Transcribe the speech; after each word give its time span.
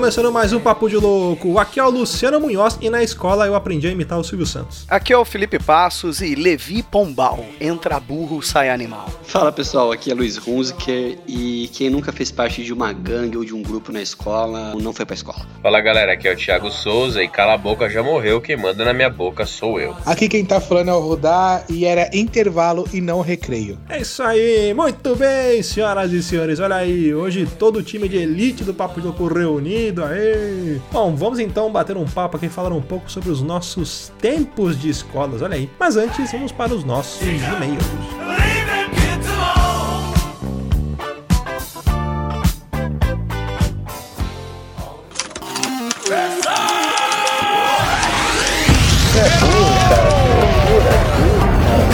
Começando 0.00 0.32
mais 0.32 0.50
um 0.54 0.58
Papo 0.58 0.88
de 0.88 0.96
Louco. 0.96 1.58
Aqui 1.58 1.78
é 1.78 1.84
o 1.84 1.90
Luciano 1.90 2.40
Munhoz 2.40 2.78
e 2.80 2.88
na 2.88 3.02
escola 3.02 3.46
eu 3.46 3.54
aprendi 3.54 3.86
a 3.86 3.90
imitar 3.90 4.18
o 4.18 4.24
Silvio 4.24 4.46
Santos. 4.46 4.86
Aqui 4.88 5.12
é 5.12 5.18
o 5.18 5.26
Felipe 5.26 5.58
Passos 5.58 6.22
e 6.22 6.34
Levi 6.34 6.82
Pombal. 6.82 7.44
Entra 7.60 8.00
burro, 8.00 8.40
sai 8.40 8.70
animal. 8.70 9.10
Fala 9.24 9.52
pessoal, 9.52 9.92
aqui 9.92 10.10
é 10.10 10.14
Luiz 10.14 10.38
Hunziker 10.38 11.18
e 11.28 11.68
quem 11.74 11.90
nunca 11.90 12.12
fez 12.12 12.30
parte 12.32 12.64
de 12.64 12.72
uma 12.72 12.94
gangue 12.94 13.36
ou 13.36 13.44
de 13.44 13.54
um 13.54 13.60
grupo 13.60 13.92
na 13.92 14.00
escola 14.00 14.74
não 14.74 14.94
foi 14.94 15.04
pra 15.04 15.14
escola. 15.14 15.46
Fala 15.62 15.82
galera, 15.82 16.14
aqui 16.14 16.26
é 16.26 16.32
o 16.32 16.36
Thiago 16.36 16.70
Souza 16.70 17.22
e 17.22 17.28
cala 17.28 17.52
a 17.52 17.58
boca 17.58 17.88
já 17.90 18.02
morreu, 18.02 18.40
quem 18.40 18.56
manda 18.56 18.82
na 18.82 18.94
minha 18.94 19.10
boca 19.10 19.44
sou 19.44 19.78
eu. 19.78 19.94
Aqui 20.06 20.30
quem 20.30 20.46
tá 20.46 20.62
falando 20.62 20.88
é 20.88 20.94
o 20.94 21.00
Rudá 21.00 21.62
e 21.68 21.84
era 21.84 22.08
intervalo 22.16 22.88
e 22.90 23.02
não 23.02 23.20
recreio. 23.20 23.78
É 23.86 24.00
isso 24.00 24.22
aí, 24.22 24.72
muito 24.72 25.14
bem, 25.14 25.62
senhoras 25.62 26.10
e 26.10 26.22
senhores. 26.22 26.58
Olha 26.58 26.76
aí, 26.76 27.14
hoje 27.14 27.46
todo 27.58 27.80
o 27.80 27.82
time 27.82 28.08
de 28.08 28.16
elite 28.16 28.64
do 28.64 28.72
Papo 28.72 28.98
de 28.98 29.06
Louco 29.06 29.28
reunido. 29.28 29.89
Aê! 29.98 30.78
Bom, 30.92 31.14
vamos 31.16 31.38
então 31.38 31.70
bater 31.70 31.96
um 31.96 32.04
papo 32.04 32.36
aqui 32.36 32.46
e 32.46 32.48
falar 32.48 32.72
um 32.72 32.80
pouco 32.82 33.10
sobre 33.10 33.30
os 33.30 33.42
nossos 33.42 34.12
tempos 34.20 34.80
de 34.80 34.88
escolas. 34.88 35.42
Olha 35.42 35.56
aí. 35.56 35.68
Mas 35.78 35.96
antes, 35.96 36.30
vamos 36.32 36.52
para 36.52 36.72
os 36.74 36.84
nossos 36.84 37.20
e-mails. 37.22 37.84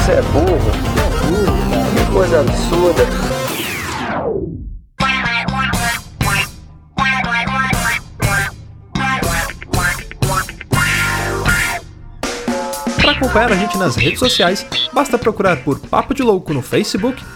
É 0.08 0.22
burro, 0.22 0.70
é. 0.97 1.98
Que 1.98 2.12
coisa 2.12 2.41
absurda. 2.41 3.36
Acompanhar 13.17 13.50
a 13.53 13.56
gente 13.56 13.78
nas 13.78 13.97
redes 13.97 14.19
sociais, 14.19 14.67
basta 14.92 15.17
procurar 15.17 15.56
por 15.59 15.78
Papo 15.81 16.12
de 16.14 16.22
Louco 16.22 16.53
no 16.53 16.62
Facebook, 16.62 17.17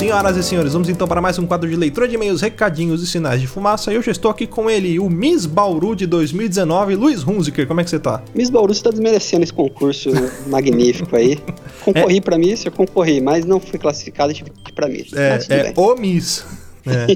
senhoras 0.00 0.34
e 0.34 0.42
senhores, 0.42 0.72
vamos 0.72 0.88
então 0.88 1.06
para 1.06 1.20
mais 1.20 1.38
um 1.38 1.44
quadro 1.46 1.68
de 1.68 1.76
leitura 1.76 2.08
de 2.08 2.14
e-mails, 2.14 2.40
recadinhos 2.40 3.02
e 3.02 3.06
sinais 3.06 3.38
de 3.38 3.46
fumaça. 3.46 3.92
Eu 3.92 4.00
já 4.00 4.10
estou 4.10 4.30
aqui 4.30 4.46
com 4.46 4.70
ele, 4.70 4.98
o 4.98 5.10
Miss 5.10 5.44
Bauru 5.44 5.94
de 5.94 6.06
2019, 6.06 6.94
Luiz 6.94 7.22
Hunziker. 7.22 7.66
Como 7.66 7.82
é 7.82 7.84
que 7.84 7.90
você 7.90 7.98
tá? 7.98 8.22
Miss 8.34 8.48
Bauru, 8.48 8.72
você 8.72 8.82
tá 8.82 8.88
desmerecendo 8.88 9.42
esse 9.42 9.52
concurso 9.52 10.08
magnífico 10.48 11.14
aí. 11.14 11.38
Concorri 11.84 12.18
pra 12.18 12.38
Miss, 12.38 12.64
eu 12.64 12.72
concorri, 12.72 13.20
mas 13.20 13.44
não 13.44 13.60
fui 13.60 13.78
classificado, 13.78 14.32
tive 14.32 14.48
que 14.48 14.70
ir 14.70 14.74
pra 14.74 14.88
Miss. 14.88 15.12
É, 15.12 15.38
é 15.50 15.72
o 15.76 15.94
Miss. 15.94 16.46
É. 16.86 17.06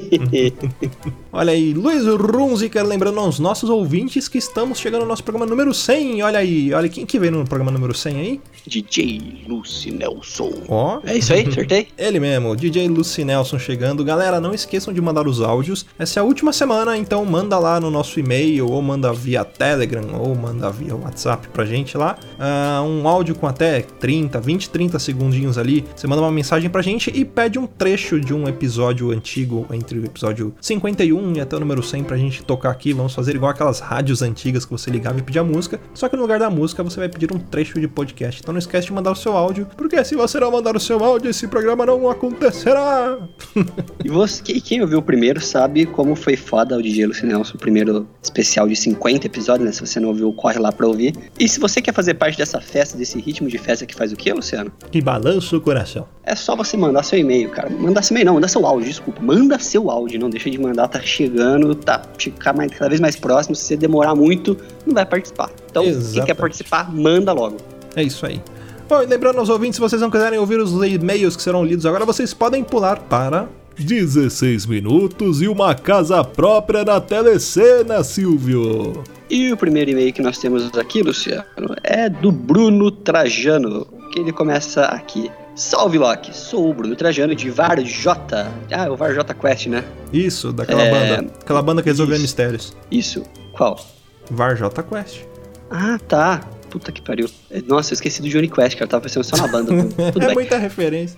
Olha 1.37 1.53
aí, 1.53 1.75
Luiz 1.75 2.06
Runziker, 2.06 2.87
lembrando 2.87 3.19
aos 3.19 3.41
nossos 3.41 3.69
ouvintes 3.69 4.28
que 4.28 4.39
estamos 4.39 4.78
chegando 4.78 5.03
ao 5.03 5.09
nosso 5.09 5.25
programa 5.25 5.45
número 5.45 5.75
100. 5.75 6.22
Olha 6.22 6.39
aí, 6.39 6.72
olha 6.72 6.89
quem 6.89 7.05
que 7.05 7.19
veio 7.19 7.33
no 7.33 7.45
programa 7.45 7.72
número 7.72 7.93
100 7.93 8.17
aí? 8.21 8.41
DJ 8.65 9.44
Lucy 9.49 9.91
Nelson. 9.91 10.53
Ó, 10.69 11.00
É 11.05 11.17
isso 11.19 11.33
aí, 11.33 11.44
acertei? 11.44 11.89
Ele 11.99 12.21
mesmo, 12.21 12.55
DJ 12.55 12.87
Lucy 12.87 13.25
Nelson 13.25 13.59
chegando. 13.59 14.05
Galera, 14.05 14.41
não 14.41 14.55
esqueçam 14.55 14.94
de 14.94 15.00
mandar 15.00 15.27
os 15.27 15.41
áudios. 15.41 15.84
Essa 15.99 16.21
é 16.21 16.23
a 16.23 16.25
última 16.25 16.53
semana, 16.53 16.97
então 16.97 17.25
manda 17.25 17.59
lá 17.59 17.81
no 17.81 17.91
nosso 17.91 18.21
e-mail, 18.21 18.71
ou 18.71 18.81
manda 18.81 19.12
via 19.12 19.44
Telegram, 19.44 20.06
ou 20.17 20.37
manda 20.37 20.71
via 20.71 20.94
WhatsApp 20.94 21.49
pra 21.49 21.65
gente 21.65 21.99
lá. 21.99 22.17
Ah, 22.39 22.81
um 22.87 23.09
áudio 23.09 23.34
com 23.34 23.49
até 23.49 23.81
30, 23.81 24.41
20, 24.41 24.71
30 24.71 24.99
segundinhos 25.00 25.59
ali. 25.59 25.84
Você 25.97 26.06
manda 26.06 26.23
uma 26.23 26.31
mensagem 26.31 26.71
pra 26.71 26.81
gente 26.81 27.11
e 27.12 27.25
pede 27.25 27.59
um 27.59 27.67
trecho 27.67 28.21
de 28.21 28.33
um 28.33 28.47
episódio 28.47 29.11
antigo, 29.11 29.67
entre 29.73 29.99
o 29.99 30.05
episódio 30.05 30.55
51 30.61 31.24
e 31.35 31.41
até 31.41 31.57
o 31.57 31.61
número 31.61 31.83
100 31.83 32.05
pra 32.05 32.17
gente 32.17 32.43
tocar 32.45 32.71
aqui. 32.71 32.93
Vamos 32.93 33.15
fazer 33.15 33.35
igual 33.35 33.51
aquelas 33.51 33.81
rádios 33.81 34.23
antigas 34.23 34.65
que 34.65 34.71
você 34.73 34.91
ligava 34.91 35.19
e 35.19 35.23
pedia 35.23 35.43
música. 35.45 35.81
Só 35.95 36.09
que 36.09 36.17
no 36.17 36.23
lugar 36.23 36.39
da 36.39 36.51
música 36.51 36.83
você 36.83 36.99
vai 37.01 37.09
pedir 37.09 37.33
um 37.33 37.39
trecho 37.39 37.81
de 37.81 37.89
podcast. 37.89 38.41
Então 38.43 38.53
não 38.53 38.59
esquece 38.59 38.87
de 38.89 38.93
mandar 38.93 39.12
o 39.12 39.17
seu 39.17 39.37
áudio, 39.37 39.67
porque 39.77 40.03
se 40.05 40.15
você 40.15 40.39
não 40.41 40.51
mandar 40.51 40.77
o 40.77 40.81
seu 40.81 41.03
áudio, 41.03 41.31
esse 41.31 41.47
programa 41.49 41.87
não 41.87 42.09
acontecerá. 42.11 43.19
E 44.05 44.09
você, 44.11 44.43
quem- 44.43 44.83
ouviu 44.83 44.99
o 44.99 45.03
primeiro 45.03 45.41
sabe 45.41 45.87
como 45.87 46.15
foi 46.15 46.37
foda 46.37 46.77
o 46.77 46.83
DJ 46.83 47.07
Lucy 47.07 47.25
Nelson, 47.25 47.55
o 47.55 47.59
primeiro 47.59 48.06
especial 48.23 48.69
de 48.69 48.77
50 48.77 49.27
episódios, 49.27 49.65
né? 49.67 49.73
Se 49.73 49.81
você 49.81 49.99
não 49.99 50.11
ouviu, 50.11 50.31
corre 50.35 50.59
lá 50.59 50.71
pra 50.71 50.87
ouvir. 50.87 51.15
E 51.39 51.49
se 51.49 51.59
você 51.59 51.81
quer 51.81 51.95
fazer 51.95 52.15
parte 52.15 52.37
dessa 52.37 52.61
festa, 52.61 52.99
desse 52.99 53.19
ritmo 53.19 53.49
de 53.49 53.56
festa 53.56 53.87
que 53.87 53.95
faz 53.95 54.12
o 54.12 54.17
quê, 54.17 54.33
Luciano? 54.33 54.71
que 54.91 55.01
balança 55.01 55.56
o 55.56 55.61
coração. 55.61 56.06
É 56.23 56.35
só 56.35 56.55
você 56.55 56.77
mandar 56.77 57.03
seu 57.03 57.19
e-mail, 57.19 57.49
cara. 57.51 57.71
Mandar 57.71 58.03
seu 58.03 58.15
e-mail, 58.15 58.27
não, 58.27 58.35
mandar 58.35 58.49
seu 58.49 58.67
áudio, 58.67 58.89
desculpa. 58.89 59.23
Manda 59.23 59.59
seu 59.59 59.91
áudio, 59.91 60.19
não 60.21 60.29
deixa 60.29 60.51
de 60.51 60.59
mandar, 60.59 60.89
tá 60.89 61.01
chegando, 61.15 61.75
tá 61.75 62.03
ficar 62.19 62.53
mais, 62.53 62.73
cada 62.73 62.89
vez 62.89 63.01
mais 63.01 63.17
próximo. 63.17 63.55
Se 63.55 63.65
você 63.65 63.77
demorar 63.77 64.15
muito, 64.15 64.57
não 64.87 64.95
vai 64.95 65.07
participar. 65.07 65.51
Então, 65.71 65.85
quem 65.85 66.25
quer 66.25 66.35
participar, 66.35 66.93
manda 66.93 67.33
logo. 67.33 67.57
É 67.97 68.03
isso 68.03 68.27
aí. 68.27 68.41
Bom, 68.89 69.03
e 69.03 69.07
lembrando 69.07 69.39
aos 69.39 69.49
ouvintes, 69.49 69.77
se 69.77 69.81
vocês 69.81 70.01
não 70.01 70.11
quiserem 70.11 70.39
ouvir 70.39 70.61
os 70.61 70.73
e-mails 70.87 71.37
que 71.37 71.43
serão 71.43 71.65
lidos 71.65 71.87
agora, 71.87 72.05
vocês 72.05 72.35
podem 72.35 72.63
pular 72.63 72.99
para 73.01 73.49
16 73.79 74.67
minutos 74.67 75.41
e 75.41 75.49
uma 75.49 75.75
casa 75.75 76.23
própria 76.23 76.85
na 76.85 77.01
telecena, 77.01 78.05
Silvio. 78.05 79.03
E 79.31 79.53
o 79.53 79.57
primeiro 79.57 79.91
e-mail 79.91 80.13
que 80.13 80.23
nós 80.23 80.39
temos 80.39 80.71
aqui, 80.77 81.03
Luciano, 81.03 81.45
é 81.83 82.09
do 82.09 82.31
Bruno 82.31 82.91
Trajano, 82.91 83.87
que 84.12 84.21
ele 84.21 84.33
começa 84.33 84.85
aqui. 84.85 85.31
Salve 85.55 85.99
Loki, 85.99 86.37
sou 86.37 86.69
o 86.71 86.75
Bruno 86.75 86.97
Trajano 86.97 87.35
de 87.35 87.49
Varjota. 87.49 88.51
Ah, 88.73 88.91
o 88.91 88.97
Varjota 88.97 89.33
Quest, 89.35 89.67
né? 89.67 89.85
Isso, 90.12 90.53
daquela 90.53 90.83
É, 90.83 90.91
banda. 91.17 91.33
Aquela 91.41 91.62
banda 91.62 91.83
que 91.83 91.89
resolveu 91.89 92.15
isso. 92.17 92.23
mistérios. 92.23 92.77
Isso. 92.91 93.23
Qual? 93.53 93.79
Varjota 94.31 94.83
Quest. 94.83 95.21
Ah, 95.71 95.99
tá. 96.09 96.41
Puta 96.71 96.91
que 96.91 97.01
pariu. 97.01 97.31
Nossa, 97.69 97.93
eu 97.93 97.95
esqueci 97.95 98.21
do 98.21 98.29
Johnny 98.29 98.49
Quest, 98.49 98.73
cara. 98.75 98.85
Eu 98.85 98.89
tava 98.89 99.03
pensando 99.05 99.23
só 99.25 99.37
na 99.37 99.47
banda. 99.47 99.73
É 100.21 100.27
bem. 100.27 100.35
muita 100.35 100.59
referência. 100.59 101.17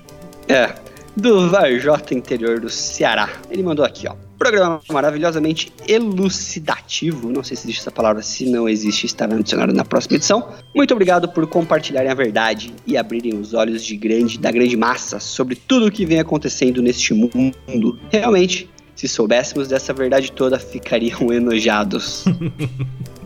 É, 0.49 0.75
do 1.17 1.49
Varjota 1.49 2.15
interior 2.15 2.61
do 2.61 2.69
Ceará. 2.69 3.31
Ele 3.51 3.63
mandou 3.63 3.85
aqui, 3.85 4.07
ó. 4.07 4.15
Programa 4.39 4.81
maravilhosamente 4.91 5.73
elucidativo. 5.89 7.33
Não 7.33 7.43
sei 7.43 7.57
se 7.57 7.65
existe 7.65 7.81
essa 7.81 7.91
palavra, 7.91 8.21
se 8.23 8.45
não 8.45 8.69
existe, 8.69 9.07
estará 9.07 9.35
no 9.35 9.43
dicionário 9.43 9.73
na 9.73 9.85
próxima 9.85 10.17
edição. 10.17 10.53
Muito 10.75 10.93
obrigado 10.93 11.27
por 11.29 11.47
compartilharem 11.47 12.11
a 12.11 12.15
verdade 12.15 12.75
e 12.87 12.99
abrirem 12.99 13.39
os 13.39 13.55
olhos 13.55 13.83
de 13.83 13.97
grande, 13.97 14.39
da 14.39 14.51
grande 14.51 14.77
massa 14.77 15.19
sobre 15.19 15.57
tudo 15.57 15.87
o 15.87 15.91
que 15.91 16.05
vem 16.05 16.21
acontecendo 16.21 16.83
neste 16.83 17.15
mundo. 17.15 17.99
Realmente, 18.11 18.69
se 18.96 19.06
soubéssemos 19.06 19.69
dessa 19.69 19.93
verdade 19.93 20.32
toda, 20.32 20.58
ficariam 20.58 21.31
enojados. 21.31 22.25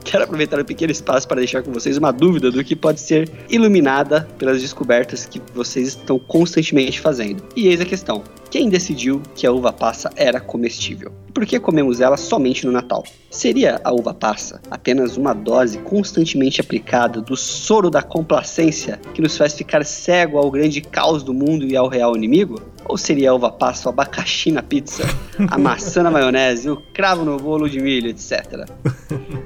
quero 0.05 0.25
aproveitar 0.25 0.61
um 0.61 0.64
pequeno 0.64 0.90
espaço 0.90 1.28
para 1.28 1.38
deixar 1.38 1.62
com 1.62 1.72
vocês 1.72 1.96
uma 1.96 2.12
dúvida 2.12 2.50
do 2.50 2.64
que 2.64 2.75
pode 2.75 3.00
ser 3.00 3.31
iluminada 3.49 4.28
pelas 4.37 4.61
descobertas 4.61 5.25
que 5.25 5.40
vocês 5.55 5.88
estão 5.88 6.19
constantemente 6.19 7.00
fazendo. 7.00 7.43
E 7.55 7.69
eis 7.69 7.81
a 7.81 7.84
questão: 7.84 8.25
quem 8.50 8.69
decidiu 8.69 9.22
que 9.34 9.46
a 9.46 9.52
uva 9.52 9.72
passa 9.72 10.11
era 10.17 10.40
comestível? 10.40 11.12
Por 11.32 11.46
que 11.46 11.61
comemos 11.61 12.00
ela 12.00 12.17
somente 12.17 12.67
no 12.67 12.72
Natal? 12.72 13.05
Seria 13.31 13.81
a 13.84 13.93
uva 13.93 14.12
passa 14.12 14.61
apenas 14.69 15.17
uma 15.17 15.32
dose 15.32 15.78
constantemente 15.78 16.61
aplicada 16.61 17.20
do 17.20 17.37
soro 17.37 17.88
da 17.88 18.02
complacência 18.02 19.00
que 19.14 19.22
nos 19.22 19.37
faz 19.37 19.55
ficar 19.55 19.84
cego 19.84 20.38
ao 20.38 20.50
grande 20.50 20.81
caos 20.81 21.22
do 21.22 21.32
mundo 21.32 21.64
e 21.64 21.76
ao 21.76 21.87
real 21.87 22.17
inimigo? 22.17 22.61
Ou 22.91 22.99
seria 22.99 23.33
uva 23.33 23.51
passa 23.51 23.89
o 23.89 23.93
abacaxi 23.93 24.51
na 24.51 24.63
pizza, 24.63 25.05
a 25.49 25.57
maçã 25.57 26.03
na 26.03 26.11
maionese, 26.11 26.69
o 26.69 26.77
cravo 26.93 27.25
no 27.25 27.37
bolo 27.39 27.69
de 27.69 27.81
milho, 27.81 28.09
etc. 28.11 28.69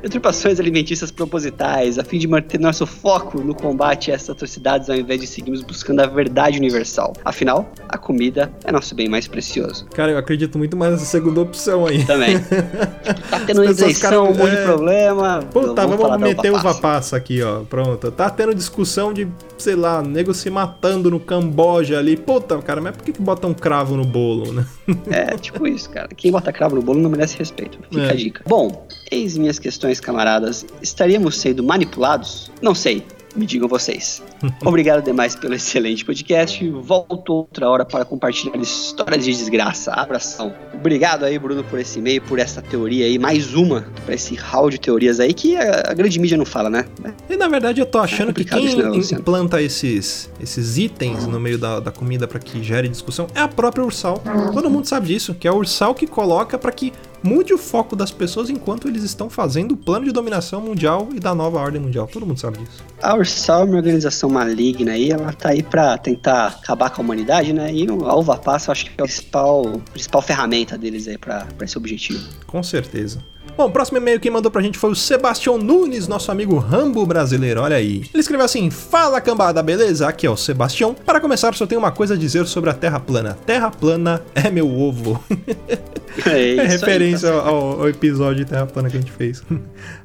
Deturpações 0.02 0.58
alimentícias 0.58 1.10
propositais, 1.10 1.98
a 1.98 2.04
fim 2.04 2.18
de 2.18 2.26
manter 2.26 2.58
nosso 2.58 2.86
foco 2.86 3.40
no 3.40 3.54
combate 3.54 4.10
a 4.10 4.14
essas 4.14 4.30
atrocidades 4.30 4.90
ao 4.90 4.96
invés 4.96 5.20
de 5.20 5.26
seguirmos 5.26 5.62
buscando 5.62 6.00
a 6.00 6.06
verdade 6.06 6.58
universal. 6.58 7.12
Afinal, 7.24 7.70
a 7.88 7.98
comida 7.98 8.50
é 8.64 8.72
nosso 8.72 8.94
bem 8.94 9.08
mais 9.08 9.28
precioso. 9.28 9.86
Cara, 9.94 10.12
eu 10.12 10.18
acredito 10.18 10.58
muito 10.58 10.76
mais 10.76 10.92
nessa 10.92 11.04
segunda 11.04 11.40
opção 11.40 11.86
aí. 11.86 12.04
Também. 12.04 12.38
tá 13.30 13.40
tendo 13.46 13.62
As 13.62 13.70
isenção, 13.70 14.30
um 14.30 14.34
monte 14.34 14.50
de 14.50 14.56
é, 14.56 14.64
problema. 14.64 15.40
Puta, 15.52 15.82
falar 15.82 15.96
vamos 15.96 16.08
da 16.08 16.18
meter 16.18 16.50
uva 16.50 16.64
uva 16.64 16.68
passa. 16.68 16.80
passa 16.80 17.16
aqui, 17.16 17.42
ó. 17.42 17.60
Pronto. 17.64 18.10
Tá 18.10 18.30
tendo 18.30 18.54
discussão 18.54 19.12
de, 19.12 19.28
sei 19.58 19.76
lá, 19.76 20.02
nego 20.02 20.32
se 20.32 20.48
matando 20.48 21.10
no 21.10 21.20
Camboja 21.20 21.98
ali. 21.98 22.16
Puta, 22.16 22.56
cara, 22.62 22.80
mas 22.80 22.96
por 22.96 23.04
que, 23.04 23.12
que 23.12 23.22
bota 23.34 23.46
um 23.48 23.54
cravo 23.54 23.96
no 23.96 24.04
bolo, 24.04 24.52
né? 24.52 24.66
É, 25.10 25.36
tipo 25.36 25.66
isso, 25.66 25.90
cara. 25.90 26.08
Quem 26.16 26.30
bota 26.30 26.52
cravo 26.52 26.76
no 26.76 26.82
bolo 26.82 27.00
não 27.00 27.10
merece 27.10 27.36
respeito. 27.36 27.78
Fica 27.90 28.02
É. 28.06 28.10
a 28.10 28.14
dica. 28.14 28.42
Bom, 28.46 28.86
eis 29.10 29.36
minhas 29.36 29.58
questões, 29.58 29.98
camaradas. 30.00 30.64
Estaríamos 30.80 31.36
sendo 31.38 31.62
manipulados? 31.64 32.50
Não 32.62 32.74
sei. 32.74 33.04
Me 33.34 33.46
digam 33.46 33.68
vocês. 33.68 34.22
Obrigado 34.64 35.04
demais 35.04 35.34
pelo 35.34 35.54
excelente 35.54 36.04
podcast. 36.04 36.68
Volto 36.70 37.32
outra 37.32 37.68
hora 37.68 37.84
para 37.84 38.04
compartilhar 38.04 38.56
histórias 38.56 39.24
de 39.24 39.32
desgraça. 39.32 39.92
Abração. 39.92 40.54
Obrigado 40.72 41.24
aí, 41.24 41.38
Bruno, 41.38 41.64
por 41.64 41.78
esse 41.78 41.98
e-mail, 41.98 42.22
por 42.22 42.38
essa 42.38 42.62
teoria 42.62 43.06
aí. 43.06 43.18
Mais 43.18 43.54
uma 43.54 43.86
para 44.04 44.14
esse 44.14 44.34
hall 44.34 44.70
de 44.70 44.78
teorias 44.78 45.18
aí 45.18 45.32
que 45.32 45.56
a, 45.56 45.90
a 45.90 45.94
grande 45.94 46.18
mídia 46.18 46.36
não 46.36 46.44
fala, 46.44 46.70
né? 46.70 46.84
E 47.28 47.36
na 47.36 47.48
verdade 47.48 47.80
eu 47.80 47.86
tô 47.86 47.98
achando 47.98 48.32
que 48.32 48.44
complicado 48.44 48.60
quem 48.60 48.98
isso, 48.98 49.14
né, 49.14 49.20
implanta 49.20 49.60
esses, 49.62 50.30
esses 50.40 50.78
itens 50.78 51.26
no 51.26 51.40
meio 51.40 51.58
da, 51.58 51.80
da 51.80 51.90
comida 51.90 52.28
pra 52.28 52.38
que 52.38 52.62
gere 52.62 52.88
discussão 52.88 53.26
é 53.34 53.40
a 53.40 53.48
própria 53.48 53.84
Ursal. 53.84 54.22
Todo 54.52 54.70
mundo 54.70 54.86
sabe 54.86 55.08
disso, 55.08 55.34
que 55.34 55.48
é 55.48 55.50
a 55.50 55.54
Ursal 55.54 55.94
que 55.94 56.06
coloca 56.06 56.58
pra 56.58 56.70
que 56.70 56.92
mude 57.24 57.54
o 57.54 57.58
foco 57.58 57.96
das 57.96 58.10
pessoas 58.10 58.50
enquanto 58.50 58.86
eles 58.86 59.02
estão 59.02 59.30
fazendo 59.30 59.72
o 59.72 59.76
plano 59.76 60.04
de 60.04 60.12
dominação 60.12 60.60
mundial 60.60 61.08
e 61.14 61.18
da 61.18 61.34
nova 61.34 61.58
ordem 61.58 61.80
mundial. 61.80 62.06
Todo 62.06 62.26
mundo 62.26 62.38
sabe 62.38 62.58
disso. 62.58 62.84
A 63.02 63.16
Ursal 63.16 63.62
é 63.62 63.64
uma 63.64 63.76
organização 63.76 64.28
maligna 64.28 64.92
aí, 64.92 65.10
ela 65.10 65.32
tá 65.32 65.48
aí 65.48 65.62
pra 65.62 65.96
tentar 65.96 66.48
acabar 66.48 66.90
com 66.90 67.00
a 67.00 67.04
humanidade, 67.04 67.54
né? 67.54 67.72
E 67.72 67.86
a 67.88 68.14
Uva 68.14 68.36
Passa 68.36 68.70
eu 68.70 68.72
acho 68.72 68.84
que 68.84 68.90
é 68.90 69.02
a 69.02 69.06
principal, 69.06 69.80
principal 69.92 70.20
ferramenta 70.20 70.76
deles 70.76 71.08
aí 71.08 71.16
pra 71.16 71.48
esse 71.62 71.78
objetivo. 71.78 72.22
Com 72.46 72.62
certeza. 72.62 73.24
Bom, 73.56 73.66
o 73.66 73.70
próximo 73.70 73.98
e-mail 73.98 74.18
que 74.18 74.28
mandou 74.28 74.50
pra 74.50 74.60
gente 74.60 74.76
foi 74.76 74.90
o 74.90 74.96
Sebastião 74.96 75.56
Nunes, 75.56 76.08
nosso 76.08 76.32
amigo 76.32 76.58
Rambo 76.58 77.06
brasileiro, 77.06 77.60
olha 77.60 77.76
aí. 77.76 78.04
Ele 78.12 78.20
escreveu 78.20 78.44
assim: 78.44 78.68
Fala 78.68 79.20
cambada, 79.20 79.62
beleza? 79.62 80.08
Aqui 80.08 80.26
é 80.26 80.30
o 80.30 80.36
Sebastião. 80.36 80.92
Para 80.92 81.20
começar, 81.20 81.54
só 81.54 81.64
tenho 81.64 81.80
uma 81.80 81.92
coisa 81.92 82.14
a 82.14 82.16
dizer 82.16 82.46
sobre 82.46 82.70
a 82.70 82.74
Terra 82.74 82.98
plana. 82.98 83.38
Terra 83.46 83.70
plana 83.70 84.22
é 84.34 84.50
meu 84.50 84.68
ovo. 84.68 85.22
É, 85.30 85.94
É 86.26 86.52
isso 86.52 86.60
aí, 86.60 86.66
referência 86.66 87.30
tá 87.30 87.38
ao, 87.38 87.80
ao 87.80 87.88
episódio 87.88 88.44
de 88.44 88.50
Terra 88.50 88.66
Plana 88.66 88.88
que 88.88 88.96
a 88.96 89.00
gente 89.00 89.12
fez. 89.12 89.42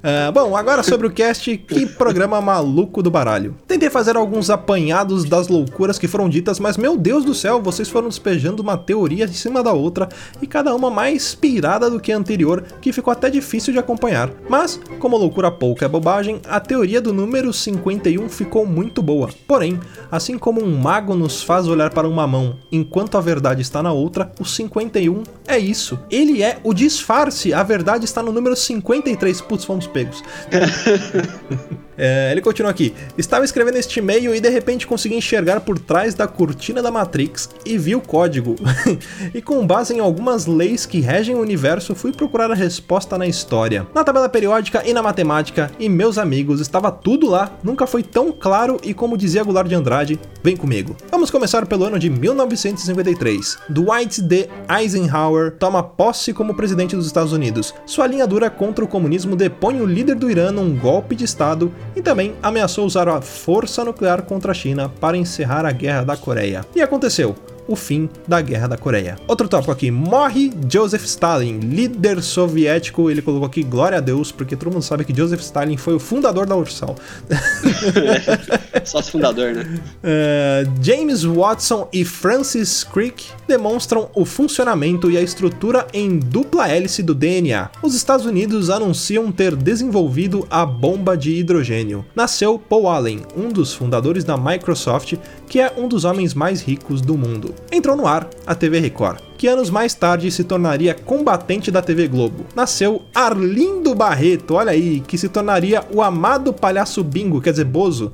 Ah, 0.01 0.31
bom, 0.31 0.55
agora 0.55 0.81
sobre 0.81 1.07
o 1.07 1.11
cast, 1.11 1.57
que 1.57 1.85
programa 1.85 2.39
maluco 2.39 3.03
do 3.03 3.11
baralho. 3.11 3.55
Tentei 3.67 3.89
fazer 3.89 4.15
alguns 4.15 4.49
apanhados 4.49 5.25
das 5.25 5.49
loucuras 5.49 5.99
que 5.99 6.07
foram 6.07 6.29
ditas, 6.29 6.57
mas 6.57 6.77
meu 6.77 6.97
Deus 6.97 7.25
do 7.25 7.33
céu, 7.33 7.61
vocês 7.61 7.89
foram 7.89 8.07
despejando 8.07 8.61
uma 8.61 8.77
teoria 8.77 9.25
em 9.25 9.33
cima 9.33 9.61
da 9.61 9.73
outra 9.73 10.07
e 10.41 10.47
cada 10.47 10.73
uma 10.73 10.89
mais 10.89 11.35
pirada 11.35 11.89
do 11.89 11.99
que 11.99 12.13
a 12.13 12.17
anterior, 12.17 12.63
que 12.81 12.93
ficou 12.93 13.11
até 13.11 13.29
difícil 13.39 13.73
de 13.73 13.79
acompanhar. 13.79 14.29
Mas, 14.49 14.79
como 14.99 15.17
loucura 15.17 15.49
pouca 15.49 15.85
é 15.85 15.87
bobagem, 15.87 16.41
a 16.47 16.59
teoria 16.59 17.01
do 17.01 17.13
número 17.13 17.51
51 17.51 18.29
ficou 18.29 18.65
muito 18.65 19.01
boa. 19.01 19.29
Porém, 19.47 19.79
assim 20.11 20.37
como 20.37 20.61
um 20.61 20.77
mago 20.77 21.15
nos 21.15 21.41
faz 21.41 21.67
olhar 21.67 21.91
para 21.91 22.07
uma 22.07 22.27
mão 22.27 22.57
enquanto 22.71 23.17
a 23.17 23.21
verdade 23.21 23.61
está 23.61 23.81
na 23.81 23.91
outra, 23.91 24.31
o 24.39 24.45
51 24.45 25.23
é 25.47 25.57
isso. 25.57 25.97
Ele 26.11 26.43
é 26.43 26.59
o 26.63 26.73
disfarce, 26.73 27.53
a 27.53 27.63
verdade 27.63 28.05
está 28.05 28.21
no 28.21 28.31
número 28.31 28.55
53. 28.55 29.41
Putz, 29.41 29.63
fomos 29.63 29.87
pegos. 29.87 30.21
É, 32.01 32.31
ele 32.31 32.39
continua 32.39 32.71
aqui. 32.71 32.93
Estava 33.17 33.43
escrevendo 33.43 33.75
este 33.75 33.99
e-mail 33.99 34.33
e 34.33 34.39
de 34.39 34.49
repente 34.49 34.87
consegui 34.87 35.15
enxergar 35.15 35.59
por 35.59 35.77
trás 35.77 36.15
da 36.15 36.25
cortina 36.27 36.81
da 36.81 36.89
Matrix 36.89 37.49
e 37.65 37.77
vi 37.77 37.93
o 37.93 37.99
código. 37.99 38.55
e 39.35 39.41
com 39.41 39.67
base 39.67 39.93
em 39.93 39.99
algumas 39.99 40.45
leis 40.45 40.85
que 40.85 41.01
regem 41.01 41.35
o 41.35 41.41
universo, 41.41 41.93
fui 41.93 42.13
procurar 42.13 42.49
a 42.49 42.55
resposta 42.55 43.17
na 43.17 43.27
história, 43.27 43.85
na 43.93 44.03
tabela 44.03 44.29
periódica 44.29 44.81
e 44.85 44.93
na 44.93 45.03
matemática. 45.03 45.69
E 45.77 45.89
meus 45.89 46.17
amigos, 46.17 46.61
estava 46.61 46.89
tudo 46.89 47.29
lá. 47.29 47.51
Nunca 47.61 47.85
foi 47.85 48.01
tão 48.01 48.31
claro 48.31 48.79
e 48.81 48.93
como 48.93 49.17
dizia 49.17 49.43
Goulart 49.43 49.67
de 49.67 49.75
Andrade, 49.75 50.19
vem 50.41 50.55
comigo. 50.55 50.95
Vamos 51.11 51.29
começar 51.29 51.65
pelo 51.65 51.83
ano 51.83 51.99
de 51.99 52.09
1953. 52.09 53.57
Dwight 53.69 54.21
D. 54.21 54.47
Eisenhower 54.69 55.51
toma 55.51 55.83
posse 55.83 56.31
como 56.31 56.55
presidente 56.55 56.95
dos 56.95 57.07
Estados 57.07 57.33
Unidos. 57.33 57.73
Sua 57.85 58.07
linha 58.07 58.25
dura 58.25 58.49
contra 58.49 58.85
o 58.85 58.87
comunismo 58.87 59.35
depõe 59.35 59.81
o 59.81 59.85
líder 59.85 60.15
do 60.15 60.31
Irã 60.31 60.49
num 60.51 60.77
golpe 60.77 61.13
de 61.13 61.25
Estado 61.25 61.71
e 61.95 62.01
também 62.01 62.35
ameaçou 62.41 62.85
usar 62.85 63.07
a 63.07 63.21
força 63.21 63.83
nuclear 63.83 64.23
contra 64.23 64.51
a 64.51 64.55
China 64.55 64.89
para 64.99 65.17
encerrar 65.17 65.65
a 65.65 65.71
Guerra 65.71 66.03
da 66.03 66.17
Coreia. 66.17 66.65
E 66.75 66.81
aconteceu. 66.81 67.35
O 67.69 67.75
fim 67.75 68.09
da 68.27 68.41
Guerra 68.41 68.67
da 68.67 68.77
Coreia. 68.77 69.15
Outro 69.27 69.47
tópico 69.47 69.71
aqui: 69.71 69.91
morre 69.91 70.51
Joseph 70.67 71.05
Stalin, 71.05 71.59
líder 71.59 72.23
soviético. 72.23 73.11
Ele 73.11 73.21
colocou 73.21 73.45
aqui 73.45 73.61
glória 73.61 73.99
a 73.99 74.01
Deus, 74.01 74.31
porque 74.31 74.55
todo 74.55 74.73
mundo 74.73 74.81
sabe 74.81 75.05
que 75.05 75.15
Joseph 75.15 75.41
Stalin 75.41 75.77
foi 75.77 75.93
o 75.93 75.99
fundador 75.99 76.47
da 76.47 76.55
Ursal. 76.55 76.95
Sócio 78.83 79.11
fundador, 79.11 79.53
né? 79.53 79.79
É, 80.01 80.65
James 80.81 81.23
Watson 81.23 81.87
e 81.93 82.03
Francis 82.03 82.83
Crick 82.83 83.27
demonstram 83.47 84.09
o 84.15 84.25
funcionamento 84.25 85.11
e 85.11 85.17
a 85.17 85.21
estrutura 85.21 85.85
em 85.93 86.17
dupla 86.17 86.67
hélice 86.67 87.03
do 87.03 87.13
DNA. 87.13 87.69
Os 87.83 87.93
Estados 87.93 88.25
Unidos 88.25 88.71
anunciam 88.71 89.31
ter 89.31 89.55
desenvolvido 89.55 90.47
a 90.49 90.65
bomba 90.65 91.15
de 91.15 91.35
hidrogênio. 91.35 92.03
Nasceu 92.15 92.57
Paul 92.57 92.87
Allen, 92.87 93.21
um 93.37 93.49
dos 93.49 93.75
fundadores 93.75 94.23
da 94.23 94.35
Microsoft, 94.35 95.15
que 95.47 95.59
é 95.59 95.71
um 95.77 95.87
dos 95.87 96.03
homens 96.03 96.33
mais 96.33 96.61
ricos 96.61 97.01
do 97.01 97.15
mundo. 97.15 97.58
Entrou 97.71 97.95
no 97.95 98.07
ar 98.07 98.27
a 98.45 98.55
TV 98.55 98.79
Record 98.79 99.29
que 99.39 99.47
anos 99.47 99.69
mais 99.69 99.93
tarde 99.93 100.29
se 100.29 100.43
tornaria 100.43 100.93
combatente 100.93 101.71
da 101.71 101.81
TV 101.81 102.09
Globo. 102.09 102.45
Nasceu 102.53 103.03
Arlindo 103.15 103.95
Barreto, 103.95 104.55
olha 104.55 104.73
aí, 104.73 104.99
que 104.99 105.17
se 105.17 105.29
tornaria 105.29 105.81
o 105.93 106.01
amado 106.01 106.51
palhaço 106.51 107.01
bingo, 107.01 107.39
quer 107.39 107.51
dizer, 107.51 107.63
Bozo. 107.63 108.11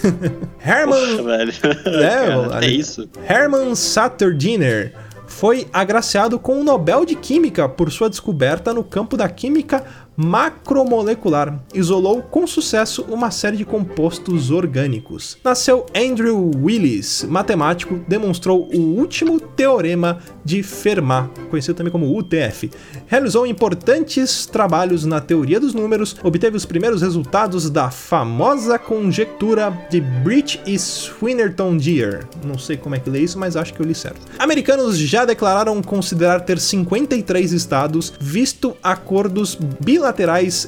Herman 0.62 1.24
Velho. 1.24 1.52
É, 1.86 2.48
Cara, 2.50 2.66
é 2.66 2.68
isso. 2.68 3.08
Hermann 3.26 3.74
Satterdiner 3.74 4.92
foi 5.26 5.66
agraciado 5.72 6.38
com 6.38 6.60
o 6.60 6.64
Nobel 6.64 7.06
de 7.06 7.14
Química 7.14 7.66
por 7.66 7.90
sua 7.90 8.10
descoberta 8.10 8.74
no 8.74 8.84
campo 8.84 9.16
da 9.16 9.28
química 9.28 9.82
macromolecular. 10.18 11.60
Isolou 11.72 12.22
com 12.22 12.44
sucesso 12.44 13.02
uma 13.08 13.30
série 13.30 13.56
de 13.56 13.64
compostos 13.64 14.50
orgânicos. 14.50 15.38
Nasceu 15.44 15.86
Andrew 15.94 16.50
Willis, 16.60 17.24
matemático, 17.28 18.00
demonstrou 18.08 18.68
o 18.74 18.80
último 18.98 19.38
teorema 19.38 20.18
de 20.44 20.60
Fermat, 20.64 21.30
conhecido 21.48 21.76
também 21.76 21.92
como 21.92 22.18
UTF. 22.18 22.68
Realizou 23.06 23.46
importantes 23.46 24.44
trabalhos 24.44 25.04
na 25.04 25.20
teoria 25.20 25.60
dos 25.60 25.72
números, 25.72 26.16
obteve 26.24 26.56
os 26.56 26.64
primeiros 26.64 27.00
resultados 27.00 27.70
da 27.70 27.88
famosa 27.88 28.76
conjectura 28.76 29.70
de 29.88 30.00
Bridge 30.00 30.60
e 30.66 30.76
Swinnerton-Deer. 30.76 32.26
Não 32.44 32.58
sei 32.58 32.76
como 32.76 32.96
é 32.96 32.98
que 32.98 33.08
lê 33.08 33.20
isso, 33.20 33.38
mas 33.38 33.54
acho 33.54 33.72
que 33.72 33.80
eu 33.80 33.86
li 33.86 33.94
certo. 33.94 34.20
Americanos 34.36 34.98
já 34.98 35.24
declararam 35.24 35.80
considerar 35.80 36.40
ter 36.40 36.58
53 36.58 37.52
estados, 37.52 38.12
visto 38.18 38.76
acordos 38.82 39.54
bilaterais 39.54 40.07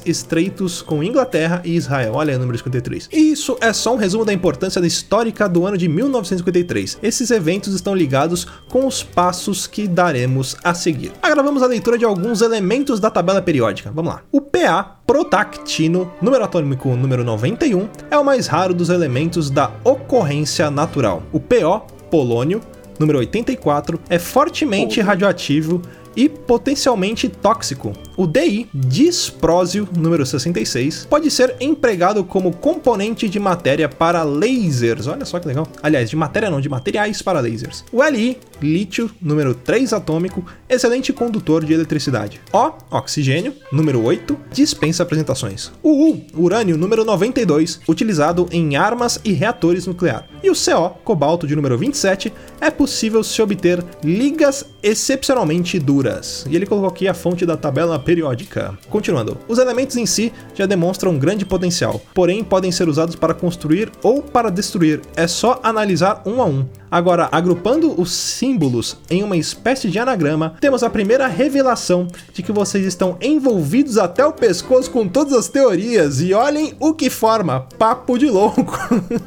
estreitos 0.05 0.81
com 0.81 1.03
Inglaterra 1.03 1.61
e 1.63 1.75
Israel. 1.75 2.13
Olha 2.15 2.31
aí 2.31 2.37
o 2.37 2.39
número 2.39 2.57
53. 2.57 3.09
E 3.11 3.31
isso 3.31 3.57
é 3.61 3.73
só 3.73 3.93
um 3.93 3.97
resumo 3.97 4.25
da 4.25 4.33
importância 4.33 4.81
da 4.81 4.87
histórica 4.87 5.47
do 5.47 5.65
ano 5.65 5.77
de 5.77 5.87
1953. 5.87 6.99
Esses 7.01 7.31
eventos 7.31 7.73
estão 7.73 7.95
ligados 7.95 8.45
com 8.69 8.85
os 8.85 9.03
passos 9.03 9.67
que 9.67 9.87
daremos 9.87 10.55
a 10.63 10.73
seguir. 10.73 11.11
Agora 11.21 11.43
vamos 11.43 11.63
à 11.63 11.67
leitura 11.67 11.97
de 11.97 12.05
alguns 12.05 12.41
elementos 12.41 12.99
da 12.99 13.09
tabela 13.09 13.41
periódica. 13.41 13.91
Vamos 13.93 14.13
lá. 14.13 14.21
O 14.31 14.41
PA 14.41 14.97
protactino, 15.05 16.11
número 16.21 16.43
atômico 16.43 16.89
número 16.95 17.23
91, 17.23 17.89
é 18.09 18.17
o 18.17 18.23
mais 18.23 18.47
raro 18.47 18.73
dos 18.73 18.89
elementos 18.89 19.49
da 19.49 19.71
ocorrência 19.83 20.71
natural. 20.71 21.23
O 21.31 21.39
PO, 21.39 21.81
polônio, 22.09 22.61
número 22.99 23.19
84, 23.19 23.99
é 24.09 24.19
fortemente 24.19 25.01
radioativo 25.01 25.81
e 26.15 26.27
potencialmente 26.27 27.29
tóxico. 27.29 27.93
o 28.17 28.27
DI 28.27 28.69
disprósio 28.73 29.87
número 29.97 30.25
66 30.25 31.07
pode 31.09 31.31
ser 31.31 31.55
empregado 31.59 32.23
como 32.23 32.51
componente 32.51 33.27
de 33.27 33.39
matéria 33.39 33.89
para 33.89 34.23
lasers. 34.23 35.07
Olha 35.07 35.25
só 35.25 35.39
que 35.39 35.47
legal. 35.47 35.67
Aliás, 35.81 36.09
de 36.09 36.15
matéria 36.15 36.49
não, 36.49 36.61
de 36.61 36.69
materiais 36.69 37.21
para 37.21 37.41
lasers. 37.41 37.83
O 37.91 38.03
Li, 38.03 38.37
lítio 38.67 39.09
número 39.21 39.53
3 39.53 39.93
atômico, 39.93 40.45
excelente 40.69 41.11
condutor 41.13 41.63
de 41.63 41.73
eletricidade. 41.73 42.41
O, 42.53 42.71
oxigênio, 42.95 43.53
número 43.71 44.03
8, 44.03 44.37
dispensa 44.51 45.03
apresentações. 45.03 45.71
O 45.81 46.09
U, 46.09 46.21
urânio 46.35 46.77
número 46.77 47.03
92, 47.03 47.81
utilizado 47.87 48.47
em 48.51 48.75
armas 48.75 49.19
e 49.23 49.31
reatores 49.31 49.87
nucleares. 49.87 50.29
E 50.43 50.49
o 50.49 50.53
CO, 50.53 50.89
cobalto 51.03 51.45
de 51.45 51.55
número 51.55 51.77
27, 51.77 52.33
é 52.59 52.69
possível 52.69 53.23
se 53.23 53.41
obter 53.41 53.83
ligas 54.03 54.65
excepcionalmente 54.81 55.79
duras. 55.79 56.45
E 56.49 56.55
ele 56.55 56.65
colocou 56.65 56.89
aqui 56.89 57.07
a 57.07 57.13
fonte 57.13 57.45
da 57.45 57.55
tabela 57.55 57.99
periódica. 57.99 58.77
Continuando, 58.89 59.37
os 59.47 59.59
elementos 59.59 59.97
em 59.97 60.05
si 60.05 60.33
já 60.55 60.65
demonstram 60.65 61.17
grande 61.17 61.45
potencial, 61.45 62.01
porém 62.13 62.43
podem 62.43 62.71
ser 62.71 62.89
usados 62.89 63.15
para 63.15 63.33
construir 63.33 63.91
ou 64.01 64.21
para 64.21 64.49
destruir. 64.49 65.01
É 65.15 65.27
só 65.27 65.59
analisar 65.63 66.23
um 66.25 66.41
a 66.41 66.45
um. 66.45 66.65
Agora, 66.91 67.29
agrupando 67.31 67.99
os 67.99 68.11
símbolos 68.11 68.97
em 69.09 69.23
uma 69.23 69.37
espécie 69.37 69.89
de 69.89 69.97
anagrama, 69.97 70.55
temos 70.59 70.83
a 70.83 70.89
primeira 70.89 71.25
revelação 71.25 72.05
de 72.33 72.43
que 72.43 72.51
vocês 72.51 72.85
estão 72.85 73.17
envolvidos 73.21 73.97
até 73.97 74.25
o 74.25 74.33
pescoço 74.33 74.91
com 74.91 75.07
todas 75.07 75.31
as 75.31 75.47
teorias 75.47 76.19
e 76.19 76.33
olhem 76.33 76.73
o 76.81 76.93
que 76.93 77.09
forma 77.09 77.61
papo 77.79 78.17
de 78.17 78.25
louco. 78.25 78.77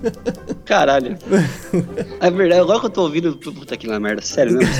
Caralho. 0.67 1.17
É 2.21 2.31
verdade, 2.31 2.61
agora 2.61 2.81
que 2.81 2.87
eu 2.87 2.91
tô 2.91 3.03
ouvindo, 3.03 3.35
puta 3.35 3.77
que 3.79 3.87
na 3.87 3.99
merda, 3.99 4.21
sério 4.21 4.59
mesmo. 4.59 4.75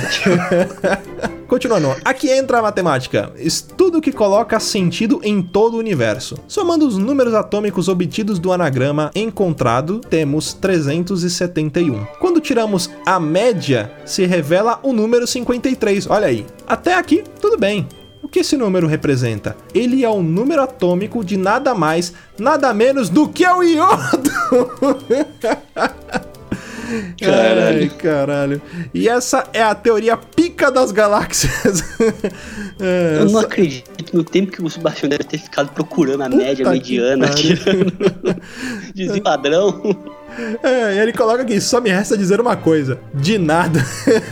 Continuando, 1.55 1.95
aqui 2.03 2.29
entra 2.29 2.59
a 2.59 2.61
matemática, 2.61 3.31
estudo 3.37 4.01
que 4.01 4.11
coloca 4.11 4.59
sentido 4.59 5.21
em 5.23 5.41
todo 5.41 5.75
o 5.75 5.79
universo. 5.79 6.37
Somando 6.49 6.85
os 6.85 6.97
números 6.97 7.33
atômicos 7.33 7.87
obtidos 7.87 8.39
do 8.39 8.51
anagrama 8.51 9.09
encontrado, 9.15 10.01
temos 10.01 10.51
371. 10.51 12.05
Quando 12.19 12.41
tiramos 12.41 12.89
a 13.05 13.21
média, 13.21 13.89
se 14.05 14.25
revela 14.25 14.81
o 14.83 14.91
número 14.91 15.25
53. 15.25 16.09
Olha 16.09 16.27
aí. 16.27 16.45
Até 16.67 16.93
aqui, 16.93 17.23
tudo 17.39 17.57
bem. 17.57 17.87
O 18.21 18.27
que 18.27 18.39
esse 18.39 18.57
número 18.57 18.85
representa? 18.85 19.55
Ele 19.73 20.03
é 20.03 20.09
o 20.09 20.21
número 20.21 20.61
atômico 20.61 21.23
de 21.23 21.37
nada 21.37 21.73
mais, 21.73 22.11
nada 22.37 22.73
menos 22.73 23.07
do 23.07 23.29
que 23.29 23.47
o 23.47 23.63
iodo. 23.63 24.29
Caralho. 27.19 27.77
Ai, 27.81 27.89
caralho. 27.89 28.61
E 28.93 29.07
essa 29.09 29.47
é 29.53 29.61
a 29.63 29.73
teoria 29.75 30.15
pica 30.17 30.71
das 30.71 30.91
galáxias. 30.91 31.83
É, 32.77 33.19
Eu 33.21 33.25
não 33.25 33.37
essa- 33.37 33.47
acredito 33.47 33.89
no 34.17 34.21
tempo 34.21 34.51
que 34.51 34.61
o 34.61 34.69
Sebastião 34.69 35.07
deve 35.07 35.23
ter 35.23 35.37
ficado 35.37 35.69
procurando 35.71 36.23
a 36.23 36.27
média 36.29 36.65
que 36.65 36.69
mediana, 36.69 37.29
tirando 37.29 37.93
desvio 38.93 39.23
padrão. 39.23 39.81
É, 40.63 40.95
e 40.95 40.99
ele 40.99 41.13
coloca 41.13 41.41
aqui, 41.41 41.59
só 41.61 41.79
me 41.79 41.89
resta 41.89 42.17
dizer 42.17 42.41
uma 42.41 42.55
coisa, 42.55 42.99
de 43.13 43.37
nada. 43.37 43.85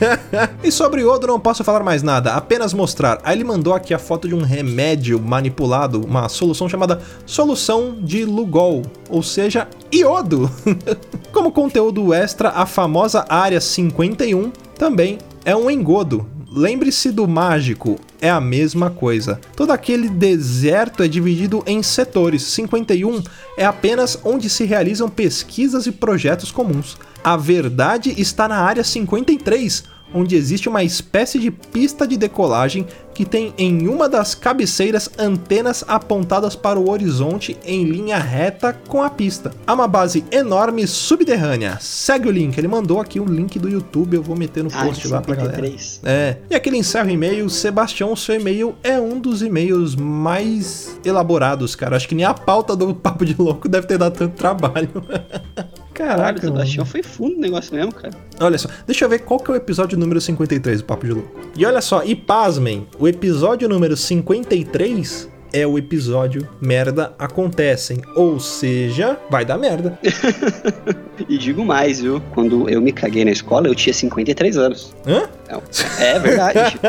e 0.63 0.71
sobre 0.71 1.01
o 1.01 1.05
iodo 1.05 1.27
não 1.27 1.39
posso 1.39 1.63
falar 1.63 1.83
mais 1.83 2.03
nada, 2.03 2.33
apenas 2.33 2.73
mostrar. 2.73 3.19
Aí 3.23 3.35
ele 3.35 3.43
mandou 3.43 3.73
aqui 3.73 3.93
a 3.93 3.99
foto 3.99 4.27
de 4.27 4.35
um 4.35 4.41
remédio 4.41 5.19
manipulado, 5.19 6.05
uma 6.05 6.27
solução 6.29 6.67
chamada 6.67 7.01
solução 7.25 7.97
de 8.01 8.25
Lugol, 8.25 8.83
ou 9.09 9.23
seja, 9.23 9.67
iodo. 9.91 10.49
Como 11.31 11.51
conteúdo 11.51 12.13
extra, 12.13 12.49
a 12.49 12.65
famosa 12.65 13.25
área 13.29 13.61
51 13.61 14.51
também 14.77 15.17
é 15.45 15.55
um 15.55 15.69
engodo. 15.69 16.27
Lembre-se 16.55 17.09
do 17.09 17.27
mágico, 17.27 17.99
é 18.21 18.29
a 18.29 18.39
mesma 18.39 18.91
coisa. 18.91 19.41
Todo 19.55 19.71
aquele 19.71 20.07
deserto 20.07 21.01
é 21.01 21.07
dividido 21.07 21.63
em 21.65 21.81
setores. 21.81 22.43
51 22.43 23.23
é 23.57 23.65
apenas 23.65 24.19
onde 24.23 24.47
se 24.51 24.63
realizam 24.63 25.09
pesquisas 25.09 25.87
e 25.87 25.91
projetos 25.91 26.51
comuns. 26.51 26.95
A 27.23 27.35
verdade 27.35 28.13
está 28.21 28.47
na 28.47 28.57
área 28.57 28.83
53, 28.83 29.83
onde 30.13 30.35
existe 30.35 30.69
uma 30.69 30.83
espécie 30.83 31.39
de 31.39 31.49
pista 31.51 32.07
de 32.07 32.17
decolagem 32.17 32.85
que 33.13 33.25
tem 33.25 33.53
em 33.57 33.87
uma 33.87 34.09
das 34.09 34.33
cabeceiras 34.33 35.07
antenas 35.19 35.83
apontadas 35.87 36.55
para 36.55 36.79
o 36.79 36.89
horizonte 36.89 37.55
em 37.63 37.83
linha 37.83 38.17
reta 38.17 38.73
com 38.87 39.03
a 39.03 39.09
pista. 39.09 39.51
Há 39.67 39.73
uma 39.73 39.87
base 39.87 40.25
enorme 40.31 40.87
subterrânea. 40.87 41.77
Segue 41.79 42.27
o 42.27 42.31
link, 42.31 42.57
ele 42.57 42.67
mandou 42.67 42.99
aqui 42.99 43.19
o 43.19 43.25
link 43.25 43.59
do 43.59 43.69
YouTube, 43.69 44.15
eu 44.15 44.23
vou 44.23 44.35
meter 44.35 44.63
no 44.63 44.71
Ah, 44.73 44.85
post 44.85 45.07
lá 45.07 45.21
pra 45.21 45.35
galera. 45.35 45.55
53. 45.57 46.01
É. 46.03 46.37
E 46.49 46.55
aquele 46.55 46.77
encerra 46.77 47.05
o 47.07 47.11
e-mail, 47.11 47.47
Sebastião, 47.49 48.15
seu 48.15 48.35
e-mail 48.35 48.75
é 48.83 48.99
um 48.99 49.19
dos 49.19 49.43
e-mails 49.43 49.95
mais 49.95 50.99
elaborados, 51.05 51.75
cara. 51.75 51.95
Acho 51.95 52.07
que 52.07 52.15
nem 52.15 52.25
a 52.25 52.33
pauta 52.33 52.75
do 52.75 52.95
Papo 53.03 53.25
de 53.25 53.35
Louco 53.37 53.69
deve 53.69 53.85
ter 53.85 53.97
dado 53.99 54.17
tanto 54.17 54.35
trabalho. 54.35 54.89
Caralho, 55.93 56.17
Caraca, 56.17 56.39
o 56.39 56.49
Sebastião 56.49 56.85
foi 56.85 57.03
fundo 57.03 57.35
no 57.35 57.41
negócio 57.41 57.75
mesmo, 57.75 57.93
cara. 57.93 58.13
Olha 58.39 58.57
só, 58.57 58.67
deixa 58.85 59.05
eu 59.05 59.09
ver 59.09 59.19
qual 59.19 59.39
que 59.39 59.51
é 59.51 59.53
o 59.53 59.57
episódio 59.57 59.97
número 59.97 60.19
53 60.19 60.81
do 60.81 60.85
Papo 60.85 61.05
de 61.05 61.13
Louco. 61.13 61.39
E 61.55 61.65
olha 61.65 61.81
só, 61.81 62.03
e 62.03 62.15
pasmem, 62.15 62.87
o 62.97 63.07
episódio 63.07 63.69
número 63.69 63.95
53 63.95 65.29
é 65.53 65.67
o 65.67 65.77
episódio 65.77 66.49
Merda 66.59 67.13
Acontecem. 67.19 68.01
Ou 68.15 68.39
seja, 68.39 69.17
vai 69.29 69.45
dar 69.45 69.57
merda. 69.57 69.97
E 71.29 71.37
digo 71.37 71.63
mais, 71.63 72.01
viu? 72.01 72.19
Quando 72.33 72.67
eu 72.67 72.81
me 72.81 72.91
caguei 72.91 73.23
na 73.23 73.29
escola, 73.29 73.67
eu 73.67 73.75
tinha 73.75 73.93
53 73.93 74.57
anos. 74.57 74.95
Hã? 75.05 75.29
Não, 75.49 75.61
é 75.99 76.19
verdade. 76.19 76.79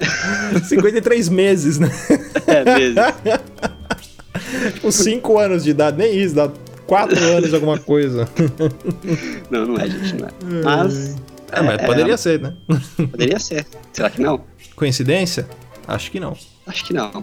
53 0.66 1.28
meses, 1.28 1.78
né? 1.78 1.90
é 2.46 2.64
mesmo. 2.64 3.02
Os 4.82 4.94
5 4.94 5.38
anos 5.38 5.64
de 5.64 5.70
idade, 5.70 5.98
nem 5.98 6.16
isso, 6.16 6.34
dá 6.34 6.50
4 6.86 7.18
anos 7.24 7.54
alguma 7.54 7.78
coisa. 7.78 8.28
Não, 9.50 9.66
não 9.66 9.76
é, 9.76 9.88
gente, 9.88 10.14
não 10.16 10.26
é. 10.28 10.30
Mas 10.64 11.16
É, 11.52 11.62
mas 11.62 11.78
É, 11.82 11.86
poderia 11.86 12.16
ser, 12.16 12.40
né? 12.40 12.54
poderia 13.10 13.38
ser. 13.38 13.66
Será 13.92 14.10
que 14.10 14.20
não? 14.20 14.40
Coincidência? 14.76 15.48
Acho 15.86 16.10
que 16.10 16.18
não. 16.18 16.36
Acho 16.66 16.82
que 16.86 16.94
não. 16.94 17.22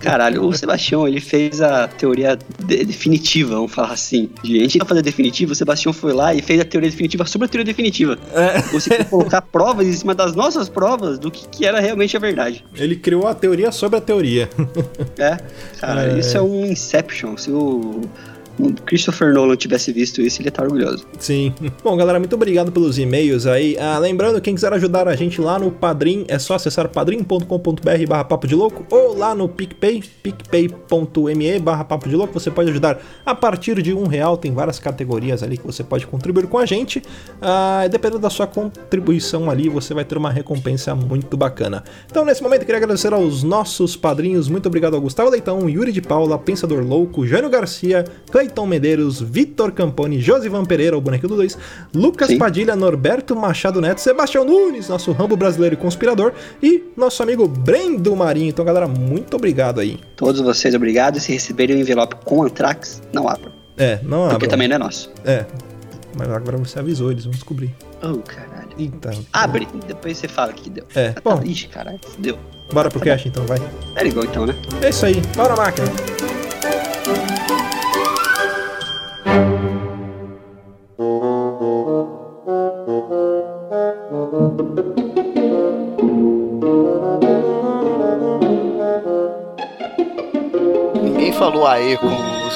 Caralho, 0.00 0.44
o 0.46 0.52
Sebastião, 0.56 1.08
ele 1.08 1.20
fez 1.20 1.60
a 1.60 1.88
teoria 1.88 2.38
de- 2.64 2.84
definitiva, 2.84 3.56
vamos 3.56 3.72
falar 3.74 3.90
assim. 3.92 4.30
De, 4.44 4.58
a 4.58 4.62
gente 4.62 4.78
ia 4.78 4.84
fazer 4.84 5.00
a 5.00 5.02
definitiva, 5.02 5.50
o 5.52 5.56
Sebastião 5.56 5.92
foi 5.92 6.12
lá 6.12 6.32
e 6.32 6.40
fez 6.40 6.60
a 6.60 6.64
teoria 6.64 6.88
definitiva 6.88 7.26
sobre 7.26 7.46
a 7.46 7.48
teoria 7.48 7.64
definitiva. 7.64 8.16
É, 8.32 8.60
Você 8.72 8.90
tem 8.90 8.98
que 8.98 9.10
colocar 9.10 9.42
provas 9.42 9.88
em 9.88 9.92
cima 9.92 10.14
das 10.14 10.36
nossas 10.36 10.68
provas 10.68 11.18
do 11.18 11.32
que, 11.32 11.48
que 11.48 11.66
era 11.66 11.80
realmente 11.80 12.16
a 12.16 12.20
verdade. 12.20 12.64
ele 12.76 12.94
criou 12.94 13.26
a 13.26 13.34
teoria 13.34 13.72
sobre 13.72 13.98
a 13.98 14.00
teoria. 14.00 14.48
É, 15.18 15.36
cara, 15.80 16.12
É. 16.14 16.18
isso 16.20 16.36
é 16.38 16.40
um 16.42 16.64
Inception. 16.64 17.36
Se 17.36 17.50
o 17.50 18.02
o 18.58 18.72
Christopher 18.82 19.32
Nolan 19.32 19.56
tivesse 19.56 19.92
visto 19.92 20.20
isso, 20.20 20.40
ele 20.40 20.46
ia 20.46 20.50
estar 20.50 20.64
orgulhoso. 20.64 21.06
Sim. 21.18 21.54
Bom, 21.84 21.96
galera, 21.96 22.18
muito 22.18 22.34
obrigado 22.34 22.72
pelos 22.72 22.98
e-mails 22.98 23.46
aí. 23.46 23.76
Ah, 23.78 23.98
lembrando, 23.98 24.40
quem 24.40 24.54
quiser 24.54 24.72
ajudar 24.72 25.08
a 25.08 25.14
gente 25.14 25.40
lá 25.40 25.58
no 25.58 25.70
Padrim, 25.70 26.24
é 26.28 26.38
só 26.38 26.54
acessar 26.54 26.88
padrim.com.br 26.88 28.06
barra 28.08 28.24
papo 28.24 28.46
de 28.46 28.54
louco 28.54 28.86
ou 28.90 29.16
lá 29.16 29.34
no 29.34 29.48
PicPay, 29.48 30.02
picpay.me 30.22 31.58
barra 31.58 31.84
papo 31.84 32.08
de 32.08 32.16
louco. 32.16 32.32
Você 32.34 32.50
pode 32.50 32.70
ajudar 32.70 32.98
a 33.24 33.34
partir 33.34 33.80
de 33.82 33.92
um 33.92 34.06
real, 34.06 34.36
tem 34.36 34.52
várias 34.52 34.78
categorias 34.78 35.42
ali 35.42 35.56
que 35.56 35.66
você 35.66 35.84
pode 35.84 36.06
contribuir 36.06 36.46
com 36.46 36.58
a 36.58 36.66
gente. 36.66 37.02
Ah, 37.40 37.86
dependendo 37.90 38.20
da 38.20 38.30
sua 38.30 38.46
contribuição 38.46 39.50
ali, 39.50 39.68
você 39.68 39.92
vai 39.92 40.04
ter 40.04 40.16
uma 40.16 40.30
recompensa 40.30 40.94
muito 40.94 41.36
bacana. 41.36 41.84
Então, 42.10 42.24
nesse 42.24 42.42
momento, 42.42 42.60
queria 42.60 42.76
agradecer 42.76 43.12
aos 43.12 43.42
nossos 43.42 43.96
padrinhos. 43.96 44.48
Muito 44.48 44.66
obrigado 44.66 44.94
ao 44.94 45.00
Gustavo 45.00 45.30
Leitão, 45.30 45.68
Yuri 45.68 45.92
de 45.92 46.00
Paula, 46.00 46.38
Pensador 46.38 46.82
Louco, 46.82 47.26
Jânio 47.26 47.50
Garcia, 47.50 48.04
Cleiton 48.46 48.66
Medeiros, 48.66 49.20
Vitor 49.20 49.72
Camponi, 49.72 50.20
Josivan 50.20 50.64
Pereira, 50.64 50.96
o 50.96 51.00
bonequinho 51.00 51.30
do 51.30 51.34
Luiz, 51.34 51.58
Lucas 51.92 52.28
Sim. 52.28 52.38
Padilha, 52.38 52.76
Norberto 52.76 53.34
Machado 53.34 53.80
Neto, 53.80 54.00
Sebastião 54.00 54.44
Nunes, 54.44 54.88
nosso 54.88 55.10
rambo 55.10 55.36
brasileiro 55.36 55.74
e 55.74 55.76
conspirador, 55.76 56.32
e 56.62 56.84
nosso 56.96 57.22
amigo 57.24 57.48
Brendo 57.48 58.14
Marinho. 58.14 58.48
Então, 58.48 58.64
galera, 58.64 58.86
muito 58.86 59.34
obrigado 59.36 59.80
aí. 59.80 59.98
Todos 60.14 60.40
vocês, 60.40 60.74
obrigado. 60.76 61.16
E 61.16 61.20
se 61.20 61.32
receberem 61.32 61.76
um 61.76 61.80
envelope 61.80 62.16
com 62.24 62.44
Antrax, 62.44 63.02
não 63.12 63.28
abram. 63.28 63.50
É, 63.76 63.98
não 64.04 64.20
Porque 64.22 64.34
abram. 64.36 64.48
também 64.50 64.68
não 64.68 64.76
é 64.76 64.78
nosso. 64.78 65.10
É. 65.24 65.44
Mas 66.16 66.30
agora 66.30 66.56
você 66.56 66.78
avisou, 66.78 67.10
eles 67.10 67.24
vão 67.24 67.32
descobrir. 67.32 67.74
Oh, 68.02 68.18
caralho. 68.18 68.68
Eita. 68.78 69.10
Abre, 69.32 69.66
depois 69.88 70.16
você 70.18 70.28
fala 70.28 70.52
que 70.52 70.70
deu. 70.70 70.84
É, 70.94 71.08
Ah, 71.08 71.20
tá. 71.20 71.20
bom. 71.36 71.42
Ixi, 71.44 71.66
caralho, 71.68 71.98
deu. 72.18 72.38
Bora 72.72 72.90
pro 72.90 73.00
cast 73.00 73.28
então, 73.28 73.44
vai. 73.44 73.58
É 73.96 74.06
igual 74.06 74.24
então, 74.24 74.46
né? 74.46 74.54
É 74.82 74.88
isso 74.90 75.04
aí, 75.04 75.20
bora 75.36 75.54
máquina. 75.56 75.86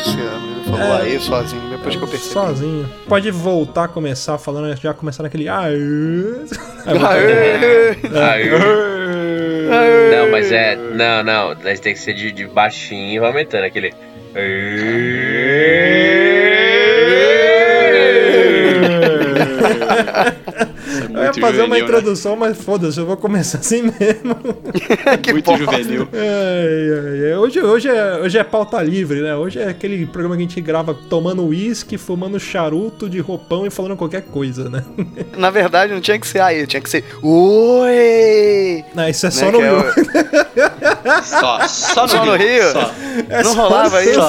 17 0.04 0.20
anos. 0.20 0.56
Ele 0.56 0.64
falou, 0.64 0.98
é, 0.98 1.02
aí 1.02 1.20
sozinho, 1.20 1.70
depois 1.70 1.96
que 1.96 2.02
eu 2.02 2.08
percebi. 2.08 2.32
Sozinho. 2.32 2.88
Pode 3.08 3.30
voltar 3.30 3.84
a 3.84 3.88
começar 3.88 4.38
falando, 4.38 4.68
né, 4.68 4.76
já 4.80 4.94
começar 4.94 5.22
naquele. 5.22 5.48
Ah, 5.48 5.70
é". 5.70 5.74
é, 5.74 6.90
Aê! 7.06 7.96
Aê! 8.14 8.50
Aê! 8.50 9.70
Aê! 9.70 10.16
Não, 10.16 10.30
mas 10.30 10.50
é. 10.52 10.76
Não, 10.76 11.22
não. 11.22 11.56
Mas 11.62 11.80
tem 11.80 11.92
que 11.92 12.00
ser 12.00 12.14
de, 12.14 12.32
de 12.32 12.46
baixinho 12.46 13.22
e 13.22 13.26
aumentando 13.26 13.64
aquele. 13.64 13.94
Aê! 14.34 15.90
Ia 21.38 21.40
fazer 21.46 21.62
uma 21.62 21.78
introdução, 21.78 22.36
mas 22.36 22.56
foda-se, 22.58 22.98
eu 22.98 23.06
vou 23.06 23.16
começar 23.16 23.58
assim 23.58 23.82
mesmo. 24.00 24.34
que 25.22 25.32
Muito 25.32 25.46
bosta. 25.46 25.64
juvenil. 25.64 26.08
Ai, 26.12 26.20
ai, 26.20 27.30
ai. 27.32 27.36
Hoje, 27.38 27.60
hoje, 27.60 27.88
é, 27.88 28.16
hoje 28.22 28.38
é 28.38 28.44
pauta 28.44 28.82
livre, 28.82 29.20
né? 29.20 29.34
Hoje 29.36 29.58
é 29.58 29.68
aquele 29.68 30.06
programa 30.06 30.36
que 30.36 30.42
a 30.42 30.46
gente 30.46 30.60
grava 30.60 30.94
tomando 31.08 31.44
uísque, 31.46 31.96
fumando 31.98 32.38
charuto 32.40 33.08
de 33.08 33.18
roupão 33.20 33.66
e 33.66 33.70
falando 33.70 33.96
qualquer 33.96 34.22
coisa, 34.22 34.68
né? 34.68 34.84
Na 35.36 35.50
verdade, 35.50 35.92
não 35.92 36.00
tinha 36.00 36.18
que 36.18 36.26
ser 36.26 36.40
aí, 36.40 36.66
tinha 36.66 36.80
que 36.80 36.90
ser. 36.90 37.04
Oi! 37.22 38.84
Não, 38.94 39.08
isso 39.08 39.26
é 39.26 39.28
Né, 39.30 39.34
só 39.34 39.46
que 39.46 39.52
no 39.52 39.60
é 39.62 39.68
Rio. 39.70 39.78
o- 39.80 41.22
Só, 41.22 41.68
só 41.68 42.02
no 42.02 42.08
Só 42.08 42.24
no 42.24 42.36
Rio? 42.36 42.72
Só. 42.72 42.90
É 43.28 43.42
não 43.42 43.54
rolava 43.54 44.02
isso? 44.04 44.20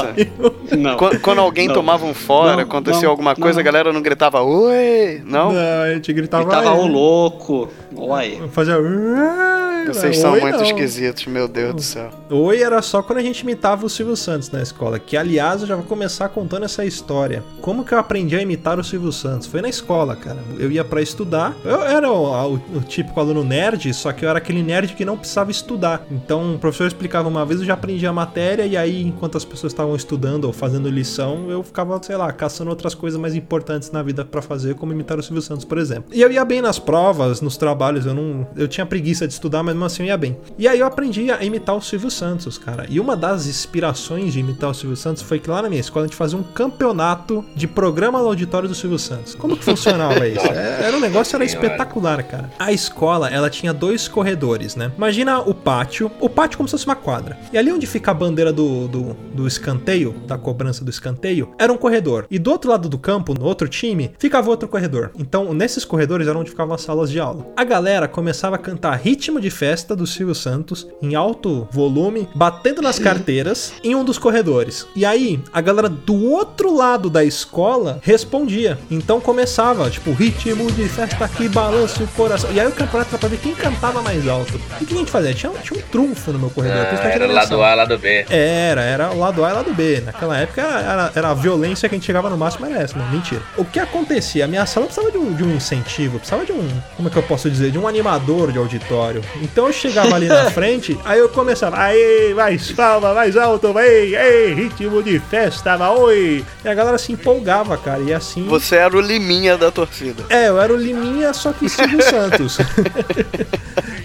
Não. 0.78 0.98
Quando, 0.98 1.20
quando 1.20 1.40
alguém 1.40 1.68
Não. 1.68 1.74
tomava 1.76 2.06
um 2.06 2.14
fora, 2.14 2.54
Não, 2.56 2.64
acontecia 2.64 3.04
não, 3.04 3.10
alguma 3.12 3.36
coisa, 3.36 3.54
não. 3.56 3.60
a 3.62 3.64
galera 3.64 3.94
não 3.94 4.02
gritava 4.02 4.42
Oi! 4.42 5.22
Não? 5.26 5.52
Não, 5.52 5.82
a 5.84 5.94
gente 5.94 6.12
gritava. 6.14 6.44
Ele 6.44 6.52
tava 6.52 6.72
"Ai", 6.72 6.78
o 6.80 6.86
louco. 6.92 7.70
Olha. 7.96 8.48
Fazia. 8.50 8.76
"Ai", 8.78 9.71
Vocês 9.88 10.18
são 10.18 10.34
oi 10.34 10.42
muito 10.42 10.58
não. 10.58 10.64
esquisitos, 10.64 11.26
meu 11.26 11.48
Deus 11.48 11.76
do 11.76 11.82
céu. 11.82 12.10
Oi 12.30 12.62
era 12.62 12.82
só 12.82 13.02
quando 13.02 13.20
a 13.20 13.22
gente 13.22 13.42
imitava 13.42 13.86
o 13.86 13.90
Silvio 13.90 14.16
Santos 14.16 14.50
na 14.52 14.62
escola. 14.62 15.00
Que 15.00 15.18
aliás 15.18 15.62
eu 15.62 15.68
já 15.68 15.76
vou 15.76 15.86
começar 15.86 16.30
contando 16.30 16.64
essa 16.66 16.86
história. 16.86 17.44
Como 17.62 17.84
que 17.84 17.94
eu 17.94 17.98
aprendi 18.00 18.36
a 18.36 18.42
imitar 18.42 18.80
o 18.80 18.84
Silvio 18.84 19.12
Santos? 19.12 19.48
Foi 19.48 19.62
na 19.62 19.70
escola, 19.70 20.16
cara. 20.16 20.38
Eu 20.58 20.72
ia 20.72 20.84
pra 20.84 21.02
estudar. 21.02 21.56
Eu 21.66 21.82
era 21.82 22.10
o, 22.12 22.54
o- 22.56 22.62
o 22.78 22.82
típico 22.82 23.20
aluno 23.20 23.44
nerd, 23.44 23.94
só 23.94 24.12
que 24.12 24.24
eu 24.26 24.30
era 24.30 24.38
aquele 24.38 24.64
nerd 24.64 24.94
que 24.94 25.04
não 25.06 25.18
precisava 25.18 25.52
estudar. 25.52 26.06
Então 26.12 26.56
o 26.56 26.60
professor 26.60 26.88
explicava 26.88 27.28
uma 27.28 27.46
vez, 27.46 27.60
eu 27.60 27.66
já 27.66 27.74
aprendi 27.74 28.06
a 28.06 28.14
matéria, 28.14 28.66
e 28.66 28.78
aí, 28.78 29.02
enquanto 29.04 29.38
as 29.38 29.46
pessoas 29.46 29.74
estavam 29.74 29.96
estudando 29.96 30.46
ou 30.46 30.54
fazendo 30.54 30.90
lição, 30.90 31.50
eu 31.50 31.62
ficava, 31.64 32.00
sei 32.04 32.16
lá, 32.16 32.32
caçando 32.32 32.70
outras 32.70 32.94
coisas 32.96 33.20
mais 33.20 33.36
importantes 33.36 33.92
na 33.92 34.02
vida 34.04 34.24
pra 34.24 34.42
fazer, 34.42 34.76
como 34.76 34.92
imitar 34.92 35.18
o 35.20 35.24
Silvio 35.24 35.42
Santos, 35.42 35.66
por 35.66 35.78
exemplo. 35.78 36.06
E 36.14 36.22
eu 36.22 36.32
ia 36.32 36.44
bem 36.46 36.62
nas 36.62 36.80
provas, 36.80 37.42
nos 37.42 37.58
trabalhos, 37.58 38.06
eu 38.06 38.14
não. 38.14 38.48
Eu 38.56 38.68
tinha 38.68 38.86
preguiça 38.86 39.28
de 39.28 39.34
estudar, 39.34 39.64
mas 39.64 39.71
mesmo 39.74 39.86
assim 39.86 40.04
eu 40.04 40.08
ia 40.08 40.18
bem. 40.18 40.38
E 40.58 40.68
aí 40.68 40.80
eu 40.80 40.86
aprendi 40.86 41.32
a 41.32 41.44
imitar 41.44 41.76
o 41.76 41.82
Silvio 41.82 42.12
Santos, 42.12 42.58
cara. 42.58 42.86
E 42.90 43.00
uma 43.00 43.16
das 43.16 43.48
inspirações 43.48 44.34
de 44.34 44.40
imitar 44.40 44.70
o 44.70 44.74
Silvio 44.74 44.96
Santos 44.98 45.22
foi 45.22 45.40
que 45.40 45.50
lá 45.50 45.62
na 45.62 45.70
minha 45.70 45.82
escola 45.82 46.06
a 46.06 46.08
gente 46.08 46.18
fazia 46.18 46.38
um 46.38 46.44
campeonato 46.44 47.44
de 47.56 47.68
programa 47.68 48.20
no 48.20 48.28
auditório 48.28 48.68
do 48.68 48.76
Silvio 48.76 49.00
Santos. 49.00 49.36
Como 49.36 49.56
que 49.56 49.64
funcionava 49.64 50.28
isso? 50.28 50.42
É, 50.52 50.84
Era 50.84 50.98
um 50.98 51.00
negócio, 51.00 51.36
era 51.36 51.46
espetacular, 51.46 52.24
cara. 52.24 52.52
A 52.60 52.72
escola, 52.74 53.30
ela 53.30 53.50
tinha 53.50 53.74
dois 53.74 54.08
corredores, 54.08 54.76
né? 54.76 54.92
Imagina 54.98 55.40
o 55.40 55.54
pátio, 55.54 56.12
o 56.20 56.30
pátio 56.30 56.58
como 56.58 56.68
se 56.68 56.72
fosse 56.72 56.86
uma 56.86 56.96
quadra. 56.96 57.38
E 57.54 57.58
ali 57.58 57.72
onde 57.72 57.88
fica 57.88 58.12
a 58.12 58.14
bandeira 58.14 58.52
do, 58.52 58.88
do, 58.88 59.14
do 59.34 59.48
escanteio, 59.48 60.14
da 60.28 60.38
cobrança 60.38 60.84
do 60.84 60.90
escanteio, 60.90 61.54
era 61.58 61.72
um 61.72 61.78
corredor. 61.78 62.26
E 62.30 62.38
do 62.38 62.52
outro 62.52 62.70
lado 62.70 62.90
do 62.90 62.98
campo, 62.98 63.34
no 63.34 63.46
outro 63.46 63.68
time, 63.68 64.12
ficava 64.20 64.50
outro 64.50 64.68
corredor. 64.68 65.12
Então, 65.18 65.54
nesses 65.54 65.86
corredores 65.86 66.28
era 66.28 66.38
onde 66.38 66.50
ficavam 66.50 66.76
as 66.76 66.82
salas 66.82 67.10
de 67.10 67.20
aula. 67.20 67.48
A 67.56 67.64
galera 67.64 68.08
começava 68.08 68.56
a 68.56 68.60
cantar 68.60 68.96
ritmo 68.98 69.40
de 69.40 69.50
festa 69.62 69.96
do 69.96 70.08
Silvio 70.08 70.34
Santos 70.34 70.88
em 71.04 71.14
alto 71.14 71.68
volume, 71.70 72.28
batendo 72.34 72.82
nas 72.82 72.98
carteiras 72.98 73.74
em 73.86 73.94
um 73.94 74.04
dos 74.04 74.18
corredores. 74.18 74.88
E 74.96 75.06
aí, 75.06 75.40
a 75.54 75.62
galera 75.62 75.88
do 75.88 76.32
outro 76.32 76.76
lado 76.76 77.12
da 77.12 77.24
escola 77.24 78.00
respondia. 78.02 78.80
Então 78.90 79.22
começava, 79.22 79.88
tipo, 79.92 80.14
ritmo 80.14 80.72
de 80.72 80.90
festa 80.90 81.28
que 81.28 81.48
balança 81.48 82.04
o 82.04 82.08
coração. 82.08 82.52
E 82.52 82.60
aí 82.60 82.66
o 82.66 82.72
campeonato 82.72 83.12
era 83.12 83.20
pra 83.20 83.30
ver 83.30 83.38
quem 83.38 83.54
cantava 83.54 84.02
mais 84.02 84.28
alto. 84.28 84.60
E 84.80 84.84
o 84.84 84.88
que 84.88 84.96
a 84.96 84.98
gente 84.98 85.12
fazia? 85.12 85.32
Tinha, 85.32 85.52
tinha 85.62 85.80
um 85.80 85.84
trunfo 85.90 86.32
no 86.32 86.40
meu 86.40 86.50
corredor. 86.50 86.80
Ah, 86.80 87.10
era 87.10 87.28
lado. 87.28 87.62
A, 87.62 87.76
lado 87.76 88.00
B. 88.00 88.26
Era, 88.32 88.82
era 88.82 89.12
o 89.12 89.20
lado 89.20 89.46
A 89.46 89.52
e 89.52 89.54
lado 89.54 89.74
B. 89.76 90.02
Naquela 90.02 90.40
época 90.40 90.62
era, 90.64 91.12
era 91.14 91.30
a 91.30 91.34
violência 91.36 91.88
que 91.88 91.94
a 91.94 91.98
gente 92.00 92.06
chegava 92.08 92.32
no 92.32 92.38
máximo, 92.38 92.66
era 92.66 92.82
essa, 92.82 92.98
não, 92.98 93.08
mentira. 93.12 93.44
O 93.56 93.64
que 93.64 93.80
acontecia? 93.80 94.46
A 94.46 94.48
minha 94.48 94.66
sala 94.66 94.88
precisava 94.88 95.12
de 95.12 95.20
um, 95.20 95.36
de 95.36 95.44
um 95.44 95.56
incentivo, 95.56 96.18
precisava 96.18 96.44
de 96.44 96.52
um, 96.52 96.68
como 96.98 97.10
é 97.10 97.12
que 97.12 97.18
eu 97.18 97.24
posso 97.24 97.48
dizer? 97.48 97.70
De 97.70 97.78
um 97.78 97.88
animador 97.88 98.52
de 98.52 98.58
auditório. 98.58 99.22
Então 99.52 99.68
eu 99.68 99.74
chegava 99.74 100.16
ali 100.16 100.28
na 100.28 100.50
frente, 100.52 100.98
aí 101.04 101.20
eu 101.20 101.30
começava, 101.30 101.78
aí, 101.78 102.34
mais 102.36 102.72
palma, 102.72 103.14
mais 103.14 103.36
alto, 103.36 103.74
vai, 103.74 103.88
ei, 103.88 104.54
ritmo 104.54 105.04
de 105.04 105.20
festa, 105.20 105.76
vai, 105.78 105.90
oi. 105.90 106.46
E 106.64 106.68
a 106.68 106.74
galera 106.74 106.98
se 106.98 107.12
empolgava, 107.12 107.78
cara, 107.78 108.02
e 108.02 108.14
assim... 108.14 108.46
Você 108.48 108.76
era 108.76 108.96
o 108.96 109.02
liminha 109.02 109.58
da 109.58 109.70
torcida. 109.72 110.24
É, 110.30 110.48
eu 110.50 110.60
era 110.60 110.74
o 110.74 110.78
Liminha, 110.78 111.34
só 111.34 111.52
que 111.54 111.68
Silvio 111.70 112.02
Santos. 112.04 112.58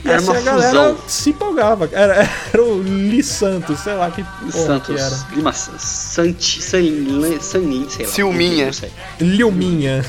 e 0.04 0.08
Era 0.08 0.16
assim 0.18 0.30
uma 0.30 0.38
a 0.38 0.40
galera 0.40 0.70
fusão. 0.70 0.98
se 1.06 1.30
empolgava. 1.30 1.88
Era, 1.92 2.28
era 2.52 2.62
o 2.62 2.82
Li 2.82 3.22
Santos, 3.22 3.80
sei 3.80 3.94
lá 3.94 4.10
que 4.10 4.22
porra 4.24 4.52
Santos. 4.52 4.94
que 4.94 5.00
era. 5.00 5.16
Lima 5.34 5.52
Santi. 5.52 6.62
Sanlin, 6.62 7.40
Sanlin, 7.40 7.86
sei 7.88 8.06
lá. 8.06 8.12
Silminha. 8.12 8.66
Não 8.66 8.72
sei. 8.72 8.90
Lilminha. 9.20 10.04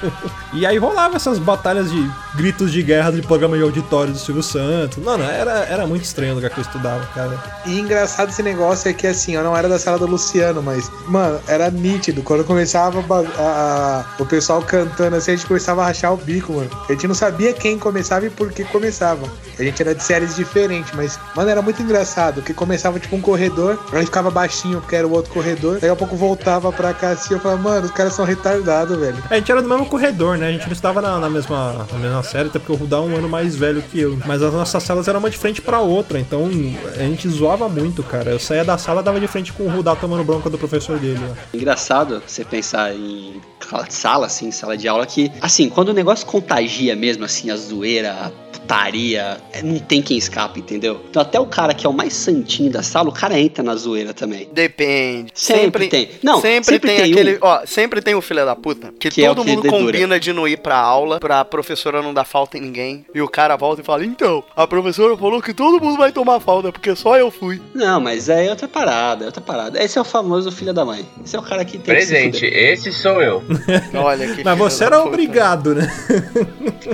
e 0.52 0.66
aí 0.66 0.78
rolava 0.78 1.16
essas 1.16 1.38
batalhas 1.38 1.90
de 1.90 2.10
gritos 2.34 2.72
de 2.72 2.82
guerra 2.82 3.10
de 3.12 3.22
programa 3.22 3.56
de 3.56 3.62
auditório 3.62 4.12
do 4.12 4.18
Silvio 4.18 4.42
Santos. 4.42 4.75
Mano, 5.02 5.24
era, 5.24 5.64
era 5.68 5.86
muito 5.86 6.04
estranho 6.04 6.32
o 6.32 6.34
lugar 6.36 6.50
que 6.50 6.58
eu 6.58 6.62
estudava, 6.62 7.04
cara. 7.14 7.38
E 7.64 7.78
engraçado 7.78 8.28
esse 8.30 8.42
negócio 8.42 8.88
é 8.90 8.92
que 8.92 9.06
assim, 9.06 9.34
eu 9.34 9.42
não 9.42 9.56
era 9.56 9.68
da 9.68 9.78
sala 9.78 9.98
do 9.98 10.06
Luciano, 10.06 10.62
mas, 10.62 10.90
mano, 11.06 11.40
era 11.46 11.70
nítido. 11.70 12.22
Quando 12.22 12.44
começava 12.44 13.00
a- 13.00 13.40
a- 13.40 14.04
o 14.22 14.26
pessoal 14.26 14.62
cantando 14.62 15.16
assim, 15.16 15.32
a 15.32 15.36
gente 15.36 15.46
começava 15.46 15.82
a 15.82 15.86
rachar 15.86 16.12
o 16.12 16.16
bico, 16.16 16.52
mano. 16.52 16.70
A 16.88 16.92
gente 16.92 17.06
não 17.08 17.14
sabia 17.14 17.52
quem 17.52 17.78
começava 17.78 18.26
e 18.26 18.30
por 18.30 18.52
que 18.52 18.64
começava. 18.64 19.26
A 19.58 19.62
gente 19.62 19.80
era 19.82 19.94
de 19.94 20.02
séries 20.02 20.36
diferentes, 20.36 20.92
mas, 20.94 21.18
mano, 21.34 21.48
era 21.50 21.62
muito 21.62 21.82
engraçado. 21.82 22.34
Porque 22.36 22.52
começava 22.54 22.98
tipo 23.00 23.16
um 23.16 23.20
corredor, 23.20 23.78
aí 23.92 24.04
ficava 24.04 24.30
baixinho, 24.30 24.80
porque 24.80 24.96
era 24.96 25.06
o 25.06 25.12
outro 25.12 25.32
corredor. 25.32 25.74
Daqui 25.74 25.88
a 25.88 25.96
pouco 25.96 26.16
voltava 26.16 26.70
pra 26.72 26.92
cá 26.92 27.10
assim, 27.10 27.34
eu 27.34 27.40
falava, 27.40 27.60
mano, 27.62 27.86
os 27.86 27.90
caras 27.92 28.12
são 28.12 28.24
retardados, 28.24 28.98
velho. 28.98 29.16
A 29.30 29.36
gente 29.36 29.50
era 29.50 29.62
do 29.62 29.68
mesmo 29.68 29.86
corredor, 29.86 30.36
né? 30.38 30.48
A 30.48 30.52
gente 30.52 30.66
não 30.66 30.72
estava 30.72 31.00
na, 31.00 31.18
na 31.18 31.30
mesma, 31.30 31.86
na 31.90 31.98
mesma 31.98 32.22
série, 32.22 32.48
até 32.48 32.58
porque 32.58 32.72
o 32.72 32.76
Rudá 32.76 32.96
é 32.98 33.00
um 33.00 33.16
ano 33.16 33.28
mais 33.28 33.54
velho 33.56 33.82
que 33.82 34.00
eu. 34.00 34.18
Mas 34.26 34.42
as 34.42 34.52
nossas 34.66 34.82
salas 34.82 35.06
eram 35.08 35.18
uma 35.20 35.30
de 35.30 35.36
frente 35.38 35.62
pra 35.62 35.80
outra, 35.80 36.18
então 36.18 36.48
a 36.96 36.98
gente 37.04 37.28
zoava 37.28 37.68
muito, 37.68 38.02
cara. 38.02 38.30
Eu 38.30 38.38
saía 38.38 38.64
da 38.64 38.76
sala 38.76 39.02
dava 39.02 39.20
de 39.20 39.26
frente 39.28 39.52
com 39.52 39.64
o 39.64 39.68
Rudá 39.68 39.94
tomando 39.94 40.24
bronca 40.24 40.50
do 40.50 40.58
professor 40.58 40.98
dele. 40.98 41.20
ó. 41.22 41.56
Engraçado 41.56 42.22
você 42.26 42.44
pensar 42.44 42.94
em 42.94 43.40
sala, 43.88 44.26
assim, 44.26 44.50
sala 44.50 44.76
de 44.76 44.86
aula, 44.88 45.06
que, 45.06 45.30
assim, 45.40 45.68
quando 45.68 45.88
o 45.88 45.92
negócio 45.92 46.26
contagia 46.26 46.94
mesmo, 46.94 47.24
assim, 47.24 47.50
a 47.50 47.56
zoeira, 47.56 48.12
a 48.12 48.30
putaria, 48.52 49.38
é, 49.52 49.62
não 49.62 49.78
tem 49.78 50.00
quem 50.02 50.16
escapa, 50.16 50.58
entendeu? 50.58 51.00
Então 51.10 51.20
até 51.22 51.38
o 51.38 51.46
cara 51.46 51.72
que 51.74 51.86
é 51.86 51.88
o 51.88 51.92
mais 51.92 52.12
santinho 52.14 52.70
da 52.70 52.82
sala, 52.82 53.08
o 53.08 53.12
cara 53.12 53.38
entra 53.38 53.62
na 53.62 53.74
zoeira 53.76 54.12
também. 54.14 54.48
Depende. 54.52 55.30
Sempre 55.34 55.88
tem. 55.88 56.10
Não, 56.22 56.40
sempre, 56.40 56.64
sempre 56.74 56.88
tem, 56.90 57.02
tem 57.02 57.12
aquele. 57.12 57.34
um. 57.36 57.38
Ó, 57.42 57.60
sempre 57.66 58.00
tem 58.02 58.14
o 58.14 58.20
filho 58.20 58.44
da 58.44 58.54
puta. 58.56 58.92
Que, 58.98 59.08
Que 59.10 59.24
é 59.24 59.28
todo 59.28 59.44
que 59.44 59.50
mundo 59.50 59.62
dedura. 59.62 59.82
combina 59.84 60.20
de 60.20 60.32
não 60.32 60.46
ir 60.48 60.58
pra 60.58 60.76
aula, 60.78 61.18
pra 61.20 61.44
professora 61.44 62.02
não 62.02 62.12
dar 62.14 62.24
falta 62.24 62.56
em 62.58 62.60
ninguém. 62.60 63.04
E 63.14 63.20
o 63.20 63.28
cara 63.28 63.56
volta 63.56 63.82
e 63.82 63.84
fala: 63.84 64.04
Então, 64.04 64.42
a 64.56 64.66
professora 64.66 65.16
falou 65.16 65.42
que 65.42 65.52
todo 65.52 65.82
mundo 65.84 65.98
vai 65.98 66.10
tomar 66.10 66.40
falta, 66.40 66.72
porque 66.72 66.96
só 66.96 67.16
eu 67.18 67.30
fui. 67.30 67.60
Não, 67.74 68.00
mas 68.00 68.28
é 68.30 68.48
outra 68.48 68.66
parada, 68.66 69.24
é 69.24 69.26
outra 69.26 69.40
parada. 69.42 69.82
Esse 69.82 69.98
é 69.98 70.00
o 70.00 70.04
famoso 70.04 70.50
filho 70.50 70.72
da 70.72 70.84
mãe. 70.84 71.04
Esse 71.24 71.36
é 71.36 71.38
o 71.38 71.42
cara 71.42 71.64
que 71.64 71.72
tem 71.78 71.94
Presente, 71.94 72.40
que 72.40 72.46
esse 72.46 72.90
sou 72.92 73.20
eu. 73.20 73.42
Olha 73.94 74.34
que. 74.34 74.42
Mas 74.42 74.58
você 74.58 74.80
da 74.80 74.86
era 74.86 74.96
puta. 74.96 75.08
obrigado, 75.08 75.74
né? 75.74 75.86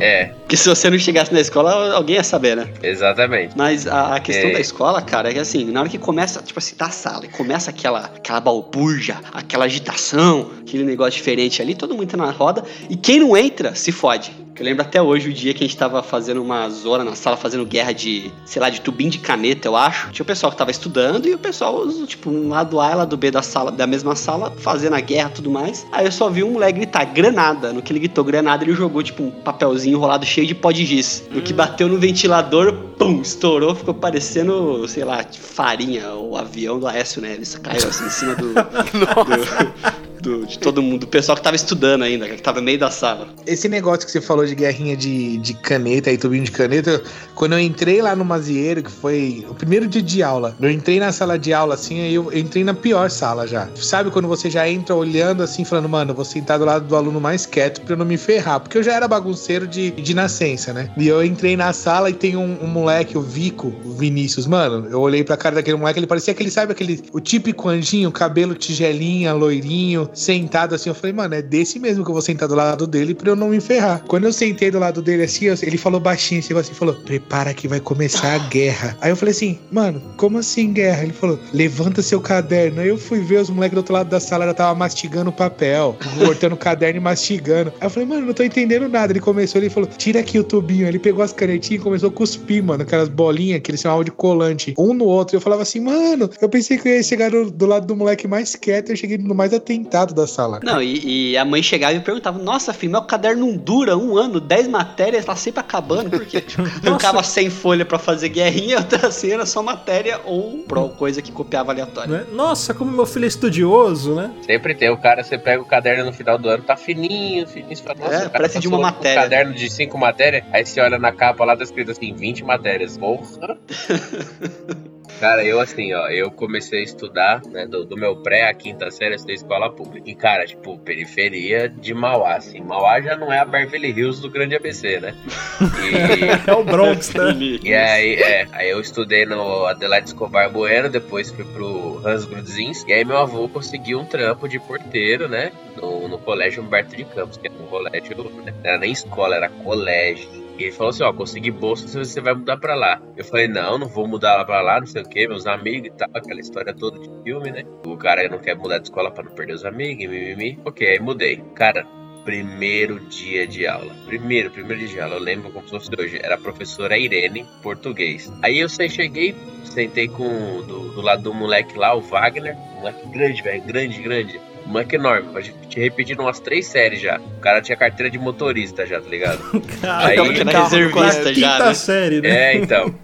É, 0.01 0.25
Porque 0.41 0.57
se 0.57 0.69
você 0.69 0.91
não 0.91 0.99
chegasse 0.99 1.33
na 1.33 1.41
escola, 1.41 1.93
alguém 1.95 2.17
ia 2.17 2.25
saber, 2.25 2.57
né? 2.57 2.69
exatamente. 2.83 3.55
Mas 3.57 3.87
a, 3.87 4.17
a 4.17 4.21
questão 4.21 4.51
É. 4.51 4.53
da 4.55 4.61
escola, 4.61 5.01
cara, 5.03 5.31
é 5.31 5.33
que 5.35 5.39
assim, 5.39 5.65
na 5.71 5.81
hora 5.81 5.89
que 5.89 5.99
começa, 5.99 6.43
tipo 6.43 6.59
assim, 6.59 6.75
tá 6.75 6.87
a 6.87 6.91
sala, 6.91 7.25
e 7.27 7.29
começa 7.29 7.71
aquela, 7.71 8.01
aquela 8.07 8.41
balbúrdia, 8.41 9.19
aquela 9.33 9.67
agitação, 9.67 10.51
aquele 10.61 10.85
negócio 10.85 11.13
diferente 11.13 11.61
ali, 11.63 11.75
todo 11.75 11.91
mundo 11.93 12.05
entra 12.05 12.17
na 12.17 12.31
roda, 12.31 12.65
e 12.91 12.97
quem 12.97 13.21
não 13.21 13.37
entra, 13.37 13.75
se 13.75 13.93
fode. 13.93 14.33
Eu 14.55 14.67
lembro 14.67 14.83
até 14.83 15.01
hoje 15.01 15.31
o 15.31 15.33
dia 15.33 15.55
que 15.55 15.65
a 15.65 15.67
gente 15.67 15.77
tava 15.77 16.03
fazendo 16.03 16.43
uma 16.43 16.69
zona 16.69 17.03
na 17.03 17.15
sala, 17.15 17.37
fazendo 17.39 17.65
guerra 17.65 17.93
de, 17.93 18.31
sei 18.45 18.61
lá, 18.61 18.69
de 18.69 18.81
tubinho 18.83 19.11
de 19.11 19.19
caneta, 19.19 19.67
eu 19.67 19.75
acho. 19.75 20.11
Tinha 20.13 20.23
o 20.23 20.27
pessoal 20.27 20.53
que 20.53 20.59
tava 20.59 20.71
estudando 20.71 21.27
e 21.27 21.35
o 21.35 21.39
pessoal, 21.39 21.89
tipo, 22.07 22.31
um 22.31 22.51
lado 22.51 22.79
A 22.79 22.93
e 22.93 22.95
lado 22.95 23.17
B 23.17 23.31
da 23.31 23.41
sala, 23.43 23.73
da 23.73 23.87
mesma 23.87 24.15
sala, 24.15 24.53
fazendo 24.59 24.95
a 24.95 25.01
guerra 25.01 25.31
e 25.31 25.35
tudo 25.37 25.51
mais. 25.51 25.87
Aí 25.91 26.05
eu 26.05 26.13
só 26.13 26.29
vi 26.29 26.45
um 26.45 26.53
moleque 26.53 26.79
gritar 26.81 27.05
granada. 27.07 27.73
No 27.73 27.81
que 27.81 27.93
ele 27.93 28.01
gritou 28.01 28.23
granada, 28.23 28.63
ele 28.63 28.75
jogou, 28.75 29.03
tipo, 29.03 29.23
um 29.23 29.31
papelzinho 29.31 29.97
enrolado 29.97 30.27
cheio 30.27 30.47
de 30.47 30.55
pó 30.55 30.71
de 30.71 30.85
giz. 30.85 31.25
No 31.31 31.41
que 31.41 31.53
bateu 31.55 31.89
no 31.89 31.99
ventilador, 31.99 32.75
pum, 32.99 33.23
estourou, 33.23 33.75
ficou 33.75 33.95
parecendo, 33.95 34.87
sei 34.87 35.03
lá, 35.05 35.25
farinha, 35.41 36.13
o 36.15 36.37
avião 36.37 36.79
do 36.79 36.87
Aécio 36.87 37.23
Neves. 37.23 37.57
Caiu 37.57 37.89
assim 37.89 38.05
em 38.07 38.11
cima 38.11 38.35
do. 38.37 38.53
do- 38.55 40.02
do- 40.23 40.47
de 40.47 40.59
todo 40.59 40.81
mundo, 40.81 41.01
do 41.01 41.07
pessoal 41.07 41.37
que 41.37 41.43
tava 41.43 41.57
estudando 41.57 42.03
ainda, 42.03 42.29
que 42.29 42.41
tava 42.41 42.61
no 42.61 42.65
meio 42.67 42.79
da 42.79 42.91
sala. 42.91 43.29
Esse 43.47 43.69
negócio 43.69 44.07
que 44.07 44.13
você 44.13 44.21
falou 44.21 44.47
de 44.47 44.55
guerrinha 44.55 44.97
de, 44.97 45.39
de 45.39 45.55
caneta 45.55 46.11
e 46.11 46.17
tubinho 46.17 46.45
de 46.45 46.51
caneta, 46.51 47.03
quando 47.35 47.53
eu 47.53 47.59
entrei 47.59 48.01
lá 48.01 48.15
no 48.15 48.25
Mazieiro, 48.25 48.83
que 48.83 48.91
foi 48.91 49.45
o 49.49 49.55
primeiro 49.55 49.87
dia 49.87 50.03
de 50.03 50.23
aula, 50.23 50.57
eu 50.61 50.71
entrei 50.71 51.01
na 51.01 51.11
sala 51.13 51.39
de 51.39 51.53
aula 51.53 51.75
assim, 51.75 52.01
aí 52.01 52.15
eu 52.15 52.31
entrei 52.33 52.63
na 52.65 52.73
pior 52.75 53.11
sala 53.11 53.47
já. 53.47 53.69
Sabe 53.75 54.11
quando 54.11 54.29
você 54.29 54.49
já 54.49 54.69
entra 54.69 54.95
olhando 54.95 55.43
assim, 55.43 55.65
falando, 55.65 55.89
mano, 55.89 56.15
vou 56.15 56.25
sentar 56.25 56.59
do 56.59 56.65
lado 56.65 56.87
do 56.87 56.95
aluno 56.97 57.21
mais 57.21 57.45
quieto 57.45 57.81
pra 57.83 57.95
eu 57.95 57.99
não 57.99 58.07
me 58.07 58.17
ferrar, 58.17 58.61
porque 58.61 58.79
eu 58.79 58.83
já 58.83 58.93
era 58.95 59.09
bagunceiro 59.09 59.67
de, 59.67 59.91
de 59.91 60.15
nascença, 60.15 60.73
né? 60.73 60.91
E 60.97 61.09
eu 61.09 61.25
entrei 61.25 61.57
na 61.57 61.73
sala 61.73 62.09
e 62.11 62.13
tem 62.13 62.37
um, 62.37 62.59
um 62.63 62.67
moleque, 62.69 63.19
o 63.19 63.21
Vico, 63.21 63.73
o 63.85 63.93
Vinícius, 63.93 64.47
mano, 64.47 64.87
eu 64.89 65.01
olhei 65.01 65.25
pra 65.25 65.37
cara 65.37 65.57
daquele 65.57 65.77
moleque, 65.77 65.99
ele 65.99 66.07
parecia 66.07 66.33
aquele, 66.33 66.51
sabe, 66.51 66.73
aquele, 66.73 67.03
o 67.13 67.21
típico 67.21 67.69
anjinho, 67.69 68.13
cabelo 68.13 68.55
tigelinha, 68.55 69.33
loirinho, 69.33 70.09
sentado 70.15 70.75
assim, 70.75 70.89
eu 70.91 70.95
falei, 70.95 71.13
mano, 71.13 71.35
é 71.35 71.43
desse 71.43 71.79
mesmo 71.79 72.05
que 72.05 72.11
eu 72.11 72.15
vou 72.15 72.23
sentar 72.23 72.49
do 72.49 72.55
lado 72.55 72.87
dele 72.87 73.15
pra 73.15 73.31
eu 73.31 73.37
não 73.37 73.49
me 73.49 73.61
ferrar. 73.61 74.03
Quando 74.07 74.25
eu 74.25 74.33
sentei 74.33 74.71
do 74.71 74.79
lado 74.79 75.01
dele 75.03 75.23
assim, 75.25 75.47
eu- 75.47 75.57
ele 75.63 75.77
falou 75.79 76.01
baixinho, 76.01 76.43
chegou 76.43 76.61
assim, 76.61 76.75
falou, 76.75 76.95
prepara 76.95 77.55
que 77.55 77.67
vai 77.69 77.81
começar 77.81 78.35
a 78.35 78.39
guerra. 78.39 78.97
Aí 79.01 79.11
eu 79.11 79.17
falei 79.17 79.33
assim, 79.33 79.59
mano, 79.71 80.03
como 80.17 80.39
assim 80.39 80.73
guerra? 80.73 81.03
Ele 81.05 81.13
falou, 81.13 81.39
levanta 81.53 82.03
seu 82.03 82.21
caderno. 82.21 82.81
Aí 82.81 82.89
eu 82.89 82.99
fui 82.99 83.21
ver 83.21 83.39
os 83.41 83.51
moleques 83.51 83.75
do 83.75 83.79
outro 83.79 83.95
lado 83.95 84.09
da 84.09 84.21
sala, 84.21 84.45
ela 84.45 84.55
tava 84.55 84.75
mastigando 84.79 85.31
o 85.31 85.33
papel, 85.33 85.97
cortando 86.19 86.53
o 86.53 86.57
caderno 86.57 86.99
e 86.99 87.03
mastigando. 87.03 87.73
Aí 87.81 87.87
eu 87.87 87.91
falei, 87.91 88.09
mano, 88.09 88.27
não 88.27 88.35
tô 88.35 88.43
entendendo 88.43 88.89
nada. 88.89 89.13
Ele 89.13 89.21
começou, 89.21 89.61
ele 89.61 89.71
falou, 89.71 89.89
tira 89.97 90.21
aqui 90.21 90.39
o 90.39 90.45
tubinho. 90.45 90.87
Ele 90.87 90.99
pegou 90.99 91.23
as 91.23 91.33
canetinhas 91.33 91.81
e 91.81 91.85
começou 91.85 92.09
a 92.09 92.13
cuspir, 92.13 92.63
mano, 92.63 92.83
aquelas 92.83 93.09
bolinhas 93.09 93.61
que 93.61 93.71
eles 93.71 93.81
chamavam 93.81 94.05
de 94.05 94.11
colante, 94.11 94.75
um 94.79 94.93
no 94.93 95.05
outro. 95.05 95.37
Eu 95.37 95.41
falava 95.41 95.63
assim, 95.63 95.81
mano, 95.81 96.29
eu 96.41 96.49
pensei 96.49 96.77
que 96.79 96.89
eu 96.89 96.93
ia 96.97 97.03
chegar 97.03 97.31
do, 97.31 97.51
do 97.51 97.67
lado 97.67 97.87
do 97.87 97.97
moleque 97.97 98.27
mais 98.29 98.55
quieto, 98.57 98.91
eu 98.91 98.97
cheguei 98.97 99.19
no 99.19 99.35
mais 99.35 99.53
atentado 99.53 100.02
da 100.07 100.27
sala. 100.27 100.61
Não, 100.63 100.83
e, 100.83 101.33
e 101.33 101.37
a 101.37 101.45
mãe 101.45 101.63
chegava 101.63 101.95
e 101.95 102.01
perguntava: 102.01 102.39
Nossa, 102.39 102.73
filho, 102.73 102.93
meu 102.93 103.03
caderno 103.03 103.47
não 103.47 103.57
dura 103.57 103.97
um 103.97 104.17
ano, 104.17 104.41
10 104.41 104.69
matérias, 104.69 105.25
tá 105.25 105.37
sempre 105.37 105.61
acabando, 105.61 106.11
porque 106.11 106.41
tipo, 106.43 106.63
arrancava 106.87 107.23
100 107.23 107.51
folhas 107.51 107.87
pra 107.87 107.99
fazer 107.99 108.29
guerrinha, 108.29 108.79
outra 108.83 109.09
assim 109.09 109.31
era 109.31 109.47
só 109.47 109.63
matéria 109.63 110.21
ou 110.25 110.59
pro 110.67 110.89
coisa 110.91 111.23
que 111.23 111.31
copiava 111.31 111.73
aleatório. 111.73 112.13
Né? 112.13 112.27
Nossa, 112.33 112.75
como 112.75 112.91
meu 112.91 113.07
filho 113.07 113.25
é 113.25 113.29
estudioso, 113.29 114.15
né? 114.15 114.33
Sempre 114.45 114.75
tem 114.75 114.91
o 114.91 114.97
cara, 114.97 115.23
você 115.23 115.39
pega 115.39 115.63
o 115.63 115.65
caderno 115.65 116.05
no 116.05 116.13
final 116.13 116.39
do 116.39 116.49
ano, 116.49 116.63
tá 116.63 116.77
fininho, 116.77 117.47
fininho. 117.47 117.77
Você 117.77 117.83
fala, 117.83 117.99
nossa, 117.99 118.15
É, 118.15 118.19
o 118.19 118.21
cara 118.21 118.31
parece 118.31 118.59
de 118.59 118.69
uma 118.69 118.79
matéria. 118.79 119.21
Um 119.21 119.23
caderno 119.23 119.55
de 119.55 119.71
cinco 119.71 119.99
matérias, 119.99 120.45
aí 120.53 120.65
você 120.65 120.81
olha 120.81 120.99
na 120.99 121.13
capa 121.13 121.45
lá, 121.45 121.57
tá 121.57 121.63
escrito 121.63 121.91
assim, 121.91 122.15
20 122.15 122.45
matérias. 122.45 122.97
Porra! 122.97 123.59
Cara, 125.21 125.45
eu 125.45 125.61
assim, 125.61 125.93
ó, 125.95 126.09
eu 126.09 126.31
comecei 126.31 126.81
a 126.81 126.83
estudar, 126.83 127.43
né, 127.47 127.67
do, 127.67 127.85
do 127.85 127.97
meu 127.97 128.17
pré 128.17 128.49
à 128.49 128.55
quinta 128.55 128.91
série, 128.91 129.13
eu 129.13 129.17
estudei 129.17 129.37
escola 129.37 129.71
pública. 129.71 130.09
E, 130.09 130.15
cara, 130.15 130.45
tipo, 130.47 130.79
periferia 130.79 131.69
de 131.69 131.95
Mauá, 131.95 132.37
assim. 132.37 132.61
Mauá 132.61 133.01
já 133.01 133.17
não 133.17 133.33
é 133.33 133.39
a 133.39 133.45
Beverly 133.45 133.91
Hills 133.91 134.21
do 134.21 134.31
grande 134.31 134.57
ABC, 134.57 135.01
né? 135.01 135.15
E, 135.61 136.33
É 136.51 136.53
o 136.53 136.65
Bronx, 136.65 137.15
né? 137.15 137.33
e 137.63 137.75
aí, 137.75 138.15
é, 138.15 138.47
aí 138.53 138.71
eu 138.71 138.81
estudei 138.81 139.25
no 139.25 139.67
Adelaide 139.67 140.09
Escobar 140.09 140.51
Bueno, 140.51 140.89
depois 140.89 141.31
fui 141.31 141.45
pro 141.45 142.01
Hans 142.05 142.25
Grudzins, 142.25 142.85
e 142.87 142.93
aí 142.93 143.05
meu 143.05 143.19
avô 143.19 143.49
conseguiu 143.49 144.01
um 144.01 144.05
trampo 144.05 144.49
de 144.49 144.59
porteiro, 144.59 145.29
né, 145.29 145.53
no, 145.77 146.09
no 146.09 146.19
colégio 146.19 146.63
Humberto 146.63 146.97
de 146.97 147.05
Campos, 147.05 147.37
que 147.37 147.47
é 147.47 147.51
um 147.51 147.67
colégio, 147.67 148.17
né, 148.45 148.53
não 148.63 148.71
era 148.71 148.79
nem 148.79 148.93
escola, 148.93 149.37
era 149.37 149.49
colégio. 149.49 150.42
E 150.63 150.67
ele 150.67 150.73
falou 150.73 150.91
assim, 150.91 151.03
ó, 151.03 151.13
consegui 151.13 151.51
bolsa, 151.51 151.89
você 151.89 152.21
vai 152.21 152.35
mudar 152.35 152.57
pra 152.57 152.77
lá. 152.77 153.03
Eu 153.17 153.25
falei, 153.25 153.49
não, 153.49 153.79
não 153.79 153.89
vou 153.89 154.07
mudar 154.07 154.45
pra 154.45 154.63
lá, 154.63 154.79
não 154.79 154.87
sei 154.87 155.03
o 155.03 155.09
que, 155.09 155.27
meus 155.27 155.45
amigos 155.45 155.89
e 155.89 155.91
tal, 155.91 156.09
aquela 156.15 156.39
história 156.39 156.73
toda 156.73 157.01
de 157.01 157.11
filme, 157.25 157.51
né. 157.51 157.65
O 157.85 157.97
cara 157.97 158.29
não 158.29 158.39
quer 158.39 158.55
mudar 158.55 158.79
de 158.79 158.85
escola 158.85 159.11
pra 159.11 159.25
não 159.25 159.33
perder 159.33 159.55
os 159.55 159.65
amigos, 159.65 160.07
mimimi. 160.07 160.61
Ok, 160.65 160.87
aí 160.87 161.01
mudei. 161.01 161.43
Cara, 161.57 161.85
primeiro 162.25 163.01
dia 163.09 163.45
de 163.45 163.67
aula. 163.67 163.93
Primeiro, 164.07 164.53
primeiro 164.53 164.79
dia 164.79 164.89
de 164.89 165.01
aula. 165.01 165.17
Eu 165.17 165.21
lembro 165.21 165.51
como 165.51 165.65
se 165.67 165.73
fosse 165.73 165.91
hoje. 165.99 166.21
Era 166.23 166.37
a 166.37 166.39
professora 166.39 166.97
Irene, 166.97 167.45
português. 167.61 168.33
Aí 168.41 168.61
eu 168.61 168.69
sei, 168.69 168.89
cheguei, 168.89 169.35
sentei 169.65 170.07
com 170.07 170.63
do, 170.63 170.93
do 170.95 171.03
lado 171.03 171.25
do 171.25 171.35
moleque 171.35 171.77
lá, 171.77 171.93
o 171.93 172.01
Wagner. 172.01 172.57
Moleque 172.77 173.09
grande, 173.09 173.43
velho. 173.43 173.65
Grande, 173.65 174.01
grande. 174.01 174.41
Moleque 174.67 174.97
enorme. 174.97 175.29
A 175.35 175.41
gente 175.41 175.57
tinha 175.69 175.85
repetido 175.85 176.23
umas 176.23 176.39
três 176.41 176.67
séries 176.67 177.01
já. 177.01 177.19
O 177.19 177.41
cara 177.41 177.61
tinha 177.61 177.77
carteira 177.77 178.11
de 178.11 178.19
motorista 178.19 178.87
já, 178.87 179.01
tá 179.01 179.09
ligado? 179.09 179.41
Aí- 179.83 180.17
Tava 180.17 180.31
aqui 180.31 180.45
na 180.45 180.53
no 180.53 180.63
reservista 180.65 181.35
já, 181.35 181.53
quinta 181.53 181.65
né? 181.67 181.75
série, 181.75 182.21
né? 182.21 182.29
É, 182.31 182.57
então. 182.57 182.95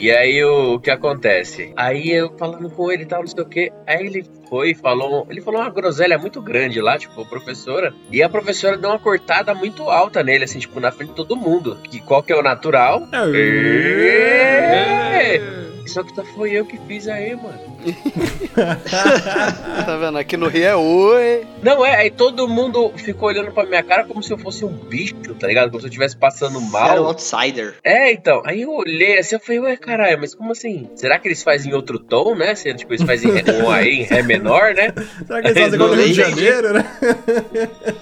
E 0.00 0.10
aí 0.10 0.44
o, 0.44 0.74
o 0.74 0.80
que 0.80 0.90
acontece? 0.90 1.72
Aí 1.76 2.10
eu 2.10 2.36
falando 2.36 2.68
com 2.68 2.90
ele 2.90 3.04
e 3.04 3.06
tal, 3.06 3.20
não 3.20 3.28
sei 3.28 3.42
o 3.42 3.46
que. 3.46 3.72
Aí 3.86 4.04
ele 4.04 4.26
foi 4.50 4.72
e 4.72 4.74
falou. 4.74 5.24
Ele 5.30 5.40
falou 5.40 5.60
uma 5.60 5.70
groselha 5.70 6.18
muito 6.18 6.42
grande 6.42 6.80
lá, 6.80 6.98
tipo, 6.98 7.24
professora. 7.24 7.94
E 8.10 8.20
a 8.20 8.28
professora 8.28 8.76
deu 8.76 8.90
uma 8.90 8.98
cortada 8.98 9.54
muito 9.54 9.88
alta 9.88 10.20
nele, 10.22 10.44
assim, 10.44 10.58
tipo, 10.58 10.80
na 10.80 10.90
frente 10.90 11.10
de 11.10 11.14
todo 11.14 11.36
mundo. 11.36 11.78
Que 11.84 12.00
qual 12.00 12.22
que 12.24 12.32
é 12.32 12.36
o 12.36 12.42
natural? 12.42 13.06
É. 13.12 15.40
Só 15.86 16.02
que 16.02 16.12
tá- 16.14 16.24
foi 16.34 16.50
eu 16.52 16.66
que 16.66 16.76
fiz 16.88 17.06
aí, 17.08 17.34
mano. 17.36 17.73
Tá 19.84 19.96
vendo? 19.96 20.18
Aqui 20.18 20.36
no 20.36 20.48
Rio 20.48 20.64
é 20.64 20.76
oi. 20.76 21.46
Não, 21.62 21.84
é, 21.84 21.96
aí 21.96 22.10
todo 22.10 22.48
mundo 22.48 22.92
ficou 22.96 23.28
olhando 23.28 23.52
pra 23.52 23.64
minha 23.64 23.82
cara 23.82 24.04
como 24.04 24.22
se 24.22 24.32
eu 24.32 24.38
fosse 24.38 24.64
um 24.64 24.72
bicho, 24.72 25.14
tá 25.38 25.46
ligado? 25.46 25.70
Como 25.70 25.80
se 25.80 25.86
eu 25.86 25.88
estivesse 25.88 26.16
passando 26.16 26.58
Era 26.58 27.00
o 27.00 27.02
mal. 27.04 27.06
outsider. 27.06 27.74
É, 27.82 28.12
então. 28.12 28.42
Aí 28.44 28.62
eu 28.62 28.72
olhei 28.72 29.18
assim, 29.18 29.34
eu 29.34 29.40
falei, 29.40 29.60
ué, 29.60 29.76
caralho, 29.76 30.18
mas 30.20 30.34
como 30.34 30.52
assim? 30.52 30.88
Será 30.94 31.18
que 31.18 31.28
eles 31.28 31.42
fazem 31.42 31.72
em 31.72 31.74
outro 31.74 31.98
tom, 31.98 32.34
né? 32.34 32.54
Se, 32.54 32.72
tipo, 32.74 32.92
eles 32.92 33.04
fazem 33.04 33.30
em 33.30 33.34
ré, 33.34 33.42
um 33.62 33.70
aí 33.70 34.00
em 34.00 34.02
ré 34.02 34.22
menor, 34.22 34.74
né? 34.74 34.92
Será 35.26 35.42
que 35.42 35.48
eles 35.48 35.62
fazem 35.62 35.74
igual 35.74 35.90
no 35.90 35.96
Rio 35.96 36.06
de. 36.06 36.14
Janeiro, 36.14 36.72
né? 36.72 36.84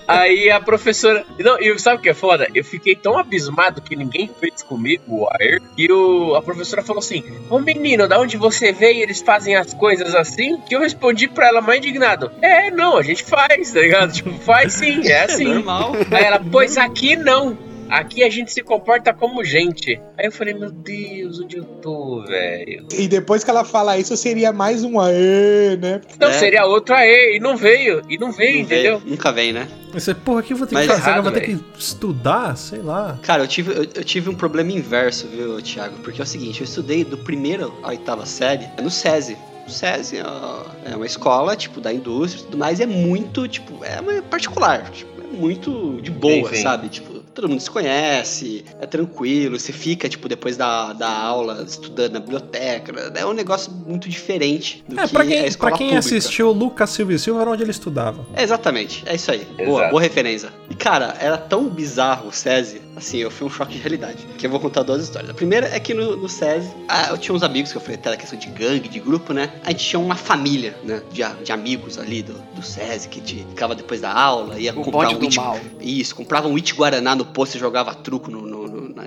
Aí 0.07 0.51
a 0.51 0.61
professora. 0.61 1.25
Não, 1.39 1.59
e 1.59 1.77
sabe 1.79 1.99
o 1.99 2.01
que 2.01 2.11
é 2.11 2.15
foda? 2.15 2.49
Eu 2.55 2.65
fiquei 2.65 2.95
tão 2.95 3.19
abismado 3.19 3.81
que 3.81 3.97
ninguém 3.97 4.31
fez 4.39 4.63
comigo 4.63 5.03
o 5.09 5.29
AER 5.41 5.61
que 5.77 5.91
o, 5.91 6.35
a 6.35 6.43
professora 6.43 6.83
falou 6.83 7.01
assim: 7.01 7.25
Ô 7.49 7.59
menino, 7.59 8.07
da 8.07 8.21
onde 8.21 8.37
você 8.37 8.73
veio 8.73 9.03
eles 9.03 9.21
fazem 9.21 9.57
as 9.73 9.79
coisas 9.79 10.15
assim? 10.15 10.59
Que 10.61 10.75
eu 10.77 10.81
respondi 10.81 11.27
pra 11.29 11.49
ela 11.49 11.61
mais 11.61 11.79
indignado: 11.79 12.31
É, 12.43 12.71
não, 12.71 12.97
a 12.97 13.03
gente 13.03 13.25
faz, 13.25 13.73
tá 13.73 13.81
ligado? 13.81 14.13
Tipo, 14.23 14.31
faz 14.41 14.75
sim, 14.75 15.01
é 15.07 15.11
É 15.13 15.25
assim. 15.25 15.45
normal. 15.45 15.93
Aí 16.11 16.25
ela, 16.25 16.41
pois 16.51 16.77
aqui 16.77 17.17
não. 17.17 17.57
Aqui 17.91 18.25
a 18.25 18.31
gente 18.31 18.51
se 18.51 18.63
comporta 18.63 19.13
como 19.13 19.45
gente. 19.45 20.01
Aí 20.19 20.25
eu 20.25 20.33
falei, 20.33 20.55
meu 20.55 20.71
Deus, 20.71 21.41
onde 21.41 21.59
eu 21.59 21.65
tô, 21.65 22.25
velho? 22.27 22.87
E 22.91 23.07
depois 23.07 23.45
que 23.45 23.51
ela 23.51 23.65
fala 23.65 23.99
isso, 23.99 24.17
seria 24.17 24.51
mais 24.51 24.83
um 24.83 24.99
aê, 24.99 25.77
né? 25.77 26.01
Não, 26.19 26.29
É. 26.29 26.33
seria 26.33 26.65
outro 26.65 26.95
aí, 26.95 27.37
e 27.37 27.41
não 27.41 27.55
veio, 27.55 28.01
e 28.09 28.17
não 28.17 28.33
veio, 28.33 28.61
Não 28.61 28.65
veio, 28.67 28.83
entendeu? 28.97 29.03
Nunca 29.05 29.31
vem, 29.31 29.53
né? 29.53 29.69
Você, 29.93 30.15
porra, 30.15 30.41
o 30.41 30.43
que 30.43 30.55
eu 30.55 30.57
vou 30.57 30.67
ter 30.67 30.75
Mas 30.75 30.87
que 30.87 30.93
fazer? 30.95 31.03
errado, 31.11 31.17
eu 31.19 31.23
vou 31.25 31.33
ter 31.33 31.41
que 31.43 31.59
estudar? 31.79 32.57
Sei 32.57 32.79
lá. 32.81 33.19
Cara, 33.23 33.43
eu 33.43 33.47
tive, 33.49 33.73
eu, 33.73 33.83
eu 33.83 34.05
tive 34.05 34.31
um 34.31 34.35
problema 34.35 34.73
inverso, 34.73 35.29
viu, 35.29 35.61
Thiago? 35.61 35.97
Porque 36.03 36.19
é 36.19 36.25
o 36.25 36.27
seguinte, 36.27 36.63
eu 36.63 36.65
estudei 36.65 37.05
do 37.05 37.19
primeiro 37.19 37.75
à 37.83 37.89
oitava 37.89 38.25
série 38.25 38.69
no 38.83 38.91
SESI. 38.91 39.37
O 39.67 39.71
SESI 39.71 40.21
ó, 40.25 40.65
é 40.91 40.97
uma 40.97 41.07
escola, 41.07 41.55
tipo, 41.57 41.81
da 41.81 41.93
indústria 41.93 42.43
e 42.43 42.45
tudo 42.47 42.59
mais, 42.59 42.81
e 42.81 42.83
é 42.83 42.87
muito, 42.87 43.47
tipo, 43.49 43.85
é 43.85 44.01
uma 44.01 44.21
particular, 44.23 44.91
tipo, 44.91 45.11
é 45.23 45.27
muito 45.37 46.01
de 46.03 46.11
boa, 46.11 46.55
sabe? 46.57 46.89
Tipo, 46.89 47.21
todo 47.33 47.49
mundo 47.49 47.61
se 47.61 47.71
conhece, 47.71 48.65
é 48.81 48.87
tranquilo, 48.87 49.59
você 49.59 49.73
fica, 49.73 50.07
tipo, 50.09 50.29
depois 50.29 50.57
da, 50.57 50.93
da 50.93 51.09
aula, 51.09 51.65
estudando 51.67 52.13
na 52.15 52.21
biblioteca, 52.21 52.93
é 53.15 53.25
um 53.25 53.33
negócio 53.33 53.73
muito 53.73 54.09
diferente 54.09 54.85
do 54.87 55.01
É, 55.01 55.07
que 55.07 55.13
pra 55.13 55.23
a 55.23 55.27
quem, 55.27 55.47
escola 55.47 55.71
pra 55.71 55.79
quem 55.79 55.87
pública. 55.89 55.99
assistiu 56.17 56.49
o 56.49 56.53
Lucas 56.53 56.91
Silva 56.91 57.13
e 57.15 57.19
Silva 57.19 57.41
era 57.41 57.51
onde 57.51 57.63
ele 57.63 57.71
estudava. 57.71 58.27
É, 58.35 58.43
exatamente, 58.43 59.03
é 59.07 59.15
isso 59.15 59.31
aí. 59.31 59.47
Boa, 59.57 59.79
Exato. 59.81 59.91
boa 59.91 60.03
referência. 60.03 60.53
E 60.69 60.75
cara, 60.75 61.17
era 61.19 61.39
tão 61.39 61.69
bizarro 61.69 62.29
o 62.29 62.33
SESI, 62.33 62.83
assim, 62.97 63.19
eu 63.19 63.31
fui 63.31 63.47
um 63.47 63.51
choque 63.51 63.73
de 63.73 63.79
realidade. 63.79 64.27
Que 64.39 64.47
eu 64.47 64.51
vou 64.51 64.61
contar 64.61 64.83
duas 64.83 65.03
histórias. 65.03 65.31
A 65.31 65.35
primeira 65.35 65.69
é 65.69 65.81
que 65.81 65.95
no, 65.95 66.17
no 66.17 66.29
SESI, 66.29 66.71
ah, 66.89 67.09
eu 67.11 67.19
tinha 67.19 67.35
uns 67.35 67.43
amigos 67.43 67.73
que 67.73 67.79
eu 67.79 67.81
falei 67.81 67.97
até 67.97 68.11
da 68.11 68.17
questão 68.17 68.39
de 68.39 68.49
gangue, 68.49 68.89
de 68.89 69.01
grupo, 69.01 69.33
né? 69.33 69.53
A 69.65 69.71
gente 69.71 69.85
tinha 69.85 70.01
uma 70.01 70.17
família, 70.17 70.77
né? 70.85 71.03
De, 71.11 71.23
de 71.45 71.53
amigos 71.53 71.99
ali 71.99 72.23
do, 72.23 72.35
do 72.55 72.63
SESI 72.63 73.09
que 73.09 73.21
te, 73.21 73.47
ficava 73.49 73.75
depois 73.75 74.01
da 74.01 74.13
aula, 74.13 74.59
ia 74.59 74.73
O 74.73 74.83
comprar 74.83 75.11
um 75.11 75.23
It-. 75.23 75.41
Isso, 75.81 76.15
comprava 76.15 76.49
um 76.49 76.57
It 76.57 76.75
Guaraná 76.75 77.15
no 77.15 77.25
posto 77.25 77.57
e 77.57 77.61
jogava 77.61 77.95
truco 77.95 78.31
no, 78.31 78.43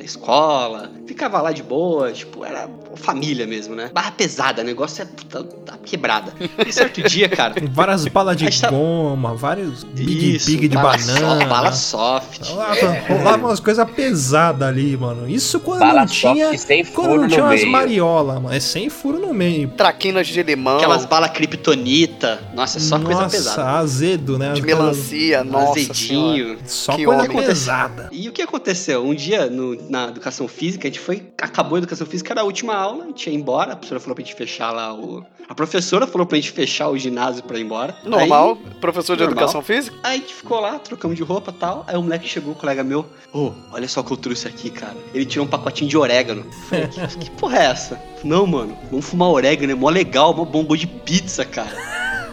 escola. 0.05 0.91
Ficava 1.07 1.41
lá 1.41 1.51
de 1.51 1.61
boa, 1.63 2.11
tipo, 2.11 2.43
era 2.45 2.69
família 2.95 3.45
mesmo, 3.45 3.75
né? 3.75 3.89
Barra 3.93 4.11
pesada, 4.11 4.61
o 4.61 4.65
negócio 4.65 5.01
é 5.01 5.05
puta, 5.05 5.43
tá 5.43 5.77
quebrada. 5.83 6.33
E 6.65 6.71
certo 6.71 7.01
dia, 7.03 7.27
cara. 7.29 7.53
Várias 7.71 8.05
balas 8.07 8.37
de 8.37 8.61
tá- 8.61 8.69
goma, 8.69 9.35
vários 9.35 9.83
Big 9.83 10.35
Isso, 10.35 10.45
Pig 10.47 10.67
de 10.67 10.75
bala 10.75 10.97
banana. 10.97 11.19
soft, 11.19 11.47
bala 11.47 11.71
soft. 11.71 12.49
Rolava, 12.49 12.99
rolava 13.09 13.47
umas 13.47 13.59
coisas 13.59 13.91
pesadas 13.91 14.67
ali, 14.67 14.95
mano. 14.97 15.27
Isso 15.29 15.59
quando 15.59 15.79
Bala 15.79 16.01
não 16.01 16.07
tinha. 16.07 16.47
soft 16.51 16.59
sem 16.59 16.85
Quando 16.85 17.07
furo 17.09 17.21
não 17.21 17.27
tinha 17.27 17.39
no 17.41 17.45
umas 17.47 17.59
meio. 17.59 17.71
mariolas, 17.71 18.35
mano. 18.41 18.55
É 18.55 18.59
sem 18.59 18.89
furo 18.89 19.19
no 19.19 19.33
meio. 19.33 19.69
Traquinas 19.69 20.27
de 20.27 20.41
limão. 20.41 20.77
Aquelas 20.77 21.05
balas 21.05 21.31
kryptonita. 21.31 22.39
Nossa, 22.53 22.77
é 22.77 22.81
só 22.81 22.97
coisa 22.99 23.21
Nossa, 23.23 23.37
pesada. 23.37 23.69
azedo, 23.79 24.37
né? 24.37 24.53
de 24.53 24.61
melancia, 24.61 25.43
nossa 25.43 25.73
senhora. 25.73 25.91
Azedinho. 25.91 26.57
Só 26.65 26.95
Que 26.95 27.05
coisa 27.05 27.23
homem. 27.23 27.37
pesada. 27.37 28.09
E 28.11 28.29
o 28.29 28.31
que 28.31 28.41
aconteceu? 28.41 29.05
Um 29.05 29.13
dia, 29.13 29.47
no- 29.47 29.75
na 29.95 30.07
educação 30.09 30.47
física, 30.47 30.87
a 30.87 30.91
gente 30.91 30.99
foi, 30.99 31.23
acabou 31.41 31.75
a 31.75 31.79
educação 31.79 32.05
física, 32.05 32.33
era 32.33 32.41
a 32.41 32.43
última 32.43 32.75
aula, 32.75 33.05
a 33.05 33.07
gente 33.07 33.29
ia 33.29 33.35
embora, 33.35 33.71
a 33.71 33.75
professora 33.75 33.99
falou 34.01 34.15
pra 34.15 34.23
gente 34.23 34.35
fechar 34.35 34.71
lá 34.71 34.93
o. 34.93 35.23
A 35.47 35.53
professora 35.55 36.05
falou 36.07 36.25
pra 36.25 36.35
gente 36.37 36.51
fechar 36.51 36.89
o 36.89 36.97
ginásio 36.97 37.43
pra 37.43 37.57
ir 37.59 37.61
embora. 37.61 37.95
Normal, 38.03 38.57
Aí, 38.65 38.73
professor 38.81 39.15
de 39.15 39.23
normal. 39.23 39.43
educação 39.43 39.61
física. 39.61 39.95
Aí 40.03 40.17
a 40.17 40.21
gente 40.21 40.33
ficou 40.33 40.59
lá, 40.59 40.79
trocamos 40.79 41.15
de 41.15 41.23
roupa 41.23 41.51
e 41.51 41.59
tal. 41.59 41.83
Aí 41.87 41.95
o 41.95 42.01
moleque 42.01 42.27
chegou, 42.27 42.53
o 42.53 42.55
colega 42.55 42.83
meu, 42.83 43.05
ô, 43.31 43.51
olha 43.71 43.87
só 43.87 44.01
o 44.01 44.03
que 44.03 44.11
eu 44.11 44.17
trouxe 44.17 44.47
aqui, 44.47 44.71
cara. 44.71 44.97
Ele 45.13 45.23
tirou 45.25 45.45
um 45.45 45.49
pacotinho 45.49 45.87
de 45.89 45.97
orégano. 45.97 46.43
Falei, 46.67 46.87
que, 46.87 47.07
que 47.19 47.31
porra 47.31 47.59
é 47.59 47.65
essa? 47.65 48.01
Não, 48.23 48.45
mano, 48.47 48.75
vamos 48.89 49.05
fumar 49.05 49.29
orégano, 49.29 49.71
é 49.71 49.75
mó 49.75 49.89
legal, 49.89 50.33
mó 50.33 50.43
bombom 50.45 50.75
de 50.75 50.87
pizza, 50.87 51.45
cara. 51.45 51.77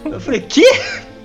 Eu 0.03 0.19
falei, 0.19 0.41
que? 0.41 0.65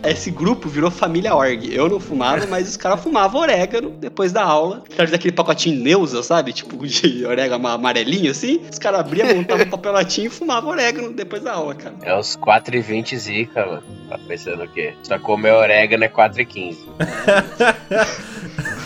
Esse 0.04 0.30
grupo 0.30 0.68
virou 0.68 0.90
família 0.90 1.34
org. 1.34 1.72
Eu 1.74 1.88
não 1.88 2.00
fumava, 2.00 2.46
mas 2.46 2.68
os 2.68 2.76
caras 2.76 3.00
fumavam 3.00 3.40
orégano 3.40 3.90
depois 3.90 4.32
da 4.32 4.42
aula. 4.42 4.82
Traz 4.94 5.10
daquele 5.10 5.32
pacotinho 5.32 5.82
Neuza, 5.82 6.22
sabe? 6.22 6.52
Tipo 6.52 6.86
de 6.86 7.24
orégano 7.26 7.66
amarelinho 7.68 8.30
assim. 8.30 8.60
Os 8.70 8.78
caras 8.78 9.00
abriam, 9.00 9.34
montavam 9.34 9.66
um 9.66 9.70
papel 9.70 9.92
latinho 9.92 10.26
e 10.28 10.30
fumavam 10.30 10.70
orégano 10.70 11.12
depois 11.12 11.42
da 11.42 11.52
aula, 11.52 11.74
cara. 11.74 11.94
É 12.02 12.16
os 12.16 12.36
4,20 12.36 13.16
zica, 13.16 13.66
mano. 13.66 13.82
Tá 14.08 14.18
pensando 14.26 14.62
o 14.64 14.68
quê? 14.68 14.94
Só 15.02 15.18
comer 15.18 15.52
orégano 15.52 16.04
é 16.04 16.08
4,15. 16.08 16.76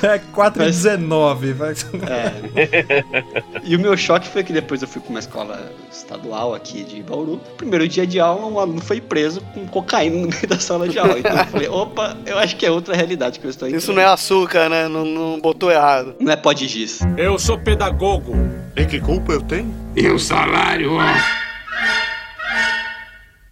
É 0.02 0.18
4,19. 0.18 1.52
vai. 1.54 1.72
É. 2.10 3.32
E 3.64 3.76
o 3.76 3.78
meu 3.78 3.96
choque 3.96 4.26
foi 4.26 4.42
que 4.42 4.52
depois 4.52 4.82
eu 4.82 4.88
fui 4.88 5.00
pra 5.00 5.10
uma 5.10 5.20
escola 5.20 5.72
estadual 5.90 6.52
aqui 6.54 6.82
de 6.82 7.00
Bauru. 7.02 7.40
Primeiro 7.56 7.86
dia 7.86 8.04
de 8.04 8.18
aula, 8.18 8.46
um 8.46 8.58
aluno 8.58 8.80
foi 8.80 9.00
preso 9.00 9.40
com 9.54 9.64
cocaína 9.68 10.16
no 10.16 10.28
meio 10.28 10.48
da 10.48 10.58
sala 10.58 10.88
de 10.88 10.98
aula. 10.98 11.01
Então 11.18 11.36
eu 11.36 11.44
falei, 11.46 11.68
opa, 11.68 12.16
eu 12.26 12.38
acho 12.38 12.56
que 12.56 12.66
é 12.66 12.70
outra 12.70 12.94
realidade 12.94 13.38
que 13.38 13.46
eu 13.46 13.50
estou 13.50 13.68
Isso 13.68 13.92
não 13.92 14.02
é 14.02 14.06
açúcar, 14.06 14.68
né? 14.68 14.88
Não, 14.88 15.04
não 15.04 15.40
botou 15.40 15.70
errado. 15.70 16.14
Não 16.20 16.32
é 16.32 16.36
pó 16.36 16.52
de 16.52 16.66
giz. 16.66 17.00
Eu 17.16 17.38
sou 17.38 17.58
pedagogo. 17.58 18.34
E 18.76 18.84
que 18.84 19.00
culpa 19.00 19.32
eu 19.32 19.40
tenho? 19.40 19.74
E 19.94 20.08
o 20.08 20.18
salário, 20.18 20.94
ó. 20.94 21.02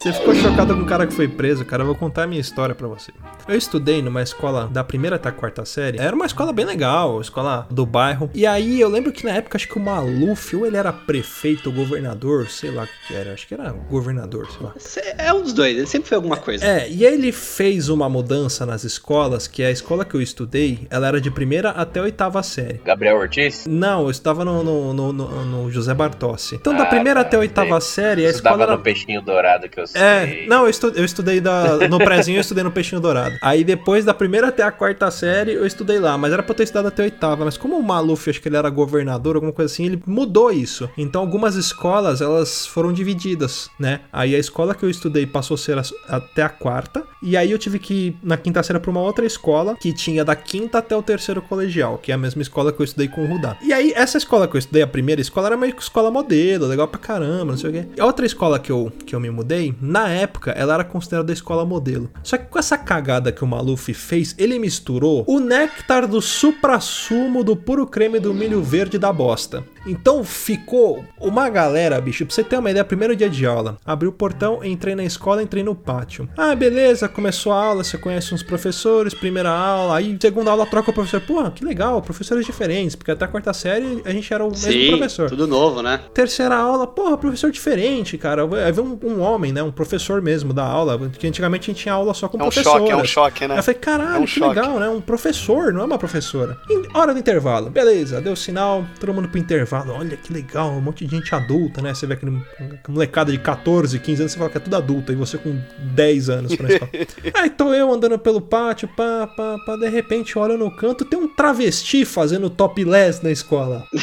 Você 0.02 0.14
ficou 0.14 0.34
chocado 0.34 0.74
com 0.74 0.80
o 0.80 0.86
cara 0.86 1.06
que 1.06 1.12
foi 1.12 1.28
preso, 1.28 1.62
cara? 1.62 1.82
Eu 1.82 1.86
vou 1.88 1.94
contar 1.94 2.22
a 2.22 2.26
minha 2.26 2.40
história 2.40 2.74
pra 2.74 2.88
você. 2.88 3.12
Eu 3.46 3.54
estudei 3.54 4.00
numa 4.00 4.22
escola 4.22 4.66
da 4.66 4.82
primeira 4.82 5.16
até 5.16 5.28
a 5.28 5.32
quarta 5.32 5.62
série. 5.66 5.98
Era 6.00 6.16
uma 6.16 6.24
escola 6.24 6.54
bem 6.54 6.64
legal, 6.64 7.20
escola 7.20 7.66
do 7.70 7.84
bairro. 7.84 8.30
E 8.32 8.46
aí 8.46 8.80
eu 8.80 8.88
lembro 8.88 9.12
que 9.12 9.26
na 9.26 9.32
época 9.32 9.58
acho 9.58 9.68
que 9.68 9.76
o 9.76 9.80
Maluf, 9.80 10.56
ou 10.56 10.64
ele 10.66 10.78
era 10.78 10.90
prefeito 10.90 11.68
ou 11.68 11.74
governador, 11.76 12.48
sei 12.48 12.70
lá 12.70 12.84
o 12.84 12.88
que 13.06 13.14
era. 13.14 13.34
Acho 13.34 13.46
que 13.46 13.52
era 13.52 13.72
governador, 13.72 14.48
sei 14.50 14.62
lá. 14.66 15.14
É 15.18 15.34
um 15.34 15.42
dos 15.42 15.52
dois, 15.52 15.76
ele 15.76 15.86
sempre 15.86 16.08
foi 16.08 16.16
alguma 16.16 16.38
coisa. 16.38 16.64
É, 16.64 16.88
e 16.88 17.04
ele 17.04 17.30
fez 17.30 17.90
uma 17.90 18.08
mudança 18.08 18.64
nas 18.64 18.84
escolas, 18.84 19.46
que 19.46 19.62
a 19.62 19.70
escola 19.70 20.02
que 20.06 20.14
eu 20.14 20.22
estudei, 20.22 20.86
ela 20.88 21.08
era 21.08 21.20
de 21.20 21.30
primeira 21.30 21.72
até 21.72 22.00
a 22.00 22.04
oitava 22.04 22.42
série. 22.42 22.80
Gabriel 22.82 23.18
Ortiz? 23.18 23.66
Não, 23.66 24.04
eu 24.04 24.10
estava 24.10 24.46
no, 24.46 24.64
no, 24.64 24.94
no, 24.94 25.12
no- 25.12 25.44
no 25.44 25.70
José 25.70 25.92
Bartossi. 25.92 26.54
Então, 26.54 26.74
da 26.74 26.84
Ah, 26.84 26.86
primeira 26.86 27.20
tá, 27.20 27.26
até 27.26 27.36
a 27.36 27.40
oitava 27.40 27.78
sei. 27.82 28.02
série, 28.04 28.24
a 28.26 28.30
Estudava 28.30 28.54
escola 28.56 28.70
era... 28.70 28.76
no 28.78 28.82
peixinho 28.82 29.20
dourado 29.20 29.68
que 29.68 29.78
eu 29.78 29.89
sei. 29.92 30.00
É, 30.02 30.46
não, 30.46 30.64
eu, 30.64 30.70
estu- 30.70 30.92
eu 30.94 31.04
estudei 31.04 31.40
da, 31.40 31.88
no 31.88 31.98
prézinho, 31.98 32.36
eu 32.36 32.40
estudei 32.40 32.62
no 32.64 32.70
Peixinho 32.70 33.00
Dourado. 33.00 33.36
Aí 33.42 33.64
depois 33.64 34.04
da 34.04 34.14
primeira 34.14 34.48
até 34.48 34.62
a 34.62 34.70
quarta 34.70 35.10
série, 35.10 35.52
eu 35.52 35.66
estudei 35.66 35.98
lá, 35.98 36.16
mas 36.16 36.32
era 36.32 36.42
pra 36.42 36.52
eu 36.52 36.56
ter 36.56 36.62
estudado 36.64 36.88
até 36.88 37.02
a 37.02 37.04
oitava. 37.06 37.44
Mas 37.44 37.56
como 37.56 37.76
o 37.78 37.82
Maluf, 37.82 38.28
acho 38.30 38.40
que 38.40 38.48
ele 38.48 38.56
era 38.56 38.68
governador, 38.70 39.34
alguma 39.36 39.52
coisa 39.52 39.72
assim, 39.72 39.86
ele 39.86 40.02
mudou 40.06 40.50
isso. 40.52 40.88
Então 40.96 41.20
algumas 41.20 41.56
escolas, 41.56 42.20
elas 42.20 42.66
foram 42.66 42.92
divididas, 42.92 43.68
né? 43.78 44.00
Aí 44.12 44.34
a 44.34 44.38
escola 44.38 44.74
que 44.74 44.84
eu 44.84 44.90
estudei 44.90 45.26
passou 45.26 45.54
a 45.54 45.58
ser 45.58 45.78
a- 45.78 45.82
até 46.08 46.42
a 46.42 46.48
quarta, 46.48 47.04
e 47.22 47.36
aí 47.36 47.50
eu 47.50 47.58
tive 47.58 47.78
que 47.78 47.94
ir 48.08 48.16
na 48.22 48.36
quinta 48.36 48.62
série 48.62 48.78
pra 48.78 48.90
uma 48.90 49.00
outra 49.00 49.24
escola, 49.26 49.76
que 49.76 49.92
tinha 49.92 50.24
da 50.24 50.34
quinta 50.36 50.78
até 50.78 50.96
o 50.96 51.02
terceiro 51.02 51.42
colegial, 51.42 51.98
que 51.98 52.10
é 52.12 52.14
a 52.14 52.18
mesma 52.18 52.42
escola 52.42 52.72
que 52.72 52.80
eu 52.80 52.84
estudei 52.84 53.08
com 53.08 53.24
o 53.24 53.26
Rudá. 53.26 53.56
E 53.62 53.72
aí, 53.72 53.92
essa 53.94 54.16
escola 54.18 54.46
que 54.48 54.56
eu 54.56 54.58
estudei, 54.58 54.82
a 54.82 54.86
primeira 54.86 55.20
escola, 55.20 55.48
era 55.48 55.56
meio 55.56 55.74
que 55.74 55.82
escola 55.82 56.10
modelo, 56.10 56.66
legal 56.66 56.86
pra 56.88 56.98
caramba, 57.00 57.52
não 57.52 57.56
sei 57.58 57.70
o 57.70 57.72
quê. 57.72 57.86
E 57.96 58.00
a 58.00 58.06
outra 58.06 58.24
escola 58.24 58.58
que 58.58 58.70
eu, 58.70 58.92
que 59.04 59.14
eu 59.14 59.20
me 59.20 59.30
mudei, 59.30 59.74
na 59.80 60.08
época, 60.08 60.50
ela 60.52 60.74
era 60.74 60.84
considerada 60.84 61.32
escola 61.32 61.64
modelo. 61.64 62.10
Só 62.22 62.36
que 62.36 62.46
com 62.46 62.58
essa 62.58 62.76
cagada 62.76 63.32
que 63.32 63.42
o 63.42 63.46
Maluf 63.46 63.92
fez, 63.94 64.34
ele 64.38 64.58
misturou 64.58 65.24
o 65.26 65.40
néctar 65.40 66.06
do 66.06 66.20
supra-sumo 66.20 67.42
do 67.42 67.56
puro 67.56 67.86
creme 67.86 68.20
do 68.20 68.34
milho 68.34 68.62
verde 68.62 68.98
da 68.98 69.12
bosta. 69.12 69.64
Então 69.86 70.22
ficou 70.24 71.04
uma 71.18 71.48
galera, 71.48 72.00
bicho, 72.00 72.24
pra 72.26 72.34
você 72.34 72.44
ter 72.44 72.56
uma 72.58 72.70
ideia, 72.70 72.84
primeiro 72.84 73.14
dia 73.16 73.28
de 73.30 73.46
aula, 73.46 73.78
abri 73.84 74.06
o 74.06 74.12
portão, 74.12 74.62
entrei 74.64 74.94
na 74.94 75.04
escola, 75.04 75.42
entrei 75.42 75.62
no 75.62 75.74
pátio. 75.74 76.28
Ah, 76.36 76.54
beleza, 76.54 77.08
começou 77.08 77.52
a 77.52 77.64
aula, 77.64 77.82
você 77.84 77.96
conhece 77.96 78.34
uns 78.34 78.42
professores, 78.42 79.14
primeira 79.14 79.50
aula, 79.50 79.96
aí 79.96 80.16
segunda 80.20 80.50
aula 80.50 80.66
troca 80.66 80.90
o 80.90 80.94
professor. 80.94 81.20
Pô, 81.20 81.50
que 81.50 81.64
legal, 81.64 82.00
professores 82.02 82.44
diferentes, 82.44 82.94
porque 82.94 83.10
até 83.10 83.24
a 83.24 83.28
quarta 83.28 83.52
série 83.52 84.02
a 84.04 84.10
gente 84.10 84.32
era 84.32 84.44
o 84.44 84.48
mesmo 84.50 84.70
Sim, 84.72 84.88
professor. 84.90 85.28
tudo 85.30 85.46
novo, 85.46 85.82
né? 85.82 86.00
Terceira 86.12 86.56
aula, 86.56 86.86
porra, 86.86 87.16
professor 87.16 87.50
diferente, 87.50 88.18
cara. 88.18 88.42
Aí 88.66 88.72
veio 88.72 88.86
um, 89.02 89.08
um 89.08 89.20
homem, 89.20 89.52
né? 89.52 89.62
Um 89.62 89.72
professor 89.72 90.20
mesmo 90.20 90.52
da 90.52 90.64
aula. 90.64 90.98
Que 91.18 91.26
antigamente 91.26 91.70
a 91.70 91.72
gente 91.72 91.82
tinha 91.82 91.94
aula 91.94 92.12
só 92.14 92.28
com 92.28 92.38
É 92.40 92.44
um 92.44 92.50
choque, 92.50 92.90
é 92.90 92.96
um 92.96 93.04
choque, 93.04 93.46
né? 93.46 93.54
Aí 93.54 93.58
eu 93.60 93.62
falei, 93.62 93.80
caralho, 93.80 94.16
É 94.16 94.18
um 94.18 94.24
que 94.24 94.30
choque. 94.30 94.48
legal, 94.60 94.78
né? 94.78 94.88
Um 94.88 95.00
professor, 95.00 95.72
não 95.72 95.82
é 95.82 95.84
uma 95.84 95.98
professora. 95.98 96.56
Hora 96.94 97.12
do 97.12 97.18
intervalo, 97.18 97.70
beleza, 97.70 98.20
deu 98.20 98.34
sinal, 98.36 98.84
todo 98.98 99.12
mundo 99.14 99.28
pro 99.28 99.38
intervalo. 99.38 99.69
Olha 99.72 100.16
que 100.16 100.32
legal, 100.32 100.70
um 100.70 100.80
monte 100.80 101.04
de 101.06 101.16
gente 101.16 101.34
adulta, 101.34 101.80
né? 101.82 101.94
Você 101.94 102.06
vê 102.06 102.14
aquele 102.14 102.40
molecada 102.88 103.30
de 103.32 103.38
14, 103.38 103.98
15 103.98 104.22
anos, 104.22 104.32
você 104.32 104.38
fala 104.38 104.50
que 104.50 104.56
é 104.56 104.60
tudo 104.60 104.76
adulto, 104.76 105.12
e 105.12 105.14
você 105.14 105.38
com 105.38 105.58
10 105.78 106.28
anos 106.30 106.56
pra 106.56 106.68
escola. 106.72 106.90
Aí 107.34 107.50
tô 107.56 107.72
eu 107.74 107.92
andando 107.92 108.18
pelo 108.18 108.40
pátio, 108.40 108.88
pá, 108.96 109.26
pá, 109.26 109.56
pá, 109.64 109.76
de 109.76 109.88
repente 109.88 110.38
olho 110.38 110.56
no 110.58 110.70
canto, 110.70 111.04
tem 111.04 111.18
um 111.18 111.28
travesti 111.28 112.04
fazendo 112.04 112.48
topless 112.50 113.22
na 113.22 113.30
escola. 113.30 113.84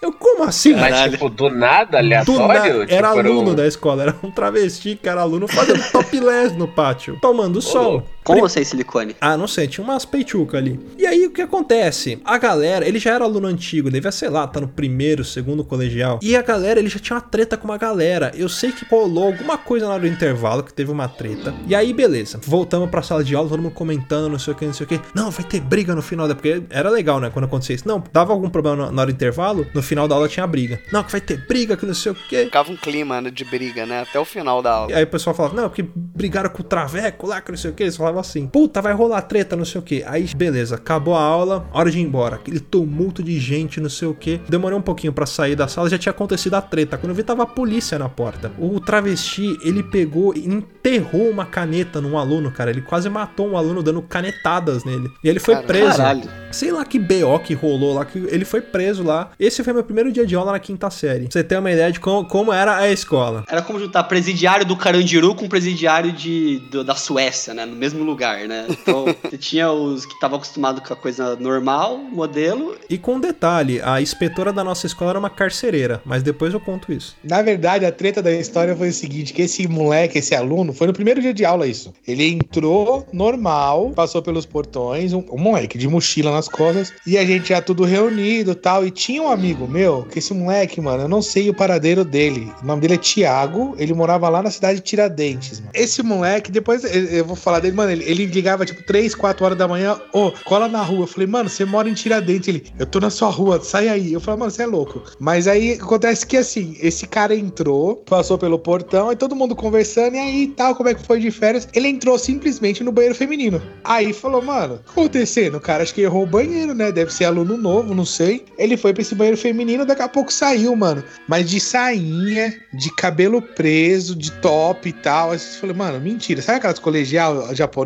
Eu, 0.00 0.12
como 0.12 0.44
assim? 0.44 0.72
Mas, 0.74 0.90
Caralho. 0.90 1.12
tipo, 1.12 1.28
do 1.28 1.50
nada, 1.50 1.90
Do 1.92 1.96
aleatório? 1.98 2.78
na- 2.78 2.80
tipo, 2.86 2.94
Era 2.94 3.08
aluno 3.08 3.50
um- 3.50 3.54
da 3.54 3.66
escola, 3.66 4.02
era 4.02 4.16
um 4.22 4.30
travesti 4.30 4.96
que 5.00 5.08
era 5.08 5.20
aluno 5.20 5.46
fazendo 5.48 5.82
topless 5.90 6.56
no 6.56 6.68
pátio, 6.68 7.18
tomando 7.20 7.60
sol. 7.60 8.06
Com 8.24 8.38
ou 8.40 8.48
sem 8.48 8.64
silicone? 8.64 9.16
Ah, 9.20 9.36
não 9.36 9.48
sei, 9.48 9.66
tinha 9.66 9.84
umas 9.84 10.04
peitucas 10.04 10.60
ali. 10.60 10.78
E 10.96 11.04
aí 11.06 11.26
o 11.26 11.30
que 11.30 11.42
acontece? 11.42 12.20
A 12.24 12.38
galera, 12.38 12.86
ele 12.86 12.98
já 12.98 13.12
era 13.14 13.24
aluno 13.24 13.48
antigo, 13.48 13.90
devia, 13.90 14.12
sei 14.12 14.28
lá, 14.28 14.46
tá 14.46 14.60
no 14.60 14.68
primeiro, 14.68 15.24
segundo 15.24 15.64
colegial. 15.64 16.20
E 16.22 16.36
a 16.36 16.42
galera, 16.42 16.78
ele 16.78 16.88
já 16.88 16.98
tinha 16.98 17.16
uma 17.16 17.22
treta 17.22 17.56
com 17.56 17.64
uma 17.66 17.76
galera. 17.76 18.30
Eu 18.34 18.48
sei 18.48 18.70
que 18.70 18.84
rolou 18.84 19.26
alguma 19.26 19.58
coisa 19.58 19.86
na 19.86 19.92
hora 19.94 20.02
do 20.02 20.06
intervalo, 20.06 20.62
que 20.62 20.72
teve 20.72 20.90
uma 20.90 21.08
treta. 21.08 21.52
E 21.66 21.74
aí, 21.74 21.92
beleza. 21.92 22.38
Voltamos 22.44 22.88
pra 22.90 23.02
sala 23.02 23.24
de 23.24 23.34
aula, 23.34 23.48
todo 23.48 23.60
mundo 23.62 23.72
comentando, 23.74 24.28
não 24.30 24.38
sei 24.38 24.52
o 24.52 24.56
que, 24.56 24.66
não 24.66 24.72
sei 24.72 24.84
o 24.86 24.88
que. 24.88 25.00
Não, 25.14 25.30
vai 25.30 25.44
ter 25.44 25.60
briga 25.60 25.94
no 25.94 26.02
final 26.02 26.28
da. 26.28 26.34
Porque 26.34 26.62
era 26.70 26.88
legal, 26.90 27.18
né? 27.18 27.28
Quando 27.30 27.46
acontecia 27.46 27.74
isso. 27.74 27.88
Não, 27.88 28.02
dava 28.12 28.32
algum 28.32 28.48
problema 28.48 28.76
na- 28.86 28.92
na 28.92 29.02
hora 29.02 29.10
do 29.12 29.14
intervalo, 29.14 29.66
no 29.74 29.82
final 29.82 30.06
da 30.06 30.14
aula 30.14 30.28
tinha 30.28 30.46
briga. 30.46 30.80
Não, 30.92 31.02
que 31.02 31.10
vai 31.10 31.20
ter 31.20 31.44
briga, 31.46 31.76
que 31.76 31.84
não 31.86 31.94
sei 31.94 32.12
o 32.12 32.14
que. 32.14 32.44
Ficava 32.44 32.70
um 32.70 32.76
clima 32.76 33.20
né, 33.20 33.30
de 33.30 33.44
briga, 33.44 33.84
né? 33.84 34.02
Até 34.02 34.18
o 34.20 34.24
final 34.24 34.62
da 34.62 34.72
aula. 34.72 34.92
E 34.92 34.94
aí 34.94 35.02
o 35.02 35.06
pessoal 35.08 35.34
falava, 35.34 35.54
não, 35.56 35.68
porque 35.68 35.84
brigaram 35.94 36.50
com 36.50 36.62
o 36.62 36.64
Traveco 36.64 37.26
lá, 37.26 37.40
que 37.40 37.50
não 37.50 37.58
sei 37.58 37.70
o 37.70 37.74
que. 37.74 37.82
Eles 37.82 37.96
falavam 37.96 38.11
assim, 38.18 38.46
puta, 38.46 38.80
vai 38.82 38.92
rolar 38.92 39.22
treta, 39.22 39.56
não 39.56 39.64
sei 39.64 39.78
o 39.80 39.82
que. 39.84 40.02
Aí, 40.06 40.26
beleza, 40.36 40.74
acabou 40.76 41.14
a 41.14 41.20
aula, 41.22 41.66
hora 41.72 41.90
de 41.90 41.98
ir 41.98 42.02
embora. 42.02 42.36
Aquele 42.36 42.60
tumulto 42.60 43.22
de 43.22 43.38
gente, 43.38 43.80
não 43.80 43.88
sei 43.90 44.08
o 44.08 44.14
que. 44.14 44.40
Demorei 44.48 44.76
um 44.76 44.82
pouquinho 44.82 45.12
pra 45.12 45.26
sair 45.26 45.54
da 45.56 45.68
sala, 45.68 45.88
já 45.88 45.98
tinha 45.98 46.10
acontecido 46.10 46.54
a 46.54 46.60
treta. 46.62 46.96
Quando 46.96 47.10
eu 47.10 47.14
vi, 47.16 47.22
tava 47.22 47.42
a 47.42 47.46
polícia 47.46 47.98
na 47.98 48.08
porta. 48.08 48.50
O 48.58 48.80
travesti, 48.80 49.56
ele 49.64 49.82
pegou 49.82 50.34
e 50.34 50.46
enterrou 50.46 51.28
uma 51.30 51.44
caneta 51.46 52.00
num 52.00 52.16
aluno, 52.18 52.50
cara. 52.50 52.70
Ele 52.70 52.82
quase 52.82 53.08
matou 53.08 53.48
um 53.50 53.56
aluno 53.56 53.82
dando 53.82 54.00
canetadas 54.02 54.84
nele. 54.84 55.10
E 55.22 55.28
ele 55.28 55.38
foi 55.40 55.54
Caralho. 55.54 55.66
preso. 55.68 55.96
Caralho. 55.96 56.22
Sei 56.50 56.70
lá 56.70 56.84
que 56.84 56.98
BO 56.98 57.38
que 57.42 57.54
rolou 57.54 57.94
lá, 57.94 58.04
que 58.04 58.18
ele 58.18 58.44
foi 58.44 58.60
preso 58.60 59.02
lá. 59.02 59.30
Esse 59.38 59.62
foi 59.64 59.72
meu 59.72 59.82
primeiro 59.84 60.12
dia 60.12 60.26
de 60.26 60.34
aula 60.34 60.52
na 60.52 60.58
quinta 60.58 60.90
série. 60.90 61.24
Pra 61.24 61.32
você 61.32 61.44
ter 61.44 61.58
uma 61.58 61.70
ideia 61.70 61.90
de 61.90 61.98
como, 62.00 62.26
como 62.28 62.52
era 62.52 62.76
a 62.76 62.90
escola. 62.90 63.44
Era 63.48 63.62
como 63.62 63.78
juntar 63.78 64.02
presidiário 64.04 64.66
do 64.66 64.76
Carandiru 64.76 65.34
com 65.34 65.48
presidiário 65.48 66.12
de, 66.12 66.58
do- 66.70 66.84
da 66.84 66.94
Suécia, 66.94 67.54
né? 67.54 67.64
No 67.64 67.74
mesmo 67.76 68.01
lugar, 68.02 68.46
né? 68.48 68.66
Então, 68.68 69.06
você 69.22 69.38
tinha 69.38 69.70
os 69.70 70.04
que 70.06 70.14
estavam 70.14 70.36
acostumados 70.36 70.86
com 70.86 70.92
a 70.92 70.96
coisa 70.96 71.36
normal, 71.36 71.98
modelo. 71.98 72.76
E 72.88 72.98
com 72.98 73.14
um 73.16 73.20
detalhe, 73.20 73.80
a 73.82 74.00
inspetora 74.00 74.52
da 74.52 74.62
nossa 74.64 74.86
escola 74.86 75.10
era 75.10 75.18
uma 75.18 75.30
carcereira, 75.30 76.00
mas 76.04 76.22
depois 76.22 76.52
eu 76.54 76.60
conto 76.60 76.92
isso. 76.92 77.16
Na 77.22 77.42
verdade, 77.42 77.84
a 77.86 77.92
treta 77.92 78.22
da 78.22 78.32
história 78.32 78.74
foi 78.76 78.88
o 78.88 78.92
seguinte: 78.92 79.32
que 79.32 79.42
esse 79.42 79.66
moleque, 79.68 80.18
esse 80.18 80.34
aluno, 80.34 80.72
foi 80.72 80.86
no 80.86 80.92
primeiro 80.92 81.20
dia 81.20 81.32
de 81.34 81.44
aula 81.44 81.66
isso. 81.66 81.92
Ele 82.06 82.26
entrou 82.26 83.06
normal, 83.12 83.90
passou 83.94 84.22
pelos 84.22 84.44
portões, 84.46 85.12
um, 85.12 85.24
um 85.30 85.38
moleque 85.38 85.78
de 85.78 85.88
mochila 85.88 86.30
nas 86.32 86.48
costas, 86.48 86.92
e 87.06 87.16
a 87.16 87.24
gente 87.24 87.48
já 87.50 87.60
tudo 87.62 87.84
reunido 87.84 88.52
e 88.52 88.54
tal. 88.54 88.86
E 88.86 88.90
tinha 88.90 89.22
um 89.22 89.28
amigo 89.30 89.66
meu, 89.68 90.02
que 90.10 90.18
esse 90.18 90.34
moleque, 90.34 90.80
mano, 90.80 91.04
eu 91.04 91.08
não 91.08 91.22
sei 91.22 91.48
o 91.48 91.54
paradeiro 91.54 92.04
dele. 92.04 92.52
O 92.62 92.66
nome 92.66 92.80
dele 92.82 92.94
é 92.94 92.98
Tiago, 92.98 93.74
ele 93.78 93.94
morava 93.94 94.28
lá 94.28 94.42
na 94.42 94.50
cidade 94.50 94.76
de 94.80 94.84
Tiradentes, 94.84 95.60
mano. 95.60 95.72
Esse 95.74 96.02
moleque, 96.02 96.50
depois 96.50 96.84
eu- 96.84 96.90
eu 96.90 97.24
vou 97.24 97.36
falar 97.36 97.60
dele, 97.60 97.76
mano, 97.76 97.91
ele, 97.92 98.04
ele 98.04 98.26
ligava 98.26 98.64
tipo 98.64 98.82
3, 98.82 99.14
4 99.14 99.44
horas 99.44 99.58
da 99.58 99.68
manhã, 99.68 100.00
ô, 100.12 100.32
cola 100.44 100.68
na 100.68 100.82
rua. 100.82 101.04
Eu 101.04 101.06
falei, 101.06 101.26
mano, 101.26 101.48
você 101.48 101.64
mora 101.64 101.88
em 101.88 101.94
Tiradentes. 101.94 102.48
Ele, 102.48 102.64
eu 102.78 102.86
tô 102.86 103.00
na 103.00 103.10
sua 103.10 103.28
rua, 103.28 103.60
sai 103.62 103.88
aí. 103.88 104.12
Eu 104.12 104.20
falei, 104.20 104.40
mano, 104.40 104.50
você 104.50 104.62
é 104.62 104.66
louco. 104.66 105.02
Mas 105.18 105.46
aí 105.46 105.72
acontece 105.72 106.26
que 106.26 106.36
assim, 106.36 106.76
esse 106.80 107.06
cara 107.06 107.34
entrou, 107.34 107.96
passou 107.96 108.38
pelo 108.38 108.58
portão, 108.58 109.12
e 109.12 109.16
todo 109.16 109.36
mundo 109.36 109.54
conversando, 109.54 110.16
e 110.16 110.18
aí 110.18 110.46
tal, 110.48 110.74
como 110.74 110.88
é 110.88 110.94
que 110.94 111.06
foi 111.06 111.20
de 111.20 111.30
férias? 111.30 111.68
Ele 111.74 111.88
entrou 111.88 112.18
simplesmente 112.18 112.82
no 112.82 112.92
banheiro 112.92 113.14
feminino. 113.14 113.62
Aí 113.84 114.12
falou, 114.12 114.42
mano, 114.42 114.74
o 114.74 114.78
que 114.78 114.84
tá 114.84 114.90
acontecendo? 114.92 115.56
O 115.56 115.60
cara 115.60 115.82
acho 115.82 115.94
que 115.94 116.02
errou 116.02 116.24
o 116.24 116.26
banheiro, 116.26 116.74
né? 116.74 116.90
Deve 116.90 117.12
ser 117.12 117.24
aluno 117.24 117.56
novo, 117.56 117.94
não 117.94 118.04
sei. 118.04 118.44
Ele 118.58 118.76
foi 118.76 118.92
pra 118.92 119.02
esse 119.02 119.14
banheiro 119.14 119.36
feminino, 119.36 119.84
daqui 119.84 120.02
a 120.02 120.08
pouco 120.08 120.32
saiu, 120.32 120.74
mano. 120.74 121.02
Mas 121.28 121.48
de 121.48 121.60
sainha, 121.60 122.54
de 122.72 122.94
cabelo 122.94 123.40
preso, 123.42 124.14
de 124.14 124.30
top 124.32 124.88
e 124.88 124.92
tal. 124.92 125.32
Aí 125.32 125.38
você 125.38 125.58
falou, 125.58 125.76
mano, 125.76 126.00
mentira. 126.00 126.40
Sabe 126.42 126.58
aquelas 126.58 126.78
colegial 126.78 127.54
japonesa? 127.54 127.81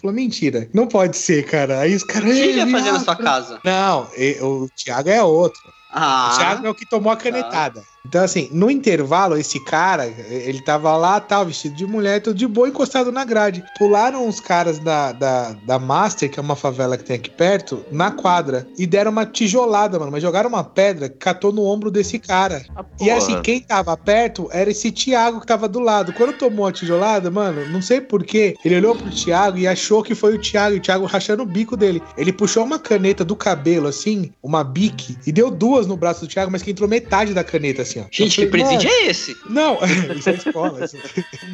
Falou, 0.00 0.14
mentira. 0.14 0.68
Não 0.72 0.86
pode 0.86 1.16
ser, 1.16 1.44
cara. 1.44 1.80
Aí 1.80 1.94
os 1.94 2.02
caras. 2.04 2.30
O 2.30 2.32
que 2.32 2.38
ele 2.40 2.58
ia 2.58 2.64
"Ei, 2.66 2.70
fazer 2.72 2.84
na 2.92 2.98
viado." 2.98 3.04
sua 3.04 3.16
casa? 3.16 3.60
Não, 3.64 4.08
e- 4.16 4.38
o 4.40 4.68
Thiago 4.76 5.08
é 5.08 5.22
outro. 5.22 5.60
Ah, 5.94 6.30
O 6.32 6.38
Thiago 6.38 6.66
é 6.66 6.70
o 6.70 6.74
que 6.74 6.84
tomou 6.88 7.12
a 7.12 7.16
canetada. 7.16 7.82
Então, 8.06 8.22
assim, 8.22 8.50
no 8.52 8.70
intervalo, 8.70 9.34
esse 9.34 9.58
cara, 9.64 10.06
ele 10.06 10.60
tava 10.60 10.94
lá, 10.94 11.18
tal, 11.20 11.46
vestido 11.46 11.74
de 11.74 11.86
mulher, 11.86 12.20
tudo 12.20 12.36
de 12.36 12.46
boa, 12.46 12.68
encostado 12.68 13.10
na 13.10 13.24
grade. 13.24 13.64
Pularam 13.78 14.28
os 14.28 14.40
caras 14.40 14.78
da, 14.78 15.12
da, 15.12 15.52
da 15.64 15.78
Master, 15.78 16.30
que 16.30 16.38
é 16.38 16.42
uma 16.42 16.54
favela 16.54 16.98
que 16.98 17.04
tem 17.04 17.16
aqui 17.16 17.30
perto, 17.30 17.82
na 17.90 18.10
quadra. 18.10 18.68
E 18.76 18.86
deram 18.86 19.10
uma 19.10 19.24
tijolada, 19.24 19.98
mano. 19.98 20.12
Mas 20.12 20.22
jogaram 20.22 20.50
uma 20.50 20.62
pedra, 20.62 21.08
catou 21.08 21.50
no 21.50 21.64
ombro 21.64 21.90
desse 21.90 22.18
cara. 22.18 22.62
E 23.00 23.10
assim, 23.10 23.40
quem 23.40 23.58
tava 23.58 23.96
perto 23.96 24.50
era 24.52 24.70
esse 24.70 24.92
Thiago 24.92 25.40
que 25.40 25.46
tava 25.46 25.66
do 25.66 25.80
lado. 25.80 26.12
Quando 26.12 26.34
tomou 26.34 26.66
a 26.66 26.72
tijolada, 26.72 27.30
mano, 27.30 27.66
não 27.70 27.80
sei 27.80 28.02
porquê, 28.02 28.54
ele 28.62 28.76
olhou 28.76 28.94
pro 28.94 29.10
Thiago 29.10 29.56
e 29.56 29.66
achou 29.66 30.02
que 30.02 30.14
foi 30.14 30.34
o 30.34 30.40
Thiago, 30.40 30.76
e 30.76 30.78
o 30.78 30.82
Thiago 30.82 31.06
rachando 31.06 31.42
o 31.42 31.46
bico 31.46 31.74
dele. 31.74 32.02
Ele 32.18 32.34
puxou 32.34 32.64
uma 32.64 32.78
caneta 32.78 33.24
do 33.24 33.34
cabelo, 33.34 33.88
assim, 33.88 34.30
uma 34.42 34.62
bique, 34.62 35.16
e 35.26 35.32
deu 35.32 35.50
duas 35.50 35.83
no 35.86 35.96
braço 35.96 36.20
do 36.20 36.26
Thiago, 36.26 36.50
mas 36.50 36.62
que 36.62 36.70
entrou 36.70 36.88
metade 36.88 37.34
da 37.34 37.44
caneta, 37.44 37.82
assim, 37.82 38.00
ó. 38.00 38.04
gente, 38.10 38.40
que 38.40 38.46
falei, 38.46 38.64
presídio 38.64 38.90
"Mano, 38.90 39.02
é 39.02 39.10
esse? 39.10 39.36
não, 39.48 39.78
isso 40.16 40.30
é 40.30 40.34
escola. 40.34 40.84
Isso. 40.84 40.96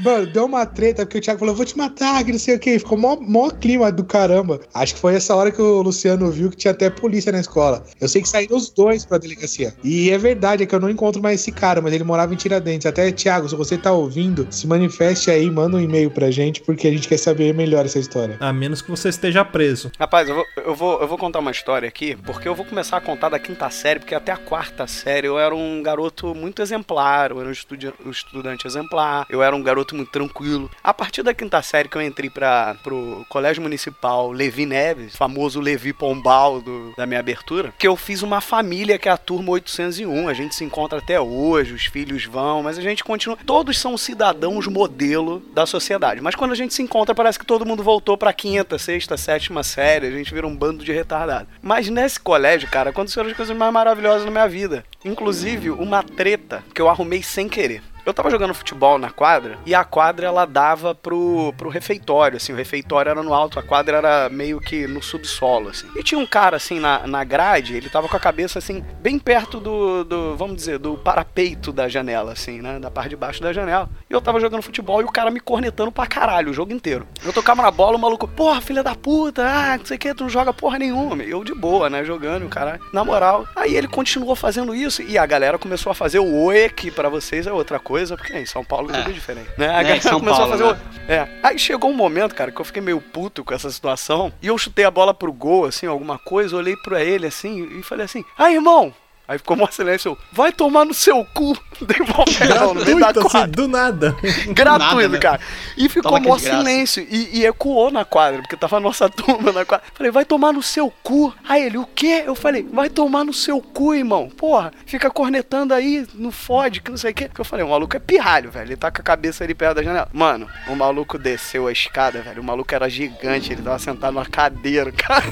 Mano, 0.03 0.27
deu 0.27 0.45
uma 0.45 0.66
treta 0.66 1.05
porque 1.05 1.19
o 1.19 1.21
Thiago 1.21 1.40
falou: 1.40 1.55
vou 1.55 1.64
te 1.64 1.77
matar, 1.77 2.25
que 2.25 2.33
não 2.33 2.38
sei 2.38 2.57
o 2.57 2.59
que. 2.59 2.79
Ficou 2.79 2.99
mó, 2.99 3.16
mó 3.16 3.51
clima 3.51 3.90
do 3.90 4.05
caramba. 4.05 4.61
Acho 4.75 4.95
que 4.95 5.01
foi 5.01 5.14
essa 5.14 5.35
hora 5.35 5.51
que 5.51 5.61
o 5.61 5.83
Luciano 5.83 6.31
viu 6.31 6.51
que 6.51 6.57
tinha 6.57 6.73
até 6.73 6.90
polícia 6.90 7.33
na 7.33 7.40
escola. 7.40 7.85
Eu 8.01 8.09
sei 8.09 8.23
que 8.23 8.29
saíram 8.29 8.57
os 8.57 8.71
dois 8.71 9.05
pra 9.05 9.19
delegacia. 9.19 9.75
E 9.83 10.11
é 10.11 10.19
verdade, 10.19 10.62
é 10.62 10.66
que 10.66 10.75
eu 10.75 10.81
não 10.81 10.90
encontro 10.90 11.23
mais 11.23 11.40
esse 11.40 11.53
cara, 11.53 11.81
mas 11.81 11.93
ele 11.93 12.05
morava 12.05 12.33
em 12.33 12.37
Tiradentes. 12.37 12.87
Até, 12.87 13.11
Thiago, 13.12 13.49
se 13.49 13.57
você 13.57 13.77
tá 13.77 13.93
ouvindo, 13.93 14.47
se 14.51 14.66
manifeste 14.66 15.31
aí, 15.31 15.51
manda 15.51 15.77
um 15.77 15.81
e-mail 15.81 16.11
pra 16.11 16.31
gente, 16.31 16.61
porque 16.62 16.88
a 16.88 16.90
gente 16.90 17.09
quer 17.09 17.19
saber 17.19 17.55
melhor 17.55 17.85
essa 17.85 17.99
história. 17.99 18.37
A 18.40 18.53
menos 18.53 18.83
que 18.83 18.90
você 18.90 19.09
esteja 19.09 19.45
preso. 19.45 19.90
Rapaz, 19.99 20.29
eu 20.29 20.35
vou, 20.35 20.47
eu, 20.64 20.75
vou, 20.75 21.01
eu 21.01 21.09
vou 21.09 21.19
contar 21.19 21.38
uma 21.38 21.51
história 21.51 21.88
aqui, 21.88 22.16
porque 22.25 22.49
eu 22.49 22.55
vou 22.55 22.64
começar 22.64 22.97
a 22.97 23.01
contar 23.01 23.29
da 23.29 23.38
quinta 23.38 23.69
série, 23.71 24.01
porque 24.01 24.14
até 24.21 24.33
a 24.33 24.37
quarta 24.37 24.87
série 24.87 25.27
eu 25.27 25.39
era 25.39 25.55
um 25.55 25.83
garoto 25.83 26.35
muito 26.35 26.61
exemplar, 26.63 27.31
eu 27.31 27.41
era 27.41 27.49
um, 27.49 27.53
estudi- 27.53 27.93
um 28.05 28.11
estudante 28.11 28.67
exemplar, 28.67 29.27
eu 29.31 29.43
era 29.43 29.55
um 29.57 29.63
garoto 29.63 29.95
muito 29.97 30.11
tranquilo. 30.11 30.71
A 30.85 30.93
partir 30.93 31.23
da 31.23 31.33
quinta 31.35 31.61
série 31.63 31.89
que 31.89 31.97
eu 31.97 32.03
entrei 32.03 32.29
para 32.31 32.77
pro 32.83 33.25
Colégio 33.29 33.63
Municipal 33.63 34.31
Levi 34.31 34.67
Neves, 34.67 35.17
famoso 35.17 35.61
Levi 35.61 35.93
Pombal 35.93 36.61
do- 36.61 36.93
da 36.97 37.07
minha 37.07 37.21
abertura, 37.21 37.73
que 37.79 37.89
eu 37.89 37.97
fiz 37.97 38.23
uma 38.23 38.41
família 38.41 38.99
que 38.99 39.09
é 39.09 39.13
a 39.13 39.17
turma 39.17 39.51
801. 39.53 40.29
A 40.29 40.35
gente 40.35 40.55
se 40.55 40.65
encontra 40.65 40.99
até 40.99 41.19
hoje, 41.21 41.73
os 41.73 41.87
filhos 41.87 42.25
vão, 42.27 42.63
mas 42.63 42.79
a 42.79 42.83
gente 42.83 43.03
continua. 43.03 43.39
Todos 43.47 43.79
são 43.79 43.97
cidadãos 43.97 44.67
modelo 44.67 45.41
da 45.55 45.65
sociedade. 45.67 46.21
Mas 46.21 46.35
quando 46.35 46.53
a 46.53 46.57
gente 46.57 46.75
se 46.75 46.83
encontra, 46.83 47.15
parece 47.15 47.39
que 47.39 47.47
todo 47.47 47.65
mundo 47.67 47.83
voltou 47.83 48.17
pra 48.19 48.33
quinta, 48.33 48.79
sexta, 48.79 49.17
sétima 49.17 49.63
série. 49.63 50.07
A 50.07 50.11
gente 50.11 50.33
vira 50.35 50.47
um 50.47 50.55
bando 50.55 50.85
de 50.85 50.93
retardado. 50.93 51.49
Mas 51.63 51.89
nesse 51.89 52.19
colégio, 52.21 52.69
cara, 52.69 52.91
aconteceram 52.91 53.29
as 53.31 53.37
coisas 53.37 53.57
mais 53.57 53.73
maravilhosas 53.73 54.00
na 54.01 54.31
minha 54.31 54.49
vida. 54.49 54.85
Inclusive, 55.05 55.71
uma 55.71 56.03
treta 56.03 56.65
que 56.75 56.81
eu 56.81 56.89
arrumei 56.89 57.23
sem 57.23 57.49
querer. 57.49 57.83
Eu 58.05 58.15
tava 58.15 58.31
jogando 58.31 58.55
futebol 58.55 58.99
na 58.99 59.11
quadra 59.11 59.59
e 59.67 59.75
a 59.75 59.85
quadra 59.85 60.27
ela 60.27 60.45
dava 60.45 60.95
pro, 60.95 61.53
pro 61.57 61.69
refeitório, 61.69 62.37
assim, 62.37 62.53
o 62.53 62.57
refeitório 62.57 63.11
era 63.11 63.23
no 63.23 63.35
alto, 63.35 63.59
a 63.59 63.63
quadra 63.63 63.99
era 63.99 64.29
meio 64.29 64.61
que 64.61 64.87
no 64.87 65.03
subsolo, 65.03 65.69
assim. 65.69 65.87
E 65.97 66.03
tinha 66.03 66.19
um 66.19 66.27
cara, 66.27 66.57
assim, 66.57 66.81
na, 66.81 67.07
na 67.07 67.25
grade, 67.25 67.77
ele 67.77 67.89
tava 67.89 68.09
com 68.09 68.17
a 68.17 68.21
cabeça, 68.21 68.59
assim, 68.59 68.85
bem 69.01 69.19
perto 69.19 69.61
do, 69.61 70.05
do, 70.05 70.37
vamos 70.37 70.57
dizer, 70.57 70.79
do 70.79 70.97
parapeito 70.97 71.73
da 71.73 71.89
janela, 71.89 72.33
assim, 72.33 72.61
né, 72.61 72.79
da 72.79 72.91
parte 72.91 73.11
de 73.11 73.17
baixo 73.17 73.43
da 73.43 73.53
janela. 73.53 73.89
E 74.09 74.13
eu 74.13 74.21
tava 74.21 74.41
jogando 74.41 74.63
futebol 74.63 75.01
e 75.01 75.05
o 75.05 75.13
cara 75.13 75.31
me 75.31 75.41
cornetando 75.41 75.93
pra 75.93 76.07
caralho 76.07 76.51
o 76.51 76.55
jogo 76.55 76.73
inteiro. 76.73 77.07
Eu 77.25 77.33
tocava 77.33 77.63
na 77.63 77.71
bola, 77.71 77.97
o 77.97 78.01
maluco, 78.01 78.27
porra, 78.27 78.61
filha 78.61 78.83
da 78.83 78.95
puta, 78.95 79.45
ah, 79.45 79.79
não 79.79 79.85
sei 79.85 79.97
o 79.97 80.01
que, 80.01 80.15
tu 80.15 80.25
não 80.25 80.31
joga 80.31 80.53
porra 80.53 80.79
nenhuma. 80.79 81.23
Eu 81.23 81.45
de 81.45 81.55
boa, 81.55 81.91
né, 81.91 82.05
jogando, 82.05 82.47
o 82.47 82.49
cara, 82.49 82.81
na 82.93 83.05
moral. 83.05 83.47
Aí 83.55 83.75
ele 83.77 83.89
continuou 83.89 84.35
fazendo 84.35 84.75
isso 84.75 85.03
e 85.03 85.19
a 85.19 85.27
galera 85.27 85.59
começou 85.59 85.91
a 85.91 85.95
fazer 85.95 86.19
o 86.19 86.45
oe, 86.45 86.69
que 86.71 86.91
pra 86.91 87.09
vocês 87.09 87.47
é 87.47 87.53
outra 87.53 87.79
coisa, 87.79 87.89
porque 88.16 88.37
em 88.38 88.46
São 88.46 88.64
Paulo 88.64 88.88
tudo 88.88 89.11
é 89.11 89.12
diferente, 89.12 89.50
né? 89.59 89.68
A 89.68 89.81
É, 89.81 89.83
galera 89.83 90.00
São 90.03 90.18
começou 90.20 90.46
Paulo, 90.46 90.55
a 90.55 90.59
fazer 90.59 90.72
né? 90.72 90.81
o... 91.09 91.12
É. 91.12 91.29
Aí 91.42 91.59
chegou 91.59 91.90
um 91.90 91.94
momento, 91.94 92.35
cara, 92.35 92.50
que 92.53 92.61
eu 92.61 92.64
fiquei 92.64 92.83
meio 92.83 93.00
puto 93.00 93.42
com 93.44 93.53
essa 93.55 93.70
situação 93.70 94.33
e 94.42 94.46
eu 94.46 94.57
chutei 94.59 94.85
a 94.85 94.90
bola 94.90 95.12
pro 95.14 95.33
gol, 95.33 95.64
assim, 95.64 95.87
alguma 95.87 96.18
coisa, 96.18 96.57
olhei 96.57 96.76
pra 96.76 97.03
ele, 97.03 97.26
assim, 97.26 97.79
e 97.79 97.83
falei 97.83 98.05
assim, 98.05 98.24
ah, 98.38 98.50
irmão... 98.50 98.94
Aí 99.31 99.38
ficou 99.38 99.57
mó 99.57 99.69
silêncio, 99.71 100.09
eu, 100.09 100.19
vai 100.33 100.51
tomar 100.51 100.85
no 100.85 100.93
seu 100.93 101.25
cu, 101.25 101.57
dei 101.81 102.01
uma 102.01 102.25
pegão 102.25 102.75
no 102.75 102.85
meio 102.85 102.99
da 102.99 103.12
Gratuito, 103.12 103.31
quadra. 103.31 103.40
assim, 103.43 103.51
do 103.53 103.69
nada. 103.69 104.16
Gratuito, 104.53 104.95
Nada, 104.97 105.09
né? 105.09 105.19
cara. 105.21 105.40
E 105.77 105.88
ficou 105.88 106.11
Toma 106.11 106.29
mó 106.31 106.37
silêncio. 106.37 107.07
E, 107.09 107.38
e 107.38 107.47
ecoou 107.47 107.93
na 107.93 108.05
quadra, 108.05 108.40
porque 108.43 108.57
tava 108.57 108.79
a 108.79 108.81
nossa 108.81 109.07
turma 109.14 109.53
na 109.53 109.64
quadra. 109.64 109.87
Falei, 109.95 110.11
vai 110.11 110.25
tomar 110.25 110.53
no 110.53 110.61
seu 110.61 110.93
cu. 111.05 111.33
Aí 111.49 111.62
ele, 111.62 111.79
o 111.79 111.87
quê? 111.87 112.25
Eu 112.27 112.35
falei, 112.35 112.66
vai 112.73 112.90
tomar 112.90 113.23
no 113.25 113.33
seu 113.33 113.61
cu, 113.62 113.95
irmão. 113.95 114.29
Porra, 114.29 114.73
fica 114.85 115.09
cornetando 115.09 115.73
aí, 115.75 116.05
não 116.14 116.33
fode, 116.33 116.81
que 116.81 116.90
não 116.90 116.99
sei 116.99 117.12
o 117.12 117.14
quê. 117.14 117.29
Porque 117.29 117.40
eu 117.40 117.45
falei, 117.45 117.64
o 117.64 117.69
maluco 117.69 117.97
é 117.97 118.01
pirralho, 118.01 118.51
velho. 118.51 118.66
Ele 118.66 118.77
tá 118.77 118.90
com 118.90 119.01
a 119.01 119.05
cabeça 119.05 119.45
ali 119.45 119.55
perto 119.55 119.77
da 119.77 119.83
janela. 119.85 120.09
Mano, 120.12 120.49
o 120.66 120.75
maluco 120.75 121.16
desceu 121.16 121.69
a 121.69 121.73
escada, 121.73 122.21
velho. 122.21 122.43
O 122.43 122.45
maluco 122.45 122.75
era 122.75 122.90
gigante, 122.90 123.53
ele 123.53 123.62
tava 123.62 123.79
sentado 123.79 124.12
numa 124.12 124.27
cadeira, 124.27 124.90
cara. 124.90 125.25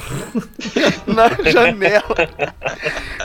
na 1.05 1.51
janela. 1.51 2.15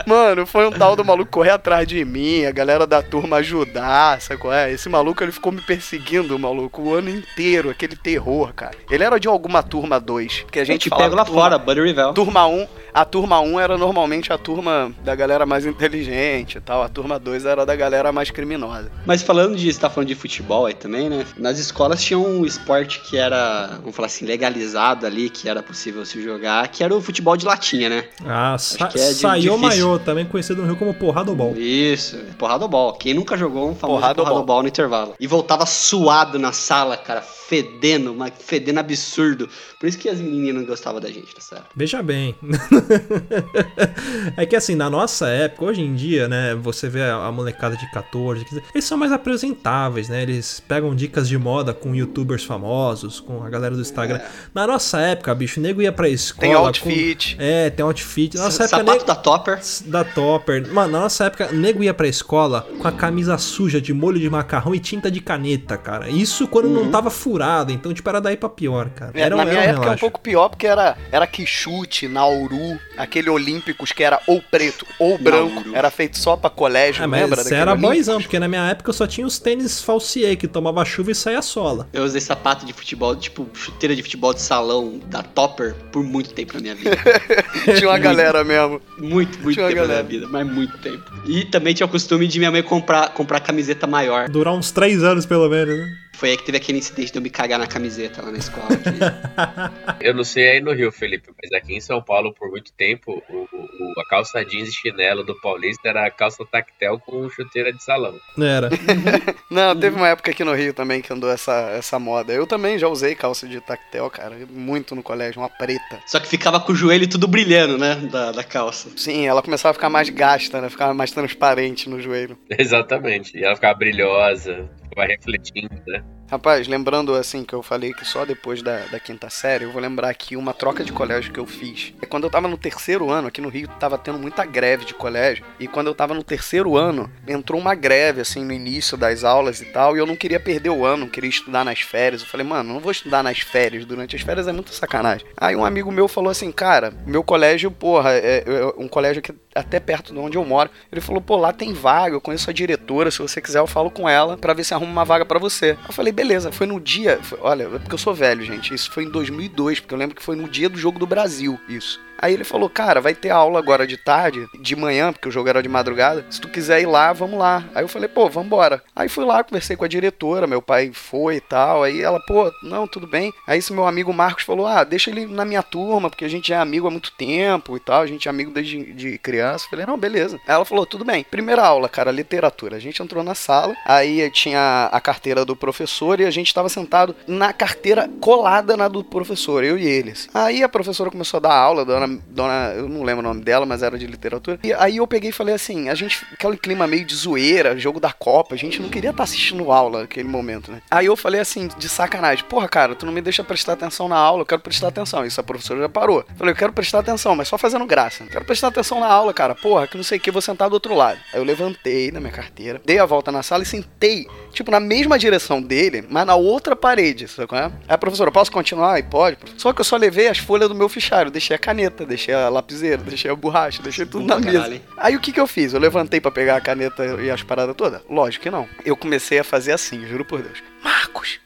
Mano, 0.04 0.44
foi 0.46 0.63
um 0.66 0.72
tal 0.72 0.94
do 0.96 1.04
maluco 1.04 1.30
correr 1.30 1.50
atrás 1.50 1.86
de 1.86 2.04
mim, 2.04 2.44
a 2.44 2.50
galera 2.52 2.86
da 2.86 3.02
turma 3.02 3.36
ajudar, 3.36 4.20
sabe 4.20 4.40
qual 4.40 4.52
é? 4.52 4.70
Esse 4.72 4.88
maluco, 4.88 5.22
ele 5.22 5.32
ficou 5.32 5.52
me 5.52 5.60
perseguindo, 5.60 6.38
maluco, 6.38 6.82
o 6.82 6.94
ano 6.94 7.10
inteiro, 7.10 7.70
aquele 7.70 7.96
terror, 7.96 8.52
cara. 8.54 8.74
Ele 8.90 9.02
era 9.04 9.18
de 9.18 9.28
alguma 9.28 9.62
turma 9.62 9.98
2, 10.00 10.46
que 10.50 10.58
a 10.58 10.62
A 10.62 10.64
gente 10.64 10.88
pega 10.90 11.14
lá 11.14 11.24
turma- 11.24 11.40
fora, 11.42 11.58
Buddy 11.58 11.80
Rivel. 11.80 12.12
Turma 12.12 12.46
1, 12.46 12.66
a 12.92 13.04
turma 13.04 13.40
1 13.40 13.58
era 13.60 13.76
normalmente 13.78 14.32
a 14.32 14.38
turma 14.38 14.92
da 15.02 15.14
galera 15.14 15.44
mais 15.46 15.64
inteligente 15.66 16.58
e 16.58 16.60
tal, 16.60 16.82
a 16.82 16.88
turma 16.88 17.18
2 17.18 17.44
era 17.44 17.64
da 17.66 17.74
galera 17.74 18.12
mais 18.12 18.30
criminosa. 18.30 18.90
Mas 19.06 19.22
falando 19.22 19.56
de, 19.56 19.72
você 19.72 19.80
tá 19.80 19.88
falando 19.90 20.08
de 20.08 20.14
futebol 20.14 20.66
aí 20.66 20.74
também, 20.74 21.08
né? 21.08 21.24
Nas 21.38 21.58
escolas 21.58 22.02
tinha 22.02 22.18
um 22.18 22.44
esporte 22.44 23.00
que 23.00 23.16
era, 23.16 23.78
vamos 23.80 23.94
falar 23.96 24.06
assim, 24.06 24.24
legalizado 24.24 25.06
ali, 25.06 25.28
que 25.30 25.48
era 25.48 25.62
possível 25.62 26.04
se 26.04 26.22
jogar, 26.22 26.68
que 26.68 26.82
era 26.84 26.94
o 26.94 27.00
futebol 27.00 27.36
de 27.36 27.44
latinha, 27.44 27.88
né? 27.88 28.04
Ah, 28.26 28.56
sa 28.58 28.86
que 28.88 28.98
é 28.98 29.08
de- 29.08 29.14
Saiô 29.14 29.56
difícil. 29.56 29.58
Maiô, 29.58 29.98
também 29.98 30.24
conhecido 30.24 30.53
no 30.56 30.64
Rio 30.64 30.76
como 30.76 30.94
Porrada 30.94 31.34
Ball. 31.34 31.56
Isso, 31.56 32.16
porrada 32.38 32.66
ball. 32.66 32.92
Quem 32.94 33.14
nunca 33.14 33.36
jogou 33.36 33.70
um 33.70 33.74
famoso 33.74 34.00
Porrada 34.00 34.14
porrada, 34.14 34.34
ball. 34.36 34.44
ball 34.44 34.62
no 34.62 34.68
intervalo. 34.68 35.14
E 35.18 35.26
voltava 35.26 35.66
suado 35.66 36.38
na 36.38 36.52
sala, 36.52 36.96
cara, 36.96 37.22
fedendo, 37.22 38.12
uma 38.12 38.30
fedendo 38.30 38.80
absurdo. 38.80 39.48
Por 39.78 39.86
isso 39.88 39.98
que 39.98 40.08
as 40.08 40.18
meninas 40.18 40.62
não 40.62 40.64
gostavam 40.64 41.00
da 41.00 41.08
gente 41.08 41.34
nessa 41.34 41.56
época. 41.56 41.70
Veja 41.76 42.02
bem. 42.02 42.34
é 44.36 44.46
que 44.46 44.56
assim, 44.56 44.74
na 44.74 44.88
nossa 44.88 45.28
época, 45.28 45.66
hoje 45.66 45.82
em 45.82 45.94
dia, 45.94 46.26
né, 46.28 46.54
você 46.54 46.88
vê 46.88 47.02
a 47.02 47.30
molecada 47.30 47.76
de 47.76 47.90
14, 47.90 48.44
15, 48.44 48.62
eles 48.74 48.84
são 48.84 48.96
mais 48.96 49.12
apresentáveis, 49.12 50.08
né? 50.08 50.22
Eles 50.22 50.60
pegam 50.60 50.94
dicas 50.94 51.28
de 51.28 51.36
moda 51.36 51.74
com 51.74 51.94
youtubers 51.94 52.44
famosos, 52.44 53.20
com 53.20 53.42
a 53.42 53.50
galera 53.50 53.74
do 53.74 53.80
Instagram. 53.80 54.20
Na 54.54 54.66
nossa 54.66 55.00
época, 55.00 55.34
bicho, 55.34 55.60
o 55.60 55.62
nego 55.62 55.82
ia 55.82 55.92
pra 55.92 56.08
escola. 56.08 56.40
Tem 56.40 56.54
outfit. 56.54 57.36
Com... 57.36 57.42
É, 57.42 57.70
tem 57.70 57.84
outfit. 57.84 58.36
Na 58.36 58.44
nossa 58.44 58.64
época, 58.64 58.78
Sapato 58.78 58.92
nego... 58.92 59.04
da 59.04 59.14
Topper. 59.14 59.60
da 59.86 60.04
Topper. 60.04 60.43
Mano, 60.72 60.92
na 60.92 61.00
nossa 61.00 61.24
época, 61.24 61.50
nego 61.52 61.82
ia 61.82 61.94
pra 61.94 62.06
escola 62.06 62.66
com 62.80 62.86
a 62.88 62.92
camisa 62.92 63.36
suja 63.38 63.80
de 63.80 63.92
molho 63.92 64.18
de 64.18 64.28
macarrão 64.28 64.74
e 64.74 64.78
tinta 64.80 65.10
de 65.10 65.20
caneta, 65.20 65.76
cara. 65.76 66.08
Isso 66.10 66.46
quando 66.48 66.68
não 66.68 66.90
tava 66.90 67.10
furado, 67.10 67.72
então, 67.72 67.92
tipo, 67.94 68.08
era 68.08 68.20
daí 68.20 68.36
pra 68.36 68.48
pior, 68.48 68.90
cara. 68.90 69.12
É, 69.14 69.20
Era, 69.22 69.36
na 69.36 69.44
minha 69.44 69.58
era 69.60 69.72
um 69.72 69.74
época 69.76 69.88
é 69.88 69.94
um 69.94 69.98
pouco 69.98 70.20
pior, 70.20 70.48
porque 70.48 70.66
era, 70.66 70.96
era 71.10 71.26
Quixute, 71.26 72.08
Nauru, 72.08 72.78
aquele 72.96 73.30
Olímpicos 73.30 73.92
que 73.92 74.02
era 74.02 74.20
ou 74.26 74.42
preto 74.42 74.86
ou 74.98 75.16
branco, 75.18 75.54
Nauru. 75.56 75.74
era 75.76 75.90
feito 75.90 76.18
só 76.18 76.36
pra 76.36 76.50
colégio, 76.50 77.02
É, 77.02 77.06
lembra? 77.06 77.28
mas 77.28 77.38
você 77.38 77.44
daquele 77.44 77.60
era 77.60 77.70
Olímpicos? 77.72 77.94
boizão, 77.96 78.20
porque 78.20 78.38
na 78.38 78.48
minha 78.48 78.68
época 78.70 78.90
eu 78.90 78.94
só 78.94 79.06
tinha 79.06 79.26
os 79.26 79.38
tênis 79.38 79.80
falsier, 79.82 80.36
que 80.36 80.46
tomava 80.48 80.84
chuva 80.84 81.10
e 81.10 81.14
saía 81.14 81.42
sola. 81.42 81.88
Eu 81.92 82.04
usei 82.04 82.20
sapato 82.20 82.66
de 82.66 82.72
futebol, 82.72 83.14
tipo, 83.16 83.46
chuteira 83.54 83.94
de 83.96 84.02
futebol 84.02 84.34
de 84.34 84.40
salão 84.42 85.00
da 85.06 85.22
Topper 85.22 85.74
por 85.92 86.02
muito 86.02 86.32
tempo 86.32 86.54
na 86.54 86.60
minha 86.60 86.74
vida. 86.74 86.96
Tinha 87.76 87.88
uma 87.88 87.98
galera 87.98 88.44
mesmo. 88.44 88.80
Muito, 88.98 89.38
muito 89.40 89.54
Tinha 89.54 89.68
tempo 89.68 89.80
na 89.80 89.86
minha 89.86 90.02
vida. 90.02 90.23
Vida, 90.24 90.28
mas 90.30 90.46
muito 90.46 90.76
tempo. 90.78 91.12
E 91.26 91.44
também 91.44 91.74
tinha 91.74 91.86
o 91.86 91.90
costume 91.90 92.26
de 92.26 92.38
minha 92.38 92.50
mãe 92.50 92.62
comprar, 92.62 93.10
comprar 93.10 93.40
camiseta 93.40 93.86
maior. 93.86 94.28
Durar 94.28 94.54
uns 94.54 94.70
três 94.72 95.02
anos 95.02 95.26
pelo 95.26 95.48
menos, 95.48 95.76
né? 95.76 95.98
Foi 96.14 96.30
aí 96.30 96.36
que 96.36 96.44
teve 96.44 96.58
aquele 96.58 96.78
incidente 96.78 97.12
de 97.12 97.18
eu 97.18 97.22
me 97.22 97.30
cagar 97.30 97.58
na 97.58 97.66
camiseta 97.66 98.22
lá 98.22 98.30
na 98.30 98.38
escola. 98.38 98.68
que- 98.68 100.00
Eu 100.06 100.14
não 100.14 100.24
sei 100.24 100.48
aí 100.52 100.60
no 100.60 100.72
Rio, 100.72 100.90
Felipe, 100.92 101.30
mas 101.42 101.52
aqui 101.52 101.74
em 101.74 101.80
São 101.80 102.02
Paulo, 102.02 102.32
por 102.32 102.50
muito 102.50 102.72
tempo, 102.72 103.22
o, 103.28 103.34
o- 103.42 104.00
a 104.00 104.04
calça 104.08 104.44
jeans 104.44 104.68
e 104.68 104.72
chinelo 104.72 105.22
do 105.24 105.38
Paulista 105.40 105.88
era 105.88 106.06
a 106.06 106.10
calça 106.10 106.44
tactel 106.50 106.98
com 106.98 107.28
chuteira 107.30 107.72
de 107.72 107.82
salão. 107.82 108.14
Era. 108.38 108.70
Não, 109.50 109.74
teve 109.78 109.96
uma 109.96 110.08
época 110.08 110.30
aqui 110.30 110.44
no 110.44 110.54
Rio 110.54 110.72
também 110.74 111.00
que 111.00 111.12
andou 111.12 111.30
essa, 111.30 111.70
essa 111.76 111.98
moda. 111.98 112.32
Eu 112.32 112.46
também 112.46 112.78
já 112.78 112.88
usei 112.88 113.14
calça 113.14 113.46
de 113.46 113.60
tactel, 113.60 114.08
cara, 114.10 114.36
muito 114.50 114.94
no 114.94 115.02
colégio, 115.02 115.40
uma 115.40 115.48
preta. 115.48 116.00
Só 116.06 116.18
que 116.20 116.28
ficava 116.28 116.60
com 116.60 116.72
o 116.72 116.76
joelho 116.76 117.08
tudo 117.08 117.26
brilhando, 117.28 117.78
né? 117.78 117.96
Da, 118.10 118.32
da 118.32 118.44
calça. 118.44 118.88
Sim, 118.96 119.26
ela 119.26 119.42
começava 119.42 119.70
a 119.70 119.74
ficar 119.74 119.90
mais 119.90 120.08
gasta, 120.10 120.60
né? 120.60 120.68
Ficava 120.70 120.94
mais 120.94 121.10
transparente 121.10 121.88
no 121.88 122.00
joelho. 122.00 122.38
Exatamente. 122.58 123.36
E 123.36 123.44
ela 123.44 123.54
ficava 123.54 123.74
brilhosa, 123.74 124.68
ficava 124.94 125.06
refletindo, 125.06 125.74
né? 125.86 126.02
Rapaz, 126.30 126.66
lembrando 126.66 127.14
assim 127.14 127.44
que 127.44 127.52
eu 127.52 127.62
falei 127.62 127.92
que 127.92 128.04
só 128.04 128.24
depois 128.24 128.62
da, 128.62 128.78
da 128.86 128.98
quinta 128.98 129.28
série, 129.28 129.64
eu 129.64 129.70
vou 129.70 129.80
lembrar 129.80 130.08
aqui 130.08 130.36
uma 130.36 130.54
troca 130.54 130.82
de 130.82 130.90
colégio 130.90 131.32
que 131.32 131.38
eu 131.38 131.46
fiz. 131.46 131.92
É 132.00 132.06
quando 132.06 132.24
eu 132.24 132.30
tava 132.30 132.48
no 132.48 132.56
terceiro 132.56 133.10
ano, 133.10 133.28
aqui 133.28 133.40
no 133.40 133.50
Rio 133.50 133.68
tava 133.78 133.98
tendo 133.98 134.18
muita 134.18 134.44
greve 134.44 134.86
de 134.86 134.94
colégio, 134.94 135.44
e 135.60 135.68
quando 135.68 135.88
eu 135.88 135.94
tava 135.94 136.14
no 136.14 136.24
terceiro 136.24 136.76
ano, 136.76 137.10
entrou 137.28 137.60
uma 137.60 137.74
greve 137.74 138.22
assim 138.22 138.42
no 138.42 138.52
início 138.52 138.96
das 138.96 139.22
aulas 139.22 139.60
e 139.60 139.66
tal, 139.66 139.94
e 139.94 140.00
eu 140.00 140.06
não 140.06 140.16
queria 140.16 140.40
perder 140.40 140.70
o 140.70 140.84
ano, 140.84 141.08
queria 141.08 141.28
estudar 141.28 141.64
nas 141.64 141.80
férias. 141.80 142.22
Eu 142.22 142.26
falei, 142.26 142.46
mano, 142.46 142.72
não 142.72 142.80
vou 142.80 142.90
estudar 142.90 143.22
nas 143.22 143.38
férias, 143.40 143.84
durante 143.84 144.16
as 144.16 144.22
férias 144.22 144.48
é 144.48 144.52
muita 144.52 144.72
sacanagem. 144.72 145.26
Aí 145.36 145.54
um 145.54 145.64
amigo 145.64 145.92
meu 145.92 146.08
falou 146.08 146.30
assim, 146.30 146.50
cara, 146.50 146.92
meu 147.06 147.22
colégio, 147.22 147.70
porra, 147.70 148.12
é, 148.12 148.44
é 148.46 148.66
um 148.78 148.88
colégio 148.88 149.20
aqui 149.20 149.32
até 149.54 149.78
perto 149.78 150.12
de 150.12 150.18
onde 150.18 150.36
eu 150.36 150.44
moro. 150.44 150.70
Ele 150.90 151.00
falou, 151.00 151.20
pô, 151.20 151.36
lá 151.36 151.52
tem 151.52 151.72
vaga, 151.72 152.16
eu 152.16 152.20
conheço 152.20 152.50
a 152.50 152.52
diretora, 152.52 153.10
se 153.10 153.18
você 153.18 153.40
quiser 153.40 153.60
eu 153.60 153.66
falo 153.66 153.90
com 153.90 154.08
ela 154.08 154.36
pra 154.36 154.54
ver 154.54 154.64
se 154.64 154.74
arruma 154.74 154.83
uma 154.84 155.04
vaga 155.04 155.24
pra 155.24 155.38
você. 155.38 155.76
Eu 155.86 155.92
falei, 155.92 156.12
beleza, 156.12 156.52
foi 156.52 156.66
no 156.66 156.80
dia, 156.80 157.18
foi- 157.22 157.38
olha, 157.42 157.64
é 157.64 157.78
porque 157.78 157.94
eu 157.94 157.98
sou 157.98 158.14
velho, 158.14 158.42
gente, 158.44 158.72
isso 158.74 158.90
foi 158.90 159.04
em 159.04 159.10
2002, 159.10 159.80
porque 159.80 159.94
eu 159.94 159.98
lembro 159.98 160.14
que 160.16 160.22
foi 160.22 160.36
no 160.36 160.48
dia 160.48 160.68
do 160.68 160.78
jogo 160.78 160.98
do 160.98 161.06
Brasil, 161.06 161.58
isso. 161.68 162.00
Aí 162.24 162.32
ele 162.32 162.42
falou, 162.42 162.70
cara, 162.70 163.02
vai 163.02 163.14
ter 163.14 163.28
aula 163.28 163.58
agora 163.58 163.86
de 163.86 163.98
tarde, 163.98 164.48
de 164.58 164.74
manhã, 164.74 165.12
porque 165.12 165.28
o 165.28 165.30
jogo 165.30 165.46
era 165.46 165.62
de 165.62 165.68
madrugada. 165.68 166.24
Se 166.30 166.40
tu 166.40 166.48
quiser 166.48 166.80
ir 166.80 166.86
lá, 166.86 167.12
vamos 167.12 167.38
lá. 167.38 167.62
Aí 167.74 167.84
eu 167.84 167.88
falei, 167.88 168.08
pô, 168.08 168.30
vambora. 168.30 168.82
Aí 168.96 169.10
fui 169.10 169.26
lá, 169.26 169.44
conversei 169.44 169.76
com 169.76 169.84
a 169.84 169.88
diretora, 169.88 170.46
meu 170.46 170.62
pai 170.62 170.90
foi 170.90 171.36
e 171.36 171.40
tal. 171.42 171.82
Aí 171.82 172.00
ela, 172.00 172.18
pô, 172.20 172.50
não, 172.62 172.88
tudo 172.88 173.06
bem. 173.06 173.30
Aí 173.46 173.58
esse 173.58 173.74
meu 173.74 173.86
amigo 173.86 174.10
Marcos 174.10 174.42
falou, 174.42 174.66
ah, 174.66 174.84
deixa 174.84 175.10
ele 175.10 175.26
na 175.26 175.44
minha 175.44 175.62
turma, 175.62 176.08
porque 176.08 176.24
a 176.24 176.28
gente 176.28 176.50
é 176.50 176.56
amigo 176.56 176.86
há 176.86 176.90
muito 176.90 177.12
tempo 177.12 177.76
e 177.76 177.80
tal. 177.80 178.00
A 178.00 178.06
gente 178.06 178.26
é 178.26 178.30
amigo 178.30 178.50
desde 178.50 178.94
de 178.94 179.18
criança. 179.18 179.66
Eu 179.66 179.70
falei, 179.70 179.84
não, 179.84 179.98
beleza. 179.98 180.40
Aí 180.46 180.54
ela 180.54 180.64
falou, 180.64 180.86
tudo 180.86 181.04
bem. 181.04 181.24
Primeira 181.24 181.62
aula, 181.62 181.90
cara, 181.90 182.10
literatura. 182.10 182.76
A 182.76 182.80
gente 182.80 183.02
entrou 183.02 183.22
na 183.22 183.34
sala, 183.34 183.76
aí 183.84 184.30
tinha 184.30 184.88
a 184.90 184.98
carteira 184.98 185.44
do 185.44 185.54
professor 185.54 186.18
e 186.20 186.24
a 186.24 186.30
gente 186.30 186.46
estava 186.46 186.70
sentado 186.70 187.14
na 187.28 187.52
carteira 187.52 188.08
colada 188.18 188.78
na 188.78 188.88
do 188.88 189.04
professor, 189.04 189.62
eu 189.62 189.76
e 189.76 189.84
eles. 189.86 190.26
Aí 190.32 190.62
a 190.62 190.70
professora 190.70 191.10
começou 191.10 191.36
a 191.36 191.40
dar 191.42 191.54
aula, 191.54 191.84
dona, 191.84 192.13
dona, 192.28 192.72
eu 192.76 192.88
não 192.88 193.02
lembro 193.02 193.20
o 193.20 193.28
nome 193.28 193.42
dela, 193.42 193.66
mas 193.66 193.82
era 193.82 193.98
de 193.98 194.06
literatura. 194.06 194.58
E 194.62 194.72
aí 194.72 194.96
eu 194.96 195.06
peguei 195.06 195.30
e 195.30 195.32
falei 195.32 195.54
assim, 195.54 195.88
a 195.88 195.94
gente, 195.94 196.24
aquele 196.32 196.56
clima 196.56 196.86
meio 196.86 197.04
de 197.04 197.14
zoeira, 197.14 197.78
jogo 197.78 198.00
da 198.00 198.12
Copa, 198.12 198.54
a 198.54 198.58
gente 198.58 198.80
não 198.80 198.88
queria 198.88 199.10
estar 199.10 199.22
assistindo 199.22 199.70
aula 199.70 200.02
naquele 200.02 200.28
momento, 200.28 200.70
né? 200.70 200.80
Aí 200.90 201.06
eu 201.06 201.16
falei 201.16 201.40
assim, 201.40 201.68
de 201.78 201.88
sacanagem, 201.88 202.44
porra, 202.44 202.68
cara, 202.68 202.94
tu 202.94 203.06
não 203.06 203.12
me 203.12 203.20
deixa 203.20 203.42
prestar 203.42 203.74
atenção 203.74 204.08
na 204.08 204.16
aula, 204.16 204.42
eu 204.42 204.46
quero 204.46 204.60
prestar 204.60 204.88
atenção. 204.88 205.24
Isso 205.24 205.40
a 205.40 205.44
professora 205.44 205.80
já 205.80 205.88
parou. 205.88 206.24
Falei, 206.36 206.52
eu 206.52 206.56
quero 206.56 206.72
prestar 206.72 207.00
atenção, 207.00 207.34
mas 207.34 207.48
só 207.48 207.58
fazendo 207.58 207.86
graça. 207.86 208.24
Não 208.24 208.30
quero 208.30 208.44
prestar 208.44 208.68
atenção 208.68 209.00
na 209.00 209.06
aula, 209.06 209.32
cara. 209.32 209.54
Porra, 209.54 209.86
que 209.86 209.96
não 209.96 210.04
sei 210.04 210.18
o 210.18 210.20
que, 210.20 210.30
vou 210.30 210.42
sentar 210.42 210.68
do 210.68 210.74
outro 210.74 210.94
lado. 210.94 211.18
Aí 211.32 211.40
eu 211.40 211.44
levantei 211.44 212.10
na 212.10 212.20
minha 212.20 212.32
carteira, 212.32 212.80
dei 212.84 212.98
a 212.98 213.06
volta 213.06 213.30
na 213.32 213.42
sala 213.42 213.62
e 213.62 213.66
sentei, 213.66 214.26
tipo, 214.52 214.70
na 214.70 214.80
mesma 214.80 215.18
direção 215.18 215.60
dele, 215.60 216.04
mas 216.08 216.26
na 216.26 216.34
outra 216.34 216.76
parede, 216.76 217.28
sabe 217.28 217.48
qual 217.48 217.60
é? 217.60 217.64
Aí 217.64 217.72
a 217.88 217.98
professora, 217.98 218.30
posso 218.30 218.50
continuar? 218.50 218.98
E 218.98 219.02
pode. 219.02 219.38
Só 219.56 219.72
que 219.72 219.80
eu 219.80 219.84
só 219.84 219.96
levei 219.96 220.28
as 220.28 220.38
folhas 220.38 220.68
do 220.68 220.74
meu 220.74 220.88
fichário, 220.88 221.30
deixei 221.30 221.54
a 221.56 221.58
caneta, 221.58 222.03
deixei 222.06 222.34
a 222.34 222.48
lapiseira, 222.48 223.02
deixei 223.02 223.30
a 223.30 223.34
borracha, 223.34 223.82
deixei 223.82 224.04
tudo 224.06 224.26
na 224.26 224.36
Pra 224.36 224.44
mesa. 224.44 224.58
caralho, 224.58 224.74
hein? 224.74 224.82
Aí 224.96 225.16
o 225.16 225.20
que 225.20 225.32
que 225.32 225.40
eu 225.40 225.46
fiz? 225.46 225.72
Eu 225.72 225.80
levantei 225.80 226.20
pra 226.20 226.30
pegar 226.30 226.56
a 226.56 226.60
caneta 226.60 227.04
e 227.20 227.30
as 227.30 227.42
paradas 227.42 227.74
todas? 227.76 228.00
Lógico 228.08 228.42
que 228.44 228.50
não. 228.50 228.68
Eu 228.84 228.96
comecei 228.96 229.38
a 229.38 229.44
fazer 229.44 229.72
assim, 229.72 230.06
juro 230.06 230.24
por 230.24 230.42
Deus. 230.42 230.62
Marcos! 230.82 231.40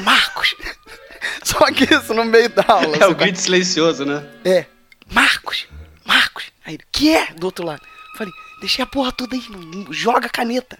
Marcos! 0.00 0.54
Só 1.44 1.64
que 1.72 1.84
isso 1.92 2.14
no 2.14 2.24
meio 2.24 2.48
da 2.48 2.64
aula. 2.68 2.96
É 3.00 3.06
o 3.06 3.14
grito 3.14 3.38
silencioso, 3.38 4.04
né? 4.04 4.24
É. 4.44 4.66
Marcos! 5.10 5.66
Marcos! 6.04 6.44
Aí 6.64 6.74
ele, 6.74 6.84
que 6.92 7.14
é? 7.14 7.26
Do 7.34 7.44
outro 7.46 7.64
lado. 7.66 7.82
Falei, 8.16 8.32
deixei 8.60 8.82
a 8.82 8.86
porra 8.86 9.10
toda 9.12 9.34
aí, 9.34 9.42
joga 9.90 10.26
a 10.26 10.30
caneta. 10.30 10.78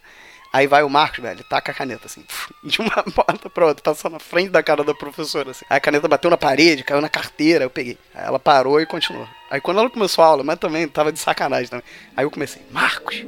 Aí 0.53 0.67
vai 0.67 0.83
o 0.83 0.89
Marcos, 0.91 1.21
velho, 1.21 1.43
taca 1.45 1.73
a 1.73 1.75
caneta 1.75 2.05
assim, 2.05 2.23
de 2.63 2.79
uma 2.81 2.91
porta 3.15 3.49
pra 3.49 3.67
outra, 3.67 3.83
passou 3.83 4.11
na 4.11 4.19
frente 4.19 4.51
da 4.51 4.63
cara 4.63 4.85
da 4.85 4.93
professora, 4.95 5.51
assim. 5.53 5.65
Aí 5.71 5.79
a 5.79 5.81
caneta 5.81 6.07
bateu 6.07 6.31
na 6.31 6.37
parede, 6.37 6.85
caiu 6.85 7.01
na 7.01 7.09
carteira, 7.09 7.65
eu 7.65 7.71
peguei. 7.71 7.97
Aí 8.15 8.27
ela 8.27 8.39
parou 8.39 8.79
e 8.79 8.85
continuou. 8.85 9.27
Aí 9.51 9.61
quando 9.63 9.81
ela 9.81 9.89
começou 9.89 10.23
a 10.23 10.27
aula, 10.27 10.45
mas 10.45 10.59
também 10.59 10.87
tava 10.87 11.11
de 11.11 11.19
sacanagem 11.19 11.69
também. 11.69 11.85
Aí 12.15 12.25
eu 12.25 12.31
comecei, 12.31 12.61
Marcos, 12.71 13.25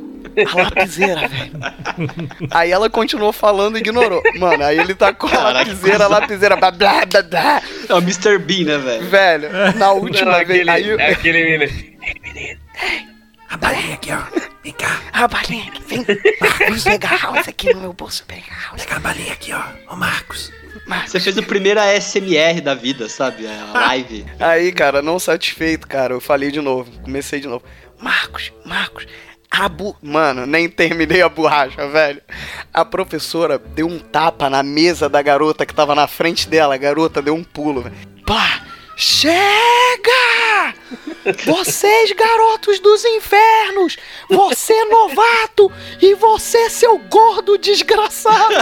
a 0.53 0.63
lapiseira, 0.63 1.27
velho. 1.29 1.53
Aí 2.51 2.71
ela 2.71 2.91
continuou 2.91 3.33
falando 3.33 3.77
e 3.77 3.81
ignorou. 3.81 4.23
Mano, 4.39 4.65
aí 4.65 4.79
ele 4.79 4.95
tacou 4.95 5.31
a 5.31 5.51
lapiseira, 5.51 6.05
a 6.05 6.09
lapiseira, 6.09 6.57
blá, 6.57 6.71
blá, 6.71 7.05
blá, 7.07 7.23
blá. 7.23 7.63
É 7.89 7.95
o 7.95 7.99
Mr. 7.99 8.39
Bean, 8.39 8.65
né, 8.65 8.79
velho? 8.79 9.07
Velho, 9.07 9.49
na 9.77 9.93
última 9.93 10.31
Não, 10.33 10.45
vez. 10.47 10.51
aquele, 10.51 10.71
Aí, 10.71 10.91
é 10.91 11.11
aquele 11.13 11.45
menino. 11.59 12.59
A 13.49 13.57
balinha 13.57 13.95
aqui, 13.95 14.11
ó. 14.13 14.54
Vem 14.65 14.73
cá. 14.73 14.99
A 15.13 15.29
balinha 15.29 15.69
aqui, 15.69 15.83
vem. 15.85 16.07
Marcos, 16.41 16.85
pega 16.85 17.09
a 17.09 17.17
house 17.17 17.49
aqui 17.49 17.75
no 17.75 17.83
meu 17.83 17.93
bolso, 17.93 18.25
pega 18.27 18.47
a 18.51 18.71
house. 18.71 18.83
Pega 18.83 18.97
a 18.97 18.99
balinha 18.99 19.33
aqui, 19.35 19.53
ó. 19.53 19.93
Ô, 19.93 19.97
Marcos. 19.97 20.51
Você 21.07 21.21
fez 21.21 21.37
o 21.37 21.43
primeiro 21.43 21.81
ASMR 21.81 22.61
da 22.63 22.75
vida, 22.75 23.09
sabe? 23.09 23.47
A 23.47 23.73
live. 23.73 24.25
Aí, 24.41 24.73
cara, 24.73 25.03
não 25.03 25.19
satisfeito, 25.19 25.87
cara, 25.87 26.15
eu 26.15 26.21
falei 26.21 26.51
de 26.51 26.61
novo, 26.61 26.91
comecei 27.03 27.41
de 27.41 27.47
novo. 27.47 27.65
Marcos, 28.01 28.53
Marcos, 28.65 29.07
a 29.51 29.69
bu... 29.69 29.97
Mano, 30.03 30.47
nem 30.47 30.69
terminei 30.69 31.23
a 31.23 31.29
borracha, 31.29 31.87
velho. 31.89 32.21
A 32.73 32.85
professora 32.85 33.59
deu 33.59 33.87
um 33.87 33.99
tapa 33.99 34.51
na 34.51 34.63
mesa 34.63 35.09
da 35.09 35.23
garota 35.23 35.65
que 35.65 35.75
tava 35.75 35.95
na 35.95 36.07
frente 36.07 36.49
dela. 36.49 36.75
A 36.75 36.79
garota 36.79 37.23
deu 37.23 37.35
um 37.35 37.45
pulo, 37.45 37.83
velho. 37.83 37.95
Pá! 38.27 38.63
Chega! 38.97 39.35
Vocês, 41.47 42.13
garotos 42.13 42.79
dos 42.81 43.05
infernos! 43.05 43.97
Você, 44.29 44.85
novato! 44.85 45.73
E 46.01 46.15
você, 46.15 46.69
seu 46.69 46.99
gordo 46.99 47.57
desgraçado! 47.57 48.55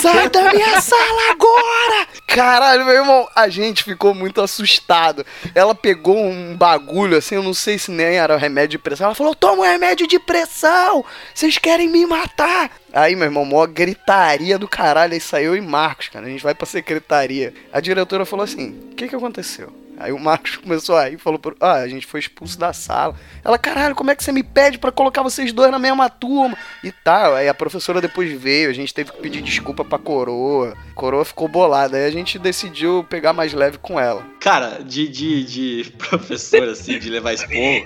Sai 0.00 0.28
da 0.28 0.52
minha 0.52 0.80
sala 0.80 1.30
agora! 1.30 2.06
Caralho, 2.28 2.84
meu 2.84 2.94
irmão, 2.94 3.28
a 3.34 3.48
gente 3.48 3.82
ficou 3.82 4.14
muito 4.14 4.40
assustado. 4.40 5.26
Ela 5.54 5.74
pegou 5.74 6.16
um 6.16 6.56
bagulho 6.56 7.18
assim, 7.18 7.34
eu 7.34 7.42
não 7.42 7.54
sei 7.54 7.78
se 7.78 7.90
nem 7.90 8.16
era 8.18 8.36
remédio 8.36 8.70
de 8.70 8.78
pressão. 8.78 9.06
Ela 9.06 9.14
falou: 9.14 9.34
toma 9.34 9.62
um 9.62 9.66
remédio 9.66 10.06
de 10.06 10.18
pressão! 10.18 11.04
Vocês 11.34 11.58
querem 11.58 11.88
me 11.88 12.06
matar! 12.06 12.70
Aí, 12.92 13.16
meu 13.16 13.24
irmão, 13.24 13.44
mó 13.44 13.66
gritaria 13.66 14.56
do 14.58 14.68
caralho. 14.68 15.14
Aí 15.14 15.20
saiu 15.20 15.56
e 15.56 15.60
Marcos, 15.60 16.08
cara. 16.08 16.26
A 16.26 16.28
gente 16.28 16.42
vai 16.42 16.54
pra 16.54 16.66
secretaria. 16.66 17.52
A 17.72 17.80
diretora 17.80 18.24
falou 18.24 18.44
assim: 18.44 18.70
o 18.92 18.94
que 18.94 19.08
que 19.08 19.16
aconteceu? 19.16 19.83
Aí 19.98 20.12
o 20.12 20.18
Marcos 20.18 20.56
começou 20.56 20.96
aí 20.96 21.14
e 21.14 21.18
falou: 21.18 21.38
pro- 21.38 21.56
Ah, 21.60 21.74
a 21.74 21.88
gente 21.88 22.06
foi 22.06 22.20
expulso 22.20 22.58
da 22.58 22.72
sala. 22.72 23.14
Ela, 23.44 23.58
caralho, 23.58 23.94
como 23.94 24.10
é 24.10 24.14
que 24.16 24.24
você 24.24 24.32
me 24.32 24.42
pede 24.42 24.78
pra 24.78 24.90
colocar 24.92 25.22
vocês 25.22 25.52
dois 25.52 25.70
na 25.70 25.78
mesma 25.78 26.08
turma? 26.10 26.56
E 26.82 26.90
tal. 26.90 27.34
Aí 27.34 27.48
a 27.48 27.54
professora 27.54 28.00
depois 28.00 28.32
veio, 28.40 28.70
a 28.70 28.72
gente 28.72 28.92
teve 28.92 29.12
que 29.12 29.18
pedir 29.20 29.42
desculpa 29.42 29.84
pra 29.84 29.98
coroa. 29.98 30.74
A 30.90 30.94
coroa 30.94 31.24
ficou 31.24 31.46
bolada. 31.48 31.96
Aí 31.96 32.04
a 32.06 32.10
gente 32.10 32.38
decidiu 32.38 33.04
pegar 33.08 33.32
mais 33.32 33.52
leve 33.52 33.78
com 33.78 33.98
ela. 34.00 34.24
Cara, 34.40 34.80
de, 34.84 35.06
de, 35.08 35.44
de 35.44 35.90
professor, 35.96 36.68
assim, 36.68 36.98
de 36.98 37.08
levar 37.10 37.32
esporro. 37.32 37.54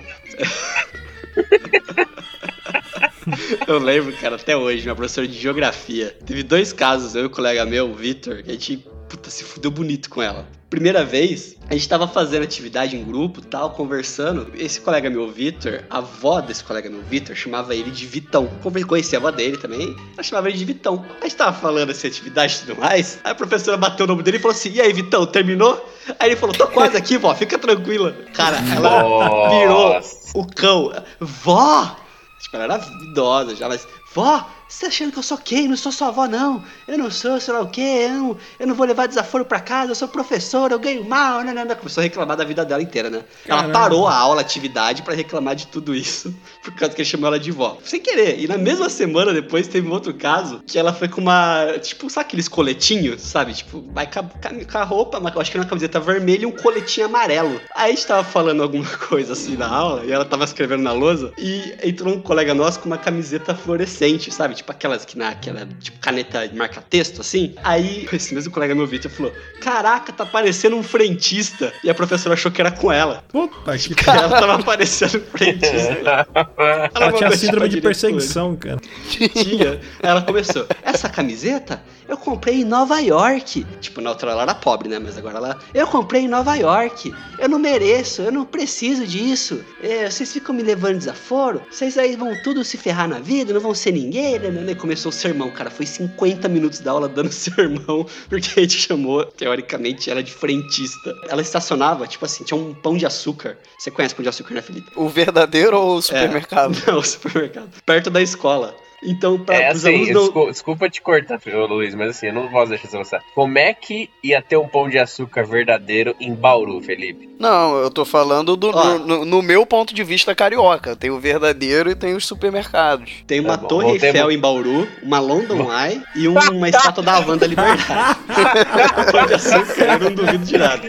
Eu 3.67 3.79
lembro, 3.79 4.13
cara, 4.17 4.37
até 4.37 4.57
hoje, 4.57 4.83
minha 4.83 4.95
professora 4.95 5.27
de 5.29 5.39
geografia. 5.39 6.17
Teve 6.25 6.43
dois 6.43 6.73
casos, 6.73 7.15
eu 7.15 7.25
e 7.25 7.27
o 7.27 7.31
colega 7.31 7.65
meu, 7.67 7.91
o 7.91 7.95
Vitor, 7.95 8.43
que 8.43 8.51
a 8.51 8.53
gente, 8.55 8.87
puta, 9.09 9.31
se 9.31 9.43
fudeu 9.43 9.71
bonito 9.71 10.11
com 10.11 10.23
ela. 10.23 10.47
Primeira 10.69 11.03
vez, 11.03 11.57
a 11.69 11.73
gente 11.73 11.89
tava 11.89 12.07
fazendo 12.07 12.43
atividade 12.43 12.95
em 12.95 13.03
grupo, 13.03 13.41
tal, 13.41 13.71
conversando. 13.71 14.53
Esse 14.55 14.81
colega 14.81 15.09
meu, 15.09 15.31
Vitor, 15.31 15.83
a 15.89 15.99
avó 15.99 16.43
desse 16.43 16.63
colega 16.63 16.91
meu, 16.91 17.01
Vitor, 17.03 17.35
chamava 17.35 17.75
ele 17.75 17.91
de 17.91 18.07
Vitão. 18.07 18.47
Conheci 18.87 19.17
a 19.17 19.19
avó 19.19 19.31
dele 19.31 19.57
também, 19.57 19.97
ela 20.13 20.23
chamava 20.23 20.49
ele 20.49 20.59
de 20.59 20.65
Vitão. 20.67 21.05
A 21.21 21.25
gente 21.25 21.37
tava 21.37 21.59
falando 21.59 21.91
essa 21.91 22.07
atividade 22.07 22.57
e 22.57 22.67
tudo 22.67 22.81
mais, 22.81 23.19
aí 23.25 23.33
a 23.33 23.35
professora 23.35 23.79
bateu 23.79 24.05
o 24.05 24.09
nome 24.09 24.23
dele 24.23 24.37
e 24.37 24.41
falou 24.41 24.55
assim, 24.55 24.71
e 24.71 24.81
aí, 24.81 24.93
Vitão, 24.93 25.25
terminou? 25.25 25.83
Aí 26.19 26.29
ele 26.29 26.37
falou, 26.37 26.55
tô 26.55 26.67
quase 26.67 26.97
aqui, 26.97 27.17
vó, 27.17 27.35
fica 27.35 27.59
tranquila. 27.59 28.13
Cara, 28.35 28.59
ela 28.75 29.49
virou 29.49 29.95
Nossa. 29.95 30.39
o 30.39 30.47
cão. 30.47 30.93
Vó! 31.19 31.97
Tipo, 32.41 32.57
ela 32.57 32.75
era 32.75 32.85
idosa 33.11 33.57
já, 33.57 33.69
mas. 33.69 33.87
Vó, 34.15 34.49
você 34.69 34.83
tá 34.83 34.87
achando 34.89 35.13
que 35.13 35.19
eu 35.19 35.23
sou 35.23 35.39
quem? 35.39 35.67
Não 35.67 35.77
sou 35.77 35.91
sua 35.91 36.09
avó, 36.09 36.27
não. 36.27 36.63
Eu 36.87 36.99
não 36.99 37.11
sou, 37.11 37.41
sei 37.41 37.55
lá 37.55 37.63
o 37.63 37.71
quê, 37.71 38.07
eu 38.07 38.11
não, 38.11 38.37
eu 38.61 38.67
não 38.67 38.75
vou 38.75 38.87
levar 38.87 39.07
desaforo 39.07 39.45
pra 39.45 39.61
casa, 39.61 39.93
eu 39.93 39.95
sou 39.95 40.07
professor, 40.07 40.71
eu 40.71 40.79
ganho 40.79 41.05
mal, 41.05 41.43
né, 41.43 41.55
né, 41.55 41.65
né. 41.65 41.75
Começou 41.75 42.03
a 42.03 42.05
reclamar 42.05 42.37
da 42.37 42.45
vida 42.45 42.65
dela 42.67 42.83
inteira, 42.83 43.09
né? 43.09 43.25
Ela 43.47 43.63
Caramba. 43.63 43.79
parou 43.79 44.07
a 44.07 44.15
aula, 44.15 44.41
a 44.41 44.43
atividade, 44.43 45.03
pra 45.03 45.15
reclamar 45.15 45.57
de 45.57 45.69
tudo 45.69 45.95
isso, 45.95 46.35
por 46.63 46.75
causa 46.75 46.95
que 46.95 47.01
ele 47.01 47.09
chamou 47.09 47.29
ela 47.29 47.41
de 47.41 47.51
vó. 47.51 47.79
Sem 47.83 47.99
querer. 47.99 48.39
E 48.39 48.47
na 48.47 48.59
mesma 48.59 48.91
semana 48.91 49.33
depois 49.33 49.67
teve 49.67 49.89
um 49.89 49.93
outro 49.93 50.13
caso, 50.13 50.63
que 50.67 50.79
ela 50.79 50.93
foi 50.93 51.09
com 51.09 51.23
uma, 51.23 51.79
tipo, 51.81 52.11
sabe 52.11 52.27
aqueles 52.27 52.47
coletinhos, 52.49 53.23
sabe? 53.23 53.55
Tipo, 53.55 53.83
vai 53.91 54.07
com 54.07 54.21
a, 54.21 54.23
com 54.23 54.79
a 54.79 54.85
roupa, 54.85 55.19
mas 55.19 55.35
eu 55.35 55.41
acho 55.41 55.51
que 55.51 55.57
era 55.57 55.65
uma 55.65 55.69
camiseta 55.69 55.99
vermelha 55.99 56.43
e 56.43 56.47
um 56.47 56.53
coletinho 56.53 57.07
amarelo. 57.07 57.59
Aí 57.75 57.93
a 57.93 57.95
gente 57.95 58.07
tava 58.07 58.23
falando 58.23 58.63
alguma 58.63 58.85
coisa 59.09 59.33
assim 59.33 59.57
na 59.57 59.67
aula, 59.67 60.05
e 60.05 60.13
ela 60.13 60.27
tava 60.27 60.45
escrevendo 60.45 60.83
na 60.83 60.93
lousa, 60.93 61.33
e 61.39 61.75
entrou 61.83 62.15
um 62.15 62.21
colega 62.21 62.53
nosso 62.53 62.81
com 62.81 62.87
uma 62.87 62.99
camiseta 62.99 63.55
fluorescente, 63.55 64.31
sabe? 64.31 64.58
Tipo 64.59 64.73
aquelas 64.73 65.05
que 65.05 65.17
na 65.17 65.29
aquela, 65.29 65.67
tipo, 65.81 65.99
caneta 66.01 66.49
de 66.49 66.57
marca-texto, 66.57 67.21
assim. 67.21 67.55
Aí 67.63 68.09
esse 68.13 68.35
mesmo 68.35 68.53
colega 68.53 68.75
meu 68.75 68.87
Vitor 68.87 69.11
falou: 69.11 69.33
Caraca, 69.61 70.13
tá 70.13 70.27
parecendo 70.27 70.77
um 70.77 70.83
frentista. 70.83 71.73
E 71.85 71.89
a 71.89 71.95
professora 71.95 72.35
achou 72.35 72.51
que 72.51 72.61
era 72.61 72.73
com 72.73 72.91
ela. 72.91 73.23
Puta 73.29 73.79
que 73.79 73.95
Que 73.95 74.11
ela 74.11 74.29
tava 74.29 74.63
parecendo 74.63 75.19
um 75.19 75.39
frentista. 75.39 76.27
Ela, 76.59 76.91
Ela 76.95 77.13
tinha 77.13 77.31
síndrome 77.33 77.69
de 77.69 77.81
perseguição, 77.81 78.57
cara. 78.57 78.79
Tinha. 79.09 79.73
Aí 80.03 80.11
ela 80.11 80.23
começou. 80.23 80.67
Essa 80.89 81.09
camiseta 81.09 81.83
eu 82.09 82.17
comprei 82.17 82.63
em 82.63 82.65
Nova 82.65 82.99
York. 82.99 83.67
Tipo, 83.81 84.01
na 84.01 84.11
outra 84.11 84.31
ela 84.31 84.43
era 84.43 84.55
pobre, 84.55 84.89
né? 84.89 84.99
Mas 84.99 85.19
agora 85.19 85.37
ela. 85.37 85.59
Eu 85.75 85.87
comprei 85.87 86.23
em 86.23 86.29
Nova 86.29 86.55
York. 86.55 87.15
Eu 87.39 87.49
não 87.49 87.59
mereço, 87.59 88.23
eu 88.23 88.33
não 88.33 88.47
preciso 88.47 89.07
disso. 89.07 89.63
É, 89.83 90.11
vocês 90.11 90.33
ficam 90.33 90.55
me 90.55 90.63
levando 90.63 90.97
desaforo. 90.97 91.61
Vocês 91.71 91.99
aí 91.99 92.17
vão 92.17 92.35
tudo 92.43 92.65
se 92.65 92.79
ferrar 92.79 93.07
na 93.07 93.19
vida, 93.19 93.53
não 93.53 93.61
vão 93.61 93.75
ser 93.75 93.93
ninguém. 93.93 94.39
Né? 94.39 94.49
né? 94.51 94.75
Começou 94.75 95.11
o 95.11 95.13
sermão, 95.13 95.51
cara. 95.51 95.71
Foi 95.71 95.85
50 95.85 96.49
minutos 96.49 96.81
da 96.81 96.93
aula 96.93 97.09
dando 97.09 97.31
sermão, 97.31 98.07
porque 98.31 98.59
a 98.59 98.63
gente 98.63 98.79
chamou, 98.79 99.27
teoricamente, 99.27 100.11
ela 100.11 100.23
de 100.23 100.33
frentista. 100.33 101.15
Ela 101.29 101.43
estacionava, 101.43 102.07
tipo 102.07 102.25
assim, 102.25 102.43
tinha 102.43 102.59
um 102.59 102.73
pão 102.73 102.97
de 102.97 103.05
açúcar. 103.05 103.59
Você 103.79 103.91
conhece 103.91 104.15
pão 104.15 104.23
de 104.23 104.31
açúcar, 104.31 104.55
né, 104.55 104.63
Felipe? 104.63 104.91
O 104.97 105.11
verdadeiro 105.11 105.79
ou 105.79 105.97
o 105.97 106.03
supermercado? 106.03 106.75
É, 106.87 106.89
não, 106.91 106.99
o 106.99 107.05
supermercado. 107.05 107.69
Perto 107.85 108.09
da 108.09 108.23
escola. 108.23 108.75
Então, 109.03 109.39
pra, 109.39 109.55
É 109.57 109.71
os 109.73 109.79
assim, 109.85 109.89
alunos 109.95 110.11
não... 110.15 110.23
desculpa, 110.23 110.51
desculpa 110.53 110.91
te 110.91 111.01
cortar, 111.03 111.41
Luiz, 111.69 111.95
mas 111.95 112.11
assim, 112.11 112.27
eu 112.27 112.33
não 112.35 112.49
posso 112.49 112.71
deixar 112.71 112.89
você 112.89 112.99
passar. 112.99 113.21
Como 113.35 113.57
é 113.59 113.73
que 113.73 114.11
ia 114.23 114.43
ter 114.43 114.57
um 114.57 114.67
pão 114.69 114.89
de 114.89 114.99
açúcar 114.99 115.45
verdadeiro 115.45 116.15
em 116.21 116.35
Bauru, 116.35 116.81
Felipe? 116.81 117.29
Não, 117.39 117.77
eu 117.79 117.91
tô 117.91 118.05
falando 118.05 118.57
do, 118.57 118.71
Ó. 118.77 118.99
no, 118.99 119.25
no- 119.25 119.43
meu 119.43 119.65
ponto 119.65 119.95
de 119.95 120.03
vista 120.03 120.35
carioca. 120.35 120.97
Tem 120.97 121.11
o 121.11 121.21
verdadeiro 121.21 121.89
e 121.91 121.95
tem 121.95 122.15
os 122.17 122.27
supermercados. 122.27 123.13
Tem 123.27 123.39
uma 123.39 123.51
Tá 123.57 123.63
bom, 123.63 123.69
Torre 123.69 123.85
voltemos. 123.91 124.15
Eiffel 124.17 124.33
em 124.33 124.39
Bauru, 124.39 124.89
uma 125.03 125.21
London 125.21 125.69
Eye 125.73 126.03
e 126.17 126.27
uma 126.27 126.69
estátua 126.69 127.03
da 127.05 127.17
Havan 127.19 127.37
da 127.39 127.47
Liberdade. 127.47 127.87
Pão 129.13 129.27
de 129.27 129.35
açúcar, 129.35 129.85
eu 129.95 129.99
não 130.01 130.15
duvido 130.15 130.45
de 130.45 130.59
nada. 130.59 130.83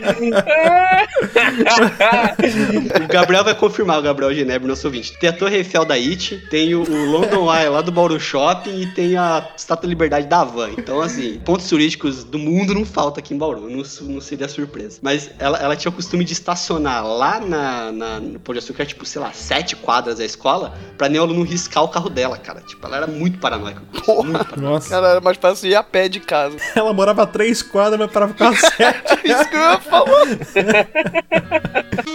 O 3.04 3.08
Gabriel 3.08 3.44
vai 3.44 3.56
confirmar, 3.56 4.00
o 4.00 4.02
Gabriel 4.02 4.34
Genebra, 4.34 4.68
nosso 4.68 4.88
ouvinte. 4.88 5.18
Tem 5.20 5.30
a 5.30 5.34
Torre 5.34 5.58
Eiffel 5.58 5.86
da 5.86 5.96
IT, 5.96 6.48
tem 6.50 6.74
o, 6.76 6.82
o 6.82 7.06
London 7.12 7.54
Eye 7.54 7.70
lá 7.70 7.82
do 7.82 7.92
Bauru 8.00 8.18
Shopping 8.20 8.82
e 8.82 8.86
tem 8.88 9.18
a 9.18 9.46
Estátua 9.58 9.82
da 9.84 9.90
Liberdade 9.90 10.26
da 10.28 10.40
Havan. 10.40 10.70
Então, 10.78 11.02
assim, 11.02 11.40
pontos 11.44 11.68
turísticos 11.68 12.24
do 12.24 12.40
mundo 12.40 12.74
não 12.74 12.86
falta 12.86 13.20
aqui 13.20 13.34
em 13.34 13.38
Bauru, 13.38 13.70
não, 13.70 13.84
não 14.04 14.22
seria 14.22 14.48
surpresa. 14.48 15.00
Mas 15.02 15.30
ela, 15.38 15.58
ela 15.58 15.76
tinha 15.76 15.90
o 15.90 15.94
costume 15.94 16.24
de 16.24 16.32
estacionar 16.32 17.06
lá 17.06 17.40
na, 17.42 17.92
na- 17.92 18.20
no 18.22 18.40
Pão 18.40 18.54
de 18.54 18.60
Açúcar, 18.60 18.86
tipo, 18.86 19.06
sei 19.06 19.22
lá, 19.22 19.32
sete 19.34 19.76
quadras 19.76 20.18
da 20.20 20.24
escola, 20.26 20.74
pra 20.98 21.10
nem 21.10 21.20
o 21.20 21.24
aluno 21.24 21.44
riscar 21.44 21.84
o 21.84 21.90
carro 21.90 22.10
dela, 22.10 22.38
cara. 22.38 22.62
Tipo, 22.62 22.88
ela 22.88 22.96
era 22.98 23.08
muito 23.08 23.38
paranoica. 23.40 23.82
com 23.92 23.98
isso, 23.98 24.06
Porra. 24.06 24.24
muito 24.24 24.46
paranoica. 24.46 24.62
Nossa. 24.74 24.90
Cara, 24.90 25.08
era 25.10 25.22
mais 25.22 25.38
fácil 25.38 25.70
ir 25.70 25.76
a 25.76 25.84
pé 25.84 26.08
de 26.08 26.20
casa. 26.22 26.56
Ela 26.76 26.94
morava 26.94 27.28
três 27.28 27.62
quadras, 27.62 28.00
mas 28.00 28.10
parava 28.12 28.34
com 28.34 28.56
sete. 28.56 29.20
Isso 29.28 29.50
que 29.50 29.56
eu 29.56 29.60
ia 29.72 29.80
falar. 29.80 30.26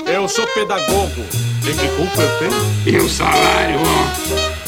Eu 0.07 0.29
sou 0.29 0.47
pedagogo. 0.49 1.25
Tem 1.65 1.77
que 1.77 1.89
culpa 1.97 2.21
eu 2.23 2.39
tenho? 2.39 2.95
E 2.95 2.97
o 3.05 3.09
salário, 3.09 3.79
ó. 3.81 4.64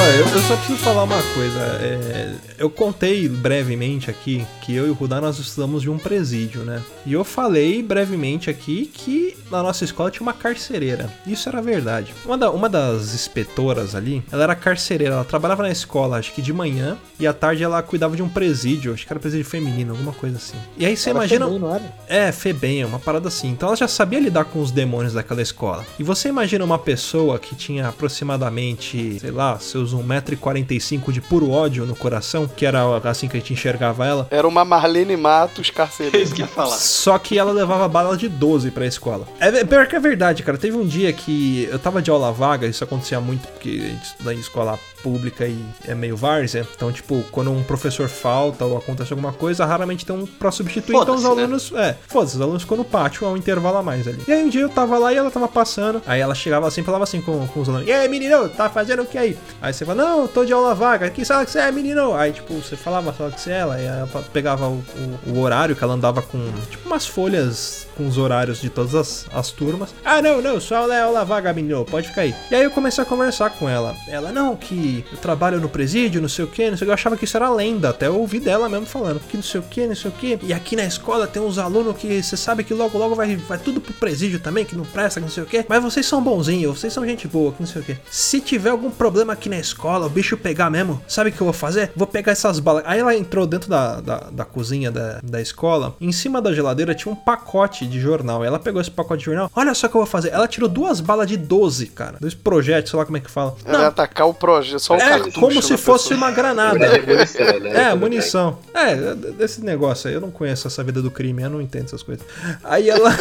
Olha, 0.00 0.10
eu, 0.16 0.26
eu 0.28 0.40
só 0.42 0.56
preciso 0.56 0.78
falar 0.78 1.02
uma 1.04 1.20
coisa. 1.34 1.58
é, 1.82 2.32
eu 2.58 2.70
contei 2.70 3.28
brevemente 3.28 4.08
aqui 4.10 4.46
que 4.62 4.74
eu 4.74 4.86
e 4.86 4.90
o 4.90 4.92
Rudá 4.94 5.20
nós 5.20 5.38
estudamos 5.38 5.82
de 5.82 5.90
um 5.90 5.98
presídio, 5.98 6.62
né? 6.62 6.80
E 7.04 7.12
eu 7.12 7.24
falei 7.24 7.82
brevemente 7.82 8.48
aqui 8.48 8.86
que 8.92 9.36
na 9.50 9.62
nossa 9.62 9.84
escola 9.84 10.10
tinha 10.10 10.22
uma 10.22 10.32
carcereira. 10.32 11.10
Isso 11.26 11.48
era 11.48 11.60
verdade. 11.60 12.14
Uma, 12.24 12.38
da- 12.38 12.50
uma 12.50 12.68
das 12.68 13.12
inspetoras 13.14 13.94
ali, 13.94 14.22
ela 14.30 14.44
era 14.44 14.54
carcereira. 14.54 15.14
Ela 15.14 15.24
trabalhava 15.24 15.62
na 15.64 15.70
escola, 15.70 16.18
acho 16.18 16.32
que 16.32 16.42
de 16.42 16.52
manhã, 16.52 16.96
e 17.18 17.26
à 17.26 17.32
tarde 17.32 17.64
ela 17.64 17.82
cuidava 17.82 18.14
de 18.14 18.22
um 18.22 18.28
presídio. 18.28 18.92
Acho 18.94 19.04
que 19.06 19.12
era 19.12 19.18
presídio 19.18 19.46
feminino, 19.46 19.92
alguma 19.92 20.12
coisa 20.12 20.36
assim. 20.36 20.56
E 20.76 20.86
aí 20.86 20.96
você 20.96 21.10
imagina. 21.10 21.46
Febem, 21.46 21.60
não 21.60 21.74
era? 21.74 21.94
É, 22.06 22.30
Febem, 22.30 22.84
uma 22.84 22.98
parada 23.00 23.26
assim. 23.28 23.48
Então 23.50 23.68
ela 23.70 23.76
já 23.76 23.88
sabia 23.88 24.20
lidar 24.20 24.44
com 24.44 24.60
os 24.60 24.70
demônios 24.70 25.14
daquela 25.14 25.42
escola. 25.42 25.84
E 25.98 26.04
você 26.04 26.28
imagina 26.28 26.64
uma 26.64 26.78
pessoa 26.78 27.38
que 27.38 27.56
tinha 27.56 27.88
aproximadamente, 27.88 29.18
sei 29.18 29.30
lá, 29.30 29.47
seus 29.58 29.94
1,45m 29.94 31.12
de 31.12 31.20
puro 31.20 31.50
ódio 31.50 31.84
no 31.86 31.96
coração, 31.96 32.48
que 32.48 32.64
era 32.66 32.84
assim 33.04 33.28
que 33.28 33.36
a 33.36 33.40
gente 33.40 33.52
enxergava 33.52 34.06
ela. 34.06 34.26
Era 34.30 34.46
uma 34.46 34.64
Marlene 34.64 35.16
Matos 35.16 35.68
É 35.68 35.72
carcereira. 35.72 36.18
isso 36.18 36.34
que 36.34 36.42
ia 36.42 36.46
falar. 36.46 36.76
Só 36.76 37.18
que 37.18 37.38
ela 37.38 37.52
levava 37.52 37.88
bala 37.88 38.16
de 38.16 38.28
12 38.28 38.70
pra 38.70 38.86
escola. 38.86 39.26
É 39.40 39.48
é 39.48 39.64
pior 39.64 39.86
que 39.86 39.96
é 39.96 40.00
verdade, 40.00 40.42
cara. 40.42 40.58
Teve 40.58 40.76
um 40.76 40.86
dia 40.86 41.12
que 41.12 41.68
eu 41.70 41.78
tava 41.78 42.00
de 42.02 42.10
aula 42.10 42.30
vaga, 42.30 42.66
isso 42.66 42.84
acontecia 42.84 43.20
muito 43.20 43.46
porque 43.48 43.68
a 43.68 43.88
gente 43.88 44.04
estuda 44.04 44.34
em 44.34 44.38
escola 44.38 44.78
pública 45.02 45.46
e 45.46 45.64
é 45.86 45.94
meio 45.94 46.16
várzea. 46.16 46.66
Então, 46.74 46.92
tipo, 46.92 47.24
quando 47.30 47.50
um 47.50 47.62
professor 47.62 48.08
falta 48.08 48.64
ou 48.64 48.76
acontece 48.76 49.12
alguma 49.12 49.32
coisa, 49.32 49.64
raramente 49.64 50.04
tem 50.04 50.14
um 50.14 50.26
pra 50.26 50.50
substituir. 50.50 50.96
Então 50.96 51.14
os 51.14 51.22
né? 51.22 51.28
alunos. 51.28 51.72
É, 51.74 51.96
foda-se, 52.06 52.36
os 52.36 52.40
alunos 52.40 52.62
ficam 52.62 52.76
no 52.76 52.84
pátio 52.84 53.26
ao 53.26 53.36
intervalo 53.36 53.78
a 53.78 53.82
mais 53.82 54.06
ali. 54.06 54.22
E 54.26 54.32
aí 54.32 54.44
um 54.44 54.48
dia 54.48 54.62
eu 54.62 54.68
tava 54.68 54.98
lá 54.98 55.12
e 55.12 55.16
ela 55.16 55.30
tava 55.30 55.48
passando. 55.48 56.02
Aí 56.06 56.20
ela 56.20 56.34
chegava 56.34 56.66
assim, 56.66 56.82
falava 56.82 57.04
assim 57.04 57.20
com, 57.20 57.46
com 57.48 57.60
os 57.60 57.68
alunos: 57.68 57.86
E 57.86 57.92
aí, 57.92 58.08
menino, 58.08 58.48
tá 58.48 58.68
fazendo 58.68 59.02
o 59.02 59.06
que 59.06 59.16
aí? 59.16 59.37
Aí 59.60 59.72
você 59.72 59.84
fala: 59.84 60.02
Não, 60.02 60.26
tô 60.28 60.44
de 60.44 60.52
aula 60.52 60.74
vaga. 60.74 61.10
Que 61.10 61.24
sala 61.24 61.44
que 61.44 61.50
você 61.50 61.58
é, 61.58 61.70
menino? 61.72 62.14
Aí, 62.14 62.32
tipo, 62.32 62.54
você 62.54 62.76
falava 62.76 63.10
a 63.10 63.12
sala 63.14 63.30
que 63.30 63.40
você 63.40 63.50
é, 63.50 63.58
ela, 63.58 63.80
e 63.80 63.84
ela 63.84 64.08
pegava 64.32 64.68
o, 64.68 64.82
o- 65.26 65.30
o 65.34 65.40
horário 65.40 65.74
que 65.76 65.82
ela 65.82 65.94
andava 65.94 66.22
com, 66.22 66.38
tipo, 66.70 66.86
umas 66.86 67.06
folhas 67.06 67.86
com 67.96 68.06
os 68.06 68.16
horários 68.16 68.60
de 68.60 68.70
todas 68.70 68.94
as, 68.94 69.26
as 69.32 69.50
turmas. 69.50 69.94
Ah, 70.04 70.22
não, 70.22 70.40
não, 70.40 70.60
só 70.60 70.76
aula 70.76 70.94
é 70.94 71.02
aula 71.02 71.24
vaga, 71.24 71.52
menino, 71.52 71.84
pode 71.84 72.08
ficar 72.08 72.22
aí. 72.22 72.34
E 72.50 72.54
aí 72.54 72.62
eu 72.62 72.70
comecei 72.70 73.02
a 73.02 73.06
conversar 73.06 73.50
com 73.50 73.68
ela. 73.68 73.94
Ela, 74.08 74.30
não, 74.30 74.54
que 74.56 75.04
eu 75.10 75.18
trabalho 75.18 75.60
no 75.60 75.68
presídio, 75.68 76.20
não 76.20 76.28
sei 76.28 76.44
o 76.44 76.48
que, 76.48 76.70
não 76.70 76.76
sei 76.76 76.84
o 76.84 76.86
que. 76.86 76.90
Eu 76.90 76.94
achava 76.94 77.16
que 77.16 77.24
isso 77.24 77.36
era 77.36 77.50
lenda, 77.50 77.88
até 77.90 78.06
eu 78.06 78.16
ouvi 78.18 78.38
dela 78.40 78.68
mesmo 78.68 78.86
falando. 78.86 79.20
Que 79.28 79.36
não 79.36 79.42
sei 79.44 79.60
o 79.60 79.64
que, 79.64 79.86
não 79.86 79.94
sei 79.96 80.10
o 80.10 80.14
que. 80.14 80.38
E 80.42 80.52
aqui 80.52 80.76
na 80.76 80.84
escola 80.84 81.26
tem 81.26 81.42
uns 81.42 81.58
alunos 81.58 81.96
que 81.96 82.22
você 82.22 82.36
sabe 82.36 82.62
que 82.64 82.72
logo, 82.72 82.96
logo 82.96 83.14
vai, 83.14 83.34
vai 83.36 83.58
tudo 83.58 83.80
pro 83.80 83.92
presídio 83.94 84.38
também, 84.40 84.64
que 84.64 84.76
não 84.76 84.84
presta, 84.84 85.20
que 85.20 85.26
não 85.26 85.32
sei 85.32 85.42
o 85.42 85.46
que. 85.46 85.64
Mas 85.68 85.82
vocês 85.82 86.06
são 86.06 86.22
bonzinhos, 86.22 86.78
vocês 86.78 86.92
são 86.92 87.04
gente 87.04 87.26
boa, 87.26 87.52
que 87.52 87.60
não 87.60 87.66
sei 87.66 87.82
o 87.82 87.84
que. 87.84 87.96
Se 88.10 88.40
tiver 88.40 88.70
algum 88.70 88.90
problema 88.90 89.27
aqui 89.30 89.48
na 89.48 89.58
escola, 89.58 90.06
o 90.06 90.10
bicho 90.10 90.36
pegar 90.36 90.70
mesmo, 90.70 91.00
sabe 91.06 91.30
o 91.30 91.32
que 91.32 91.40
eu 91.40 91.44
vou 91.46 91.52
fazer? 91.54 91.90
Vou 91.94 92.06
pegar 92.06 92.32
essas 92.32 92.58
balas. 92.58 92.82
Aí 92.86 93.00
ela 93.00 93.14
entrou 93.14 93.46
dentro 93.46 93.68
da, 93.68 94.00
da, 94.00 94.16
da 94.30 94.44
cozinha 94.44 94.90
da, 94.90 95.20
da 95.22 95.40
escola. 95.40 95.94
Em 96.00 96.12
cima 96.12 96.40
da 96.40 96.52
geladeira 96.52 96.94
tinha 96.94 97.12
um 97.12 97.16
pacote 97.16 97.86
de 97.86 98.00
jornal. 98.00 98.44
Ela 98.44 98.58
pegou 98.58 98.80
esse 98.80 98.90
pacote 98.90 99.20
de 99.20 99.24
jornal. 99.26 99.50
Olha 99.54 99.74
só 99.74 99.86
o 99.86 99.90
que 99.90 99.96
eu 99.96 100.00
vou 100.00 100.06
fazer. 100.06 100.30
Ela 100.30 100.48
tirou 100.48 100.68
duas 100.68 101.00
balas 101.00 101.26
de 101.26 101.36
12, 101.36 101.86
cara. 101.88 102.16
Dois 102.20 102.34
projetos, 102.34 102.90
sei 102.90 102.98
lá 102.98 103.04
como 103.04 103.16
é 103.16 103.20
que 103.20 103.30
fala. 103.30 103.56
Ela 103.64 103.88
atacar 103.88 104.28
o 104.28 104.34
projeto, 104.34 104.80
só 104.80 104.94
o 104.94 104.96
É 104.96 105.08
cartucho 105.08 105.40
como 105.40 105.62
se 105.62 105.72
na 105.72 105.78
fosse 105.78 106.08
pessoa. 106.10 106.16
uma 106.28 106.30
granada. 106.30 106.84
É 106.86 107.00
munição, 107.06 107.60
né? 107.60 107.82
É, 107.90 107.94
munição. 107.94 108.58
É, 108.74 109.14
desse 109.32 109.62
negócio 109.62 110.08
aí. 110.08 110.14
Eu 110.14 110.20
não 110.20 110.30
conheço 110.30 110.66
essa 110.66 110.82
vida 110.82 111.00
do 111.02 111.10
crime, 111.10 111.42
eu 111.42 111.50
não 111.50 111.60
entendo 111.60 111.86
essas 111.86 112.02
coisas. 112.02 112.24
Aí 112.64 112.88
ela. 112.88 113.10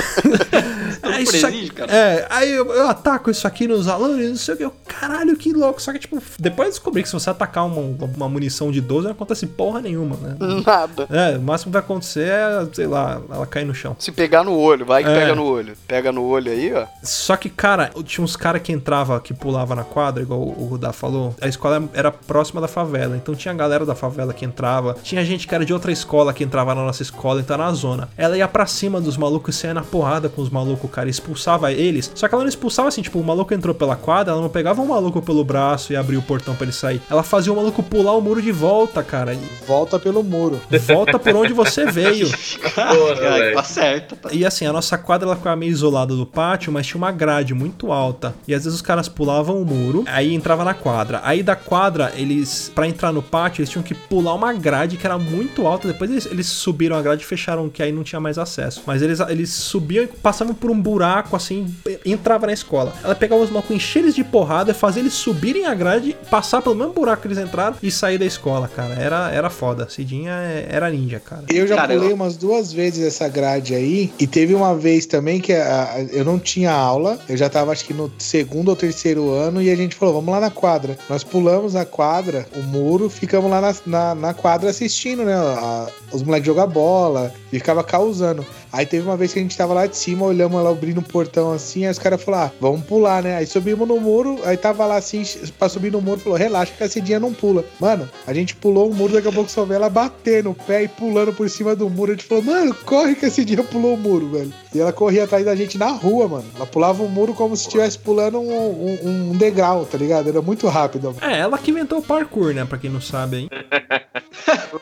Aí 1.03 1.23
isso 1.23 1.73
cara. 1.73 1.91
É, 1.91 2.27
aí 2.29 2.51
eu, 2.51 2.71
eu 2.73 2.87
ataco 2.87 3.29
isso 3.29 3.47
aqui 3.47 3.67
nos 3.67 3.87
alunos, 3.87 4.27
não 4.27 4.35
sei 4.35 4.53
o 4.55 4.57
que. 4.57 4.65
Eu, 4.65 4.73
caralho, 4.87 5.35
que 5.35 5.53
louco. 5.53 5.81
Só 5.81 5.93
que, 5.93 5.96
tipo, 5.99 6.21
depois 6.39 6.67
eu 6.67 6.71
descobri 6.73 7.01
que 7.03 7.09
se 7.09 7.13
você 7.13 7.29
atacar 7.29 7.65
uma, 7.65 7.81
uma 8.15 8.29
munição 8.29 8.71
de 8.71 8.81
12, 8.81 9.05
não 9.05 9.11
acontece 9.11 9.45
porra 9.47 9.81
nenhuma, 9.81 10.15
né? 10.17 10.35
Nada. 10.65 11.07
É, 11.09 11.37
o 11.37 11.41
máximo 11.41 11.69
que 11.71 11.73
vai 11.73 11.81
acontecer 11.81 12.27
é, 12.27 12.67
sei 12.73 12.87
lá, 12.87 13.21
ela 13.29 13.45
cair 13.45 13.65
no 13.65 13.73
chão. 13.75 13.95
Se 13.99 14.11
pegar 14.11 14.43
no 14.43 14.57
olho, 14.57 14.85
vai 14.85 15.03
que 15.03 15.09
É. 15.09 15.19
pega 15.19 15.35
no 15.35 15.43
olho. 15.45 15.73
Pega 15.87 16.11
no 16.11 16.23
olho 16.25 16.51
aí, 16.51 16.73
ó. 16.73 16.85
Só 17.03 17.35
que, 17.37 17.49
cara, 17.49 17.91
tinha 18.03 18.23
uns 18.23 18.35
caras 18.35 18.61
que 18.61 18.71
entrava, 18.71 19.19
que 19.19 19.33
pulava 19.33 19.75
na 19.75 19.83
quadra, 19.83 20.23
igual 20.23 20.41
o 20.41 20.65
Rudá 20.65 20.91
falou. 20.91 21.35
A 21.41 21.47
escola 21.47 21.83
era 21.93 22.11
próxima 22.11 22.59
da 22.59 22.67
favela, 22.67 23.15
então 23.15 23.35
tinha 23.35 23.53
a 23.53 23.57
galera 23.57 23.85
da 23.85 23.95
favela 23.95 24.33
que 24.33 24.45
entrava. 24.45 24.95
Tinha 25.03 25.23
gente 25.23 25.47
que 25.47 25.53
era 25.55 25.65
de 25.65 25.73
outra 25.73 25.91
escola 25.91 26.33
que 26.33 26.43
entrava 26.43 26.73
na 26.75 26.83
nossa 26.83 27.01
escola, 27.01 27.39
então 27.39 27.57
na 27.57 27.71
zona. 27.73 28.09
Ela 28.17 28.37
ia 28.37 28.47
pra 28.47 28.65
cima 28.65 28.99
dos 28.99 29.17
malucos 29.17 29.55
e 29.55 29.59
saia 29.59 29.73
na 29.73 29.83
porrada 29.83 30.29
com 30.29 30.41
os 30.41 30.49
malucos, 30.49 30.89
cara, 30.91 31.07
e 31.07 31.11
expulsava 31.11 31.71
eles. 31.71 32.11
Só 32.15 32.27
que 32.27 32.33
ela 32.33 32.43
não 32.43 32.49
expulsava 32.49 32.87
assim, 32.87 33.01
tipo, 33.01 33.19
o 33.19 33.23
maluco 33.23 33.53
entrou 33.53 33.73
pela 33.75 33.95
quadra, 33.95 34.33
ela 34.33 34.41
não 34.41 34.49
pegava 34.49 34.81
um 34.81 34.87
o 34.87 34.89
maluco 34.89 35.21
pelo 35.21 35.43
braço 35.43 35.86
e 35.93 35.95
abria 35.95 36.19
o 36.19 36.21
portão 36.21 36.55
pra 36.55 36.63
ele 36.65 36.73
sair. 36.73 37.01
Ela 37.09 37.23
fazia 37.23 37.51
o 37.51 37.55
maluco 37.55 37.81
pular 37.83 38.13
o 38.13 38.21
muro 38.21 38.41
de 38.41 38.51
volta, 38.51 39.03
cara. 39.03 39.33
E 39.33 39.39
Volta 39.67 39.99
pelo 39.99 40.23
muro. 40.23 40.59
volta 40.87 41.19
por 41.19 41.35
onde 41.35 41.53
você 41.53 41.85
veio. 41.91 42.27
Porra, 42.73 43.53
tá 43.53 43.63
certo. 43.63 44.15
Tá. 44.15 44.29
E 44.31 44.45
assim, 44.45 44.65
a 44.65 44.73
nossa 44.73 44.97
quadra 44.97 45.27
ela 45.27 45.35
ficava 45.35 45.55
meio 45.55 45.71
isolada 45.71 46.15
do 46.15 46.25
pátio, 46.25 46.71
mas 46.71 46.85
tinha 46.87 46.97
uma 46.97 47.11
grade 47.11 47.53
muito 47.53 47.91
alta. 47.91 48.33
E 48.47 48.53
às 48.53 48.63
vezes 48.63 48.75
os 48.77 48.81
caras 48.81 49.07
pulavam 49.09 49.61
o 49.61 49.65
muro, 49.65 50.03
aí 50.07 50.33
entrava 50.33 50.63
na 50.63 50.73
quadra. 50.73 51.21
Aí 51.23 51.43
da 51.43 51.55
quadra, 51.55 52.13
eles, 52.15 52.71
Pra 52.73 52.87
entrar 52.87 53.11
no 53.11 53.21
pátio, 53.21 53.61
eles 53.61 53.69
tinham 53.69 53.83
que 53.83 53.93
pular 53.93 54.33
uma 54.33 54.53
grade 54.53 54.97
que 54.97 55.05
era 55.05 55.17
muito 55.17 55.65
alta. 55.67 55.87
Depois 55.87 56.09
eles, 56.09 56.25
eles 56.27 56.47
subiram 56.47 56.95
a 56.95 57.01
grade 57.01 57.23
e 57.23 57.25
fecharam, 57.25 57.69
que 57.69 57.81
aí 57.83 57.91
não 57.91 58.03
tinha 58.03 58.19
mais 58.19 58.37
acesso. 58.37 58.83
Mas 58.85 59.01
eles, 59.01 59.19
eles 59.19 59.49
subiam 59.49 60.03
e 60.03 60.07
passavam 60.07 60.53
por 60.53 60.69
um 60.71 60.79
buraco 60.79 61.35
assim, 61.35 61.73
e 62.05 62.11
entrava 62.11 62.47
na 62.47 62.53
escola. 62.53 62.93
Ela 63.03 63.15
pegava 63.15 63.41
os 63.41 63.49
malucos, 63.49 63.75
encher 63.75 63.99
eles 64.03 64.15
de 64.15 64.23
porrada, 64.23 64.73
fazia 64.73 65.01
eles 65.01 65.13
subirem 65.13 65.65
a 65.65 65.73
grade, 65.77 66.15
passar 66.29 66.61
pelo 66.61 66.75
mesmo 66.75 66.91
buraco 66.93 67.21
que 67.21 67.27
eles 67.29 67.37
entraram 67.37 67.75
e 67.81 67.89
sair 67.89 68.17
da 68.17 68.25
escola, 68.25 68.67
cara. 68.67 68.95
Era, 68.95 69.31
era 69.31 69.49
foda. 69.49 69.87
Cidinha 69.89 70.31
é- 70.31 70.67
era 70.69 70.89
ninja, 70.89 71.19
cara. 71.19 71.43
Eu 71.49 71.65
já 71.67 71.75
Cara, 71.75 71.93
pulei 71.93 72.11
eu- 72.11 72.15
umas 72.15 72.35
duas 72.35 72.73
vezes 72.73 73.05
essa 73.05 73.27
grade 73.29 73.73
aí. 73.75 74.11
E 74.19 74.27
teve 74.27 74.53
uma 74.53 74.75
vez 74.75 75.05
também 75.05 75.39
que 75.39 75.53
a- 75.53 75.93
a- 75.93 76.01
eu 76.03 76.25
não 76.25 76.37
tinha 76.39 76.71
aula. 76.71 77.17
Eu 77.29 77.37
já 77.37 77.49
tava, 77.49 77.71
acho 77.71 77.85
que 77.85 77.93
no 77.93 78.11
segundo 78.17 78.69
ou 78.69 78.75
terceiro 78.75 79.29
ano. 79.31 79.61
E 79.61 79.69
a 79.71 79.75
gente 79.75 79.95
falou, 79.95 80.15
vamos 80.15 80.31
lá 80.33 80.39
na 80.39 80.49
quadra. 80.51 80.97
Nós 81.09 81.23
pulamos 81.23 81.75
a 81.75 81.85
quadra, 81.85 82.45
o 82.55 82.61
muro, 82.63 83.09
ficamos 83.09 83.49
lá 83.49 83.61
na, 83.61 83.75
na, 83.85 84.15
na 84.15 84.33
quadra 84.33 84.69
assistindo, 84.69 85.23
né? 85.23 85.33
a- 85.35 85.87
os 86.11 86.23
moleques 86.23 86.45
jogar 86.47 86.67
bola. 86.67 87.31
E 87.51 87.59
ficava 87.59 87.83
causando. 87.83 88.45
Aí 88.73 88.85
teve 88.85 89.05
uma 89.07 89.15
vez 89.15 89.31
que 89.31 89.39
a 89.39 89.41
gente 89.41 89.55
tava 89.57 89.73
lá 89.73 89.85
de 89.87 89.95
cima, 89.95 90.25
olhamos 90.25 90.59
ela 90.59 90.69
abrindo 90.71 90.97
o 90.99 91.01
portão 91.03 91.53
assim, 91.53 91.85
aí 91.85 91.91
os 91.91 91.97
caras 91.99 92.21
falaram, 92.21 92.47
ah, 92.47 92.51
vamos 92.59 92.81
pular, 92.85 93.23
né? 93.23 93.37
Aí 93.37 93.45
subimos 93.45 93.87
no 93.87 93.99
muro, 93.99 94.39
aí 94.43 94.57
tava 94.57 94.85
lá 94.85 94.97
assim, 94.97 95.23
pra 95.67 95.73
subir 95.73 95.91
no 95.91 96.01
muro, 96.01 96.19
falou, 96.19 96.37
relaxa 96.37 96.71
que 96.75 96.83
esse 96.83 97.01
dia 97.01 97.19
não 97.19 97.33
pula. 97.33 97.63
Mano, 97.79 98.09
a 98.25 98.33
gente 98.33 98.55
pulou 98.55 98.89
o 98.89 98.95
muro, 98.95 99.13
daqui 99.13 99.27
a 99.27 99.31
pouco 99.31 99.51
só 99.51 99.65
vê 99.65 99.75
ela 99.75 99.89
bater 99.89 100.43
no 100.43 100.53
pé 100.53 100.83
e 100.83 100.87
pulando 100.87 101.33
por 101.33 101.49
cima 101.49 101.75
do 101.75 101.89
muro. 101.89 102.11
A 102.11 102.15
gente 102.15 102.25
falou, 102.25 102.43
mano, 102.43 102.73
corre 102.85 103.15
que 103.15 103.25
esse 103.25 103.43
dia 103.45 103.61
pulou 103.63 103.93
o 103.95 103.97
muro, 103.97 104.29
velho. 104.29 104.53
E 104.73 104.79
ela 104.79 104.93
corria 104.93 105.25
atrás 105.25 105.43
da 105.45 105.55
gente 105.55 105.77
na 105.77 105.89
rua, 105.91 106.27
mano. 106.27 106.45
Ela 106.55 106.65
pulava 106.65 107.03
o 107.03 107.09
muro 107.09 107.33
como 107.33 107.55
se 107.55 107.63
estivesse 107.63 107.99
pulando 107.99 108.39
um, 108.39 108.49
um- 108.49 109.09
um 109.31 109.37
degrau, 109.37 109.85
tá 109.85 109.97
ligado? 109.97 110.29
Era 110.29 110.41
muito 110.41 110.67
rápido. 110.67 111.15
É, 111.21 111.39
ela 111.39 111.57
que 111.57 111.71
inventou 111.71 111.99
o 111.99 112.03
parkour, 112.03 112.53
né? 112.53 112.63
Pra 112.65 112.77
quem 112.77 112.89
não 112.89 113.01
sabe, 113.01 113.37
hein? 113.37 113.49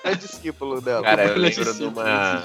É 0.03 0.15
discípulo 0.15 0.81
dela. 0.81 1.01
Cara, 1.03 1.25
eu 1.25 1.31
Ele 1.35 1.49
lembro 1.49 1.73
de 1.73 1.83
uma. 1.83 2.43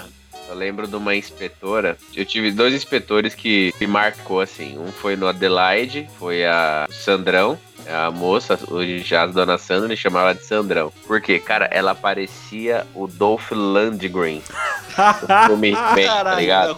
Eu 0.49 0.55
lembro 0.57 0.86
de 0.88 0.97
uma 0.97 1.14
inspetora. 1.14 1.97
Eu 2.14 2.24
tive 2.24 2.51
dois 2.51 2.74
inspetores 2.74 3.34
que 3.34 3.72
me 3.80 3.86
marcou 3.86 4.41
assim. 4.41 4.78
Um 4.78 4.91
foi 4.91 5.14
no 5.16 5.28
Adelaide, 5.28 6.09
foi 6.18 6.45
a 6.45 6.86
Sandrão. 6.91 7.59
A 7.88 8.10
moça, 8.10 8.58
hoje 8.68 9.00
já 9.00 9.22
a 9.22 9.26
dona 9.26 9.58
Sandra, 9.58 9.94
chamava 9.96 10.30
ela 10.30 10.34
de 10.34 10.44
Sandrão. 10.44 10.92
Porque, 11.06 11.38
cara, 11.38 11.66
ela 11.72 11.94
parecia 11.94 12.86
o 12.94 13.06
Dolph 13.06 13.50
Lundgren. 13.52 14.42
do 14.90 15.46
filme 15.46 15.72
tá 15.72 16.34
ligado? 16.34 16.76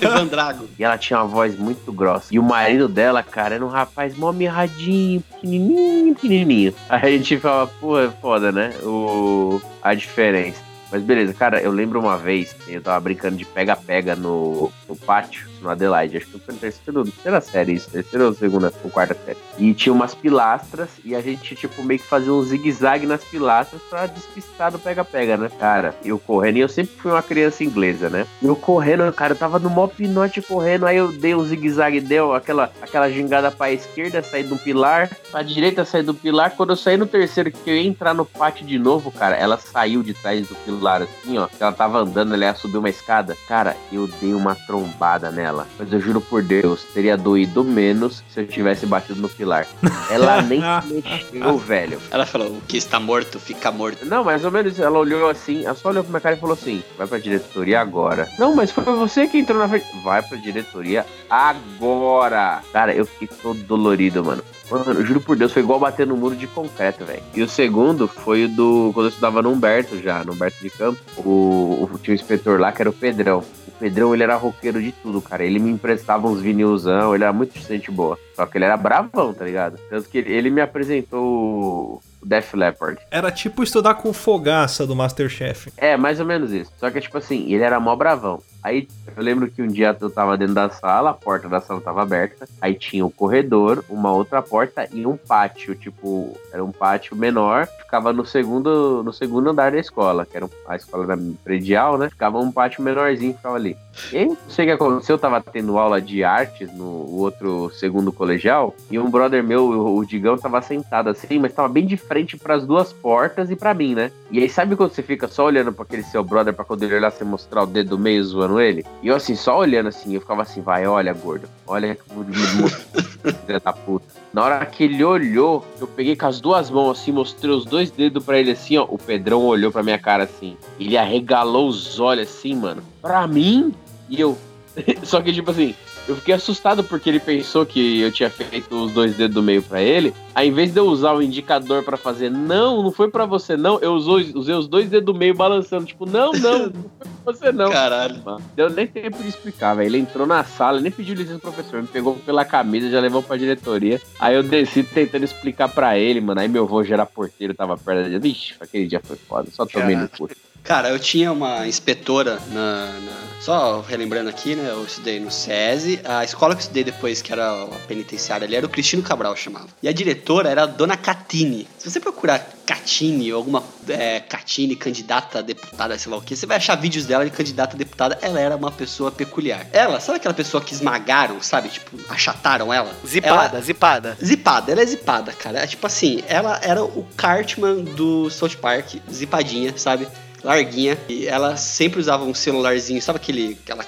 Evandrago. 0.00 0.68
E 0.78 0.84
ela 0.84 0.96
tinha 0.96 1.18
uma 1.18 1.26
voz 1.26 1.58
muito 1.58 1.92
grossa. 1.92 2.28
E 2.30 2.38
o 2.38 2.42
marido 2.42 2.88
dela, 2.88 3.22
cara, 3.22 3.56
era 3.56 3.64
um 3.64 3.68
rapaz 3.68 4.16
mó 4.16 4.32
mirradinho, 4.32 5.20
pequenininho, 5.22 6.14
pequenininho. 6.14 6.74
Aí 6.88 7.14
a 7.14 7.18
gente 7.18 7.38
falava, 7.38 7.70
pô, 7.80 7.98
é 7.98 8.08
foda, 8.08 8.52
né? 8.52 8.72
O... 8.82 9.60
A 9.82 9.94
diferença. 9.94 10.68
Mas 10.90 11.02
beleza, 11.02 11.34
cara, 11.34 11.60
eu 11.60 11.70
lembro 11.70 12.00
uma 12.00 12.16
vez, 12.16 12.56
eu 12.66 12.80
tava 12.80 12.98
brincando 13.00 13.36
de 13.36 13.44
pega-pega 13.44 14.16
no, 14.16 14.72
no 14.88 14.96
pátio, 14.96 15.46
no 15.60 15.70
Adelaide. 15.70 16.16
Acho 16.16 16.26
que 16.26 16.38
foi 16.38 16.54
no 16.54 16.60
terceiro, 16.60 17.04
terceira 17.04 17.40
série 17.40 17.72
isso, 17.72 17.90
terceira 17.90 18.26
ou 18.26 18.34
segunda 18.34 18.72
ou 18.82 18.90
quarta 18.90 19.16
série. 19.24 19.38
E 19.58 19.74
tinha 19.74 19.92
umas 19.92 20.14
pilastras 20.14 20.88
e 21.04 21.14
a 21.14 21.20
gente, 21.20 21.54
tipo, 21.54 21.82
meio 21.82 22.00
que 22.00 22.06
fazia 22.06 22.32
um 22.32 22.42
zigue-zague 22.42 23.06
nas 23.06 23.24
pilastras 23.24 23.80
pra 23.88 24.06
despistar 24.06 24.70
do 24.70 24.78
pega-pega, 24.78 25.36
né? 25.36 25.50
Cara, 25.58 25.94
eu 26.04 26.18
correndo, 26.18 26.56
e 26.56 26.60
eu 26.60 26.68
sempre 26.68 26.94
fui 26.96 27.10
uma 27.10 27.22
criança 27.22 27.64
inglesa, 27.64 28.08
né? 28.08 28.26
Eu 28.42 28.54
correndo, 28.54 29.12
cara, 29.12 29.32
eu 29.32 29.38
tava 29.38 29.58
no 29.58 29.70
mó 29.70 29.86
pinote 29.86 30.42
correndo, 30.42 30.86
aí 30.86 30.96
eu 30.96 31.12
dei 31.12 31.34
um 31.34 31.44
zigue-zague, 31.44 32.00
deu 32.00 32.32
aquela, 32.34 32.70
aquela 32.80 33.10
gingada 33.10 33.50
pra 33.50 33.72
esquerda, 33.72 34.22
saí 34.22 34.42
do 34.42 34.56
pilar, 34.56 35.10
pra 35.30 35.42
direita, 35.42 35.84
saí 35.84 36.02
do 36.02 36.14
pilar. 36.14 36.52
Quando 36.52 36.70
eu 36.70 36.76
saí 36.76 36.96
no 36.96 37.06
terceiro, 37.06 37.50
que 37.50 37.70
eu 37.70 37.74
ia 37.74 37.86
entrar 37.86 38.14
no 38.14 38.24
pátio 38.24 38.66
de 38.66 38.78
novo, 38.78 39.10
cara, 39.10 39.36
ela 39.36 39.58
saiu 39.58 40.02
de 40.02 40.14
trás 40.14 40.46
do 40.46 40.54
pilar, 40.56 41.02
assim, 41.02 41.38
ó. 41.38 41.48
Ela 41.58 41.72
tava 41.72 41.98
andando, 41.98 42.34
ela 42.34 42.44
ia 42.44 42.54
subir 42.54 42.78
uma 42.78 42.88
escada. 42.88 43.36
Cara, 43.46 43.76
eu 43.92 44.06
dei 44.20 44.34
uma 44.34 44.54
trombada 44.54 45.30
nela. 45.30 45.47
Mas 45.78 45.92
eu 45.92 46.00
juro 46.00 46.20
por 46.20 46.42
Deus, 46.42 46.84
teria 46.94 47.16
doído 47.16 47.64
menos 47.64 48.22
se 48.30 48.40
eu 48.40 48.46
tivesse 48.46 48.86
batido 48.86 49.20
no 49.20 49.28
pilar. 49.28 49.66
Ela 50.10 50.42
nem 50.42 50.60
se 50.60 50.94
mexeu, 51.32 51.58
velho. 51.58 52.00
Ela 52.10 52.26
falou: 52.26 52.48
o 52.48 52.60
que 52.66 52.76
está 52.76 52.98
morto, 53.00 53.38
fica 53.38 53.70
morto. 53.70 54.04
Não, 54.04 54.24
mais 54.24 54.44
ou 54.44 54.50
menos, 54.50 54.78
ela 54.78 54.98
olhou 54.98 55.28
assim, 55.28 55.64
ela 55.64 55.74
só 55.74 55.88
olhou 55.88 56.02
pra 56.02 56.10
minha 56.10 56.20
cara 56.20 56.36
e 56.36 56.40
falou 56.40 56.54
assim: 56.54 56.82
vai 56.96 57.06
pra 57.06 57.18
diretoria 57.18 57.80
agora. 57.80 58.28
Não, 58.38 58.54
mas 58.54 58.70
foi 58.70 58.84
você 58.84 59.26
que 59.26 59.38
entrou 59.38 59.58
na 59.58 59.68
frente. 59.68 59.86
Vai 60.02 60.22
pra 60.22 60.36
diretoria 60.38 61.04
agora. 61.28 62.62
Cara, 62.72 62.94
eu 62.94 63.04
fiquei 63.04 63.28
todo 63.42 63.58
dolorido, 63.64 64.24
mano. 64.24 64.42
Mano, 64.70 64.92
eu 64.92 65.04
juro 65.04 65.20
por 65.20 65.36
Deus, 65.36 65.52
foi 65.52 65.62
igual 65.62 65.80
bater 65.80 66.06
no 66.06 66.16
muro 66.16 66.36
de 66.36 66.46
concreto, 66.46 67.04
velho. 67.04 67.22
E 67.34 67.42
o 67.42 67.48
segundo 67.48 68.06
foi 68.06 68.44
o 68.44 68.48
do. 68.48 68.90
Quando 68.92 69.06
eu 69.06 69.10
estudava 69.10 69.42
no 69.42 69.50
Humberto 69.50 69.98
já, 70.00 70.24
no 70.24 70.32
Humberto 70.32 70.62
de 70.62 70.70
Campo. 70.70 71.00
O, 71.18 71.88
o, 71.92 71.98
tinha 71.98 72.12
um 72.12 72.14
inspetor 72.14 72.60
lá 72.60 72.70
que 72.72 72.82
era 72.82 72.90
o 72.90 72.92
Pedrão. 72.92 73.42
O 73.66 73.70
Pedrão, 73.72 74.14
ele 74.14 74.22
era 74.22 74.36
roqueiro 74.36 74.82
de 74.82 74.92
tudo, 74.92 75.20
cara. 75.20 75.44
Ele 75.44 75.58
me 75.58 75.70
emprestava 75.70 76.28
uns 76.28 76.40
vinilzão, 76.40 77.14
ele 77.14 77.24
era 77.24 77.32
muito 77.32 77.58
gente 77.58 77.90
boa. 77.90 78.18
Só 78.34 78.46
que 78.46 78.58
ele 78.58 78.64
era 78.66 78.76
bravão, 78.76 79.32
tá 79.32 79.44
ligado? 79.44 79.78
Tanto 79.88 80.08
que 80.08 80.18
ele, 80.18 80.32
ele 80.32 80.50
me 80.50 80.60
apresentou 80.60 82.02
Def 82.28 82.52
Leppard. 82.54 83.00
Era 83.10 83.32
tipo 83.32 83.62
estudar 83.62 83.94
com 83.94 84.12
fogaça 84.12 84.86
do 84.86 84.94
Masterchef. 84.94 85.72
É, 85.76 85.96
mais 85.96 86.20
ou 86.20 86.26
menos 86.26 86.52
isso. 86.52 86.70
Só 86.76 86.90
que, 86.90 87.00
tipo 87.00 87.16
assim, 87.16 87.50
ele 87.50 87.62
era 87.62 87.80
mó 87.80 87.96
bravão. 87.96 88.42
Aí 88.62 88.86
eu 89.16 89.22
lembro 89.22 89.50
que 89.50 89.62
um 89.62 89.68
dia 89.68 89.96
eu 89.98 90.10
tava 90.10 90.36
dentro 90.36 90.54
da 90.54 90.68
sala, 90.68 91.10
a 91.10 91.14
porta 91.14 91.48
da 91.48 91.60
sala 91.60 91.80
tava 91.80 92.02
aberta. 92.02 92.46
Aí 92.60 92.74
tinha 92.74 93.06
um 93.06 93.10
corredor, 93.10 93.82
uma 93.88 94.12
outra 94.12 94.42
porta 94.42 94.86
e 94.92 95.06
um 95.06 95.16
pátio. 95.16 95.74
Tipo, 95.74 96.36
era 96.52 96.62
um 96.62 96.72
pátio 96.72 97.16
menor. 97.16 97.66
Ficava 97.66 98.12
no 98.12 98.26
segundo, 98.26 99.02
no 99.02 99.12
segundo 99.12 99.48
andar 99.48 99.72
da 99.72 99.78
escola, 99.78 100.26
que 100.26 100.36
era 100.36 100.48
a 100.66 100.76
escola 100.76 101.06
da 101.06 101.16
predial, 101.42 101.96
né? 101.96 102.10
Ficava 102.10 102.38
um 102.38 102.52
pátio 102.52 102.82
menorzinho, 102.82 103.34
ficava 103.34 103.56
ali. 103.56 103.76
E 104.12 104.18
aí, 104.18 104.26
não 104.26 104.36
sei 104.48 104.64
o 104.64 104.68
que 104.68 104.74
aconteceu, 104.74 105.14
eu 105.14 105.18
tava 105.18 105.40
tendo 105.40 105.78
aula 105.78 106.00
de 106.00 106.24
artes 106.24 106.72
no 106.72 107.10
outro 107.16 107.70
segundo 107.74 108.12
colegial. 108.12 108.74
E 108.90 108.98
um 108.98 109.10
brother 109.10 109.42
meu, 109.42 109.68
o 109.68 110.04
Digão, 110.04 110.38
tava 110.38 110.62
sentado 110.62 111.10
assim, 111.10 111.38
mas 111.38 111.52
tava 111.52 111.68
bem 111.68 111.86
de 111.86 111.96
frente 111.96 112.36
pras 112.36 112.66
duas 112.66 112.92
portas 112.92 113.50
e 113.50 113.56
pra 113.56 113.74
mim, 113.74 113.94
né? 113.94 114.10
E 114.30 114.38
aí, 114.38 114.48
sabe 114.48 114.76
quando 114.76 114.92
você 114.92 115.02
fica 115.02 115.28
só 115.28 115.46
olhando 115.46 115.72
pra 115.72 115.84
aquele 115.84 116.02
seu 116.02 116.22
brother 116.24 116.54
pra 116.54 116.64
quando 116.64 116.82
ele 116.82 116.94
olhar 116.94 117.10
você 117.10 117.24
mostrar 117.24 117.62
o 117.62 117.66
dedo 117.66 117.90
do 117.90 117.98
meio 117.98 118.22
zoando 118.24 118.60
ele? 118.60 118.84
E 119.02 119.08
eu 119.08 119.16
assim, 119.16 119.34
só 119.34 119.58
olhando 119.58 119.88
assim, 119.88 120.14
eu 120.14 120.20
ficava 120.20 120.42
assim, 120.42 120.60
vai, 120.60 120.86
olha, 120.86 121.12
gordo, 121.12 121.48
olha 121.66 121.94
que 121.94 122.02
eu 122.10 123.32
filha 123.46 123.60
da 123.60 123.72
puta. 123.72 124.06
Na 124.32 124.44
hora 124.44 124.66
que 124.66 124.84
ele 124.84 125.02
olhou, 125.02 125.64
eu 125.80 125.86
peguei 125.86 126.14
com 126.14 126.26
as 126.26 126.40
duas 126.40 126.70
mãos 126.70 127.00
assim, 127.00 127.12
mostrei 127.12 127.50
os 127.50 127.64
dois 127.64 127.90
dedos 127.90 128.24
pra 128.24 128.38
ele 128.38 128.52
assim, 128.52 128.76
ó. 128.76 128.84
O 128.84 128.98
Pedrão 128.98 129.44
olhou 129.44 129.72
pra 129.72 129.82
minha 129.82 129.98
cara 129.98 130.24
assim. 130.24 130.56
Ele 130.78 130.96
arregalou 130.96 131.68
os 131.68 131.98
olhos 131.98 132.28
assim, 132.28 132.54
mano. 132.54 132.82
Pra 133.00 133.26
mim? 133.26 133.74
E 134.08 134.20
eu. 134.20 134.36
Só 135.02 135.20
que, 135.20 135.32
tipo 135.32 135.50
assim, 135.50 135.74
eu 136.06 136.14
fiquei 136.14 136.34
assustado 136.34 136.84
porque 136.84 137.08
ele 137.10 137.18
pensou 137.18 137.66
que 137.66 138.00
eu 138.00 138.12
tinha 138.12 138.30
feito 138.30 138.72
os 138.76 138.92
dois 138.92 139.16
dedos 139.16 139.34
do 139.34 139.42
meio 139.42 139.60
pra 139.60 139.82
ele. 139.82 140.14
Aí, 140.34 140.48
em 140.48 140.52
vez 140.52 140.72
de 140.72 140.78
eu 140.78 140.86
usar 140.86 141.14
o 141.14 141.22
indicador 141.22 141.82
pra 141.82 141.96
fazer, 141.96 142.30
não, 142.30 142.80
não 142.82 142.92
foi 142.92 143.10
pra 143.10 143.26
você, 143.26 143.56
não, 143.56 143.80
eu 143.80 143.92
usou- 143.94 144.20
usei 144.34 144.54
os 144.54 144.68
dois 144.68 144.88
dedos 144.88 145.06
do 145.06 145.14
meio 145.18 145.34
balançando. 145.34 145.84
Tipo, 145.84 146.06
não, 146.06 146.30
não, 146.32 146.66
não 146.66 146.72
foi 146.72 147.08
pra 147.24 147.32
você, 147.32 147.50
não. 147.52 147.70
Caralho. 147.72 148.22
Deu 148.54 148.70
nem 148.70 148.86
tempo 148.86 149.20
de 149.20 149.28
explicar, 149.28 149.74
velho. 149.74 149.88
Ele 149.88 149.98
entrou 149.98 150.26
na 150.28 150.44
sala, 150.44 150.80
nem 150.80 150.92
pediu 150.92 151.16
licença 151.16 151.40
pro 151.40 151.50
professor, 151.52 151.82
me 151.82 151.88
pegou 151.88 152.14
pela 152.14 152.44
camisa, 152.44 152.88
já 152.88 153.00
levou 153.00 153.22
pra 153.22 153.36
diretoria. 153.36 154.00
Aí 154.20 154.36
eu 154.36 154.44
desci 154.44 154.84
tentando 154.84 155.24
explicar 155.24 155.68
pra 155.68 155.98
ele, 155.98 156.20
mano. 156.20 156.40
Aí 156.40 156.46
meu 156.46 156.62
avô 156.64 156.82
era 156.82 157.04
porteiro, 157.04 157.52
tava 157.52 157.76
perto 157.76 158.04
dele. 158.04 158.18
Vixe, 158.20 158.54
aquele 158.60 158.86
dia 158.86 159.00
foi 159.02 159.16
foda, 159.16 159.48
só 159.50 159.66
tomei 159.66 159.96
no 159.96 160.08
cu. 160.08 160.28
Cara, 160.68 160.90
eu 160.90 160.98
tinha 160.98 161.32
uma 161.32 161.66
inspetora 161.66 162.38
na, 162.52 162.86
na- 163.00 163.28
Só 163.40 163.80
relembrando 163.80 164.28
aqui, 164.28 164.54
né? 164.54 164.68
Eu 164.70 164.84
estudei 164.84 165.18
no 165.18 165.30
SESI. 165.30 166.00
A 166.04 166.22
escola 166.24 166.54
que 166.54 166.58
eu 166.58 166.62
estudei 166.64 166.84
depois, 166.84 167.22
que 167.22 167.32
era 167.32 167.62
a 167.64 167.66
penitenciária 167.86 168.44
ali, 168.46 168.54
era 168.54 168.66
o 168.66 168.68
Cristino 168.68 169.02
Cabral, 169.02 169.34
chamava. 169.34 169.68
E 169.82 169.88
a 169.88 169.92
diretora 169.92 170.50
era 170.50 170.64
a 170.64 170.66
Dona 170.66 170.94
Catine. 170.96 171.66
Se 171.78 171.88
você 171.88 171.98
procurar 171.98 172.46
Catine 172.66 173.32
ou 173.32 173.38
alguma 173.38 173.62
é, 173.88 174.20
Catine, 174.20 174.76
candidata 174.76 175.38
a 175.38 175.42
deputada, 175.42 175.96
sei 175.98 176.10
lá 176.12 176.18
o 176.18 176.20
que, 176.20 176.36
você 176.36 176.44
vai 176.44 176.58
achar 176.58 176.74
vídeos 176.74 177.06
dela 177.06 177.24
de 177.24 177.30
candidata 177.30 177.74
a 177.74 177.78
deputada. 177.78 178.18
Ela 178.20 178.38
era 178.38 178.54
uma 178.54 178.70
pessoa 178.70 179.10
peculiar. 179.10 179.66
Ela, 179.72 180.00
sabe 180.00 180.16
aquela 180.18 180.34
pessoa 180.34 180.62
que 180.62 180.74
esmagaram, 180.74 181.40
sabe? 181.40 181.70
Tipo, 181.70 181.96
achataram 182.10 182.74
ela? 182.74 182.92
Zipada, 183.06 183.56
Ela- 183.56 183.60
zipada. 183.64 184.18
Zipada, 184.22 184.72
ela 184.72 184.82
é 184.82 184.86
zipada, 184.86 185.32
cara. 185.32 185.60
É 185.60 185.66
tipo 185.66 185.86
assim, 185.86 186.22
ela 186.28 186.60
era 186.62 186.84
o 186.84 187.06
Cartman 187.16 187.84
do 187.84 188.28
South 188.28 188.56
Park, 188.60 188.96
zipadinha, 189.10 189.72
sabe? 189.78 190.06
Larguinha. 190.42 190.98
E 191.08 191.26
ela 191.26 191.56
sempre 191.56 192.00
usava 192.00 192.24
um 192.24 192.34
celularzinho, 192.34 193.00
sabe 193.00 193.16
aquele. 193.16 193.58
aquela, 193.68 193.84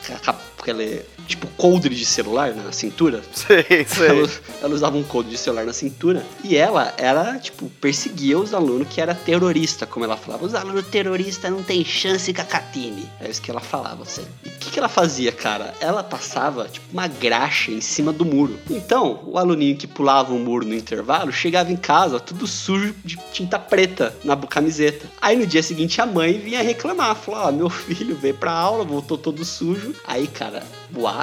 aquele 0.59 1.05
tipo 1.27 1.47
coldre 1.57 1.95
de 1.95 2.05
celular 2.05 2.53
na 2.55 2.73
cintura? 2.73 3.23
Sei, 3.33 3.65
sei. 3.87 4.09
Ela, 4.09 4.31
ela 4.63 4.75
usava 4.75 4.97
um 4.97 5.03
coldre 5.03 5.31
de 5.33 5.39
celular 5.39 5.65
na 5.65 5.73
cintura. 5.73 6.25
E 6.43 6.57
ela 6.57 6.93
era, 6.97 7.39
tipo, 7.39 7.69
perseguia 7.81 8.39
os 8.39 8.53
alunos 8.53 8.89
que 8.89 9.01
era 9.01 9.15
terrorista, 9.15 9.87
como 9.87 10.05
ela 10.05 10.17
falava. 10.17 10.45
Os 10.45 10.55
alunos 10.55 10.87
terroristas 10.87 11.51
não 11.51 11.63
tem 11.63 11.85
chance 11.85 12.33
com 12.33 12.43
a 12.43 12.45
Catine. 12.45 13.09
É 13.21 13.31
isso 13.31 13.41
que 13.41 13.51
ela 13.51 13.61
falava, 13.61 14.03
assim. 14.03 14.25
E 14.45 14.49
o 14.49 14.53
que, 14.53 14.71
que 14.71 14.79
ela 14.79 14.89
fazia, 14.89 15.31
cara? 15.33 15.75
Ela 15.81 16.03
passava, 16.03 16.69
tipo, 16.69 16.87
uma 16.93 17.07
graxa 17.07 17.71
em 17.71 17.81
cima 17.81 18.13
do 18.13 18.25
muro. 18.25 18.59
Então, 18.69 19.21
o 19.27 19.39
aluninho 19.39 19.77
que 19.77 19.87
pulava 19.87 20.33
o 20.33 20.39
muro 20.39 20.67
no 20.67 20.75
intervalo 20.75 21.33
chegava 21.33 21.71
em 21.71 21.77
casa 21.77 22.19
tudo 22.19 22.47
sujo 22.47 22.95
de 23.05 23.17
tinta 23.33 23.59
preta 23.59 24.15
na 24.25 24.37
camiseta. 24.37 25.07
Aí 25.21 25.37
no 25.37 25.47
dia 25.47 25.63
seguinte 25.63 26.01
a 26.01 26.07
mãe 26.07 26.40
vinha 26.41 26.63
reclamar. 26.63 27.15
Falou: 27.15 27.41
Ó, 27.41 27.53
meu 27.53 27.71
filho 27.71 28.17
veio 28.17 28.35
pra 28.35 28.53
aula, 28.53 28.85
voltou 28.85 29.17
todo 29.17 29.45
sujo. 29.45 29.95
Aí, 30.05 30.27
cara, 30.27 30.63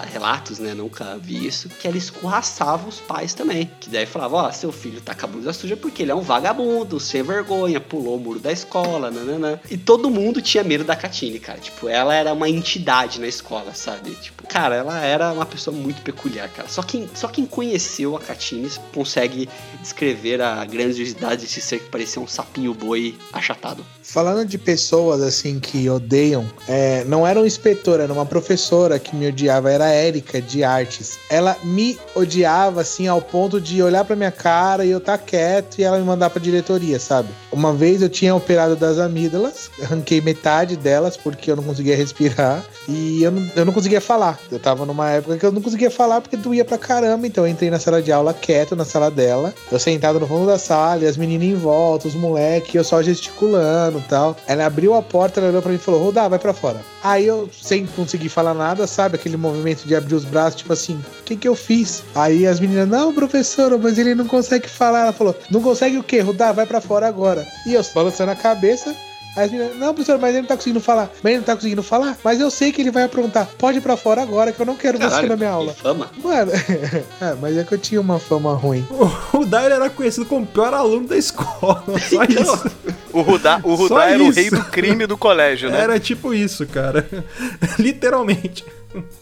relatos, 0.10 0.60
né? 0.60 0.74
Nunca 0.74 1.18
vi 1.18 1.46
isso. 1.48 1.70
Que 1.70 1.88
ela 1.88 1.98
escorraçava 1.98 2.88
os 2.88 3.00
pais 3.00 3.34
também. 3.34 3.70
Que 3.80 3.90
daí 3.90 4.06
falava: 4.06 4.36
Ó, 4.38 4.52
seu 4.52 4.72
filho 4.72 5.02
tá 5.02 5.14
com 5.14 5.26
a 5.26 5.30
blusa 5.30 5.54
suja 5.54 5.78
porque 5.78 6.04
ele 6.04 6.12
é 6.12 6.16
um 6.16 6.22
vagabundo, 6.22 7.00
sem 7.00 7.24
vergonha, 7.24 7.80
pulou 7.80 8.16
o 8.16 8.20
muro 8.20 8.40
da 8.40 8.52
escola, 8.52 9.12
nananã. 9.12 9.60
E 9.70 9.78
todo 9.78 10.10
mundo 10.10 10.42
tinha 10.42 10.64
medo 10.64 10.84
da 10.84 10.96
Catine, 10.96 11.40
cara. 11.40 11.60
Tipo, 11.60 11.90
ela 11.90 12.14
era 12.14 12.34
uma 12.34 12.50
entidade 12.50 13.20
na 13.20 13.28
escola, 13.28 13.74
sabe? 13.74 14.12
Tipo, 14.16 14.48
cara, 14.48 14.76
ela 14.76 15.00
era 15.02 15.32
uma 15.32 15.46
pessoa 15.46 15.76
muito 15.76 16.02
peculiar, 16.02 16.50
cara. 16.50 16.68
Só 16.68 16.82
quem, 16.82 17.10
só 17.14 17.28
quem 17.28 17.46
conheceu 17.46 18.16
a 18.16 18.20
Catine 18.20 18.70
consegue 18.94 19.50
descrever 19.82 20.42
a 20.42 20.64
grandiosidade 20.66 21.44
desse 21.44 21.62
ser 21.62 21.80
que 21.80 21.90
parecia 21.90 22.22
um 22.22 22.28
sapinho 22.28 22.74
boi 22.74 23.16
achatado. 23.32 23.86
Falando 24.04 24.46
de 24.46 24.58
pessoas 24.58 25.22
assim 25.22 25.60
que 25.60 25.90
odeiam, 25.90 26.46
é, 26.68 27.04
não 27.06 27.26
era 27.26 27.40
uma 27.40 27.48
inspetora, 27.48 28.04
era 28.04 28.14
uma 28.14 28.26
professora 28.26 29.00
que 29.00 29.16
me 29.16 29.28
odiava, 29.28 29.57
era 29.66 29.86
a 29.86 29.90
Érica 29.90 30.42
de 30.42 30.64
artes. 30.64 31.18
Ela 31.30 31.56
me 31.64 31.98
odiava 32.16 32.82
assim 32.82 33.08
ao 33.08 33.22
ponto 33.22 33.60
de 33.60 33.82
olhar 33.82 34.04
pra 34.06 34.16
minha 34.16 34.32
cara 34.32 34.86
e 34.86 34.92
eu 34.92 34.98
estar 34.98 35.18
tá 35.18 35.24
quieto 35.24 35.80
e 35.80 35.84
ela 35.84 35.98
me 35.98 36.04
mandar 36.04 36.30
pra 36.30 36.42
diretoria, 36.42 37.00
sabe? 37.00 37.30
Uma 37.52 37.74
vez 37.74 38.02
eu 38.02 38.10
tinha 38.10 38.36
operado 38.36 38.76
das 38.76 39.00
amígdalas, 39.00 39.70
arranquei 39.82 40.22
metade 40.22 40.76
delas 40.76 41.18
porque 41.18 41.52
eu 41.52 41.56
não 41.56 41.64
conseguia 41.64 41.96
respirar 41.96 42.64
e 42.88 43.24
eu 43.24 43.32
não, 43.32 43.50
eu 43.56 43.66
não 43.66 43.74
conseguia 43.74 44.02
falar. 44.02 44.40
Eu 44.52 44.60
tava 44.60 44.86
numa 44.86 45.10
época 45.10 45.38
que 45.38 45.46
eu 45.46 45.52
não 45.52 45.62
conseguia 45.62 45.92
falar 45.92 46.22
porque 46.22 46.38
doía 46.38 46.66
pra 46.66 46.78
caramba, 46.78 47.28
então 47.28 47.46
eu 47.46 47.52
entrei 47.52 47.70
na 47.70 47.80
sala 47.80 48.02
de 48.02 48.12
aula 48.12 48.34
quieto 48.34 48.76
na 48.76 48.86
sala 48.86 49.10
dela, 49.10 49.54
eu 49.72 49.80
sentado 49.80 50.20
no 50.20 50.28
fundo 50.28 50.46
da 50.46 50.58
sala 50.58 51.04
e 51.04 51.08
as 51.08 51.18
meninas 51.18 51.48
em 51.48 51.56
volta, 51.56 52.08
os 52.08 52.16
moleques, 52.16 52.76
eu 52.76 52.84
só 52.84 53.02
gesticulando 53.02 54.04
tal. 54.08 54.36
Ela 54.48 54.66
abriu 54.66 54.94
a 54.94 55.02
porta, 55.02 55.40
ela 55.40 55.50
olhou 55.50 55.62
pra 55.62 55.72
mim 55.72 55.78
e 55.78 55.80
falou: 55.80 56.02
Rodar, 56.02 56.30
vai 56.30 56.40
pra 56.40 56.54
fora. 56.54 56.82
Aí 57.04 57.26
eu, 57.26 57.50
sem 57.52 57.86
conseguir 57.86 58.30
falar 58.30 58.54
nada, 58.54 58.88
sabe? 58.88 59.16
Aquele 59.16 59.38
movimento 59.48 59.86
de 59.86 59.96
abrir 59.96 60.16
os 60.16 60.26
braços, 60.26 60.60
tipo 60.60 60.74
assim, 60.74 61.00
o 61.20 61.24
que 61.24 61.36
que 61.36 61.48
eu 61.48 61.56
fiz? 61.56 62.04
Aí 62.16 62.46
as 62.46 62.60
meninas, 62.60 62.88
não, 62.88 63.14
professora, 63.14 63.78
mas 63.78 63.98
ele 63.98 64.16
não 64.16 64.26
consegue 64.26 64.68
falar. 64.68 65.02
Ela 65.02 65.14
falou, 65.14 65.36
não 65.50 65.62
consegue 65.62 65.98
o 65.98 66.04
quê? 66.04 66.20
Rodar, 66.20 66.54
vai 66.54 66.66
pra 66.66 66.82
fora 66.82 67.08
agora. 67.08 67.46
E 67.66 67.74
eu 67.74 67.86
balançando 67.94 68.32
a 68.32 68.36
cabeça, 68.36 68.96
Aí 69.38 69.46
as 69.46 69.52
meninas, 69.52 69.78
não, 69.78 69.94
professor, 69.94 70.18
mas 70.20 70.32
ele 70.32 70.42
não 70.42 70.48
tá 70.48 70.56
conseguindo 70.56 70.80
falar. 70.80 71.12
Mas 71.22 71.32
ele 71.32 71.38
não 71.38 71.44
tá 71.44 71.56
conseguindo 71.56 71.84
falar? 71.84 72.18
Mas 72.24 72.40
eu 72.40 72.50
sei 72.50 72.72
que 72.72 72.82
ele 72.82 72.90
vai 72.90 73.04
aprontar. 73.04 73.48
Pode 73.60 73.78
ir 73.78 73.82
pra 73.82 73.96
fora 73.96 74.24
agora, 74.24 74.52
que 74.52 74.60
eu 74.60 74.66
não 74.66 74.76
quero 74.76 74.98
você 74.98 75.08
Caralho, 75.08 75.30
na 75.30 75.36
minha 75.38 75.52
aula. 75.52 75.74
que 75.76 75.80
fama. 75.80 76.10
Mano, 76.24 76.52
é, 77.22 77.36
mas 77.40 77.56
é 77.56 77.64
que 77.64 77.72
eu 77.72 77.78
tinha 77.78 78.02
uma 78.02 78.18
fama 78.18 78.56
ruim. 78.56 78.88
O 79.32 79.46
Dair 79.46 79.72
era 79.72 79.92
conhecido 79.92 80.26
como 80.26 80.44
o 80.44 80.48
pior 80.48 80.74
aluno 80.74 81.08
da 81.08 81.16
escola. 81.16 81.84
Só 82.10 82.24
isso. 82.24 82.72
O 83.14 83.22
Rudá, 83.22 83.60
o 83.64 83.76
Rudá 83.76 84.10
era 84.10 84.24
o 84.24 84.30
isso. 84.30 84.40
rei 84.40 84.50
do 84.50 84.64
crime 84.66 85.06
do 85.06 85.16
colégio, 85.16 85.70
né? 85.70 85.82
Era 85.82 86.00
tipo 86.00 86.34
isso, 86.34 86.66
cara. 86.66 87.08
Literalmente. 87.78 88.66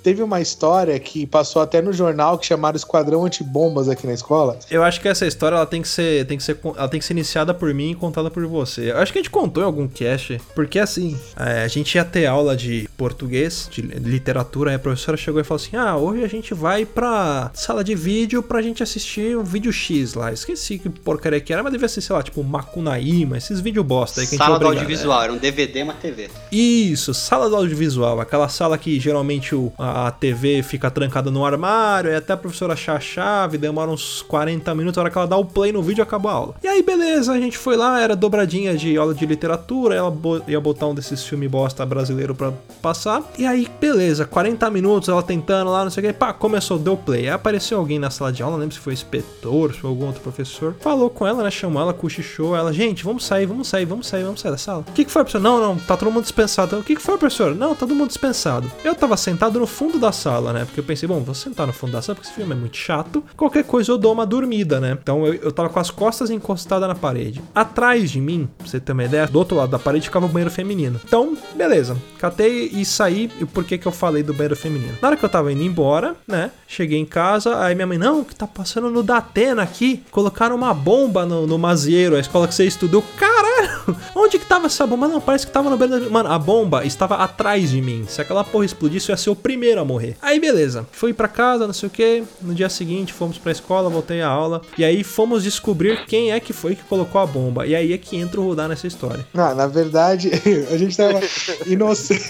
Teve 0.03 0.21
uma 0.23 0.41
história 0.41 0.97
que 0.99 1.25
passou 1.25 1.61
até 1.61 1.81
no 1.81 1.91
jornal 1.93 2.37
que 2.37 2.45
chamaram 2.45 2.75
Esquadrão 2.75 3.25
Antibombas 3.25 3.89
aqui 3.89 4.05
na 4.07 4.13
escola. 4.13 4.57
Eu 4.69 4.83
acho 4.83 4.99
que 5.01 5.07
essa 5.07 5.25
história 5.25 5.55
ela 5.55 5.65
tem 5.65 5.81
que 5.81 5.87
ser, 5.87 6.25
tem 6.25 6.37
que 6.37 6.43
ser, 6.43 6.57
ela 6.77 6.87
tem 6.87 6.99
que 6.99 7.05
ser 7.05 7.13
iniciada 7.13 7.53
por 7.53 7.73
mim 7.73 7.91
e 7.91 7.95
contada 7.95 8.29
por 8.29 8.45
você. 8.47 8.91
Eu 8.91 8.97
acho 8.97 9.11
que 9.11 9.19
a 9.19 9.21
gente 9.21 9.29
contou 9.31 9.63
em 9.63 9.65
algum 9.65 9.87
cast, 9.87 10.39
porque 10.53 10.79
assim, 10.79 11.17
é, 11.37 11.63
a 11.63 11.67
gente 11.67 11.95
ia 11.95 12.05
ter 12.05 12.25
aula 12.25 12.55
de 12.55 12.89
português, 12.97 13.67
de 13.71 13.81
literatura, 13.81 14.71
aí 14.71 14.75
a 14.75 14.79
professora 14.79 15.17
chegou 15.17 15.39
e 15.41 15.43
falou 15.43 15.61
assim: 15.63 15.75
"Ah, 15.75 15.95
hoje 15.97 16.23
a 16.23 16.27
gente 16.27 16.53
vai 16.53 16.85
pra 16.85 17.51
sala 17.53 17.83
de 17.83 17.95
vídeo 17.95 18.41
pra 18.43 18.61
gente 18.61 18.81
assistir 18.83 19.37
um 19.37 19.43
vídeo 19.43 19.71
X 19.71 20.13
lá". 20.13 20.31
Esqueci 20.31 20.77
que 20.79 20.89
porcaria 20.89 21.39
que 21.41 21.51
era, 21.53 21.63
mas 21.63 21.71
devia 21.71 21.87
ser, 21.87 22.01
sei 22.01 22.15
lá, 22.15 22.21
tipo 22.23 22.43
Macunaíma, 22.43 23.37
esses 23.37 23.59
vídeos 23.59 23.85
bosta 23.85 24.21
aí 24.21 24.27
que 24.27 24.35
a 24.35 24.37
gente 24.37 24.45
Sala 24.45 24.59
do 24.59 24.65
obrigado. 24.65 24.83
audiovisual, 24.83 25.21
era 25.23 25.33
um 25.33 25.37
DVD 25.37 25.83
uma 25.83 25.93
TV. 25.93 26.29
Isso, 26.51 27.13
sala 27.13 27.49
do 27.49 27.55
audiovisual, 27.55 28.19
aquela 28.19 28.47
sala 28.49 28.77
que 28.77 28.99
geralmente 28.99 29.53
o- 29.55 29.64
a, 29.77 30.11
TV 30.11 30.63
fica 30.63 30.89
trancada 30.89 31.29
no 31.29 31.45
armário, 31.45 32.11
e 32.11 32.15
até 32.15 32.33
a 32.33 32.37
professora 32.37 32.73
achar 32.73 32.95
a 32.95 32.99
chave, 32.99 33.57
demora 33.57 33.91
uns 33.91 34.21
40 34.23 34.73
minutos, 34.75 34.97
a 34.97 35.01
hora 35.01 35.09
que 35.09 35.17
ela 35.17 35.27
dá 35.27 35.37
o 35.37 35.45
play 35.45 35.71
no 35.71 35.81
vídeo 35.81 36.03
acabou 36.03 36.31
a 36.31 36.33
aula. 36.33 36.55
E 36.63 36.67
aí, 36.67 36.81
beleza, 36.81 37.33
a 37.33 37.39
gente 37.39 37.57
foi 37.57 37.75
lá, 37.75 38.01
era 38.01 38.15
dobradinha 38.15 38.75
de 38.75 38.97
aula 38.97 39.13
de 39.13 39.25
literatura, 39.25 39.95
ela 39.95 40.15
ia 40.47 40.59
botar 40.59 40.87
um 40.87 40.95
desses 40.95 41.23
filmes 41.23 41.49
bosta 41.49 41.85
brasileiro 41.85 42.33
pra 42.33 42.51
passar. 42.81 43.23
E 43.37 43.45
aí, 43.45 43.67
beleza, 43.79 44.25
40 44.25 44.69
minutos 44.69 45.09
ela 45.09 45.23
tentando 45.23 45.71
lá, 45.71 45.83
não 45.83 45.91
sei 45.91 46.03
o 46.03 46.07
que, 46.07 46.13
pá, 46.13 46.33
começou, 46.33 46.77
deu 46.77 46.97
play. 46.97 47.21
Aí 47.21 47.29
apareceu 47.29 47.77
alguém 47.77 47.99
na 47.99 48.09
sala 48.09 48.31
de 48.31 48.41
aula, 48.41 48.55
não 48.55 48.61
lembro 48.61 48.75
se 48.75 48.81
foi 48.81 48.93
inspetor, 48.93 49.73
se 49.73 49.79
foi 49.79 49.89
algum 49.89 50.07
outro 50.07 50.21
professor, 50.21 50.75
falou 50.79 51.09
com 51.09 51.25
ela, 51.25 51.43
né, 51.43 51.51
chamou 51.51 51.81
ela, 51.81 51.93
cochichou, 51.93 52.55
ela, 52.55 52.73
gente, 52.73 53.03
vamos 53.03 53.25
sair, 53.25 53.45
vamos 53.45 53.67
sair, 53.67 53.85
vamos 53.85 54.07
sair, 54.07 54.23
vamos 54.23 54.41
sair 54.41 54.51
da 54.51 54.57
sala. 54.57 54.83
O 54.87 54.91
que, 54.91 55.05
que 55.05 55.11
foi, 55.11 55.23
professor? 55.23 55.41
Não, 55.41 55.59
não, 55.59 55.77
tá 55.77 55.95
todo 55.95 56.11
mundo 56.11 56.23
dispensado. 56.23 56.77
O 56.77 56.83
que, 56.83 56.95
que 56.95 57.01
foi, 57.01 57.17
professor? 57.17 57.55
Não, 57.55 57.69
tá 57.69 57.81
todo 57.81 57.95
mundo 57.95 58.07
dispensado. 58.07 58.71
Eu 58.83 58.95
tava 58.95 59.17
sentado 59.17 59.44
no 59.53 59.67
fundo 59.67 59.99
da 59.99 60.11
sala, 60.11 60.53
né? 60.53 60.65
Porque 60.65 60.79
eu 60.79 60.83
pensei, 60.83 61.07
bom, 61.07 61.19
vou 61.21 61.35
sentar 61.35 61.67
no 61.67 61.73
fundo 61.73 61.93
da 61.93 62.01
sala 62.01 62.15
porque 62.15 62.27
esse 62.27 62.35
filme 62.35 62.53
é 62.53 62.55
muito 62.55 62.77
chato. 62.77 63.23
Qualquer 63.35 63.63
coisa 63.63 63.91
eu 63.91 63.97
dou 63.97 64.13
uma 64.13 64.25
dormida, 64.25 64.79
né? 64.79 64.97
Então 65.01 65.25
eu, 65.25 65.35
eu 65.35 65.51
tava 65.51 65.69
com 65.69 65.79
as 65.79 65.91
costas 65.91 66.29
encostadas 66.29 66.87
na 66.87 66.95
parede. 66.95 67.41
Atrás 67.53 68.11
de 68.11 68.19
mim, 68.19 68.49
pra 68.57 68.67
você 68.67 68.79
ter 68.79 68.91
uma 68.91 69.03
ideia, 69.03 69.27
do 69.27 69.37
outro 69.37 69.57
lado 69.57 69.69
da 69.69 69.79
parede 69.79 70.07
ficava 70.07 70.25
o 70.25 70.29
banheiro 70.29 70.51
feminino. 70.51 70.99
Então, 71.03 71.37
beleza. 71.55 71.97
Catei 72.19 72.69
e 72.73 72.85
saí. 72.85 73.29
E 73.39 73.45
por 73.45 73.63
que 73.63 73.77
que 73.77 73.85
eu 73.85 73.91
falei 73.91 74.23
do 74.23 74.33
banheiro 74.33 74.55
feminino? 74.55 74.97
Na 75.01 75.09
hora 75.09 75.17
que 75.17 75.25
eu 75.25 75.29
tava 75.29 75.51
indo 75.51 75.63
embora, 75.63 76.15
né? 76.27 76.51
Cheguei 76.67 76.99
em 76.99 77.05
casa, 77.05 77.59
aí 77.61 77.75
minha 77.75 77.87
mãe, 77.87 77.97
não, 77.97 78.23
que 78.23 78.35
tá 78.35 78.47
passando 78.47 78.89
no 78.89 79.03
Datena 79.03 79.61
aqui. 79.61 80.03
Colocaram 80.11 80.55
uma 80.55 80.73
bomba 80.73 81.25
no, 81.25 81.45
no 81.45 81.57
Mazieiro, 81.57 82.15
a 82.15 82.19
escola 82.19 82.47
que 82.47 82.55
você 82.55 82.65
estudou. 82.65 83.03
Caralho! 83.17 83.95
Onde 84.15 84.39
que 84.39 84.45
tava 84.45 84.67
essa 84.67 84.85
bomba? 84.85 85.07
Não, 85.07 85.21
parece 85.21 85.45
que 85.45 85.51
tava 85.51 85.69
no 85.69 85.77
banheiro. 85.77 86.11
Mano, 86.11 86.31
a 86.31 86.39
bomba 86.39 86.85
estava 86.85 87.17
atrás 87.17 87.69
de 87.69 87.81
mim. 87.81 88.05
Se 88.07 88.21
aquela 88.21 88.43
porra 88.43 88.65
explodisse, 88.65 89.09
eu 89.09 89.13
ia 89.13 89.17
ser 89.17 89.29
o 89.35 89.37
primeiro 89.37 89.81
a 89.81 89.85
morrer. 89.85 90.15
Aí, 90.21 90.39
beleza. 90.39 90.87
Fui 90.91 91.13
pra 91.13 91.27
casa, 91.27 91.67
não 91.67 91.73
sei 91.73 91.87
o 91.87 91.89
que. 91.91 92.23
No 92.41 92.53
dia 92.55 92.69
seguinte, 92.69 93.13
fomos 93.13 93.37
pra 93.37 93.51
escola, 93.51 93.89
voltei 93.89 94.21
à 94.21 94.27
aula. 94.27 94.61
E 94.77 94.83
aí 94.83 95.03
fomos 95.03 95.43
descobrir 95.43 96.05
quem 96.05 96.31
é 96.31 96.39
que 96.39 96.53
foi 96.53 96.75
que 96.75 96.83
colocou 96.83 97.19
a 97.21 97.25
bomba. 97.25 97.67
E 97.67 97.75
aí 97.75 97.93
é 97.93 97.97
que 97.97 98.15
entra 98.17 98.39
o 98.39 98.45
Rudá 98.45 98.67
nessa 98.67 98.87
história. 98.87 99.25
Ah, 99.33 99.53
na 99.53 99.67
verdade, 99.67 100.31
a 100.71 100.77
gente 100.77 100.95
tava 100.95 101.19
inocente. 101.67 102.23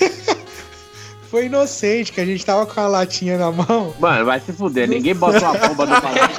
Foi 1.36 1.48
inocente 1.48 2.14
que 2.14 2.22
a 2.22 2.26
gente 2.26 2.46
tava 2.46 2.66
com 2.66 2.80
a 2.80 2.88
latinha 2.88 3.38
na 3.38 3.52
mão. 3.52 3.94
Mano, 4.00 4.24
vai 4.24 4.40
se 4.40 4.54
fuder. 4.54 4.88
Ninguém 4.88 5.14
bota 5.14 5.38
uma 5.38 5.54
bomba 5.68 5.86
no 5.86 6.00
palácio. 6.02 6.36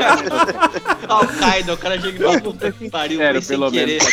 Ah, 1.06 1.20
o 1.20 1.26
Kaido, 1.38 1.72
o 1.74 1.76
cara 1.76 2.00
chega 2.00 2.32
e 2.32 2.40
puta 2.40 2.72
que 2.72 2.88
pariu, 2.88 3.18
Sério, 3.18 3.42
pelo 3.42 3.70
menos. 3.70 4.04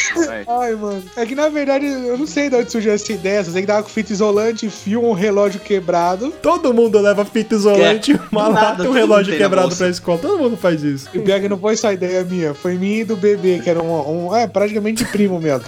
Ai, 0.46 0.76
mano. 0.76 1.02
É 1.16 1.26
que 1.26 1.36
na 1.36 1.48
verdade 1.48 1.86
eu 1.86 2.18
não 2.18 2.28
sei 2.28 2.50
de 2.50 2.58
onde 2.58 2.70
surgiu 2.70 2.92
essa 2.92 3.14
ideia. 3.14 3.42
Só 3.46 3.52
sei 3.52 3.62
que 3.62 3.68
tava 3.68 3.82
com 3.84 3.88
fita 3.88 4.12
isolante, 4.12 4.70
fio, 4.70 5.06
um 5.06 5.14
relógio 5.14 5.62
quebrado. 5.62 6.32
Todo 6.42 6.74
mundo 6.74 7.00
leva 7.00 7.24
fita 7.24 7.56
isolante, 7.56 8.12
É, 8.12 8.20
uma 8.30 8.44
do 8.50 8.52
lata 8.52 8.84
e 8.84 8.88
um 8.90 8.92
relógio 8.92 9.38
quebrado 9.38 9.74
pra 9.74 9.88
escola. 9.88 10.18
Todo 10.20 10.38
mundo 10.38 10.58
faz 10.58 10.84
isso. 10.84 11.08
E 11.14 11.20
pior 11.20 11.40
que 11.40 11.48
não 11.48 11.58
foi 11.58 11.78
só 11.78 11.94
ideia 11.94 12.26
minha, 12.26 12.54
foi 12.54 12.74
minha 12.78 13.00
e 13.00 13.04
do 13.06 13.16
bebê, 13.16 13.62
que 13.64 13.70
era 13.70 13.82
um, 13.82 14.28
um- 14.28 14.36
é, 14.36 14.48
praticamente 14.48 15.06
primo 15.06 15.40
meu. 15.40 15.62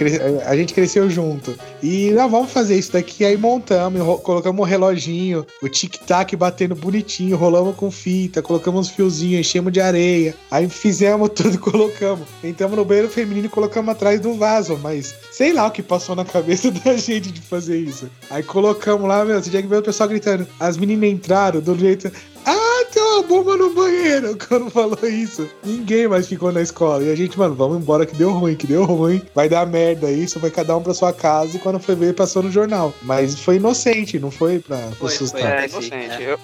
A 0.46 0.56
gente 0.58 0.74
cresceu 0.74 1.10
junto. 1.10 1.56
E 1.82 2.12
nós 2.12 2.30
vamos 2.30 2.52
fazer 2.52 2.78
isso 2.78 2.92
daqui, 2.92 3.24
aí 3.24 3.38
montamos, 3.38 4.20
colocamos 4.22 4.60
um 4.60 4.70
reloginho, 5.06 5.46
o 5.62 5.70
tic-tac 5.70 6.36
batendo 6.36 6.76
bonitinho, 6.76 7.38
rolamos 7.38 7.76
com 7.76 7.92
fita, 7.92 8.42
colocamos 8.42 8.88
uns 8.88 8.94
fiozinhos, 8.94 9.40
enchemos 9.40 9.72
de 9.72 9.80
areia. 9.80 10.36
Aí 10.50 10.68
fizemos 10.70 11.30
tudo, 11.36 11.58
colocamos. 11.60 12.28
Entramos 12.44 12.76
no 12.78 12.86
banheiro 12.86 13.10
feminino 13.10 13.48
e 13.48 13.50
colocamos 13.50 13.92
atrás 13.92 14.20
do 14.20 14.34
vaso, 14.36 14.78
mas 14.82 15.14
sei 15.32 15.54
lá 15.54 15.68
o 15.68 15.72
que 15.72 15.84
passou 15.84 16.16
na 16.16 16.26
cabeça 16.26 16.72
da 16.84 16.98
gente 16.98 17.32
de 17.32 17.42
fazer 17.42 17.78
isso. 17.78 18.10
Aí 18.30 18.44
colocamos 18.44 19.08
lá, 19.08 19.24
meu, 19.24 19.42
você 19.42 19.50
tinha 19.50 19.62
que 19.62 19.68
ver 19.68 19.78
o 19.78 19.84
pessoal 19.84 20.10
gritando. 20.10 20.48
As 20.60 20.78
meninas 20.78 21.10
entraram 21.10 21.62
do 21.62 21.78
jeito. 21.78 22.12
Ah, 23.18 23.24
tem 23.24 23.38
uma 23.38 23.44
bomba 23.44 23.58
no 23.58 23.74
banheiro! 23.74 24.38
Quando 24.48 24.70
falou 24.70 24.98
isso, 25.04 25.50
ninguém 25.64 26.08
mais 26.08 26.28
ficou 26.28 26.52
na 26.52 26.62
escola. 26.62 27.04
E 27.04 27.12
a 27.12 27.16
gente, 27.16 27.38
mano, 27.38 27.56
vamos 27.56 27.78
embora 27.78 28.06
que 28.06 28.16
deu 28.16 28.32
ruim, 28.32 28.56
que 28.56 28.68
deu 28.68 28.84
ruim. 28.86 29.22
Vai 29.34 29.48
dar 29.50 29.66
merda 29.66 30.12
isso, 30.12 30.40
vai 30.40 30.50
cada 30.52 30.76
um 30.76 30.82
pra 30.84 30.94
sua 30.94 31.14
casa. 31.14 31.56
E 31.56 31.60
quando 31.60 31.80
foi 31.80 31.96
ver, 31.96 32.14
passou 32.14 32.44
no 32.44 32.52
jornal. 32.52 32.94
Mas 33.02 33.40
foi 33.40 33.56
inocente, 33.58 34.20
não 34.20 34.32
foi 34.32 34.60
pra 34.60 34.78
Foi, 35.00 35.14
assustar. 35.14 35.42
foi. 35.42 35.50
É, 35.52 35.66
inocente. 35.68 36.24
é. 36.24 36.34
Eu, 36.34 36.40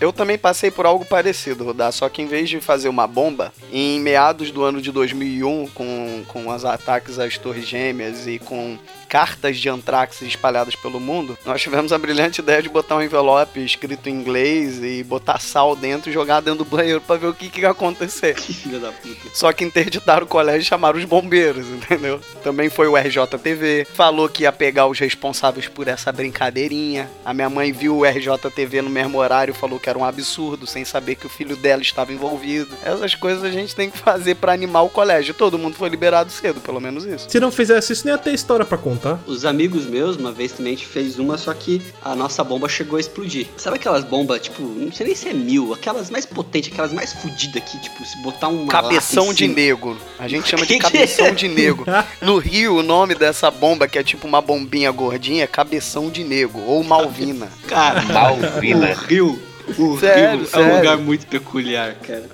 Eu 0.00 0.12
também 0.12 0.38
passei 0.38 0.70
por 0.70 0.86
algo 0.86 1.04
parecido, 1.04 1.62
Rudá, 1.64 1.92
só 1.92 2.08
que 2.08 2.22
em 2.22 2.26
vez 2.26 2.48
de 2.48 2.58
fazer 2.60 2.88
uma 2.88 3.06
bomba, 3.06 3.52
em 3.70 4.00
meados 4.00 4.50
do 4.50 4.62
ano 4.62 4.80
de 4.80 4.90
2001, 4.90 5.68
com, 5.74 6.22
com 6.26 6.48
os 6.48 6.64
ataques 6.64 7.18
às 7.18 7.36
Torres 7.36 7.66
Gêmeas 7.66 8.26
e 8.26 8.38
com 8.38 8.78
cartas 9.10 9.58
de 9.58 9.68
antrax 9.68 10.22
espalhadas 10.22 10.76
pelo 10.76 11.00
mundo, 11.00 11.36
nós 11.44 11.60
tivemos 11.60 11.92
a 11.92 11.98
brilhante 11.98 12.40
ideia 12.40 12.62
de 12.62 12.68
botar 12.68 12.94
um 12.94 13.02
envelope 13.02 13.62
escrito 13.62 14.08
em 14.08 14.12
inglês 14.12 14.80
e 14.80 15.02
botar 15.02 15.40
sal 15.40 15.74
dentro 15.74 16.08
e 16.08 16.12
jogar 16.12 16.40
dentro 16.40 16.64
do 16.64 16.64
banheiro 16.64 17.00
pra 17.00 17.16
ver 17.16 17.26
o 17.26 17.34
que, 17.34 17.48
que 17.48 17.62
ia 17.62 17.70
acontecer. 17.70 18.36
Que 18.36 18.54
filha 18.54 18.78
da 18.78 18.92
puta. 18.92 19.28
Só 19.34 19.52
que 19.52 19.64
interditaram 19.64 20.24
o 20.24 20.28
colégio 20.28 20.60
e 20.60 20.64
chamaram 20.64 20.96
os 20.96 21.04
bombeiros, 21.04 21.66
entendeu? 21.66 22.20
Também 22.44 22.70
foi 22.70 22.86
o 22.86 22.96
RJTV. 22.96 23.88
Falou 23.92 24.28
que 24.28 24.44
ia 24.44 24.52
pegar 24.52 24.86
os 24.86 25.00
responsáveis 25.00 25.66
por 25.66 25.88
essa 25.88 26.12
brincadeirinha. 26.12 27.10
A 27.24 27.34
minha 27.34 27.50
mãe 27.50 27.72
viu 27.72 27.98
o 27.98 28.04
RJTV 28.04 28.82
no 28.82 28.90
mesmo 28.90 29.18
horário 29.18 29.50
e 29.50 29.56
falou 29.56 29.80
que 29.80 29.90
era 29.90 29.98
um 29.98 30.04
absurdo, 30.04 30.68
sem 30.68 30.84
saber 30.84 31.16
que 31.16 31.26
o 31.26 31.30
filho 31.30 31.56
dela 31.56 31.82
estava 31.82 32.12
envolvido. 32.12 32.76
Essas 32.84 33.16
coisas 33.16 33.42
a 33.42 33.50
gente 33.50 33.74
tem 33.74 33.90
que 33.90 33.98
fazer 33.98 34.36
pra 34.36 34.52
animar 34.52 34.82
o 34.82 34.88
colégio. 34.88 35.34
Todo 35.34 35.58
mundo 35.58 35.74
foi 35.74 35.88
liberado 35.88 36.30
cedo, 36.30 36.60
pelo 36.60 36.80
menos 36.80 37.04
isso. 37.04 37.28
Se 37.28 37.40
não 37.40 37.50
fizesse 37.50 37.92
isso, 37.92 38.04
nem 38.04 38.14
ia 38.14 38.18
ter 38.18 38.32
história 38.32 38.64
pra 38.64 38.78
contar. 38.78 38.99
Os 39.26 39.44
amigos 39.44 39.86
meus, 39.86 40.16
uma 40.16 40.32
vez 40.32 40.52
também 40.52 40.74
a 40.74 40.76
gente 40.76 40.86
fez 40.86 41.18
uma, 41.18 41.38
só 41.38 41.52
que 41.54 41.80
a 42.02 42.14
nossa 42.14 42.44
bomba 42.44 42.68
chegou 42.68 42.96
a 42.96 43.00
explodir. 43.00 43.46
Sabe 43.56 43.76
aquelas 43.76 44.04
bombas, 44.04 44.40
tipo, 44.42 44.62
não 44.62 44.92
sei 44.92 45.06
nem 45.06 45.16
se 45.16 45.28
é 45.28 45.32
mil, 45.32 45.72
aquelas 45.72 46.10
mais 46.10 46.26
potentes, 46.26 46.72
aquelas 46.72 46.92
mais 46.92 47.12
fodidas 47.12 47.62
que, 47.64 47.80
tipo, 47.80 48.04
se 48.04 48.20
botar 48.22 48.48
uma. 48.48 48.70
Cabeção 48.70 49.28
lata 49.28 49.44
em 49.44 49.48
de 49.48 49.54
nego. 49.54 49.96
A 50.18 50.28
gente 50.28 50.48
chama 50.48 50.66
de 50.66 50.74
é? 50.74 50.78
cabeção 50.78 51.34
de 51.34 51.48
nego. 51.48 51.84
No 52.20 52.38
Rio, 52.38 52.76
o 52.76 52.82
nome 52.82 53.14
dessa 53.14 53.50
bomba, 53.50 53.88
que 53.88 53.98
é 53.98 54.02
tipo 54.02 54.26
uma 54.26 54.40
bombinha 54.40 54.90
gordinha, 54.90 55.44
é 55.44 55.46
cabeção 55.46 56.10
de 56.10 56.22
nego, 56.22 56.60
ou 56.60 56.82
Malvina. 56.82 57.48
Cara, 57.66 58.02
Malvina. 58.02 58.90
o 58.90 59.06
Rio. 59.06 59.49
O 59.78 59.98
Sério, 59.98 60.38
Rio 60.38 60.42
é 60.44 60.46
sério. 60.46 60.66
um 60.72 60.76
lugar 60.76 60.96
muito 60.98 61.26
peculiar, 61.26 61.94
cara. 62.06 62.24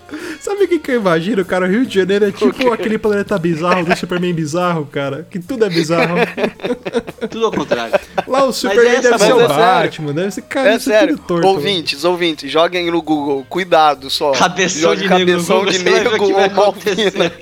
Sabe 0.40 0.64
o 0.64 0.68
que, 0.68 0.78
que 0.78 0.90
eu 0.92 0.96
imagino, 0.96 1.44
cara? 1.44 1.66
O 1.66 1.68
Rio 1.68 1.84
de 1.86 1.94
Janeiro 1.94 2.26
é 2.26 2.32
tipo 2.32 2.72
aquele 2.72 2.98
planeta 2.98 3.38
bizarro 3.38 3.84
do 3.84 3.96
Superman 3.96 4.32
bizarro, 4.34 4.86
cara. 4.86 5.26
Que 5.30 5.38
tudo 5.38 5.64
é 5.64 5.68
bizarro. 5.68 6.16
Tudo 7.30 7.46
ao 7.46 7.52
contrário. 7.52 7.98
Lá 8.26 8.44
o 8.44 8.52
Superman 8.52 8.92
essa 8.96 9.10
deve 9.10 9.18
ser 9.24 9.32
o 9.34 9.48
Batman, 9.48 10.12
deve 10.12 10.30
ser 10.30 10.42
cara, 10.42 10.72
É 10.72 10.76
isso 10.76 10.84
sério, 10.88 11.16
tudo 11.16 11.26
torto. 11.26 11.46
ouvintes, 11.48 12.04
ouvintes, 12.04 12.50
joguem 12.50 12.90
no 12.90 13.02
Google, 13.02 13.44
cuidado 13.48 14.08
só. 14.10 14.32
Cabeção 14.32 14.80
Jogue 14.82 15.02
de 15.02 15.08
cabeção 15.08 15.56
Google, 15.58 15.72
de 15.72 15.78
você 15.78 15.84
vai 15.90 16.00
ver 16.00 16.08
o 16.08 16.12
nego 16.12 16.26
que 16.26 16.32
vai 16.32 16.48
ou 16.48 16.54
Malvina. 16.54 17.32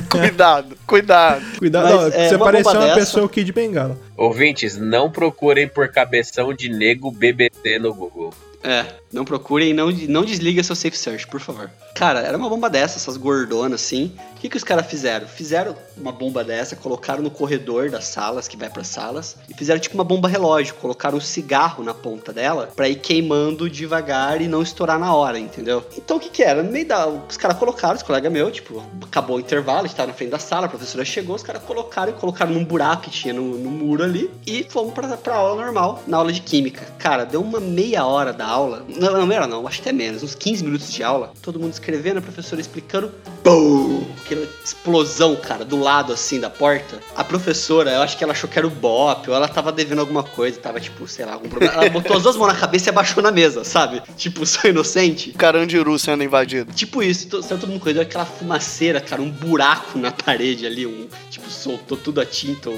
cuidado, 0.10 0.76
cuidado. 0.86 1.42
Cuidado, 1.58 1.84
Mas, 1.84 1.94
ó, 1.94 2.08
é, 2.08 2.28
você 2.28 2.36
bomba 2.36 2.50
uma 2.50 2.72
dessa- 2.74 2.94
pessoa 2.94 3.28
Kid 3.28 3.52
Bengala. 3.52 3.98
Ouvintes, 4.16 4.76
não 4.76 5.10
procurem 5.10 5.68
por 5.68 5.88
cabeção 5.88 6.52
de 6.52 6.68
nego 6.68 7.10
BBT 7.10 7.78
no 7.78 7.94
Google. 7.94 8.32
É, 8.62 8.84
não 9.12 9.24
procurem 9.24 9.74
não, 9.74 9.90
não 9.90 10.24
desliguem 10.24 10.62
seu 10.62 10.76
safe 10.76 10.96
search, 10.96 11.26
por 11.26 11.40
favor. 11.40 11.70
Cara, 11.94 12.20
era 12.20 12.36
uma 12.36 12.48
bomba 12.48 12.70
dessa, 12.70 12.96
essas 12.96 13.16
gordonas 13.16 13.82
assim. 13.82 14.12
O 14.36 14.40
que, 14.40 14.48
que 14.48 14.56
os 14.56 14.64
caras 14.64 14.86
fizeram? 14.86 15.26
Fizeram 15.26 15.76
uma 15.96 16.12
bomba 16.12 16.42
dessa, 16.42 16.74
colocaram 16.74 17.22
no 17.22 17.30
corredor 17.30 17.90
das 17.90 18.04
salas, 18.04 18.48
que 18.48 18.56
vai 18.56 18.70
pras 18.70 18.86
salas, 18.86 19.36
e 19.48 19.54
fizeram 19.54 19.80
tipo 19.80 19.94
uma 19.94 20.04
bomba 20.04 20.28
relógio. 20.28 20.74
Colocaram 20.74 21.18
um 21.18 21.20
cigarro 21.20 21.84
na 21.84 21.92
ponta 21.92 22.32
dela 22.32 22.70
pra 22.74 22.88
ir 22.88 22.96
queimando 22.96 23.68
devagar 23.68 24.40
e 24.40 24.48
não 24.48 24.62
estourar 24.62 24.98
na 24.98 25.14
hora, 25.14 25.38
entendeu? 25.38 25.84
Então 25.96 26.16
o 26.16 26.20
que 26.20 26.30
que 26.30 26.42
era? 26.42 26.62
No 26.62 26.72
meio 26.72 26.86
da. 26.86 27.06
Os 27.06 27.36
caras 27.36 27.58
colocaram, 27.58 27.96
os 27.96 28.02
colegas 28.02 28.32
meus, 28.32 28.52
tipo, 28.52 28.82
acabou 29.02 29.36
o 29.36 29.40
intervalo, 29.40 29.80
a 29.80 29.86
gente 29.86 29.96
tava 29.96 30.08
na 30.08 30.14
frente 30.14 30.30
da 30.30 30.38
sala, 30.38 30.66
a 30.66 30.68
professora 30.68 31.04
chegou, 31.04 31.36
os 31.36 31.42
caras 31.42 31.62
colocaram 31.62 32.12
e 32.12 32.14
colocaram 32.14 32.52
num 32.52 32.64
buraco 32.64 33.02
que 33.02 33.10
tinha 33.10 33.34
no, 33.34 33.58
no 33.58 33.70
muro 33.70 34.04
ali 34.04 34.30
e 34.46 34.64
fomos 34.64 34.94
pra, 34.94 35.16
pra 35.16 35.34
aula 35.34 35.62
normal, 35.62 36.02
na 36.06 36.16
aula 36.16 36.32
de 36.32 36.40
química. 36.40 36.86
Cara, 36.98 37.24
deu 37.24 37.42
uma 37.42 37.60
meia 37.60 38.06
hora 38.06 38.32
da 38.32 38.46
aula. 38.46 38.84
Não, 39.00 39.26
não, 39.26 39.34
hora 39.34 39.46
não, 39.46 39.66
acho 39.66 39.80
que 39.80 39.88
até 39.88 39.96
menos, 39.96 40.22
uns 40.22 40.34
15 40.34 40.62
minutos 40.62 40.92
de 40.92 41.02
aula. 41.02 41.32
Todo 41.40 41.58
mundo 41.58 41.72
escrevendo, 41.72 42.18
a 42.18 42.20
professora 42.20 42.60
explicando. 42.60 43.10
BUM! 43.42 44.04
Aquela 44.22 44.46
explosão, 44.62 45.34
cara, 45.36 45.64
do 45.64 45.78
lado 45.78 46.12
assim 46.12 46.38
da 46.38 46.50
porta. 46.50 47.00
A 47.16 47.24
professora, 47.24 47.92
eu 47.92 48.02
acho 48.02 48.18
que 48.18 48.22
ela 48.22 48.34
achou 48.34 48.48
que 48.48 48.58
era 48.58 48.66
o 48.66 48.70
Bop, 48.70 49.30
ou 49.30 49.34
ela 49.34 49.48
tava 49.48 49.72
devendo 49.72 50.00
alguma 50.00 50.22
coisa, 50.22 50.60
tava 50.60 50.78
tipo, 50.78 51.08
sei 51.08 51.24
lá, 51.24 51.32
algum 51.32 51.48
problema. 51.48 51.76
Ela 51.76 51.88
botou 51.88 52.14
as 52.14 52.22
duas 52.22 52.36
mãos 52.36 52.48
na 52.48 52.54
cabeça 52.54 52.88
e 52.88 52.90
abaixou 52.90 53.22
na 53.22 53.32
mesa, 53.32 53.64
sabe? 53.64 54.02
Tipo, 54.18 54.44
sou 54.44 54.68
inocente. 54.68 55.32
Carandiru 55.32 55.98
sendo 55.98 56.22
invadido. 56.22 56.70
Tipo 56.74 57.02
isso, 57.02 57.42
saiu 57.42 57.58
todo 57.58 57.70
mundo 57.70 57.80
correndo, 57.80 58.02
aquela 58.02 58.26
fumaceira, 58.26 59.00
cara, 59.00 59.22
um 59.22 59.30
buraco 59.30 59.98
na 59.98 60.12
parede 60.12 60.66
ali, 60.66 60.86
um, 60.86 61.08
soltou 61.52 61.96
tudo 61.96 62.20
a 62.20 62.26
tinta, 62.26 62.70
o, 62.70 62.76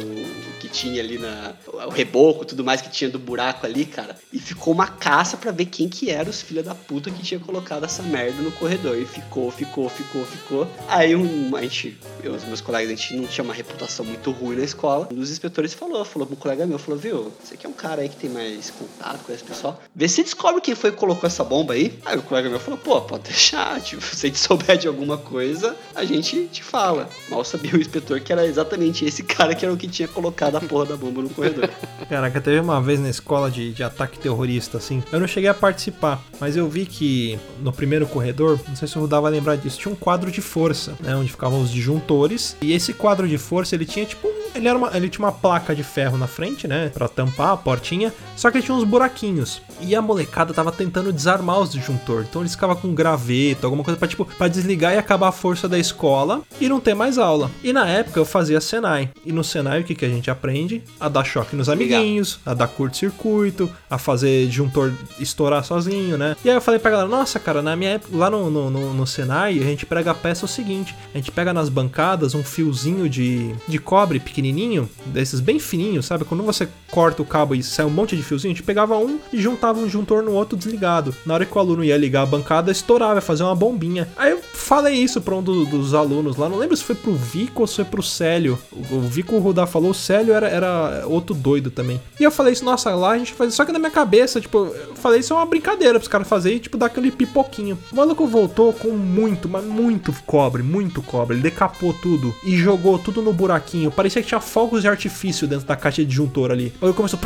que 0.60 0.68
tinha 0.68 1.00
ali 1.02 1.18
na. 1.18 1.54
o 1.66 1.90
reboco, 1.90 2.44
tudo 2.44 2.64
mais 2.64 2.80
que 2.80 2.90
tinha 2.90 3.10
do 3.10 3.18
buraco 3.18 3.66
ali, 3.66 3.84
cara. 3.84 4.16
E 4.32 4.38
ficou 4.38 4.72
uma 4.72 4.86
caça 4.86 5.36
pra 5.36 5.50
ver 5.50 5.66
quem 5.66 5.88
que 5.88 6.10
era 6.10 6.28
os 6.28 6.42
filha 6.42 6.62
da 6.62 6.74
puta 6.74 7.10
que 7.10 7.22
tinha 7.22 7.40
colocado 7.40 7.84
essa 7.84 8.02
merda 8.02 8.42
no 8.42 8.52
corredor. 8.52 8.98
E 8.98 9.06
ficou, 9.06 9.50
ficou, 9.50 9.88
ficou, 9.88 10.24
ficou. 10.24 10.68
Aí 10.88 11.14
um, 11.14 11.56
a 11.56 11.62
gente, 11.62 11.98
eu 12.22 12.32
os 12.34 12.44
meus 12.44 12.60
colegas, 12.60 12.92
a 12.92 12.94
gente 12.94 13.16
não 13.16 13.26
tinha 13.26 13.44
uma 13.44 13.54
reputação 13.54 14.04
muito 14.04 14.30
ruim 14.30 14.56
na 14.56 14.64
escola. 14.64 15.08
Um 15.10 15.16
dos 15.16 15.30
inspetores 15.30 15.74
falou, 15.74 16.04
falou 16.04 16.26
pro 16.26 16.36
colega 16.36 16.66
meu, 16.66 16.78
falou, 16.78 16.98
viu, 16.98 17.32
você 17.42 17.56
que 17.56 17.66
é 17.66 17.68
um 17.68 17.72
cara 17.72 18.02
aí 18.02 18.08
que 18.08 18.16
tem 18.16 18.30
mais 18.30 18.70
contato 18.70 19.24
com 19.24 19.32
esse 19.32 19.44
pessoal, 19.44 19.80
vê 19.94 20.08
se 20.08 20.22
descobre 20.22 20.60
quem 20.60 20.74
foi 20.74 20.90
que 20.90 20.96
colocou 20.96 21.26
essa 21.26 21.44
bomba 21.44 21.74
aí. 21.74 21.98
Aí 22.04 22.18
o 22.18 22.22
colega 22.22 22.48
meu 22.48 22.60
falou, 22.60 22.78
pô, 22.78 23.00
pode 23.02 23.24
deixar, 23.24 23.80
tipo, 23.82 24.02
se 24.02 24.26
a 24.26 24.28
gente 24.28 24.38
souber 24.38 24.76
de 24.76 24.88
alguma 24.88 25.18
coisa, 25.18 25.76
a 25.94 26.04
gente 26.04 26.48
te 26.48 26.62
fala. 26.62 27.08
Mal 27.28 27.44
sabia 27.44 27.74
o 27.74 27.80
inspetor 27.80 28.20
que 28.20 28.32
era 28.32 28.46
exatamente 28.46 28.61
esse 29.04 29.22
cara 29.22 29.54
que 29.54 29.64
era 29.64 29.72
o 29.72 29.76
que 29.76 29.88
tinha 29.88 30.08
colocado 30.08 30.56
a 30.56 30.60
porra 30.60 30.86
da 30.86 30.96
bomba 30.96 31.22
no 31.22 31.30
corredor. 31.30 31.68
Caraca, 32.08 32.40
teve 32.40 32.60
uma 32.60 32.80
vez 32.80 33.00
na 33.00 33.08
escola 33.08 33.50
de, 33.50 33.72
de 33.72 33.82
ataque 33.82 34.18
terrorista, 34.18 34.78
assim. 34.78 35.02
Eu 35.12 35.20
não 35.20 35.26
cheguei 35.26 35.48
a 35.48 35.54
participar, 35.54 36.22
mas 36.40 36.56
eu 36.56 36.68
vi 36.68 36.86
que 36.86 37.38
no 37.60 37.72
primeiro 37.72 38.06
corredor, 38.06 38.58
não 38.68 38.76
sei 38.76 38.86
se 38.88 38.96
o 38.98 39.00
Rudá 39.02 39.20
vai 39.20 39.30
lembrar 39.32 39.56
disso, 39.56 39.78
tinha 39.78 39.92
um 39.92 39.96
quadro 39.96 40.30
de 40.30 40.40
força, 40.40 40.94
né? 41.00 41.14
Onde 41.16 41.30
ficavam 41.30 41.60
os 41.60 41.70
disjuntores. 41.70 42.56
E 42.60 42.72
esse 42.72 42.92
quadro 42.92 43.28
de 43.28 43.38
força, 43.38 43.74
ele 43.74 43.84
tinha 43.86 44.04
tipo. 44.04 44.26
um- 44.28 44.42
Ele, 44.54 44.68
era 44.68 44.76
uma, 44.76 44.94
ele 44.94 45.08
tinha 45.08 45.24
uma 45.24 45.32
placa 45.32 45.74
de 45.74 45.82
ferro 45.82 46.18
na 46.18 46.26
frente, 46.26 46.68
né? 46.68 46.90
Pra 46.92 47.08
tampar 47.08 47.52
a 47.52 47.56
portinha. 47.56 48.12
Só 48.36 48.50
que 48.50 48.58
ele 48.58 48.64
tinha 48.64 48.76
uns 48.76 48.84
buraquinhos. 48.84 49.62
E 49.80 49.94
a 49.94 50.02
molecada 50.02 50.52
tava 50.52 50.70
tentando 50.70 51.12
desarmar 51.12 51.58
os 51.60 51.72
disjuntores. 51.72 52.26
Então 52.28 52.42
eles 52.42 52.52
ficavam 52.52 52.76
com 52.76 52.94
graveto, 52.94 53.64
alguma 53.66 53.82
coisa 53.82 53.98
pra, 53.98 54.06
tipo, 54.08 54.24
pra 54.24 54.48
desligar 54.48 54.92
e 54.94 54.98
acabar 54.98 55.28
a 55.28 55.32
força 55.32 55.68
da 55.68 55.78
escola 55.78 56.42
e 56.60 56.68
não 56.68 56.80
ter 56.80 56.94
mais 56.94 57.16
aula. 57.18 57.50
E 57.64 57.72
na 57.72 57.88
época 57.88 58.20
eu 58.20 58.24
fazia 58.24 58.51
Senai. 58.61 59.11
E 59.24 59.32
no 59.32 59.42
Senai 59.44 59.80
o 59.80 59.84
que, 59.84 59.94
que 59.94 60.05
a 60.05 60.09
gente 60.09 60.30
aprende? 60.30 60.82
A 61.00 61.09
dar 61.09 61.24
choque 61.24 61.57
nos 61.57 61.68
amiguinhos, 61.68 62.38
a 62.44 62.55
dar 62.55 62.68
curto-circuito, 62.68 63.70
a 63.90 63.98
fazer 63.98 64.46
disjuntor 64.46 64.92
estourar 65.18 65.64
sozinho, 65.64 66.16
né? 66.18 66.36
E 66.44 66.48
aí 66.50 66.57
eu 66.57 66.61
falei 66.61 66.78
pra 66.80 66.90
galera, 66.90 67.09
nossa, 67.09 67.38
cara, 67.38 67.62
na 67.62 67.74
minha 67.76 67.92
época, 67.92 68.16
lá 68.16 68.30
no, 68.30 68.50
no, 68.50 68.70
no, 68.70 68.94
no 68.94 69.07
Senai, 69.07 69.59
a 69.59 69.62
gente 69.64 69.86
prega 69.86 70.11
a 70.11 70.14
peça 70.14 70.44
o 70.44 70.48
seguinte: 70.48 70.94
a 71.14 71.16
gente 71.18 71.30
pega 71.30 71.53
nas 71.53 71.68
bancadas 71.68 72.34
um 72.34 72.42
fiozinho 72.42 73.09
de, 73.09 73.55
de 73.68 73.78
cobre 73.78 74.18
pequenininho, 74.20 74.88
desses 75.07 75.40
bem 75.40 75.59
fininhos, 75.59 76.07
sabe? 76.07 76.24
Quando 76.24 76.42
você 76.42 76.68
corta 76.90 77.22
o 77.22 77.24
cabo 77.26 77.55
e 77.55 77.62
sai 77.62 77.84
um 77.86 77.90
monte 77.90 78.16
de 78.16 78.22
fiozinho, 78.22 78.53
a 78.53 78.55
gente 78.55 78.64
pegava 78.64 78.96
um 78.98 79.18
e 79.32 79.40
juntava 79.40 79.78
um 79.78 79.88
juntor 79.88 80.22
no 80.22 80.32
outro 80.32 80.57
desligado. 80.57 81.14
Na 81.26 81.34
hora 81.34 81.46
que 81.46 81.57
o 81.57 81.61
aluno 81.61 81.82
ia 81.84 81.96
ligar 81.96 82.22
a 82.22 82.26
bancada, 82.26 82.70
estourava, 82.70 83.14
ia 83.16 83.20
fazer 83.20 83.42
uma 83.42 83.55
bombinha. 83.55 84.09
Aí 84.16 84.30
eu 84.30 84.40
falei 84.55 84.94
isso 84.94 85.20
pra 85.20 85.34
um 85.34 85.42
do- 85.42 85.64
dos 85.64 85.94
alunos 85.94 86.36
lá, 86.36 86.48
não 86.48 86.59
lembro 86.59 86.76
se 86.76 86.84
foi 86.84 86.94
pro 86.94 87.14
Vico 87.14 87.62
ou 87.62 87.66
se 87.66 87.76
foi 87.76 87.84
pro 87.84 88.03
Célio. 88.03 88.41
O, 88.51 88.59
o 88.90 89.01
Vico 89.01 89.36
o 89.36 89.38
Rudá 89.38 89.66
falou, 89.66 89.90
o 89.90 89.95
Célio 89.95 90.34
era, 90.34 90.49
era 90.49 91.05
outro 91.07 91.34
doido 91.34 91.70
também. 91.70 92.01
E 92.18 92.24
eu 92.24 92.30
falei 92.30 92.53
isso, 92.53 92.64
nossa, 92.64 92.95
lá 92.95 93.11
a 93.11 93.18
gente 93.18 93.32
faz 93.32 93.55
só 93.55 93.64
que 93.64 93.72
na 93.72 93.78
minha 93.78 93.90
cabeça, 93.90 94.40
tipo, 94.40 94.59
eu 94.59 94.95
falei 94.95 95.20
isso 95.20 95.32
é 95.32 95.36
uma 95.36 95.47
brincadeira 95.47 95.99
pros 95.99 96.09
caras 96.09 96.28
fazerem, 96.28 96.59
tipo, 96.59 96.76
dar 96.76 96.86
aquele 96.86 97.11
pipoquinho. 97.11 97.78
O 97.93 97.97
maluco 97.97 98.26
voltou 98.26 98.72
com 98.72 98.90
muito, 98.90 99.49
mas 99.49 99.64
muito 99.64 100.12
cobre, 100.26 100.62
muito 100.62 101.03
cobre. 101.03 101.36
Ele 101.36 101.43
decapou 101.43 101.93
tudo 101.95 102.34
e 102.45 102.57
jogou 102.57 102.99
tudo 102.99 103.22
no 103.22 103.32
buraquinho. 103.32 103.90
Parecia 103.90 104.22
que 104.22 104.28
tinha 104.28 104.40
fogos 104.40 104.82
de 104.82 104.88
artifício 104.88 105.47
dentro 105.47 105.66
da 105.66 105.76
caixa 105.76 106.03
de 106.03 106.09
disjuntor 106.09 106.51
ali. 106.51 106.72
Aí 106.80 106.93
começou. 106.93 107.18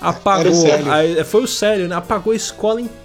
Apagou. 0.00 0.52
Célio. 0.52 0.92
Aí, 0.92 1.24
foi 1.24 1.44
o 1.44 1.46
sério, 1.46 1.88
né? 1.88 1.94
Apagou 1.94 2.32
a 2.32 2.36
escola 2.36 2.80
inteira, 2.80 3.01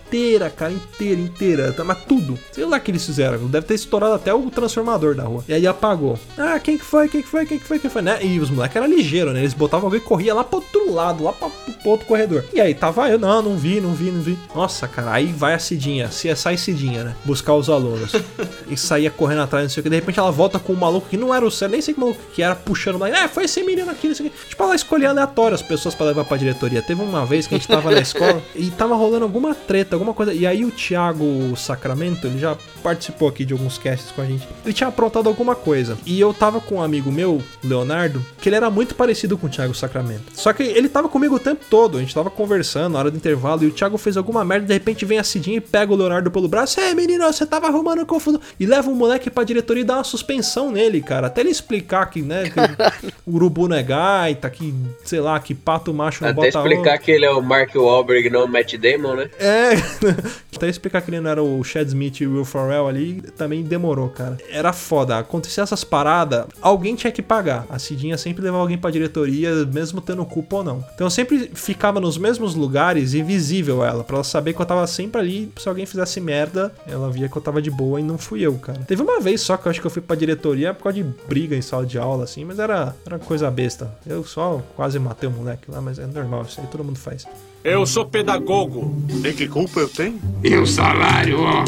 cara, 0.56 0.72
inteira, 0.72 1.20
inteira. 1.20 1.74
Tá, 1.74 1.84
Mas 1.84 2.00
tudo. 2.06 2.38
Sei 2.52 2.66
lá 2.66 2.78
o 2.78 2.80
que 2.80 2.92
eles 2.92 3.06
fizeram. 3.06 3.48
Deve 3.48 3.66
ter 3.66 3.76
estourado 3.76 4.14
até 4.14 4.34
o 4.34 4.50
transformador 4.50 5.16
da 5.16 5.24
rua. 5.24 5.44
E 5.48 5.54
aí 5.54 5.68
apagou. 5.68 6.20
Ah, 6.38 6.60
quem 6.60 6.78
que 6.78 6.86
foi? 6.86 7.08
Quem 7.08 7.22
que 7.22 7.28
foi? 7.28 7.46
Quem 7.46 7.60
que 7.60 7.66
foi? 7.66 7.80
Quem 7.80 7.90
foi? 7.90 8.02
Né? 8.02 8.24
E 8.24 8.40
os 8.40 8.50
moleques 8.50 8.76
eram 8.76 8.88
ligeiros, 8.88 9.34
né? 9.34 9.40
Eles 9.40 9.54
botavam 9.54 9.88
alguém 9.88 10.00
e 10.00 10.04
corria 10.04 10.34
lá 10.34 10.44
pro 10.44 10.58
outro 10.58 10.94
lado, 10.94 11.24
lá 11.24 11.34
pra, 11.34 11.50
pro 11.50 11.92
outro 11.92 12.06
corredor. 12.06 12.44
E 12.54 12.60
aí 12.60 12.74
tava 12.74 13.10
eu, 13.10 13.20
não, 13.20 13.42
não 13.42 13.58
vi, 13.58 13.80
não 13.80 13.94
vi, 13.94 14.12
não 14.12 14.22
vi. 14.22 14.38
Nossa, 14.56 14.88
cara, 14.88 15.12
aí 15.12 15.28
vai 15.28 15.54
a 15.54 15.60
Cidinha, 15.60 16.10
se 16.10 16.34
sai 16.36 16.58
Cidinha, 16.58 17.04
né? 17.04 17.16
Buscar 17.26 17.54
os 17.54 17.70
alunos. 17.70 18.12
e 18.70 18.78
saía 18.78 19.12
correndo 19.12 19.42
atrás, 19.42 19.64
não 19.64 19.70
sei 19.70 19.82
o 19.82 19.84
que. 19.84 19.90
De 19.90 19.96
repente 19.96 20.20
ela 20.20 20.32
volta 20.32 20.60
com 20.60 20.74
um 20.74 20.78
maluco 20.78 21.08
que 21.10 21.18
não 21.18 21.34
era 21.34 21.46
o 21.46 21.52
sério, 21.52 21.74
nem 21.74 21.82
sei 21.82 21.94
que 21.94 22.00
maluco 22.00 22.20
que 22.34 22.42
era, 22.42 22.56
puxando 22.56 22.98
lá. 22.98 23.10
É, 23.10 23.28
foi 23.28 23.46
esse 23.46 23.64
menino 23.64 23.90
aqui, 23.90 24.08
não 24.08 24.16
sei 24.16 24.28
o 24.28 24.30
que. 24.30 24.50
Tipo, 24.50 24.64
ela 24.64 24.76
escolhia 24.76 25.10
aleatório 25.10 25.56
as 25.56 25.62
pessoas 25.62 25.96
pra 25.96 26.08
levar 26.08 26.26
pra 26.26 26.38
diretoria. 26.38 26.82
Teve 26.82 27.02
uma 27.02 27.26
vez 27.26 27.48
que 27.48 27.56
a 27.56 27.58
gente 27.58 27.68
tava 27.68 27.92
na 27.92 28.00
escola 28.02 28.42
e 28.56 28.70
tava 28.72 28.96
rolando 28.96 29.24
alguma 29.24 29.54
treta, 29.54 29.96
alguma 29.98 30.14
coisa. 30.14 30.34
E 30.34 30.46
aí 30.46 30.64
o 30.64 30.72
Thiago 30.72 31.56
Sacramento, 31.56 32.28
ele 32.28 32.40
já 32.40 32.58
participou 32.82 33.28
aqui 33.28 33.44
de 33.44 33.54
alguns 33.54 33.78
casts 33.78 34.12
com 34.12 34.22
a 34.22 34.26
gente. 34.26 34.48
Ele 34.64 34.74
tinha 34.74 34.88
aprontado 34.88 35.28
alguma 35.28 35.56
coisa. 35.56 35.98
E 36.06 36.20
eu 36.20 36.34
tava 36.34 36.62
com 36.62 36.76
um 36.76 36.82
amigo 36.82 37.12
meu, 37.12 37.42
Leonardo, 37.64 38.24
que 38.42 38.50
ele 38.50 38.56
era 38.56 38.70
muito 38.70 38.96
parecido 38.96 39.38
com 39.38 39.48
o 39.48 39.50
Thiago 39.50 39.74
Sacramento. 39.74 40.24
Só 40.34 40.54
que 40.54 40.64
ele 40.64 40.90
tava 40.90 41.10
comigo 41.10 41.36
o 41.36 41.40
tempo 41.40 41.66
todo. 41.70 41.98
A 41.98 42.02
gente 42.02 42.14
tava 42.14 42.30
conversando 42.30 42.94
na 42.94 43.00
hora 43.00 43.12
do 43.12 43.18
intervalo 43.18 43.64
e 43.64 43.68
o 43.68 43.72
Thiago 43.72 43.98
fez 43.98 44.18
alguma 44.18 44.44
merda. 44.46 44.68
De 44.68 44.74
repente 44.74 45.06
vem 45.06 45.20
a 45.20 45.24
Cidinha 45.24 45.58
e 45.58 45.62
pega 45.62 45.92
o 45.92 45.96
Leonardo 45.96 46.32
pelo 46.32 46.48
braço. 46.48 46.80
É, 46.80 46.94
menino, 46.94 47.26
você 47.26 47.46
tava 47.46 47.68
arrumando 47.68 48.06
confusão. 48.06 48.40
E 48.60 48.66
leva 48.66 48.90
o 48.90 48.96
moleque 48.96 49.30
pra 49.30 49.44
diretoria 49.44 49.82
e 49.82 49.86
dá 49.86 49.96
uma 49.96 50.04
suspensão 50.04 50.72
nele, 50.72 51.02
cara. 51.02 51.28
Até 51.28 51.42
ele 51.42 51.50
explicar 51.50 52.06
que, 52.08 52.22
né, 52.22 52.50
que 52.50 52.60
o 53.26 53.36
urubu 53.36 53.68
não 53.68 53.76
é 53.76 53.84
gaita, 53.84 54.50
que, 54.50 54.74
sei 55.04 55.20
lá, 55.20 55.40
que 55.40 55.54
pato 55.54 55.94
macho 55.94 56.24
não 56.24 56.32
Até 56.32 56.36
bota 56.36 56.48
explicar 56.48 56.96
ovo. 56.96 57.04
que 57.04 57.12
ele 57.12 57.26
é 57.26 57.32
o 57.32 57.42
Mark 57.42 57.76
Wahlberg, 57.76 58.30
não 58.30 58.46
o 58.46 58.48
Matt 58.48 58.76
Damon, 58.76 59.16
né? 59.16 59.30
É, 59.40 59.76
até 60.56 60.68
explicar 60.68 61.02
que 61.02 61.10
ele 61.10 61.20
não 61.20 61.30
era 61.30 61.44
o 61.44 61.64
Chad 61.64 61.88
Smith 61.88 62.22
e 62.22 62.28
o 62.28 62.34
Will 62.34 62.46
Ferrell 62.46 62.88
ali, 62.88 63.22
também 63.38 63.64
demorou, 63.64 64.10
cara. 64.10 64.38
Era 64.50 64.74
foda. 64.74 65.18
Acontecia 65.18 65.64
essas 65.64 65.84
paradas, 65.84 66.46
alguém 66.62 66.96
tinha 66.96 67.12
que 67.12 67.22
pagar. 67.22 67.66
A 67.70 67.80
Cidinha 67.80 68.18
sempre 68.18 68.44
levava 68.44 68.64
alguém 68.64 68.78
pra 68.78 68.92
diretoria, 68.92 69.66
mesmo 69.66 70.02
tendo 70.02 70.26
culpa 70.26 70.58
ou 70.58 70.64
não. 70.64 70.86
Então 70.94 71.08
eu 71.08 71.12
sempre 71.12 71.52
ficava 71.54 72.00
nos 72.00 72.18
mesmos 72.18 72.56
lugares 72.56 73.14
e 73.14 73.22
visível 73.22 73.84
ela, 73.84 74.04
pra 74.04 74.18
ela 74.18 74.24
saber 74.24 74.54
que 74.54 74.62
eu 74.62 74.66
tava 74.66 74.86
sempre 74.88 75.22
ali. 75.22 75.52
Se 75.58 75.70
alguém 75.70 75.86
fizesse 75.86 76.20
merda, 76.20 76.74
ela 76.88 77.10
via 77.10 77.30
que 77.30 77.38
eu 77.38 77.42
tava 77.42 77.62
de 77.62 77.70
boa 77.70 78.00
e 78.00 78.04
não 78.04 78.18
fui 78.18 78.42
eu, 78.42 78.56
cara. 78.56 78.80
Teve 78.80 79.02
uma 79.02 79.20
vez 79.20 79.42
só 79.42 79.58
que 79.58 79.68
eu 79.68 79.70
acho 79.70 79.82
que 79.82 79.88
eu 79.88 79.92
fui 79.92 80.02
pra 80.02 80.16
diretoria 80.16 80.74
por 80.74 80.84
causa 80.84 80.98
de 80.98 81.04
briga 81.28 81.56
em 81.56 81.62
sala 81.62 81.86
de 81.86 81.98
aula, 81.98 82.24
assim, 82.24 82.44
mas 82.44 82.60
era, 82.60 82.96
era 83.06 83.20
coisa 83.20 83.50
besta. 83.50 83.92
Eu 84.06 84.24
só 84.24 84.62
quase 84.76 85.00
matei 85.00 85.30
o 85.30 85.32
moleque 85.32 85.70
lá, 85.70 85.82
mas 85.82 86.00
é 86.00 86.06
normal, 86.06 86.44
isso 86.44 86.60
aí 86.60 86.68
todo 86.68 86.84
mundo 86.84 87.00
faz. 87.00 87.26
Eu 87.64 87.86
sou 87.86 88.06
pedagogo. 88.06 88.96
E 89.24 89.34
que 89.34 89.48
culpa 89.48 89.80
eu 89.80 89.90
tenho? 89.90 90.20
E 90.44 90.56
o 90.56 90.66
salário, 90.66 91.40
ó. 91.42 91.64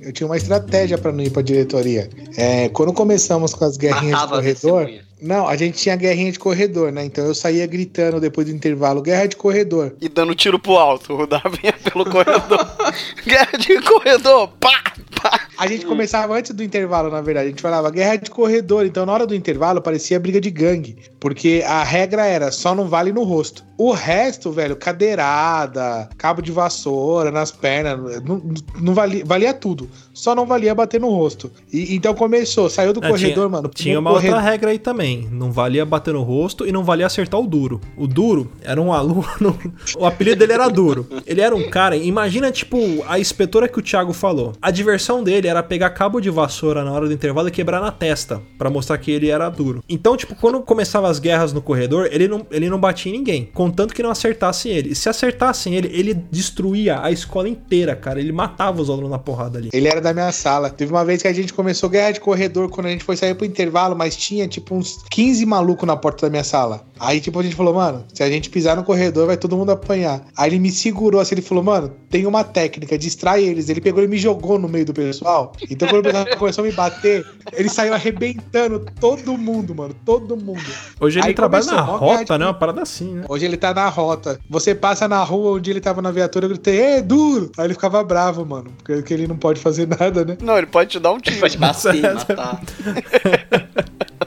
Eu 0.00 0.12
tinha 0.12 0.26
uma 0.26 0.36
estratégia 0.36 0.96
pra 0.96 1.10
não 1.12 1.24
ir 1.24 1.30
pra 1.30 1.42
diretoria. 1.42 2.08
É, 2.36 2.68
quando 2.68 2.92
começamos 2.92 3.52
com 3.52 3.64
as 3.64 3.76
guerrinhas 3.76 4.20
Matava 4.20 4.42
de 4.42 4.54
corredor. 4.54 5.05
Não, 5.20 5.48
a 5.48 5.56
gente 5.56 5.78
tinha 5.78 5.96
guerrinha 5.96 6.30
de 6.30 6.38
corredor, 6.38 6.92
né? 6.92 7.04
Então 7.04 7.24
eu 7.24 7.34
saía 7.34 7.66
gritando 7.66 8.20
depois 8.20 8.46
do 8.46 8.52
intervalo, 8.52 9.00
guerra 9.00 9.26
de 9.26 9.36
corredor. 9.36 9.94
E 10.00 10.08
dando 10.08 10.34
tiro 10.34 10.58
pro 10.58 10.76
alto. 10.76 11.16
Vinha 11.16 11.72
pelo 11.84 12.04
corredor. 12.04 12.66
Guerra 13.26 13.58
de 13.58 13.80
corredor. 13.80 14.48
Pá, 14.60 14.82
pá. 15.22 15.40
A 15.58 15.66
gente 15.66 15.86
começava 15.86 16.36
antes 16.36 16.52
do 16.52 16.62
intervalo, 16.62 17.10
na 17.10 17.22
verdade. 17.22 17.46
A 17.46 17.50
gente 17.50 17.62
falava 17.62 17.90
guerra 17.90 18.16
de 18.16 18.30
corredor. 18.30 18.84
Então, 18.84 19.06
na 19.06 19.12
hora 19.12 19.26
do 19.26 19.34
intervalo, 19.34 19.80
parecia 19.80 20.20
briga 20.20 20.38
de 20.38 20.50
gangue. 20.50 20.98
Porque 21.18 21.64
a 21.66 21.82
regra 21.82 22.26
era 22.26 22.52
só 22.52 22.74
não 22.74 22.86
vale 22.86 23.10
no 23.10 23.22
rosto. 23.24 23.64
O 23.78 23.92
resto, 23.92 24.52
velho, 24.52 24.76
cadeirada, 24.76 26.08
cabo 26.16 26.40
de 26.42 26.52
vassoura 26.52 27.30
nas 27.30 27.50
pernas, 27.50 28.22
não, 28.22 28.42
não 28.80 28.94
valia, 28.94 29.24
valia 29.24 29.54
tudo. 29.54 29.88
Só 30.14 30.34
não 30.34 30.46
valia 30.46 30.74
bater 30.74 31.00
no 31.00 31.08
rosto. 31.10 31.50
E, 31.72 31.94
então 31.94 32.14
começou, 32.14 32.68
saiu 32.70 32.92
do 32.92 33.04
É, 33.04 33.08
corredor, 33.08 33.34
tinha, 33.34 33.48
mano. 33.48 33.70
Tinha 33.74 33.98
uma 34.00 34.12
corredor- 34.12 34.36
outra 34.36 34.50
regra 34.50 34.70
aí 34.70 34.78
também. 34.78 35.15
Não 35.30 35.52
valia 35.52 35.84
bater 35.84 36.14
no 36.14 36.22
rosto 36.22 36.66
e 36.66 36.72
não 36.72 36.84
valia 36.84 37.06
acertar 37.06 37.40
o 37.40 37.46
duro. 37.46 37.80
O 37.96 38.06
duro 38.06 38.50
era 38.62 38.80
um 38.80 38.92
aluno. 38.92 39.24
o 39.96 40.04
apelido 40.04 40.40
dele 40.40 40.52
era 40.52 40.68
duro. 40.68 41.06
Ele 41.26 41.40
era 41.40 41.54
um 41.54 41.70
cara. 41.70 41.96
Imagina, 41.96 42.50
tipo, 42.50 42.78
a 43.08 43.18
inspetora 43.18 43.68
que 43.68 43.78
o 43.78 43.82
Thiago 43.82 44.12
falou. 44.12 44.52
A 44.60 44.70
diversão 44.70 45.22
dele 45.22 45.48
era 45.48 45.62
pegar 45.62 45.90
cabo 45.90 46.20
de 46.20 46.30
vassoura 46.30 46.84
na 46.84 46.92
hora 46.92 47.06
do 47.06 47.12
intervalo 47.12 47.48
e 47.48 47.50
quebrar 47.50 47.80
na 47.80 47.90
testa. 47.90 48.42
Pra 48.58 48.70
mostrar 48.70 48.98
que 48.98 49.10
ele 49.10 49.30
era 49.30 49.48
duro. 49.48 49.82
Então, 49.88 50.16
tipo, 50.16 50.34
quando 50.34 50.60
começava 50.60 51.08
as 51.08 51.18
guerras 51.18 51.52
no 51.52 51.62
corredor, 51.62 52.08
ele 52.10 52.28
não, 52.28 52.46
ele 52.50 52.68
não 52.68 52.78
batia 52.78 53.12
em 53.12 53.18
ninguém. 53.18 53.48
Contanto 53.52 53.94
que 53.94 54.02
não 54.02 54.10
acertassem 54.10 54.72
ele. 54.72 54.90
E 54.90 54.94
se 54.94 55.08
acertassem 55.08 55.74
ele, 55.74 55.88
ele 55.92 56.14
destruía 56.14 57.00
a 57.02 57.10
escola 57.10 57.48
inteira, 57.48 57.94
cara. 57.94 58.20
Ele 58.20 58.32
matava 58.32 58.80
os 58.82 58.90
alunos 58.90 59.10
na 59.10 59.18
porrada 59.18 59.58
ali. 59.58 59.70
Ele 59.72 59.88
era 59.88 60.00
da 60.00 60.12
minha 60.12 60.32
sala. 60.32 60.70
Teve 60.70 60.92
uma 60.92 61.04
vez 61.04 61.22
que 61.22 61.28
a 61.28 61.32
gente 61.32 61.52
começou 61.52 61.88
guerra 61.88 62.12
de 62.12 62.20
corredor 62.20 62.68
quando 62.68 62.86
a 62.86 62.90
gente 62.90 63.04
foi 63.04 63.16
sair 63.16 63.34
pro 63.34 63.46
intervalo, 63.46 63.96
mas 63.96 64.16
tinha 64.16 64.46
tipo 64.48 64.74
uns 64.74 64.95
15 65.10 65.44
malucos 65.46 65.86
na 65.86 65.96
porta 65.96 66.26
da 66.26 66.30
minha 66.30 66.44
sala. 66.44 66.84
Aí, 66.98 67.20
tipo, 67.20 67.38
a 67.38 67.42
gente 67.42 67.54
falou, 67.54 67.74
mano, 67.74 68.04
se 68.12 68.22
a 68.22 68.30
gente 68.30 68.48
pisar 68.48 68.76
no 68.76 68.82
corredor, 68.82 69.26
vai 69.26 69.36
todo 69.36 69.56
mundo 69.56 69.70
apanhar. 69.70 70.22
Aí 70.36 70.50
ele 70.50 70.58
me 70.58 70.70
segurou 70.70 71.20
assim, 71.20 71.34
ele 71.34 71.42
falou, 71.42 71.62
mano, 71.62 71.92
tem 72.08 72.26
uma 72.26 72.42
técnica, 72.42 72.96
distrai 72.96 73.44
eles. 73.44 73.68
Ele 73.68 73.80
pegou 73.80 74.02
e 74.02 74.08
me 74.08 74.16
jogou 74.16 74.58
no 74.58 74.68
meio 74.68 74.86
do 74.86 74.94
pessoal. 74.94 75.52
Então, 75.70 75.86
quando 75.88 76.00
o 76.00 76.02
pessoal 76.04 76.26
começou 76.38 76.64
a 76.64 76.66
me 76.66 76.72
bater, 76.72 77.26
ele 77.52 77.68
saiu 77.68 77.92
arrebentando 77.92 78.86
todo 78.98 79.36
mundo, 79.36 79.74
mano. 79.74 79.94
Todo 80.04 80.36
mundo. 80.36 80.64
Hoje 81.00 81.18
ele 81.18 81.28
Aí 81.28 81.34
trabalha 81.34 81.64
começou, 81.64 81.86
na 81.86 81.92
rota, 81.92 82.38
né? 82.38 82.46
Uma 82.46 82.54
parada 82.54 82.82
assim, 82.82 83.14
né? 83.14 83.24
Hoje 83.28 83.44
ele 83.44 83.56
tá 83.56 83.74
na 83.74 83.88
rota. 83.88 84.40
Você 84.48 84.74
passa 84.74 85.06
na 85.06 85.22
rua 85.22 85.52
onde 85.52 85.70
ele 85.70 85.80
tava 85.80 86.00
na 86.00 86.10
viatura, 86.10 86.46
eu 86.46 86.50
gritei, 86.50 86.80
é 86.80 87.02
duro! 87.02 87.50
Aí 87.58 87.66
ele 87.66 87.74
ficava 87.74 88.02
bravo, 88.02 88.44
mano, 88.46 88.72
porque 88.82 89.12
ele 89.12 89.26
não 89.26 89.36
pode 89.36 89.60
fazer 89.60 89.86
nada, 89.86 90.24
né? 90.24 90.38
Não, 90.42 90.56
ele 90.56 90.66
pode 90.66 90.90
te 90.90 90.98
dar 90.98 91.12
um 91.12 91.18
tiro. 91.18 91.40
Pode 91.40 91.58
bater, 91.58 92.02
matar. 92.14 92.60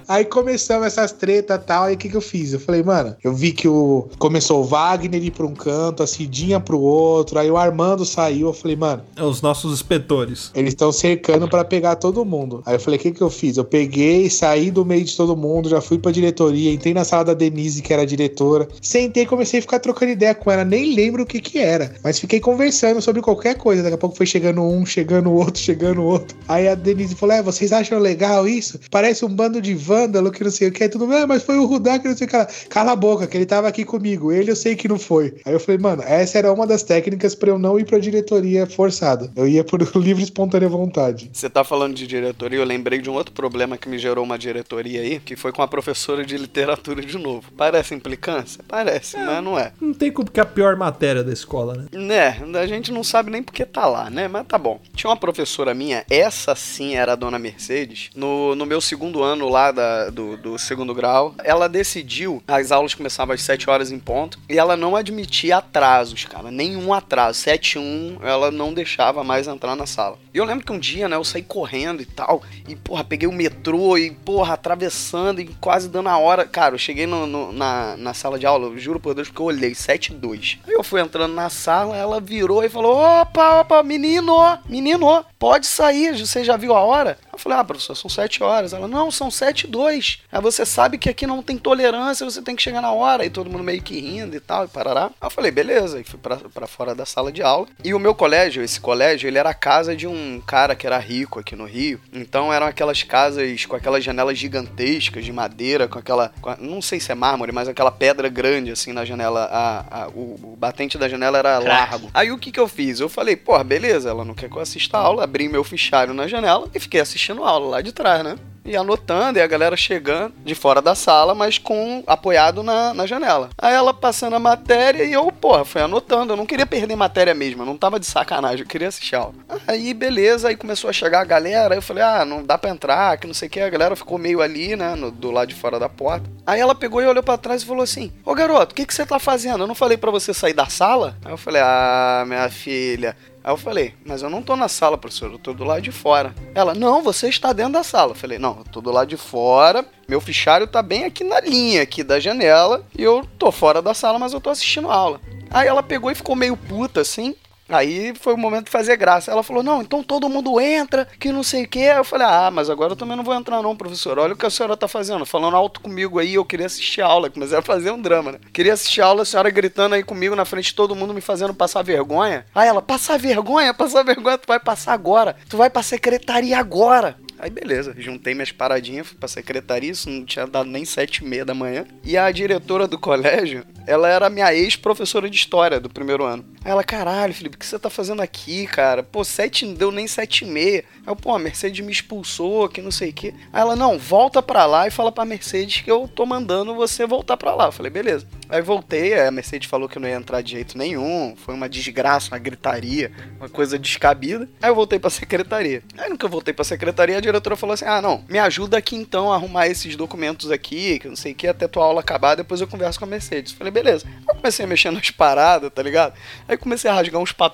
Aí 0.10 0.26
começamos 0.26 0.88
essas 0.88 1.12
tretas 1.12 1.57
e 1.57 1.60
tal. 1.60 1.84
Aí 1.84 1.93
o 1.93 1.97
que, 1.97 2.10
que 2.10 2.18
eu 2.18 2.22
fiz? 2.22 2.51
Eu 2.51 2.60
falei, 2.60 2.82
mano, 2.82 3.16
eu 3.24 3.32
vi 3.32 3.51
que 3.51 3.68
o. 3.68 4.07
Começou 4.18 4.62
o 4.62 4.64
Wagner 4.64 5.24
ir 5.24 5.30
pra 5.30 5.45
um 5.45 5.53
canto, 5.53 6.01
a 6.01 6.07
Cidinha 6.07 6.60
pro 6.60 6.80
outro. 6.80 7.38
Aí 7.38 7.51
o 7.51 7.55
Armando 7.57 8.03
saiu. 8.03 8.47
Eu 8.47 8.53
falei, 8.53 8.76
mano, 8.76 9.03
É 9.16 9.24
Os 9.24 9.43
nossos 9.43 9.72
inspetores. 9.72 10.49
eles 10.55 10.72
estão 10.74 10.91
cercando 10.91 11.47
pra 11.47 11.64
pegar 11.64 11.95
todo 11.95 12.26
mundo. 12.26 12.64
Aí 12.66 12.74
eu 12.74 12.80
falei, 12.80 12.97
o 12.99 13.01
que, 13.03 13.12
que 13.12 13.22
eu 13.22 13.30
fiz? 13.30 13.57
Eu 13.57 13.64
peguei, 13.66 14.30
saí 14.32 14.72
do 14.72 14.84
meio 14.84 15.05
de 15.05 15.16
todo 15.16 15.38
mundo, 15.38 15.70
já 15.70 15.80
fui 15.80 15.99
pra 15.99 16.12
diretoria, 16.12 16.74
entrei 16.74 16.93
na 16.93 17.03
sala 17.03 17.26
da 17.26 17.34
Denise, 17.36 17.84
que 17.84 17.93
era 17.93 18.01
a 18.01 18.05
diretora. 18.05 18.68
Sentei 18.82 19.24
e 19.24 19.28
comecei 19.28 19.60
a 19.60 19.62
ficar 19.62 19.78
trocando 19.80 20.12
ideia 20.12 20.34
com 20.34 20.49
ela. 20.49 20.66
Nem 20.66 20.95
lembro 20.95 21.22
o 21.22 21.26
que 21.26 21.39
que 21.39 21.60
era. 21.60 21.93
Mas 22.03 22.18
fiquei 22.20 22.39
conversando 22.39 22.99
sobre 22.99 23.22
qualquer 23.22 23.55
coisa. 23.57 23.84
Daqui 23.84 23.93
a 23.93 23.99
pouco 23.99 24.18
foi 24.18 24.26
chegando 24.26 24.64
um, 24.64 24.84
chegando 24.88 25.30
o 25.30 25.36
outro, 25.36 25.62
chegando 25.62 26.01
o 26.01 26.05
outro. 26.05 26.36
Aí 26.47 26.68
a 26.68 26.74
Denise 26.74 27.14
falou: 27.14 27.36
É, 27.36 27.43
vocês 27.43 27.72
acham 27.72 27.99
legal 27.99 28.47
isso? 28.47 28.80
Parece 28.89 29.24
um 29.24 29.30
bando 29.30 29.62
de 29.62 29.76
vândalo 30.00 30.32
que 30.32 30.43
não 30.43 30.52
sei 30.52 30.70
o 30.70 30.72
que. 30.72 30.88
Tudo 30.89 31.08
bem, 31.08 31.26
mas 31.26 31.43
foi 31.43 31.58
o 31.58 31.66
Rudá 31.66 32.00
que 32.00 32.08
não 32.08 32.16
sei 32.16 32.28
o 32.28 32.30
que. 32.30 32.38
lá." 32.38 32.47
Cala 32.70 32.91
a 32.91 32.95
boca, 32.95 33.28
que 33.28 33.38
ele 33.38 33.45
tava 33.45 33.68
aqui 33.68 33.84
comigo. 33.84 34.32
Ele 34.32 34.52
eu 34.52 34.56
sei 34.56 34.76
que 34.76 34.88
não 34.88 35.00
foi. 35.00 35.36
Aí 35.45 35.54
eu 35.54 35.60
falei, 35.60 35.80
mano, 35.80 36.04
essa 36.04 36.38
era 36.38 36.52
uma 36.52 36.66
das 36.66 36.84
técnicas 36.84 37.36
pra 37.36 37.50
eu 37.50 37.60
não 37.60 37.80
ir 37.80 37.86
pra 37.86 38.00
diretoria 38.00 38.66
forçado. 38.66 39.32
Eu 39.36 39.47
ia 39.47 39.64
por 39.64 39.82
livre 39.95 40.22
e 40.22 40.26
espontânea 40.26 40.70
vontade. 40.70 41.30
Você 41.34 41.50
tá 41.50 41.64
falando 41.64 41.95
de 41.95 42.08
diretoria, 42.08 42.60
eu 42.60 42.66
lembrei 42.66 43.00
de 43.00 43.10
um 43.10 43.14
outro 43.14 43.34
problema 43.34 43.78
que 43.78 43.89
me 43.89 43.97
gerou 43.97 44.24
uma 44.24 44.38
diretoria 44.38 45.02
aí, 45.02 45.20
que 45.20 45.36
foi 45.36 45.52
com 45.52 45.62
a 45.62 45.68
professora 45.68 46.26
de 46.26 46.38
literatura 46.38 47.02
de 47.02 47.18
novo. 47.18 47.52
Parece 47.56 47.93
implicância? 47.93 48.64
Parece, 48.68 49.18
mas 49.18 49.43
não 49.43 49.58
é. 49.58 49.72
Não 49.80 49.93
tem 49.93 50.12
como 50.12 50.30
que 50.30 50.39
é 50.39 50.43
a 50.43 50.45
pior 50.45 50.76
matéria 50.76 51.24
da 51.24 51.34
escola, 51.34 51.76
né? 51.76 51.86
Né, 51.91 52.60
a 52.60 52.68
gente 52.68 52.91
não 52.91 53.04
sabe 53.04 53.32
nem 53.32 53.43
porque 53.43 53.66
tá 53.66 53.86
lá, 53.86 54.10
né? 54.10 54.28
Mas 54.28 54.45
tá 54.47 54.58
bom. 54.58 54.80
Tinha 54.93 55.10
uma 55.10 55.18
professora 55.18 55.74
minha, 55.74 56.06
essa 56.10 56.56
sim 56.56 56.95
era 56.95 57.14
a 57.14 57.16
dona 57.16 57.39
Mercedes, 57.39 58.10
no, 58.16 58.56
no 58.56 58.66
meu 58.66 58.82
segundo 58.82 59.24
ano 59.24 59.50
lá 59.50 59.72
da, 59.72 59.89
do, 60.12 60.38
do 60.38 60.58
segundo 60.58 60.94
grau. 60.94 61.36
Ela 61.44 61.68
decidiu, 61.68 62.44
as 62.48 62.72
aulas 62.72 62.94
começavam 62.94 63.34
às 63.34 63.42
7 63.42 63.70
horas 63.70 63.92
em 63.92 64.00
ponto, 64.00 64.40
e 64.50 64.58
ela 64.58 64.76
não 64.76 64.96
admitia 64.96 65.58
atrasos, 65.58 66.26
cara. 66.26 66.52
Nenhum 66.52 66.94
atraso. 66.94 67.40
7 67.40 67.74
e 67.76 67.80
1, 67.80 68.18
ela 68.24 68.52
não 68.52 68.74
deixava 68.74 69.24
mais 69.24 69.48
entrar 69.48 69.76
na 69.76 69.86
sala. 69.86 70.18
Eu 70.34 70.46
lembro 70.46 70.64
que 70.66 70.72
um 70.72 70.78
dia, 70.80 71.08
né, 71.10 71.16
eu 71.16 71.24
saí 71.24 71.42
correndo 71.42 72.02
e 72.02 72.06
tal, 72.06 72.42
e 72.68 72.76
porra, 72.76 73.04
peguei 73.04 73.28
o 73.28 73.32
metrô 73.32 73.98
e 73.98 74.12
porra, 74.12 74.54
atravessando 74.54 75.42
e 75.42 75.48
quase 75.60 75.90
dando 75.90 76.10
a 76.10 76.18
hora. 76.18 76.46
Cara, 76.46 76.76
eu 76.76 76.80
cheguei 76.80 77.08
no, 77.08 77.26
no- 77.26 77.52
na, 77.52 77.98
na 77.98 78.14
sala 78.14 78.38
de 78.38 78.46
aula, 78.46 78.68
eu 78.68 78.78
juro 78.78 79.00
por 79.00 79.14
Deus, 79.16 79.28
porque 79.28 79.42
eu 79.42 79.46
olhei 79.48 79.74
7 79.74 80.14
e 80.14 80.16
2. 80.16 80.60
Aí 80.68 80.74
eu 80.74 80.84
fui 80.84 81.02
entrando 81.02 81.34
na 81.34 81.50
sala, 81.50 81.98
ela 81.98 82.22
virou 82.22 82.64
e 82.64 82.70
falou: 82.70 82.96
opa, 82.98 83.62
opa, 83.62 83.82
menino, 83.84 84.36
menino, 84.68 85.26
pode 85.40 85.66
sair, 85.66 86.16
você 86.18 86.44
já 86.44 86.56
viu 86.58 86.76
a 86.76 86.82
hora? 86.84 87.18
Eu 87.34 87.40
falei, 87.40 87.58
ah, 87.58 87.64
professor, 87.64 87.96
são 87.96 88.10
7 88.10 88.44
horas. 88.44 88.74
Ela, 88.74 88.88
não, 88.88 89.10
são 89.10 89.32
7 89.32 89.64
e 89.64 89.68
2. 89.68 90.20
Aí 90.32 90.42
você 90.42 90.66
sabe 90.66 90.98
que 90.98 91.10
aqui 91.10 91.26
não 91.26 91.42
tem 91.42 91.58
tolerância, 91.58 92.26
você 92.30 92.42
tem 92.42 92.54
que 92.56 92.62
chegar 92.62 92.82
na 92.82 92.92
hora. 92.92 93.26
E 93.26 93.30
todo 93.30 93.50
mundo 93.50 93.64
meio 93.64 93.82
que 93.82 93.98
rindo 94.00 94.36
e 94.36 94.40
tal, 94.42 94.66
e 94.66 94.68
parará. 94.68 95.06
Aí 95.06 95.28
eu 95.28 95.30
falei, 95.32 95.50
beleza, 95.50 96.00
e 96.00 96.04
fui 96.04 96.20
pra, 96.20 96.36
pra 96.36 96.68
fora 96.68 96.94
da 96.94 97.06
sala 97.06 97.32
de 97.32 97.42
aula. 97.42 97.66
E 97.84 97.94
o 97.94 98.00
meu 98.00 98.14
colégio, 98.14 98.62
esse 98.62 98.80
colégio, 98.82 99.28
ele 99.28 99.38
era 99.38 99.50
a 99.52 99.54
casa 99.54 99.96
de 99.96 100.06
um 100.06 100.18
cara 100.45 100.76
que 100.76 100.86
era 100.88 100.97
rico 100.97 101.39
aqui 101.39 101.55
no 101.55 101.65
Rio. 101.65 101.99
Então 102.13 102.51
eram 102.53 102.65
aquelas 102.67 103.03
casas 103.03 103.65
com 103.65 103.76
aquelas 103.76 104.03
janelas 104.03 104.38
gigantescas 104.38 105.24
de 105.26 105.32
madeira, 105.32 105.88
com 105.88 105.99
aquela. 105.99 106.32
com 106.41 106.49
a- 106.49 106.57
não 106.59 106.82
sei 106.82 106.99
se 106.99 107.11
é 107.11 107.15
mármore, 107.15 107.51
mas 107.51 107.67
aquela 107.67 107.91
pedra 107.91 108.30
grande 108.30 108.72
assim 108.72 108.91
na 108.93 109.05
janela. 109.05 109.45
A, 109.51 110.03
a- 110.03 110.07
o, 110.09 110.39
o 110.53 110.55
batente 110.57 110.97
da 110.97 111.07
janela 111.09 111.38
era 111.38 111.59
largo. 111.59 112.09
Aí 112.13 112.32
o 112.32 112.38
que 112.38 112.51
que 112.51 112.59
eu 112.59 112.67
fiz? 112.67 112.99
Eu 112.99 113.09
falei, 113.09 113.36
pô, 113.36 113.61
beleza, 113.63 114.09
ela 114.09 114.26
não 114.26 114.34
quer 114.34 114.49
que 114.49 114.55
eu 114.57 114.61
assista 114.61 114.97
a 114.97 115.01
aula, 115.01 115.24
abri 115.24 115.47
meu 115.49 115.63
fichário 115.63 116.13
na 116.13 116.28
janela 116.28 116.67
e 116.74 116.80
fiquei 116.80 116.99
assistindo 117.01 117.43
a 117.43 117.49
aula 117.49 117.67
lá 117.67 117.82
de 117.82 117.91
trás, 117.91 118.24
né? 118.24 118.36
E 118.70 118.78
anotando, 118.78 119.39
e 119.39 119.41
a 119.41 119.47
galera 119.47 119.76
chegando 119.76 120.34
de 120.45 120.53
fora 120.55 120.82
da 120.82 120.95
sala, 120.95 121.34
mas 121.36 121.57
com 121.57 122.03
apoiado 122.07 122.61
na, 122.63 122.93
na 122.93 123.05
janela. 123.05 123.49
Aí 123.57 123.74
ela 123.74 123.93
passando 123.93 124.36
a 124.36 124.39
matéria 124.39 125.03
e 125.03 125.13
eu, 125.13 125.32
porra, 125.32 125.65
fui 125.65 125.82
anotando. 125.82 126.34
Eu 126.34 126.38
não 126.38 126.45
queria 126.45 126.65
perder 126.65 126.95
matéria 126.95 127.34
mesmo, 127.34 127.61
eu 127.61 127.65
não 127.65 127.78
tava 127.78 127.99
de 127.99 128.05
sacanagem, 128.05 128.61
eu 128.61 128.67
queria 128.67 128.88
assistir 128.88 129.15
aula. 129.15 129.34
Aí, 129.67 129.93
beleza, 129.93 130.49
aí 130.49 130.55
começou 130.55 130.89
a 130.89 130.93
chegar 130.93 131.22
a 131.22 131.26
galera, 131.26 131.74
aí 131.74 131.78
eu 131.78 131.82
falei, 131.82 132.03
ah, 132.03 132.24
não 132.26 132.43
dá 132.43 132.57
pra 132.57 132.70
entrar, 132.70 133.17
que 133.17 133.28
não 133.28 133.34
sei 133.34 133.47
o 133.47 133.51
que. 133.51 133.59
A 133.59 133.70
galera 133.70 133.95
ficou 133.95 134.17
meio 134.17 134.41
ali, 134.41 134.76
né, 134.76 134.95
no- 134.95 135.11
do 135.11 135.32
lado 135.32 135.47
de 135.49 135.55
fora 135.55 135.80
da 135.80 135.89
porta. 135.89 136.30
Aí 136.45 136.59
ela 136.59 136.76
pegou 136.76 137.01
e 137.01 137.05
olhou 137.05 137.24
pra 137.24 137.38
trás 137.38 137.61
e 137.61 137.65
falou 137.65 137.84
assim: 137.84 138.11
Ô 138.26 138.34
garoto, 138.34 138.72
o 138.74 138.76
que, 138.76 138.86
que 138.86 138.93
você 138.93 139.05
tá 139.05 139.20
fazendo? 139.20 139.63
Eu 139.63 139.67
não 139.67 139.76
falei 139.76 139.97
pra 139.97 140.11
você 140.11 140.34
sair 140.34 140.53
da 140.53 140.67
sala? 140.67 141.15
Aí 141.26 141.32
eu 141.32 141.38
falei: 141.38 141.61
Ah, 141.63 142.24
minha 142.28 142.49
filha. 142.49 143.15
Aí 143.44 143.52
eu 143.52 143.58
falei, 143.58 143.94
mas 144.06 144.22
eu 144.22 144.30
não 144.30 144.42
tô 144.42 144.56
na 144.56 144.68
sala, 144.68 144.98
professor, 144.98 145.32
eu 145.32 145.40
tô 145.40 145.54
do 145.54 145.64
lado 145.64 145.82
de 145.82 145.92
fora. 145.92 146.36
Ela, 146.54 146.74
não, 146.74 147.02
você 147.02 147.30
está 147.30 147.54
dentro 147.54 147.74
da 147.74 147.84
sala. 147.84 148.12
Eu 148.12 148.16
falei, 148.16 148.38
não, 148.38 148.58
eu 148.60 148.64
tô 148.66 148.82
do 148.82 148.92
lado 148.92 149.08
de 149.08 149.18
fora, 149.18 149.86
meu 150.08 150.20
fichário 150.20 150.68
tá 150.68 150.82
bem 150.82 151.06
aqui 151.06 151.24
na 151.24 151.40
linha 151.40 151.82
aqui 151.82 152.04
da 152.04 152.20
janela, 152.20 152.86
e 152.98 153.04
eu 153.04 153.26
tô 153.38 153.52
fora 153.52 153.82
da 153.82 153.94
sala, 153.94 154.20
mas 154.20 154.34
eu 154.34 154.42
tô 154.42 154.50
assistindo 154.50 154.90
a 154.92 154.96
aula. 154.96 155.22
Aí 155.50 155.68
ela 155.68 155.82
pegou 155.82 156.12
e 156.12 156.16
ficou 156.16 156.36
meio 156.36 156.56
puta, 156.56 157.02
assim, 157.02 157.36
Aí 157.70 158.13
foi 158.20 158.34
o 158.34 158.38
momento 158.38 158.65
de 158.65 158.72
fazer 158.72 158.97
graça. 158.97 159.32
Ela 159.32 159.43
falou: 159.43 159.61
Não, 159.63 159.82
então 159.82 160.03
todo 160.03 160.30
mundo 160.30 160.59
entra, 160.59 161.07
que 161.20 161.32
não 161.32 161.43
sei 161.43 161.63
o 161.63 161.67
que. 161.67 161.80
Eu 161.80 162.03
falei: 162.03 162.28
Ah, 162.28 162.49
mas 162.51 162.70
agora 162.70 162.93
eu 162.93 162.95
também 162.95 163.15
não 163.15 163.24
vou 163.24 163.36
entrar, 163.36 163.61
não, 163.61 163.76
professor. 163.76 164.17
Olha 164.17 164.34
o 164.34 164.38
que 164.38 164.45
a 164.45 164.49
senhora 164.49 164.76
tá 164.76 164.88
fazendo. 164.88 165.26
Falando 165.26 165.55
alto 165.55 165.80
comigo 165.80 166.20
aí, 166.20 166.34
eu 166.34 166.45
queria 166.45 166.65
assistir 166.65 167.01
a 167.01 167.05
aula. 167.05 167.30
Comecei 167.30 167.57
a 167.57 167.61
fazer 167.61 167.91
um 167.91 168.01
drama, 168.01 168.34
né? 168.34 168.39
Queria 168.51 168.74
assistir 168.74 169.01
a 169.01 169.05
aula, 169.05 169.22
a 169.22 169.26
senhora 169.26 169.49
gritando 169.49 169.95
aí 169.95 170.03
comigo 170.03 170.36
na 170.36 170.45
frente 170.45 170.65
de 170.65 170.76
todo 170.76 170.95
mundo, 170.95 171.13
me 171.13 171.22
fazendo 171.22 171.53
passar 171.53 171.84
vergonha. 171.84 172.45
Aí 172.53 172.67
ela: 172.67 172.82
Passar 172.82 173.17
vergonha? 173.17 173.74
Passar 173.74 174.03
vergonha, 174.03 174.38
tu 174.38 174.47
vai 174.47 174.59
passar 174.59 174.93
agora. 174.93 175.36
Tu 175.47 175.55
vai 175.55 175.70
pra 175.70 175.84
secretaria 175.84 176.57
agora. 176.57 177.17
Aí 177.41 177.49
beleza, 177.49 177.95
juntei 177.97 178.34
minhas 178.34 178.51
paradinhas, 178.51 179.07
fui 179.07 179.17
pra 179.17 179.30
secretaria, 179.30 179.91
isso 179.91 180.09
não 180.09 180.26
tinha 180.26 180.45
dado 180.45 180.70
nem 180.70 180.84
sete 180.84 181.20
e 181.20 181.26
meia 181.26 181.45
da 181.45 181.53
manhã. 181.53 181.86
E 182.03 182.17
a 182.17 182.30
diretora 182.30 182.86
do 182.86 182.99
colégio, 182.99 183.65
ela 183.88 184.09
era 184.09 184.30
minha 184.30 184.53
ex-professora 184.53 185.30
de 185.30 185.38
história 185.38 185.80
do 185.80 185.89
primeiro 185.89 186.26
ano. 186.26 186.43
Aí 186.65 186.72
ela, 186.72 186.84
caralho, 186.84 187.34
Felipe, 187.34 187.57
que 187.60 187.66
você 187.66 187.78
tá 187.78 187.89
fazendo 187.89 188.22
aqui, 188.22 188.66
cara? 188.66 189.03
Pô, 189.03 189.24
sete 189.24 189.66
não 189.66 189.74
deu 189.74 189.91
nem 189.91 190.07
sete 190.07 190.45
e 190.45 190.47
meia. 190.47 190.86
Aí 191.05 191.07
eu, 191.07 191.16
pô, 191.16 191.36
a 191.36 191.39
Mercedes 191.39 191.86
me 191.86 191.91
expulsou, 191.91 192.70
que 192.70 192.82
não 192.82 192.91
sei 192.91 193.10
o 193.10 193.14
quê. 193.14 193.34
Aí 193.51 193.62
ela, 193.62 193.76
não, 193.76 193.99
volta 193.99 194.41
pra 194.41 194.66
lá 194.66 194.88
e 194.88 194.91
fala 194.91 195.12
pra 195.12 195.26
Mercedes 195.26 195.82
que 195.82 195.91
eu 195.91 196.07
tô 196.07 196.26
mandando 196.26 196.74
você 196.74 197.05
voltar 197.05 197.36
pra 197.36 197.53
lá. 197.53 197.66
Eu 197.66 197.72
falei, 197.72 197.91
beleza. 197.91 198.26
Aí 198.47 198.62
voltei, 198.62 199.14
aí 199.14 199.28
a 199.28 199.32
Mercedes 199.32 199.70
falou 199.70 199.88
que 199.88 199.97
eu 199.97 200.01
não 200.01 200.07
ia 200.07 200.16
entrar 200.16 200.41
de 200.41 200.51
jeito 200.51 200.78
nenhum. 200.78 201.36
Foi 201.38 201.53
uma 201.53 201.70
desgraça, 201.70 202.32
uma 202.32 202.39
gritaria, 202.39 203.12
uma 203.38 203.49
coisa 203.49 203.78
descabida. 203.78 204.49
Aí 204.62 204.70
eu 204.70 204.76
voltei 204.76 204.97
pra 204.97 205.10
secretaria. 205.10 205.84
Aí 205.97 206.10
eu 206.10 206.30
voltei 206.30 206.53
pra 206.53 206.64
secretaria, 206.64 207.18
a 207.18 207.22
diretora 207.22 207.55
falou 207.55 207.74
assim: 207.74 207.86
Ah, 207.86 208.01
não, 208.01 208.24
me 208.28 208.39
ajuda 208.39 208.78
aqui 208.78 208.95
então 208.95 209.32
a 209.32 209.36
arrumar 209.36 209.68
esses 209.68 209.95
documentos 209.95 210.49
aqui, 210.49 210.99
que 210.99 211.07
não 211.07 211.16
sei 211.16 211.34
o 211.34 211.36
que, 211.36 211.47
até 211.47 211.68
tua 211.68 211.84
aula 211.84 211.99
acabar, 211.99 212.36
depois 212.36 212.62
eu 212.62 212.68
converso 212.68 212.97
com 212.97 213.05
a 213.05 213.07
Mercedes. 213.07 213.51
Falei, 213.51 213.72
beleza. 213.72 214.05
Eu 214.28 214.36
comecei 214.36 214.66
a 214.66 214.68
mexer 214.68 214.91
nas 214.91 215.12
paradas, 215.12 215.72
tá 215.74 215.84
ligado? 215.84 216.14
Aí 216.47 216.57
comecei 216.57 216.89
a 216.89 216.93
rasgar 216.93 217.22
uns 217.22 217.32
papéis, 217.32 217.49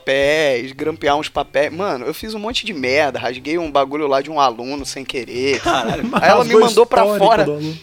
grampear 0.75 1.15
uns 1.17 1.29
papéis. 1.29 1.73
Mano, 1.73 2.05
eu 2.05 2.13
fiz 2.13 2.33
um 2.33 2.39
monte 2.39 2.65
de 2.65 2.73
merda, 2.73 3.19
rasguei 3.19 3.57
um 3.57 3.71
bagulho 3.71 4.07
lá 4.07 4.21
de 4.21 4.29
um 4.29 4.39
aluno 4.39 4.85
sem 4.85 5.03
querer. 5.03 5.61
Caralho. 5.61 6.09
Aí 6.13 6.29
ela 6.29 6.43
me 6.43 6.55
mandou 6.55 6.85
pra 6.85 7.05
fora. 7.17 7.43
aluno. 7.43 7.77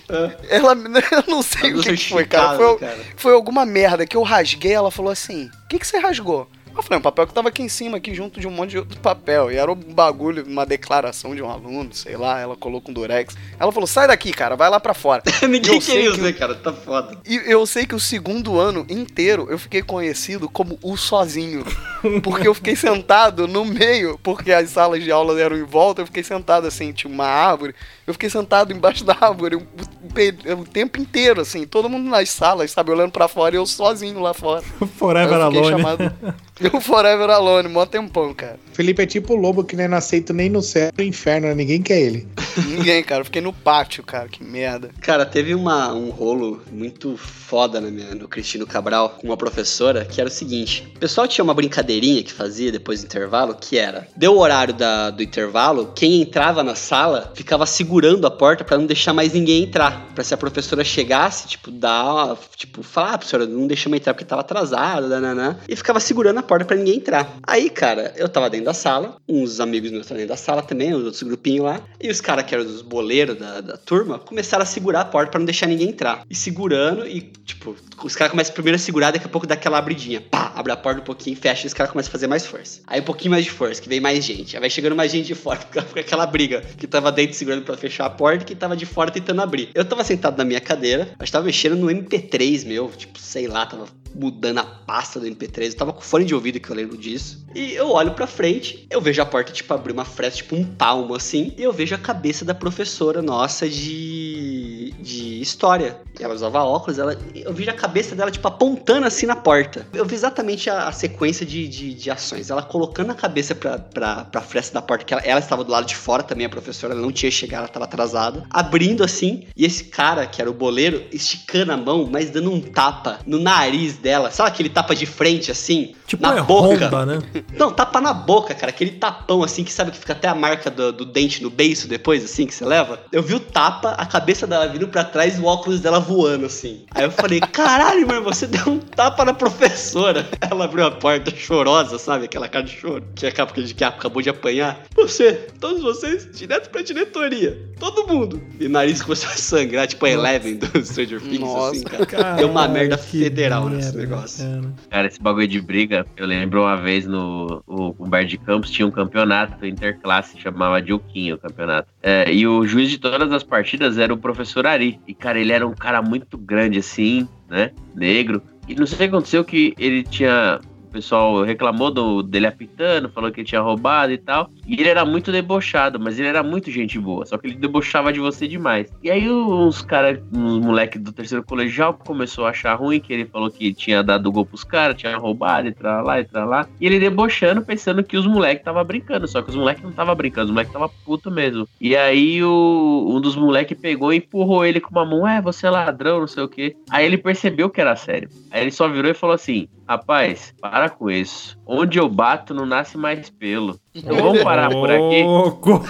Ela, 0.49 0.73
eu 1.13 1.25
não 1.29 1.43
sei 1.43 1.73
o 1.75 1.81
que, 1.81 1.97
que 1.97 2.09
foi, 2.11 2.25
cara. 2.25 2.57
Foi, 2.57 2.79
foi 3.17 3.33
alguma 3.33 3.65
merda 3.65 4.07
que 4.07 4.17
eu 4.17 4.23
rasguei. 4.23 4.73
Ela 4.73 4.91
falou 4.91 5.11
assim: 5.13 5.51
O 5.65 5.69
que, 5.69 5.79
que 5.79 5.87
você 5.87 5.99
rasgou? 5.99 6.49
Eu 6.75 6.83
falei, 6.83 6.99
um 6.99 7.03
papel 7.03 7.27
que 7.27 7.35
tava 7.35 7.49
aqui 7.49 7.63
em 7.63 7.69
cima, 7.69 7.99
aqui 7.99 8.15
junto 8.15 8.41
de 8.41 8.47
um 8.47 8.51
monte 8.51 8.71
de 8.71 8.79
outro 8.79 8.99
papel. 9.01 9.51
E 9.51 9.57
era 9.57 9.71
um 9.71 9.75
bagulho, 9.75 10.45
uma 10.47 10.65
declaração 10.65 11.35
de 11.35 11.43
um 11.43 11.51
aluno, 11.51 11.93
sei 11.93 12.17
lá. 12.17 12.41
Ela 12.41 12.57
colocou 12.57 12.91
um 12.91 12.95
durex. 12.95 13.37
Ela 13.59 13.71
falou: 13.71 13.87
sai 13.87 14.07
daqui, 14.09 14.33
cara, 14.33 14.57
vai 14.57 14.71
lá 14.71 14.81
pra 14.81 14.95
fora. 14.95 15.23
Ninguém 15.49 15.75
Eu 15.75 15.81
sei 15.81 15.95
queria 15.95 16.11
que 16.11 16.17
isso, 16.17 16.25
né, 16.25 16.33
cara? 16.33 16.55
Tá 16.55 16.73
foda. 16.73 17.19
E 17.27 17.37
eu 17.47 17.67
sei 17.67 17.87
que 17.87 17.95
o 17.95 18.01
segundo 18.01 18.59
ano 18.59 18.87
inteiro 18.89 19.47
eu 19.51 19.59
fiquei 19.59 19.83
conhecido 19.83 20.49
como 20.49 20.79
o 20.83 20.97
sozinho. 20.97 21.65
Porque 22.23 22.49
eu 22.49 22.55
fiquei 22.55 22.75
sentado 22.75 23.47
no 23.47 23.65
meio, 23.65 24.19
porque 24.25 24.53
as 24.53 24.71
salas 24.71 25.05
de 25.05 25.13
aula 25.13 25.41
eram 25.41 25.57
em 25.57 25.63
volta, 25.63 26.03
eu 26.03 26.07
fiquei 26.07 26.25
sentado 26.25 26.67
assim, 26.67 26.93
tinha 26.93 27.13
uma 27.13 27.27
árvore. 27.27 27.77
Eu 28.07 28.13
fiquei 28.15 28.29
sentado 28.31 28.73
embaixo 28.73 29.05
da 29.05 29.17
árvore 29.21 29.57
o, 29.57 29.61
o- 29.61 30.61
o 30.61 30.65
tempo 30.65 31.01
inteiro, 31.01 31.41
assim, 31.41 31.67
todo 31.67 31.89
mundo 31.89 32.09
nas 32.11 32.29
salas, 32.31 32.71
sabe, 32.71 32.91
olhando 32.91 33.13
pra 33.13 33.29
fora 33.29 33.55
e 33.55 33.59
eu 33.59 33.67
sozinho 33.67 34.19
lá 34.21 34.35
fora. 34.35 34.63
Forever 34.99 35.37
eu 35.39 35.43
Alone. 35.43 35.69
chamado. 35.69 36.13
Eu 36.61 36.81
Forever 36.81 37.29
Alone, 37.29 37.69
mó 37.69 37.85
tempão, 37.87 38.33
cara. 38.33 38.57
Felipe 38.73 39.03
é 39.03 39.07
tipo 39.07 39.33
o 39.33 39.37
lobo 39.37 39.65
que 39.65 39.75
nem 39.75 39.89
não 39.89 39.97
aceita 39.97 40.33
nem 40.33 40.49
no 40.49 40.63
céu 40.63 40.93
nem 40.97 41.07
no 41.07 41.11
inferno, 41.11 41.49
né? 41.49 41.55
ninguém 41.57 41.83
quer 41.83 41.99
ele. 41.99 42.29
Ninguém, 42.69 43.03
cara. 43.03 43.23
Eu 43.23 43.25
fiquei 43.25 43.41
no 43.43 43.53
pátio, 43.53 44.05
cara. 44.05 44.29
Que 44.29 44.45
merda. 44.45 44.91
Cara, 45.01 45.25
teve 45.27 45.55
uma, 45.57 45.93
um 45.93 46.11
rolo 46.11 46.63
muito 46.71 47.17
foda 47.17 47.81
na 47.81 47.91
minha, 47.91 48.15
no 48.15 48.29
Cristino 48.29 48.65
Cabral 48.67 49.09
com 49.19 49.27
uma 49.29 49.37
professora 49.37 50.05
que 50.05 50.21
era 50.21 50.29
o 50.29 50.33
seguinte: 50.33 50.87
o 50.95 50.99
pessoal 51.01 51.27
tinha 51.27 51.43
uma 51.43 51.55
brincadeirinha 51.55 52.23
que 52.23 52.33
fazia 52.33 52.71
depois 52.71 53.01
do 53.01 53.07
intervalo, 53.07 53.57
que 53.59 53.77
era: 53.79 54.07
deu 54.15 54.35
o 54.35 54.39
horário 54.39 54.75
da, 54.75 55.11
do 55.11 55.23
intervalo, 55.23 55.91
quem 55.97 56.21
entrava 56.23 56.63
na 56.63 56.75
sala 56.77 57.33
ficava 57.35 57.65
segurando 57.67 57.92
a 58.25 58.31
porta 58.31 58.65
pra 58.65 58.79
não 58.79 58.87
deixar 58.87 59.13
mais 59.13 59.33
ninguém 59.33 59.65
entrar. 59.65 60.09
Pra 60.15 60.25
se 60.25 60.33
a 60.33 60.37
professora 60.37 60.85
chegasse, 60.85 61.49
tipo, 61.49 61.71
dar, 61.71 62.37
tipo, 62.57 62.83
falar, 62.83 63.15
ah, 63.15 63.19
professora, 63.19 63.47
não 63.47 63.67
deixamos 63.67 63.99
entrar 63.99 64.15
porque 64.15 64.25
tava 64.25 64.41
atrasado, 64.41 65.09
nananã, 65.09 65.59
e 65.69 65.77
ficava 65.77 66.01
segurando 66.01 66.39
a 66.39 66.43
porta 66.43 66.65
pra 66.65 66.77
ninguém 66.77 66.97
entrar. 66.97 67.37
Aí, 67.47 67.71
cara, 67.71 68.13
eu 68.17 68.29
tava 68.29 68.49
dentro 68.49 68.67
da 68.67 68.75
sala, 68.75 69.17
uns 69.29 69.61
amigos 69.61 69.91
meus 69.91 70.03
estavam 70.03 70.19
dentro 70.19 70.35
da 70.35 70.37
sala 70.37 70.63
também, 70.63 70.95
os 70.95 71.05
outros 71.05 71.23
grupinhos 71.23 71.65
lá, 71.65 71.81
e 72.01 72.11
os 72.11 72.21
caras 72.21 72.45
que 72.45 72.55
eram 72.55 72.65
os 72.65 72.83
boleiros 72.83 73.39
da, 73.39 73.61
da 73.61 73.77
turma 73.77 74.19
começaram 74.19 74.63
a 74.63 74.67
segurar 74.67 75.01
a 75.01 75.05
porta 75.05 75.31
pra 75.31 75.39
não 75.39 75.47
deixar 75.47 75.67
ninguém 75.67 75.89
entrar. 75.89 76.25
E 76.29 76.35
segurando, 76.35 77.07
e 77.07 77.21
tipo, 77.45 77.77
os 78.03 78.17
caras 78.17 78.31
começam 78.31 78.55
primeiro 78.55 78.77
a 78.77 78.79
segurar, 78.79 79.11
daqui 79.11 79.27
a 79.27 79.29
pouco 79.29 79.47
dá 79.47 79.55
aquela 79.55 79.79
abridinha. 79.79 80.21
Pá, 80.21 80.53
abre 80.55 80.73
a 80.73 80.77
porta 80.77 81.01
um 81.01 81.05
pouquinho, 81.05 81.37
fecha, 81.37 81.67
e 81.67 81.69
os 81.69 81.75
caras 81.75 81.93
começam 81.93 82.11
a 82.11 82.13
fazer 82.13 82.27
mais 82.27 82.47
força. 82.47 82.81
Aí 82.87 83.01
um 83.01 83.05
pouquinho 83.05 83.31
mais 83.31 83.45
de 83.45 83.51
força, 83.51 83.81
que 83.81 83.89
vem 83.89 84.01
mais 84.01 84.25
gente. 84.25 84.57
Aí 84.57 84.61
vai 84.61 84.71
chegando 84.71 84.97
mais 84.97 85.11
gente 85.11 85.27
de 85.27 85.35
fora, 85.35 85.61
fica 85.71 86.01
aquela 86.01 86.27
briga. 86.27 86.63
Que 86.77 86.87
tava 86.87 87.13
dentro 87.13 87.37
segurando 87.37 87.65
pra 87.65 87.77
fechar 87.83 88.07
a 88.07 88.11
porta 88.11 88.45
que 88.45 88.55
tava 88.55 88.77
de 88.77 88.87
fora 88.87 89.11
tentando 89.11 89.43
abrir. 89.43 89.71
Eu 89.75 89.85
tava 89.85 90.05
sentado 90.05 90.39
na 90.39 90.45
minha 90.45 90.61
cadeira, 90.61 91.09
mas 91.19 91.31
tava 91.31 91.47
mexendo 91.47 91.77
no 91.77 91.89
MP3 91.89 92.65
meu, 92.65 92.89
tipo, 92.97 93.19
sei 93.19 93.49
lá, 93.49 93.67
tava 93.67 93.87
mudando 94.15 94.59
a 94.59 94.65
pasta 94.65 95.19
do 95.19 95.27
MP3. 95.27 95.67
Eu 95.67 95.77
tava 95.77 95.93
com 95.93 96.01
fone 96.01 96.25
de 96.25 96.35
ouvido 96.35 96.61
que 96.61 96.71
eu 96.71 96.77
lembro 96.77 96.97
disso. 96.97 97.43
E 97.55 97.75
eu 97.75 97.91
olho 97.91 98.13
pra 98.13 98.27
frente, 98.27 98.87
eu 98.91 99.01
vejo 99.01 99.21
a 99.21 99.27
porta, 99.27 99.53
tipo, 99.53 99.73
abrir 99.75 99.93
uma 99.93 100.05
fresta, 100.05 100.39
tipo 100.39 100.57
um 100.57 100.65
palmo 100.65 101.15
assim, 101.15 101.53
e 101.57 101.63
eu 101.63 101.73
vejo 101.73 101.95
a 101.95 101.99
cabeça 101.99 102.45
da 102.45 102.55
professora 102.55 103.21
nossa 103.21 103.69
de. 103.69 104.95
de 104.99 105.41
história. 105.41 106.01
Ela 106.19 106.35
usava 106.35 106.63
óculos, 106.63 106.99
ela, 106.99 107.19
eu 107.35 107.53
vejo 107.53 107.71
a 107.71 107.75
cabeça 107.75 108.15
dela, 108.15 108.31
tipo, 108.31 108.47
apontando 108.47 109.07
assim 109.07 109.27
na 109.27 109.37
porta. 109.37 109.87
Eu 109.93 110.05
vi 110.05 110.15
exatamente 110.15 110.71
a, 110.71 110.89
a 110.89 110.93
sequência 110.93 111.45
de, 111.45 111.67
de, 111.69 111.95
de 111.95 112.11
ações. 112.11 112.51
Ela 112.51 112.63
colocando 112.63 113.11
a 113.11 113.15
cabeça 113.15 113.55
pra, 113.55 113.79
pra, 113.79 114.25
pra 114.25 114.41
fresta 114.41 114.75
da 114.75 114.83
porta, 114.83 115.05
que 115.05 115.13
ela, 115.13 115.23
ela 115.23 115.41
estava 115.41 115.65
do 115.65 115.71
lado 115.71 115.87
de 115.87 115.97
fora 115.97 116.23
também, 116.23 116.47
a 116.47 116.51
professora, 116.51 116.95
ela 116.95 117.03
não 117.03 117.13
tinha 117.13 117.31
chegado, 117.31 117.61
ela 117.61 117.69
tava 117.69 117.85
atrasada. 117.85 118.45
Abrindo 118.51 119.05
assim, 119.05 119.47
e 119.57 119.65
esse 119.65 119.85
cara, 119.85 120.27
que 120.27 120.41
era 120.41 120.51
o 120.51 120.55
boleiro, 120.55 121.05
esticando 121.13 121.73
a 121.73 121.77
mão, 121.77 122.09
mas 122.11 122.31
dando 122.31 122.53
um 122.53 122.61
tapa 122.61 123.21
no 123.27 123.39
nariz 123.39 123.99
dela. 124.03 124.31
Sabe 124.31 124.51
aquele 124.51 124.69
tapa 124.69 124.95
de 124.95 125.07
frente 125.07 125.51
assim? 125.51 125.95
Tipo 126.07 126.23
na 126.23 126.37
é 126.37 126.43
boca. 126.43 126.87
Honda, 126.87 127.07
né? 127.07 127.23
Não, 127.57 127.71
tapa 127.71 128.01
na 128.01 128.13
boca, 128.13 128.55
cara. 128.55 128.71
Aquele 128.71 128.91
tapão 128.91 129.43
assim, 129.43 129.65
que 129.65 129.73
sabe 129.73 129.93
que 129.93 129.99
fica 129.99 130.13
até 130.13 130.29
a 130.29 130.35
marca 130.35 130.71
do, 130.71 130.93
do 130.93 131.05
dente 131.07 131.43
no 131.43 131.49
beiço 131.49 131.89
depois, 131.89 132.25
assim, 132.25 132.47
que 132.47 132.55
você 132.55 132.65
leva. 132.65 133.01
Eu 133.13 133.23
vi 133.23 133.35
o 133.35 133.41
tapa, 133.41 133.91
a 133.91 134.05
cabeça 134.05 134.47
dela 134.47 134.67
vindo 134.67 134.89
pra 134.89 135.05
trás 135.05 135.39
e 135.39 135.41
o 135.41 135.45
óculos 135.45 135.81
dela 135.81 136.01
voando, 136.01 136.47
assim. 136.47 136.85
Aí 136.91 137.05
eu 137.05 137.11
falei, 137.11 137.41
caralho, 137.53 138.07
mano, 138.07 138.23
você 138.23 138.47
deu 138.47 138.67
um 138.67 138.79
tapa 138.79 139.25
na 139.25 139.33
professora. 139.33 140.29
Ela 140.51 140.65
abriu 140.65 140.85
a 140.85 140.91
porta 140.91 141.35
chorosa, 141.35 141.99
sabe? 141.99 142.25
Aquela 142.25 142.49
cara 142.49 142.65
de 142.65 142.73
choro. 142.73 143.05
Que 143.15 143.27
acaba 143.27 143.53
de 143.53 143.75
que 143.75 143.85
acabou 143.85 144.21
de 144.21 144.29
apanhar. 144.29 144.83
Você, 144.97 145.33
todos 145.61 145.83
vocês, 145.83 146.29
direto 146.33 146.71
pra 146.71 146.83
diretoria. 146.83 147.59
Todo 147.79 148.07
mundo. 148.07 148.43
E 148.59 148.67
o 148.67 148.71
nariz 148.71 149.03
começou 149.03 149.31
a 149.31 149.35
sangrar, 149.35 149.87
tipo 149.87 150.05
a 150.05 150.11
Eleven 150.11 150.57
do 150.57 150.85
Stranger 150.85 151.21
Things, 151.21 151.41
Nossa. 151.41 151.71
assim, 151.71 151.83
cara. 151.85 152.35
Deu 152.35 152.49
uma 152.49 152.69
merda 152.69 152.99
federal 152.99 153.69
nesse 153.69 153.92
negócio. 153.99 154.45
cara. 154.45 154.73
Cara, 154.91 155.07
esse 155.07 155.21
bagulho 155.21 155.49
de 155.49 155.61
briga, 155.61 156.07
eu 156.17 156.27
lembro 156.27 156.63
uma 156.63 156.77
vez 156.77 157.07
no 157.07 157.63
o, 157.67 157.95
o 157.99 158.07
Bar 158.07 158.25
de 158.25 158.39
Campos 158.39 158.71
tinha 158.71 158.87
um 158.87 158.91
campeonato 158.91 159.65
interclasse, 159.67 160.39
chamava 160.39 160.81
de 160.81 160.93
Uquinho 160.93 161.37
o 161.37 161.39
campeonato. 161.39 161.89
É, 162.03 162.33
e 162.33 162.47
o 162.47 162.67
juiz 162.67 162.91
de 162.91 162.99
todas 162.99 163.31
as 163.33 163.43
partidas 163.43 163.99
era 163.99 164.13
o 164.13 164.17
professor 164.17 164.67
Ari. 164.67 165.01
E, 165.07 165.15
cara, 165.15 165.39
ele 165.39 165.53
era 165.53 165.67
um 165.67 165.75
cara 165.75 166.03
muito 166.03 166.37
grande 166.37 166.79
assim, 166.79 167.29
né? 167.49 167.71
Negro. 167.95 168.43
E 168.69 168.75
não 168.75 168.87
sei 168.87 168.95
o 168.95 168.99
que 168.99 169.05
aconteceu 169.05 169.45
que 169.45 169.75
ele 169.79 170.03
tinha 170.03 170.61
pessoal 170.93 171.43
reclamou 171.43 171.91
do, 171.91 172.23
dele 172.23 172.47
apitando, 172.47 173.09
falou 173.09 173.33
que 173.33 173.41
ele 173.41 173.49
tinha 173.49 173.61
roubado 173.61 174.13
e 174.13 174.19
tal. 174.19 174.51
E 174.67 174.75
ele 174.75 174.89
era 174.89 175.05
muito 175.05 175.33
debochado, 175.33 175.99
mas 175.99 176.19
ele 176.19 176.29
era 176.29 176.43
muito 176.43 176.71
gente 176.71 176.99
boa. 176.99 177.25
Só 177.27 177.39
que 177.39 177.47
ele 177.47 177.57
debochava 177.57 178.13
de 178.13 178.21
você 178.21 178.47
demais. 178.47 178.93
E 179.03 179.11
aí 179.11 179.31
uns 179.31 179.83
caras, 179.83 180.21
uns 180.33 180.59
moleques 180.59 181.01
do 181.01 181.13
terceiro 181.13 181.45
colegial 181.45 181.95
começou 181.95 182.47
a 182.47 182.51
achar 182.51 182.75
ruim, 182.75 183.01
que 183.01 183.13
ele 183.13 183.25
falou 183.25 183.51
que 183.51 183.73
tinha 183.73 184.03
dado 184.03 184.31
gol 184.31 184.45
pros 184.45 184.65
caras, 184.65 184.97
tinha 184.97 185.17
roubado 185.17 185.69
e 185.69 185.73
pra 185.73 186.03
lá 186.03 186.21
e 186.21 186.25
pra 186.25 186.45
lá. 186.45 186.69
E 186.81 186.87
ele 186.87 187.01
debochando, 187.01 187.63
pensando 187.63 188.05
que 188.05 188.17
os 188.17 188.27
moleques 188.27 188.65
tava 188.65 188.85
brincando. 188.85 189.27
Só 189.27 189.41
que 189.41 189.51
os 189.51 189.57
moleques 189.57 189.83
não 189.83 189.93
tava 189.93 190.15
brincando, 190.15 190.47
os 190.47 190.53
moleques 190.53 190.73
tava 190.73 190.89
puto 190.89 191.31
mesmo. 191.31 191.67
E 191.81 191.97
aí 191.97 192.43
o, 192.43 193.07
um 193.11 193.21
dos 193.21 193.37
moleques 193.37 193.79
pegou 193.79 194.13
e 194.13 194.19
empurrou 194.19 194.65
ele 194.65 194.81
com 194.81 194.91
uma 194.91 195.05
mão, 195.05 195.27
é, 195.27 195.41
você 195.41 195.67
é 195.67 195.71
ladrão, 195.71 196.21
não 196.21 196.29
sei 196.29 196.43
o 196.43 196.49
quê. 196.49 196.77
Aí 196.91 197.07
ele 197.07 197.17
percebeu 197.17 197.71
que 197.71 197.81
era 197.81 197.97
sério. 197.97 198.29
Aí 198.51 198.63
ele 198.63 198.71
só 198.71 198.89
virou 198.89 199.11
e 199.11 199.15
falou 199.15 199.35
assim: 199.35 199.69
Rapaz, 199.93 200.55
para 200.59 200.89
com 200.89 201.11
isso. 201.11 201.59
Onde 201.67 201.99
eu 201.99 202.09
bato 202.09 202.55
não 202.55 202.65
nasce 202.65 202.97
mais 202.97 203.29
pelo. 203.29 203.79
Então 203.95 204.17
vamos 204.17 204.43
parar 204.43 204.71
por 204.71 204.91
aqui. 204.91 205.23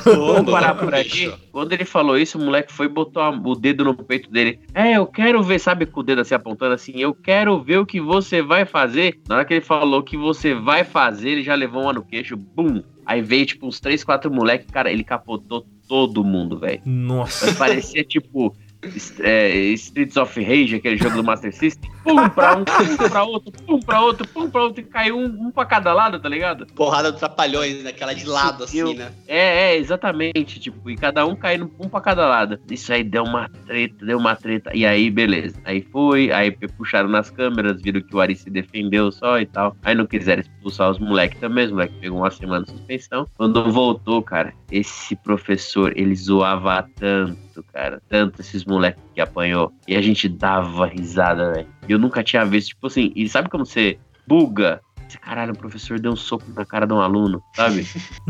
Vamos 0.05 0.51
parar 0.51 0.75
por 0.75 0.93
aqui. 0.93 1.33
Quando 1.53 1.73
ele 1.73 1.85
falou 1.85 2.19
isso, 2.19 2.37
o 2.37 2.45
moleque 2.45 2.73
foi 2.73 2.87
e 2.87 2.89
botou 2.89 3.23
o 3.23 3.55
dedo 3.55 3.85
no 3.85 3.95
peito 3.95 4.29
dele. 4.29 4.59
É, 4.75 4.97
eu 4.97 5.07
quero 5.07 5.41
ver, 5.41 5.61
sabe, 5.61 5.87
com 5.87 6.01
o 6.01 6.03
dedo 6.03 6.21
assim 6.21 6.35
apontando 6.35 6.75
assim, 6.75 6.95
eu 6.97 7.15
quero 7.15 7.63
ver 7.63 7.79
o 7.79 7.87
que 7.87 8.01
você 8.01 8.43
vai 8.43 8.65
fazer. 8.65 9.21
Na 9.29 9.37
hora 9.37 9.45
que 9.45 9.55
ele 9.55 9.61
falou 9.61 10.01
o 10.01 10.03
que 10.05 10.17
você 10.17 10.53
vai 10.53 10.83
fazer, 10.83 11.31
ele 11.31 11.45
já 11.45 11.55
levou 11.55 11.83
uma 11.83 11.93
no 11.93 12.03
queixo, 12.03 12.37
bum. 12.37 12.83
Aí 13.07 13.23
veio, 13.23 13.47
tipo, 13.47 13.69
uns 13.69 13.79
três, 13.79 14.03
quatro 14.03 14.33
moleques, 14.33 14.67
cara, 14.69 14.91
ele 14.91 15.05
capotou 15.05 15.65
todo 15.87 16.25
mundo, 16.25 16.59
velho. 16.59 16.81
Nossa. 16.85 17.47
Mas 17.47 17.57
parecia 17.57 18.03
tipo 18.03 18.57
é, 19.21 19.51
Streets 19.75 20.17
of 20.17 20.43
Rage, 20.43 20.77
aquele 20.77 20.97
jogo 20.97 21.17
do 21.17 21.25
Master 21.25 21.53
System. 21.55 21.91
Pum 22.03 22.29
pra 22.31 22.57
um, 22.57 22.65
pum 22.65 23.09
pra 23.09 23.23
outro, 23.23 23.53
pum 23.65 23.81
pra 23.81 24.01
outro, 24.01 24.29
pum 24.29 24.51
pra 24.51 24.63
outro, 24.63 24.81
e 24.81 24.85
caiu 24.85 25.17
um, 25.17 25.47
um 25.47 25.51
pra 25.53 25.65
cada 25.65 25.93
lado, 25.93 26.19
tá 26.19 26.29
ligado? 26.29 26.67
Porrada 26.75 27.13
do 27.13 27.19
trapalhões, 27.19 27.85
naquela 27.85 28.13
de 28.13 28.27
lado, 28.27 28.65
assim, 28.65 28.79
Eu- 28.79 28.95
né? 28.95 29.13
É, 29.29 29.75
é, 29.75 29.77
exatamente, 29.77 30.59
tipo, 30.59 30.91
e 30.91 30.97
cada 30.97 31.25
um 31.25 31.37
caindo 31.37 31.71
um 31.79 31.89
pra 31.89 32.01
cada 32.01 32.27
lado. 32.27 32.59
Isso 32.69 32.93
aí 32.93 33.05
deu 33.05 33.23
uma 33.23 33.49
treta, 33.67 34.05
deu 34.05 34.19
uma 34.19 34.35
treta. 34.35 34.73
E 34.75 34.85
aí, 34.85 35.11
beleza. 35.11 35.57
Aí 35.65 35.81
foi, 35.81 36.33
aí 36.33 36.51
puxaram 36.51 37.09
nas 37.09 37.31
câmeras, 37.31 37.81
viram 37.81 38.01
que 38.01 38.17
o 38.17 38.21
Ari 38.21 38.35
se 38.35 38.51
defendeu 38.51 39.13
só 39.13 39.39
e 39.39 39.47
tal. 39.47 39.77
Aí 39.85 39.95
não 39.95 40.07
quiseram 40.07 40.43
expulsar 40.43 40.91
os 40.91 40.99
moleques 40.99 41.39
também, 41.39 41.67
os 41.67 41.71
moleques 41.71 41.97
pegou 42.01 42.19
uma 42.19 42.31
semana 42.33 42.65
de 42.65 42.73
suspensão. 42.73 43.29
Quando 43.37 43.71
voltou, 43.71 44.21
cara, 44.23 44.53
esse 44.73 45.15
professor, 45.15 45.93
ele 45.97 46.17
zoava 46.17 46.85
tanto, 46.97 47.63
cara, 47.73 48.03
tanto 48.09 48.41
esses 48.41 48.65
moleques 48.65 48.72
que 49.15 49.21
apanhou. 49.21 49.73
E 49.87 49.97
a 49.97 50.03
gente 50.03 50.29
dava 50.29 50.87
risada, 50.87 51.53
velho. 51.53 51.69
E 51.89 51.93
eu 51.93 51.99
nunca 51.99 52.23
tinha 52.23 52.45
visto, 52.45 52.69
tipo 52.69 52.87
assim, 52.87 53.13
e 53.15 53.29
sabe 53.29 53.49
como 53.49 53.67
você 53.67 53.99
buga? 54.27 54.81
Caralho, 55.21 55.53
o 55.53 55.59
professor 55.59 56.01
deu 56.01 56.13
um 56.13 56.17
soco 56.17 56.45
na 56.57 56.65
cara 56.65 56.87
de 56.87 56.93
um 56.95 57.01
aluno, 57.01 57.43
sabe? 57.55 57.87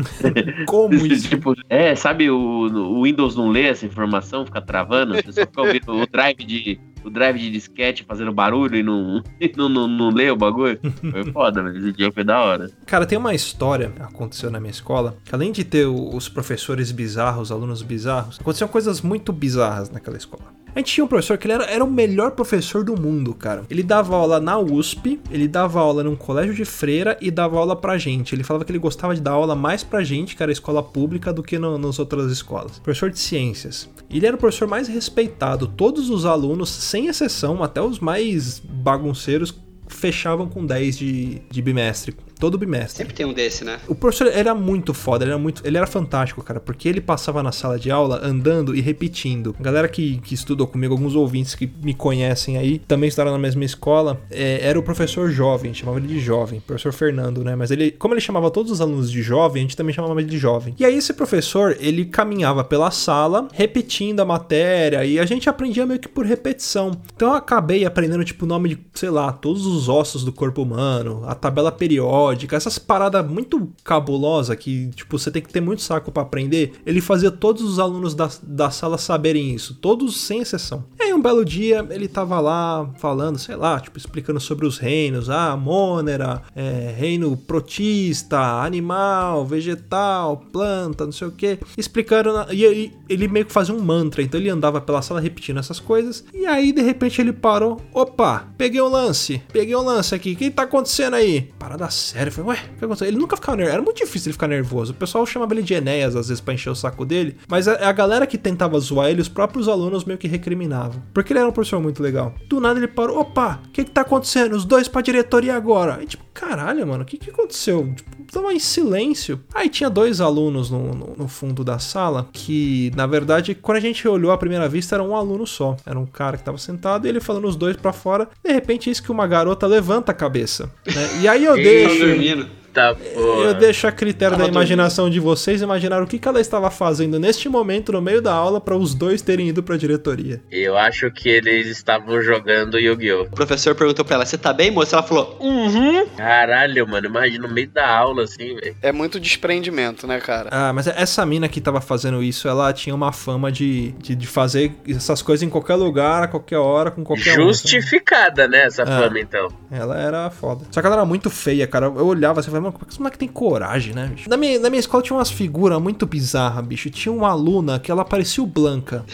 Como 0.67 0.93
isso? 0.93 1.29
tipo, 1.29 1.55
é, 1.69 1.95
sabe, 1.95 2.29
o, 2.29 2.37
o 2.37 3.03
Windows 3.03 3.37
não 3.37 3.49
lê 3.49 3.67
essa 3.67 3.85
informação, 3.85 4.45
fica 4.45 4.61
travando, 4.61 5.15
você 5.15 5.31
só 5.31 5.41
fica 5.45 5.61
ouvindo 5.61 5.93
o 5.93 6.05
drive 6.05 6.43
de. 6.43 6.79
O 7.03 7.09
drive 7.09 7.37
de 7.39 7.51
disquete 7.51 8.03
fazendo 8.07 8.31
barulho 8.31 8.75
e 8.75 8.83
não, 8.83 9.21
não, 9.57 9.69
não, 9.69 9.87
não 9.87 10.09
lê 10.09 10.29
o 10.31 10.35
bagulho. 10.35 10.79
Foi 11.11 11.31
foda, 11.31 11.61
mas 11.63 11.75
esse 11.75 11.91
dia 11.91 12.11
foi 12.11 12.23
da 12.23 12.41
hora. 12.41 12.69
Cara, 12.85 13.05
tem 13.05 13.17
uma 13.17 13.33
história 13.33 13.89
que 13.89 14.01
aconteceu 14.01 14.49
na 14.49 14.59
minha 14.59 14.71
escola, 14.71 15.17
que 15.25 15.33
além 15.35 15.51
de 15.51 15.63
ter 15.63 15.85
os 15.85 16.29
professores 16.29 16.91
bizarros, 16.91 17.43
os 17.43 17.51
alunos 17.51 17.81
bizarros, 17.81 18.39
aconteciam 18.39 18.67
coisas 18.67 19.01
muito 19.01 19.31
bizarras 19.33 19.89
naquela 19.89 20.17
escola. 20.17 20.53
A 20.75 20.79
gente 20.79 20.91
tinha 20.91 21.05
um 21.05 21.07
professor 21.07 21.37
que 21.37 21.45
ele 21.45 21.53
era, 21.53 21.65
era 21.65 21.83
o 21.83 21.91
melhor 21.91 22.31
professor 22.31 22.83
do 22.83 22.99
mundo, 22.99 23.31
cara. 23.35 23.61
Ele 23.69 23.83
dava 23.83 24.15
aula 24.15 24.39
na 24.39 24.57
USP, 24.57 25.19
ele 25.29 25.47
dava 25.47 25.79
aula 25.79 26.03
num 26.03 26.15
colégio 26.15 26.51
de 26.55 26.65
freira 26.65 27.15
e 27.21 27.29
dava 27.29 27.59
aula 27.59 27.75
pra 27.75 27.95
gente. 27.99 28.33
Ele 28.33 28.43
falava 28.43 28.65
que 28.65 28.71
ele 28.71 28.79
gostava 28.79 29.13
de 29.13 29.21
dar 29.21 29.33
aula 29.33 29.55
mais 29.55 29.83
pra 29.83 30.03
gente, 30.03 30.35
que 30.35 30.41
era 30.41 30.51
escola 30.51 30.81
pública, 30.81 31.31
do 31.31 31.43
que 31.43 31.59
no- 31.59 31.77
nas 31.77 31.99
outras 31.99 32.31
escolas. 32.31 32.79
Professor 32.79 33.11
de 33.11 33.19
ciências. 33.19 33.87
Ele 34.09 34.25
era 34.25 34.35
o 34.35 34.39
professor 34.39 34.67
mais 34.67 34.87
respeitado. 34.87 35.67
Todos 35.67 36.09
os 36.09 36.25
alunos, 36.25 36.69
sem 36.93 37.07
exceção, 37.07 37.63
até 37.63 37.81
os 37.81 37.97
mais 37.97 38.59
bagunceiros, 38.59 39.51
fechavam 39.87 40.47
com 40.47 40.63
10 40.63 40.95
de, 40.95 41.41
de 41.49 41.59
bimestre. 41.59 42.15
Todo 42.39 42.57
bimestre. 42.57 42.97
Sempre 42.97 43.13
tem 43.13 43.25
um 43.25 43.33
desse, 43.33 43.63
né? 43.63 43.79
O 43.87 43.95
professor 43.95 44.27
era 44.27 44.53
muito 44.53 44.93
foda, 44.93 45.23
ele 45.23 45.31
era, 45.31 45.39
muito, 45.39 45.65
ele 45.65 45.77
era 45.77 45.87
fantástico, 45.87 46.43
cara, 46.43 46.59
porque 46.59 46.87
ele 46.89 47.01
passava 47.01 47.41
na 47.41 47.51
sala 47.51 47.79
de 47.79 47.89
aula 47.91 48.19
andando 48.23 48.75
e 48.75 48.81
repetindo. 48.81 49.55
A 49.59 49.63
galera 49.63 49.87
que, 49.87 50.17
que 50.19 50.33
estudou 50.33 50.67
comigo, 50.67 50.93
alguns 50.93 51.15
ouvintes 51.15 51.55
que 51.55 51.69
me 51.81 51.93
conhecem 51.93 52.57
aí, 52.57 52.79
também 52.79 53.07
estudaram 53.07 53.31
na 53.31 53.39
mesma 53.39 53.63
escola, 53.63 54.21
é, 54.29 54.59
era 54.61 54.77
o 54.77 54.83
professor 54.83 55.29
jovem, 55.29 55.73
chamava 55.73 55.99
ele 55.99 56.07
de 56.07 56.19
jovem, 56.19 56.59
professor 56.59 56.91
Fernando, 56.91 57.43
né? 57.43 57.55
Mas 57.55 57.71
ele, 57.71 57.91
como 57.91 58.13
ele 58.13 58.21
chamava 58.21 58.49
todos 58.51 58.71
os 58.71 58.81
alunos 58.81 59.11
de 59.11 59.21
jovem, 59.21 59.61
a 59.61 59.63
gente 59.63 59.77
também 59.77 59.93
chamava 59.93 60.19
ele 60.19 60.29
de 60.29 60.37
jovem. 60.37 60.75
E 60.79 60.85
aí 60.85 60.95
esse 60.95 61.13
professor, 61.13 61.77
ele 61.79 62.05
caminhava 62.05 62.63
pela 62.63 62.91
sala, 62.91 63.47
repetindo 63.53 64.19
a 64.19 64.25
matéria, 64.25 65.05
e 65.05 65.19
a 65.19 65.25
gente 65.25 65.49
aprendia 65.49 65.85
meio 65.85 65.99
que 65.99 66.07
por 66.07 66.25
repetição. 66.25 66.91
Então 67.15 67.29
eu 67.29 67.35
acabei 67.35 67.85
aprendendo, 67.85 68.23
tipo, 68.23 68.45
o 68.45 68.47
nome 68.47 68.69
de, 68.69 68.79
sei 68.93 69.09
lá, 69.09 69.31
todos 69.31 69.65
os 69.65 69.89
ossos 69.89 70.23
do 70.23 70.31
corpo 70.31 70.61
humano, 70.61 71.23
a 71.25 71.35
tabela 71.35 71.71
periódica, 71.71 72.22
essas 72.31 72.77
paradas 72.77 73.25
muito 73.25 73.69
cabulosas 73.83 74.55
que, 74.57 74.89
tipo, 74.89 75.17
você 75.17 75.31
tem 75.31 75.41
que 75.41 75.51
ter 75.51 75.61
muito 75.61 75.81
saco 75.81 76.11
pra 76.11 76.23
aprender. 76.23 76.73
Ele 76.85 77.01
fazia 77.01 77.31
todos 77.31 77.63
os 77.63 77.79
alunos 77.79 78.13
da, 78.13 78.29
da 78.41 78.69
sala 78.69 78.97
saberem 78.97 79.53
isso, 79.53 79.75
todos 79.75 80.21
sem 80.21 80.39
exceção. 80.39 80.85
E 80.99 81.03
aí 81.03 81.13
um 81.13 81.21
belo 81.21 81.43
dia 81.43 81.85
ele 81.89 82.07
tava 82.07 82.39
lá 82.39 82.89
falando, 82.97 83.37
sei 83.37 83.55
lá, 83.55 83.79
tipo, 83.79 83.97
explicando 83.97 84.39
sobre 84.39 84.65
os 84.65 84.77
reinos, 84.77 85.29
ah, 85.29 85.55
Mônera, 85.57 86.41
é, 86.55 86.93
reino 86.97 87.35
protista, 87.35 88.39
animal, 88.63 89.45
vegetal, 89.45 90.37
planta, 90.51 91.05
não 91.05 91.11
sei 91.11 91.27
o 91.27 91.31
que, 91.31 91.59
explicando, 91.77 92.29
e 92.51 92.65
aí 92.65 92.93
ele 93.09 93.27
meio 93.27 93.45
que 93.45 93.51
fazia 93.51 93.73
um 93.73 93.81
mantra, 93.81 94.21
então 94.21 94.39
ele 94.39 94.49
andava 94.49 94.81
pela 94.81 95.01
sala 95.01 95.19
repetindo 95.19 95.59
essas 95.59 95.79
coisas, 95.79 96.23
e 96.33 96.45
aí 96.45 96.71
de 96.71 96.81
repente 96.81 97.21
ele 97.21 97.33
parou, 97.33 97.79
opa, 97.93 98.47
peguei 98.57 98.81
um 98.81 98.89
lance, 98.89 99.41
peguei 99.51 99.75
um 99.75 99.83
lance 99.83 100.13
aqui, 100.13 100.33
o 100.33 100.35
que 100.35 100.51
tá 100.51 100.63
acontecendo 100.63 101.15
aí? 101.15 101.53
Parada 101.57 101.89
séria, 101.89 102.12
eu 102.15 102.31
falei, 102.31 102.51
ué, 102.51 102.65
o 102.75 102.77
que 102.79 102.85
aconteceu? 102.85 103.07
Ele 103.07 103.17
nunca 103.17 103.35
ficava 103.35 103.55
nervoso, 103.57 103.73
era 103.75 103.83
muito 103.83 103.97
difícil 103.97 104.29
ele 104.29 104.33
ficar 104.33 104.47
nervoso, 104.47 104.91
o 104.91 104.95
pessoal 104.95 105.25
chamava 105.25 105.53
ele 105.53 105.61
de 105.63 105.73
Enéas 105.73 106.15
às 106.15 106.27
vezes 106.27 106.41
pra 106.41 106.53
encher 106.53 106.69
o 106.69 106.75
saco 106.75 107.05
dele, 107.05 107.37
mas 107.47 107.67
a, 107.67 107.89
a 107.89 107.91
galera 107.91 108.27
que 108.27 108.37
tentava 108.37 108.79
zoar 108.79 109.09
ele, 109.09 109.21
os 109.21 109.29
próprios 109.29 109.67
alunos 109.67 110.05
meio 110.05 110.17
que 110.19 110.27
recriminavam, 110.27 111.01
porque 111.13 111.33
ele 111.33 111.39
era 111.39 111.47
um 111.47 111.51
professor 111.51 111.81
muito 111.81 112.01
legal. 112.03 112.33
Do 112.47 112.59
nada 112.59 112.79
ele 112.79 112.87
parou, 112.87 113.19
opa, 113.19 113.59
o 113.65 113.69
que 113.71 113.83
que 113.83 113.91
tá 113.91 114.01
acontecendo? 114.01 114.53
Os 114.55 114.65
dois 114.65 114.87
pra 114.87 115.01
diretoria 115.01 115.55
agora. 115.55 115.99
E 116.01 116.05
tipo, 116.05 116.23
caralho, 116.33 116.85
mano, 116.87 117.03
o 117.03 117.05
que 117.05 117.17
que 117.17 117.29
aconteceu? 117.29 117.93
Tipo, 117.95 118.23
tava 118.31 118.51
em 118.53 118.59
silêncio. 118.59 119.39
Aí 119.53 119.69
tinha 119.69 119.89
dois 119.89 120.19
alunos 120.19 120.69
no, 120.69 120.93
no, 120.93 121.13
no 121.15 121.27
fundo 121.27 121.63
da 121.63 121.77
sala 121.79 122.27
que, 122.33 122.91
na 122.95 123.05
verdade, 123.05 123.53
quando 123.55 123.77
a 123.77 123.81
gente 123.81 124.07
olhou 124.07 124.31
à 124.31 124.37
primeira 124.37 124.67
vista, 124.67 124.95
era 124.95 125.03
um 125.03 125.15
aluno 125.15 125.45
só. 125.45 125.77
Era 125.85 125.99
um 125.99 126.05
cara 126.05 126.37
que 126.37 126.43
tava 126.43 126.57
sentado 126.57 127.05
e 127.05 127.09
ele 127.09 127.19
falando 127.19 127.47
os 127.47 127.55
dois 127.55 127.75
pra 127.77 127.93
fora. 127.93 128.27
De 128.43 128.51
repente, 128.51 128.89
isso 128.89 129.03
que 129.03 129.11
uma 129.11 129.27
garota 129.27 129.67
levanta 129.67 130.11
a 130.11 130.15
cabeça. 130.15 130.69
né? 130.87 131.21
E 131.21 131.27
aí 131.27 131.45
eu 131.45 131.53
deixo. 131.61 132.02
Dormindo. 132.05 132.62
Tá, 132.73 132.95
Eu 133.15 133.53
deixo 133.53 133.85
a 133.85 133.91
critério 133.91 134.35
Tava 134.35 134.47
da 134.47 134.51
imaginação 134.51 135.09
de 135.09 135.19
vocês 135.19 135.61
imaginar 135.61 136.01
o 136.01 136.07
que, 136.07 136.17
que 136.17 136.27
ela 136.27 136.41
estava 136.41 136.71
fazendo 136.71 137.19
neste 137.19 137.47
momento 137.47 137.91
no 137.91 138.01
meio 138.01 138.21
da 138.21 138.33
aula 138.33 138.59
para 138.59 138.75
os 138.75 138.95
dois 138.95 139.21
terem 139.21 139.49
ido 139.49 139.61
pra 139.61 139.77
diretoria. 139.77 140.41
Eu 140.51 140.75
acho 140.77 141.11
que 141.11 141.29
eles 141.29 141.67
estavam 141.67 142.21
jogando 142.21 142.79
Yu-Gi-Oh! 142.79 143.23
O 143.23 143.29
professor 143.31 143.75
perguntou 143.75 144.03
pra 144.03 144.15
ela, 144.15 144.25
você 144.25 144.37
tá 144.37 144.51
bem, 144.51 144.71
moça? 144.71 144.95
Ela 144.95 145.03
falou, 145.03 145.37
uhum. 145.39 146.05
Caralho, 146.17 146.87
mano, 146.87 147.05
imagina 147.07 147.47
no 147.47 147.53
meio 147.53 147.69
da 147.69 147.87
aula 147.87 148.23
assim, 148.23 148.55
velho. 148.55 148.75
É 148.81 148.91
muito 148.91 149.19
desprendimento, 149.19 150.07
né, 150.07 150.19
cara? 150.19 150.49
Ah, 150.51 150.73
mas 150.73 150.87
essa 150.87 151.25
mina 151.25 151.47
que 151.47 151.61
tava 151.61 151.79
fazendo 151.79 152.23
isso, 152.23 152.47
ela 152.47 152.73
tinha 152.73 152.95
uma 152.95 153.11
fama 153.11 153.51
de, 153.51 153.91
de, 153.99 154.15
de 154.15 154.25
fazer 154.27 154.71
essas 154.89 155.21
coisas 155.21 155.43
em 155.43 155.49
qualquer 155.49 155.75
lugar, 155.75 156.23
a 156.23 156.27
qualquer 156.27 156.57
hora, 156.57 156.89
com 156.89 157.03
qualquer 157.03 157.39
um. 157.39 157.43
Justificada, 157.43 158.47
né, 158.47 158.63
essa 158.65 158.81
É. 158.81 158.85
fama 158.85 159.19
então. 159.19 159.47
Ela 159.71 159.99
era 159.99 160.29
foda. 160.29 160.65
Só 160.71 160.81
que 160.81 160.87
ela 160.87 160.95
era 160.95 161.05
muito 161.05 161.29
feia, 161.29 161.67
cara. 161.67 161.85
Eu 161.85 162.05
olhava 162.07 162.39
assim 162.39 162.49
e 162.49 162.53
mano, 162.63 162.73
como 162.73 162.83
é 162.83 162.85
que 162.87 162.91
esse 162.93 162.99
moleque 162.99 163.17
tem 163.17 163.27
coragem, 163.27 163.93
né, 163.93 164.09
bicho? 164.13 164.29
Na 164.29 164.37
minha, 164.37 164.59
na 164.59 164.69
minha 164.69 164.79
escola 164.79 165.03
tinha 165.03 165.15
umas 165.17 165.29
figuras 165.29 165.81
muito 165.81 166.05
bizarras, 166.05 166.65
bicho. 166.65 166.89
Tinha 166.89 167.13
uma 167.13 167.29
aluna 167.29 167.79
que 167.79 167.91
ela 167.91 168.03
parecia 168.05 168.43
o 168.43 168.47
Blanca. 168.47 169.03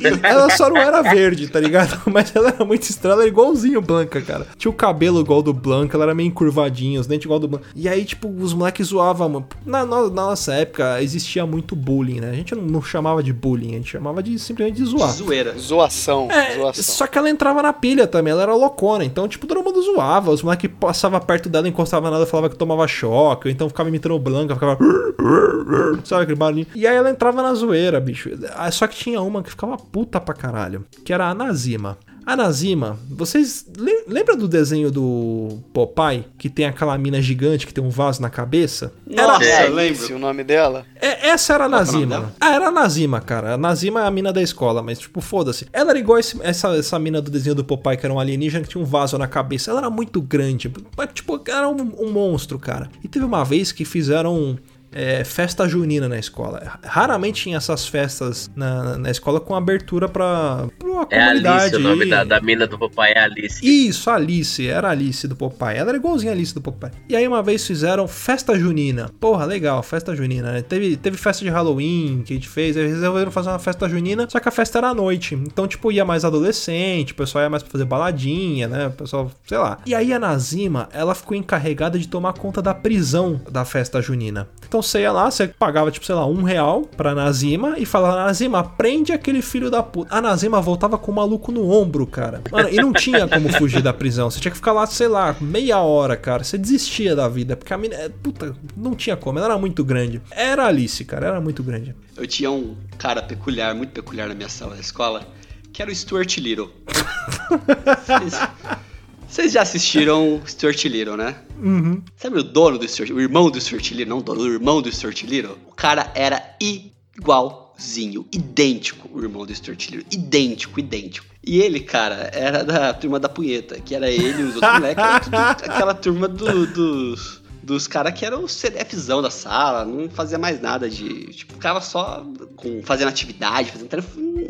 E 0.00 0.26
ela 0.26 0.50
só 0.50 0.68
não 0.68 0.76
era 0.76 1.02
verde, 1.02 1.48
tá 1.48 1.58
ligado? 1.60 2.00
Mas 2.12 2.34
ela 2.34 2.48
era 2.48 2.64
muito 2.64 2.82
estranha, 2.84 3.14
ela 3.14 3.22
era 3.22 3.30
igualzinho 3.30 3.78
o 3.78 3.82
Blanca, 3.82 4.20
cara. 4.20 4.46
Tinha 4.56 4.70
o 4.70 4.74
cabelo 4.74 5.20
igual 5.20 5.42
do 5.42 5.52
Blanca, 5.52 5.96
ela 5.96 6.04
era 6.04 6.14
meio 6.14 6.26
encurvadinha, 6.28 7.00
os 7.00 7.06
dentes 7.06 7.24
igual 7.24 7.38
do 7.38 7.48
Blanca. 7.48 7.64
E 7.74 7.88
aí, 7.88 8.04
tipo, 8.04 8.28
os 8.28 8.52
moleques 8.52 8.88
zoavam, 8.88 9.28
mano. 9.28 9.46
Na, 9.64 9.84
na- 9.86 10.02
na 10.02 10.26
nossa 10.26 10.54
época 10.54 11.02
existia 11.02 11.44
muito 11.46 11.74
bullying, 11.76 12.20
né? 12.20 12.30
A 12.30 12.34
gente 12.34 12.54
não, 12.54 12.62
não 12.62 12.82
chamava 12.82 13.22
de 13.22 13.32
bullying, 13.32 13.70
a 13.70 13.76
gente 13.76 13.90
chamava 13.90 14.22
de 14.22 14.38
simplesmente 14.38 14.76
de 14.82 14.84
zoar. 14.84 15.10
Zoeira. 15.12 15.54
Zoação, 15.58 16.28
É, 16.30 16.54
zoação. 16.56 16.82
só 16.84 17.06
que 17.06 17.18
ela 17.18 17.28
entrava 17.30 17.62
na 17.62 17.72
pilha 17.72 18.06
também, 18.06 18.32
ela 18.32 18.42
era 18.42 18.54
loucona. 18.54 19.04
Então, 19.04 19.26
tipo, 19.28 19.46
todo 19.46 19.62
mundo 19.62 19.80
zoava. 19.82 20.30
Os 20.30 20.42
moleques 20.42 20.70
passavam 20.78 21.18
perto 21.20 21.48
dela, 21.48 21.68
encostava 21.68 22.10
nela, 22.10 22.26
falava 22.26 22.48
que 22.50 22.56
tomava 22.56 22.85
choque, 22.86 23.48
ou 23.48 23.52
então 23.52 23.68
ficava 23.68 23.88
imitando 23.88 24.18
branca, 24.18 24.54
ficava. 24.54 24.78
Sabe 26.04 26.22
aquele 26.22 26.38
barulhinho? 26.38 26.66
E 26.74 26.86
aí 26.86 26.96
ela 26.96 27.10
entrava 27.10 27.42
na 27.42 27.52
zoeira, 27.54 28.00
bicho. 28.00 28.30
Ah, 28.54 28.70
Só 28.70 28.86
que 28.86 28.96
tinha 28.96 29.20
uma 29.20 29.42
que 29.42 29.50
ficava 29.50 29.76
puta 29.76 30.20
pra 30.20 30.34
caralho, 30.34 30.84
que 31.04 31.12
era 31.12 31.28
a 31.28 31.34
Nazima. 31.34 31.98
A 32.26 32.34
Nazima, 32.34 32.98
vocês 33.08 33.64
le- 33.78 34.02
lembram 34.08 34.36
do 34.36 34.48
desenho 34.48 34.90
do 34.90 35.60
Popeye? 35.72 36.24
Que 36.36 36.50
tem 36.50 36.66
aquela 36.66 36.98
mina 36.98 37.22
gigante 37.22 37.64
que 37.64 37.72
tem 37.72 37.82
um 37.84 37.88
vaso 37.88 38.20
na 38.20 38.28
cabeça? 38.28 38.92
Nossa, 39.08 39.44
É 39.44 39.68
eu 39.68 39.72
lembro. 39.72 40.16
O 40.16 40.18
nome 40.18 40.42
dela? 40.42 40.84
É, 41.00 41.28
essa 41.28 41.54
era 41.54 41.64
a 41.64 41.66
é 41.68 41.70
Nazima. 41.70 42.34
Ah, 42.40 42.52
era 42.52 42.66
a 42.66 42.70
Nazima, 42.72 43.20
cara. 43.20 43.54
A 43.54 43.56
Nazima 43.56 44.00
é 44.00 44.06
a 44.08 44.10
mina 44.10 44.32
da 44.32 44.42
escola, 44.42 44.82
mas, 44.82 44.98
tipo, 44.98 45.20
foda-se. 45.20 45.68
Ela 45.72 45.90
era 45.90 45.98
igual 46.00 46.18
esse- 46.18 46.36
essa, 46.42 46.76
essa 46.76 46.98
mina 46.98 47.22
do 47.22 47.30
desenho 47.30 47.54
do 47.54 47.62
Popeye, 47.64 47.96
que 47.96 48.04
era 48.04 48.12
um 48.12 48.18
alienígena 48.18 48.64
que 48.64 48.70
tinha 48.70 48.82
um 48.82 48.86
vaso 48.86 49.16
na 49.16 49.28
cabeça. 49.28 49.70
Ela 49.70 49.82
era 49.82 49.90
muito 49.90 50.20
grande. 50.20 50.68
Mas, 50.96 51.10
tipo, 51.14 51.40
era 51.46 51.68
um, 51.68 51.94
um 51.96 52.10
monstro, 52.10 52.58
cara. 52.58 52.90
E 53.04 53.08
teve 53.08 53.24
uma 53.24 53.44
vez 53.44 53.70
que 53.70 53.84
fizeram. 53.84 54.58
É, 54.92 55.24
festa 55.24 55.68
junina 55.68 56.08
na 56.08 56.18
escola. 56.18 56.78
Raramente 56.84 57.42
tinha 57.42 57.56
essas 57.56 57.86
festas 57.86 58.50
na, 58.56 58.96
na 58.96 59.10
escola 59.10 59.40
com 59.40 59.54
abertura 59.54 60.08
pra, 60.08 60.66
pra 60.78 60.88
É 61.10 61.26
comunidade. 61.26 61.48
Alice, 61.48 61.76
o 61.76 61.78
nome 61.80 62.06
da, 62.06 62.24
da 62.24 62.40
mina 62.40 62.66
do 62.66 62.78
papai 62.78 63.12
é 63.12 63.20
Alice. 63.20 63.60
Isso, 63.62 64.10
Alice, 64.10 64.66
era 64.66 64.90
Alice 64.90 65.26
do 65.28 65.36
Popeye. 65.36 65.76
Ela 65.76 65.90
era 65.90 65.98
igualzinha 65.98 66.32
a 66.32 66.34
Alice 66.34 66.54
do 66.54 66.60
Popeye. 66.60 66.92
E 67.08 67.16
aí 67.16 67.26
uma 67.26 67.42
vez 67.42 67.66
fizeram 67.66 68.08
festa 68.08 68.58
junina. 68.58 69.10
Porra, 69.20 69.44
legal, 69.44 69.82
festa 69.82 70.14
junina, 70.14 70.52
né? 70.52 70.62
Teve, 70.62 70.96
teve 70.96 71.16
festa 71.16 71.44
de 71.44 71.50
Halloween 71.50 72.22
que 72.24 72.32
a 72.32 72.36
gente 72.36 72.48
fez, 72.48 72.76
aí 72.76 72.84
eles 72.84 72.94
resolveram 72.96 73.30
fazer 73.30 73.50
uma 73.50 73.58
festa 73.58 73.88
junina, 73.88 74.26
só 74.28 74.40
que 74.40 74.48
a 74.48 74.52
festa 74.52 74.78
era 74.78 74.88
à 74.88 74.94
noite. 74.94 75.34
Então, 75.34 75.66
tipo, 75.68 75.92
ia 75.92 76.04
mais 76.04 76.24
adolescente, 76.24 77.12
o 77.12 77.16
pessoal 77.16 77.44
ia 77.44 77.50
mais 77.50 77.62
pra 77.62 77.72
fazer 77.72 77.84
baladinha, 77.84 78.68
né? 78.68 78.86
O 78.86 78.92
pessoal, 78.92 79.30
sei 79.46 79.58
lá. 79.58 79.78
E 79.84 79.94
aí 79.94 80.12
a 80.12 80.18
Nazima, 80.18 80.88
ela 80.92 81.14
ficou 81.14 81.36
encarregada 81.36 81.98
de 81.98 82.08
tomar 82.08 82.32
conta 82.32 82.62
da 82.62 82.74
prisão 82.74 83.40
da 83.50 83.64
festa 83.64 84.00
junina. 84.00 84.48
Então 84.66 84.82
você 84.86 85.00
ia 85.00 85.12
lá, 85.12 85.30
você 85.30 85.48
pagava, 85.48 85.90
tipo, 85.90 86.06
sei 86.06 86.14
lá, 86.14 86.26
um 86.26 86.42
real 86.42 86.82
pra 86.82 87.14
Nazima 87.14 87.78
e 87.78 87.84
falava, 87.84 88.24
Nazima, 88.24 88.62
prende 88.62 89.12
aquele 89.12 89.42
filho 89.42 89.70
da 89.70 89.82
puta. 89.82 90.14
A 90.14 90.20
Nazima 90.20 90.60
voltava 90.60 90.96
com 90.96 91.10
o 91.10 91.14
maluco 91.14 91.52
no 91.52 91.70
ombro, 91.70 92.06
cara. 92.06 92.42
Mano, 92.50 92.68
e 92.70 92.76
não 92.76 92.92
tinha 92.92 93.28
como 93.28 93.52
fugir 93.52 93.82
da 93.82 93.92
prisão. 93.92 94.30
Você 94.30 94.40
tinha 94.40 94.50
que 94.50 94.56
ficar 94.56 94.72
lá, 94.72 94.86
sei 94.86 95.08
lá, 95.08 95.36
meia 95.40 95.78
hora, 95.78 96.16
cara. 96.16 96.44
Você 96.44 96.56
desistia 96.56 97.14
da 97.14 97.28
vida, 97.28 97.56
porque 97.56 97.72
a 97.72 97.78
mina, 97.78 97.96
puta, 98.22 98.54
não 98.76 98.94
tinha 98.94 99.16
como. 99.16 99.38
Ela 99.38 99.48
era 99.48 99.58
muito 99.58 99.84
grande. 99.84 100.20
Era 100.30 100.66
Alice, 100.66 101.04
cara, 101.04 101.28
era 101.28 101.40
muito 101.40 101.62
grande. 101.62 101.94
Eu 102.16 102.26
tinha 102.26 102.50
um 102.50 102.76
cara 102.98 103.22
peculiar, 103.22 103.74
muito 103.74 103.90
peculiar 103.90 104.28
na 104.28 104.34
minha 104.34 104.48
sala 104.48 104.74
da 104.74 104.80
escola, 104.80 105.26
que 105.72 105.82
era 105.82 105.90
o 105.90 105.94
Stuart 105.94 106.38
Little. 106.38 106.70
Vocês- 109.36 109.52
já 109.52 109.62
assistiram 109.62 110.40
Stuart 110.46 110.82
Little, 110.86 111.16
né? 111.16 111.36
Uhum. 111.62 112.02
Sabe 112.16 112.38
o 112.38 112.42
dono 112.42 112.78
do 112.78 112.88
Stuart, 112.88 113.10
o 113.10 113.20
irmão 113.20 113.50
do 113.50 113.60
Stuart 113.60 113.90
Little, 113.90 114.06
não 114.08 114.18
o 114.18 114.22
dono, 114.22 114.40
o 114.40 114.52
irmão 114.52 114.80
do 114.80 114.90
Stuart 114.90 115.22
Little? 115.24 115.58
O 115.66 115.74
cara 115.74 116.10
era 116.14 116.42
igualzinho, 116.60 118.26
idêntico 118.32 119.08
o 119.12 119.22
irmão 119.22 119.44
do 119.44 119.54
Stuart 119.54 119.90
Little, 119.90 120.06
idêntico, 120.10 120.80
idêntico. 120.80 121.26
E 121.44 121.60
ele, 121.60 121.80
cara, 121.80 122.30
era 122.32 122.64
da 122.64 122.92
turma 122.94 123.20
da 123.20 123.28
punheta, 123.28 123.78
que 123.80 123.94
era 123.94 124.10
ele 124.10 124.40
e 124.40 124.44
os 124.44 124.54
outros 124.56 124.72
moleques, 124.72 125.04
era 125.04 125.20
tudo 125.20 125.70
aquela 125.70 125.94
turma 125.94 126.28
do- 126.28 126.66
dos 126.66 127.44
dos 127.62 127.88
caras 127.88 128.16
que 128.16 128.24
eram 128.24 128.44
o 128.44 128.48
CDFzão 128.48 129.20
da 129.20 129.28
sala, 129.28 129.84
não 129.84 130.08
fazia 130.08 130.38
mais 130.38 130.60
nada 130.62 130.88
de. 130.88 131.26
Tipo, 131.32 131.54
ficava 131.54 131.80
só 131.80 132.24
com, 132.54 132.80
fazendo 132.84 133.08
atividade, 133.08 133.72
fazendo 133.72 133.90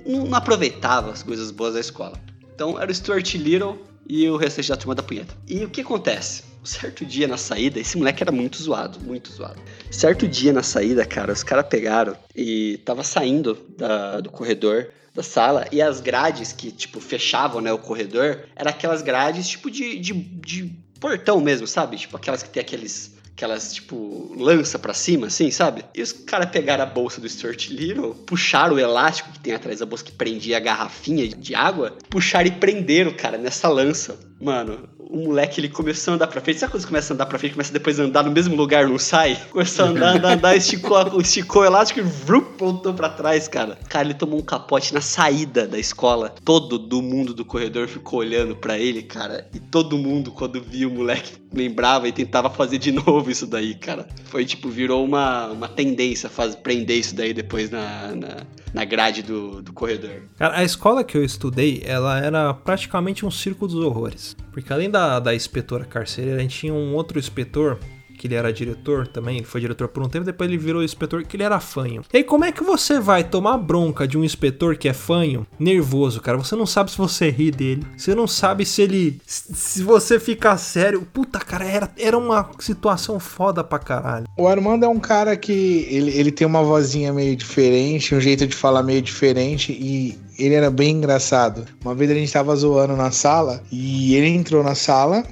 não, 0.06 0.26
não 0.26 0.34
aproveitava 0.36 1.12
as 1.12 1.22
coisas 1.22 1.50
boas 1.50 1.72
da 1.72 1.80
escola. 1.80 2.20
Então 2.56 2.80
era 2.80 2.90
o 2.90 2.94
Stuart 2.94 3.34
Little 3.34 3.78
e 4.08 4.26
o 4.30 4.36
restante 4.38 4.70
da 4.70 4.76
turma 4.76 4.94
da 4.94 5.02
punheta. 5.02 5.34
E 5.46 5.62
o 5.62 5.68
que 5.68 5.82
acontece? 5.82 6.42
Certo 6.64 7.04
dia 7.04 7.28
na 7.28 7.36
saída, 7.36 7.78
esse 7.78 7.96
moleque 7.98 8.22
era 8.24 8.32
muito 8.32 8.60
zoado, 8.60 8.98
muito 9.00 9.30
zoado. 9.30 9.60
Certo 9.90 10.26
dia 10.26 10.52
na 10.54 10.62
saída, 10.64 11.04
cara, 11.04 11.32
os 11.32 11.42
caras 11.44 11.66
pegaram 11.68 12.16
e 12.34 12.78
tava 12.84 13.04
saindo 13.04 13.56
da- 13.76 14.20
do 14.20 14.30
corredor 14.30 14.88
da 15.14 15.22
sala 15.22 15.66
e 15.70 15.80
as 15.80 16.00
grades 16.00 16.52
que, 16.52 16.72
tipo, 16.72 16.98
fechavam, 17.00 17.60
né, 17.60 17.72
o 17.72 17.78
corredor, 17.78 18.40
eram 18.56 18.70
aquelas 18.70 19.00
grades, 19.02 19.46
tipo, 19.46 19.70
de, 19.70 19.98
de, 19.98 20.12
de 20.14 20.72
portão 20.98 21.40
mesmo, 21.40 21.66
sabe? 21.66 21.96
Tipo, 21.98 22.16
aquelas 22.16 22.42
que 22.42 22.48
tem 22.50 22.60
aqueles 22.60 23.15
aquelas, 23.36 23.74
tipo, 23.74 24.34
lança 24.38 24.78
pra 24.78 24.94
cima, 24.94 25.26
assim, 25.26 25.50
sabe? 25.50 25.84
E 25.94 26.00
os 26.00 26.10
caras 26.10 26.48
pegaram 26.48 26.82
a 26.82 26.86
bolsa 26.86 27.20
do 27.20 27.28
Stuart 27.28 27.68
Little, 27.68 28.14
puxaram 28.14 28.76
o 28.76 28.78
elástico 28.78 29.30
que 29.30 29.38
tem 29.38 29.52
atrás 29.52 29.80
da 29.80 29.86
bolsa 29.86 30.02
que 30.02 30.12
prendia 30.12 30.56
a 30.56 30.60
garrafinha 30.60 31.28
de 31.28 31.54
água, 31.54 31.94
puxaram 32.08 32.48
e 32.48 32.52
prenderam, 32.52 33.12
cara, 33.12 33.36
nessa 33.36 33.68
lança. 33.68 34.18
Mano, 34.40 34.88
o 34.98 35.18
moleque, 35.18 35.60
ele 35.60 35.68
começou 35.68 36.12
a 36.12 36.14
andar 36.16 36.26
pra 36.26 36.40
frente. 36.40 36.58
Sabe 36.58 36.72
quando 36.72 36.82
você 36.82 36.88
começa 36.88 37.12
a 37.12 37.14
andar 37.14 37.26
pra 37.26 37.38
frente, 37.38 37.52
começa 37.52 37.72
depois 37.72 38.00
a 38.00 38.04
andar 38.04 38.22
no 38.24 38.30
mesmo 38.30 38.56
lugar, 38.56 38.88
não 38.88 38.98
sai? 38.98 39.36
Começou 39.50 39.84
a 39.84 39.88
andar, 39.88 40.16
andar, 40.16 40.32
andar, 40.32 40.56
esticou, 40.56 40.98
esticou 41.20 41.62
o 41.62 41.64
elástico 41.64 42.00
e 42.00 42.02
vrup, 42.02 42.58
voltou 42.58 42.92
pra 42.92 43.08
trás, 43.08 43.48
cara. 43.48 43.78
Cara, 43.88 44.06
ele 44.06 44.14
tomou 44.14 44.38
um 44.38 44.42
capote 44.42 44.92
na 44.92 45.00
saída 45.00 45.66
da 45.66 45.78
escola. 45.78 46.34
Todo 46.44 46.78
do 46.78 47.00
mundo 47.00 47.32
do 47.32 47.44
corredor 47.44 47.88
ficou 47.88 48.20
olhando 48.20 48.56
pra 48.56 48.78
ele, 48.78 49.02
cara. 49.02 49.48
E 49.54 49.60
todo 49.60 49.96
mundo, 49.96 50.30
quando 50.32 50.60
via 50.60 50.88
o 50.88 50.90
moleque, 50.90 51.32
lembrava 51.56 52.06
e 52.08 52.12
tentava 52.12 52.50
fazer 52.50 52.78
de 52.78 52.92
novo 52.92 53.30
isso 53.30 53.46
daí, 53.46 53.74
cara. 53.74 54.06
Foi 54.24 54.44
tipo, 54.44 54.68
virou 54.68 55.04
uma, 55.04 55.48
uma 55.48 55.68
tendência 55.68 56.28
faz, 56.28 56.54
prender 56.54 56.98
isso 56.98 57.14
daí 57.14 57.32
depois 57.32 57.70
na, 57.70 58.14
na, 58.14 58.36
na 58.72 58.84
grade 58.84 59.22
do, 59.22 59.62
do 59.62 59.72
corredor. 59.72 60.22
Cara, 60.38 60.58
a 60.58 60.64
escola 60.64 61.02
que 61.02 61.16
eu 61.16 61.24
estudei, 61.24 61.82
ela 61.84 62.18
era 62.18 62.54
praticamente 62.54 63.24
um 63.24 63.30
circo 63.30 63.66
dos 63.66 63.76
horrores. 63.76 64.36
Porque 64.52 64.72
além 64.72 64.90
da, 64.90 65.18
da 65.18 65.34
inspetora 65.34 65.84
carcereira, 65.84 66.38
a 66.38 66.42
gente 66.42 66.58
tinha 66.58 66.74
um 66.74 66.94
outro 66.94 67.18
inspetor, 67.18 67.78
que 68.26 68.34
ele 68.34 68.34
era 68.34 68.52
diretor 68.52 69.06
também, 69.06 69.38
ele 69.38 69.46
foi 69.46 69.60
diretor 69.60 69.88
por 69.88 70.02
um 70.02 70.08
tempo, 70.08 70.24
depois 70.24 70.50
ele 70.50 70.58
virou 70.58 70.82
inspetor, 70.82 71.24
que 71.24 71.36
ele 71.36 71.44
era 71.44 71.60
fanho. 71.60 72.02
E 72.12 72.18
aí, 72.18 72.24
como 72.24 72.44
é 72.44 72.52
que 72.52 72.62
você 72.62 72.98
vai 72.98 73.22
tomar 73.22 73.56
bronca 73.58 74.06
de 74.06 74.18
um 74.18 74.24
inspetor 74.24 74.76
que 74.76 74.88
é 74.88 74.92
fanho, 74.92 75.46
nervoso, 75.58 76.20
cara? 76.20 76.36
Você 76.36 76.56
não 76.56 76.66
sabe 76.66 76.90
se 76.90 76.98
você 76.98 77.30
ri 77.30 77.50
dele, 77.50 77.86
você 77.96 78.14
não 78.14 78.26
sabe 78.26 78.64
se 78.64 78.82
ele. 78.82 79.20
se 79.26 79.82
você 79.82 80.18
ficar 80.18 80.56
sério. 80.56 81.06
Puta, 81.12 81.38
cara, 81.38 81.64
era, 81.64 81.90
era 81.96 82.18
uma 82.18 82.50
situação 82.58 83.20
foda 83.20 83.62
pra 83.62 83.78
caralho. 83.78 84.26
O 84.36 84.48
Armando 84.48 84.84
é 84.84 84.88
um 84.88 84.98
cara 84.98 85.36
que 85.36 85.86
ele, 85.88 86.10
ele 86.10 86.32
tem 86.32 86.46
uma 86.46 86.62
vozinha 86.62 87.12
meio 87.12 87.36
diferente, 87.36 88.14
um 88.14 88.20
jeito 88.20 88.46
de 88.46 88.54
falar 88.54 88.82
meio 88.82 89.00
diferente 89.00 89.72
e 89.72 90.18
ele 90.38 90.54
era 90.54 90.70
bem 90.70 90.96
engraçado. 90.96 91.64
Uma 91.84 91.94
vez 91.94 92.10
a 92.10 92.14
gente 92.14 92.32
tava 92.32 92.54
zoando 92.54 92.96
na 92.96 93.10
sala 93.10 93.62
e 93.70 94.14
ele 94.14 94.28
entrou 94.28 94.62
na 94.62 94.74
sala. 94.74 95.24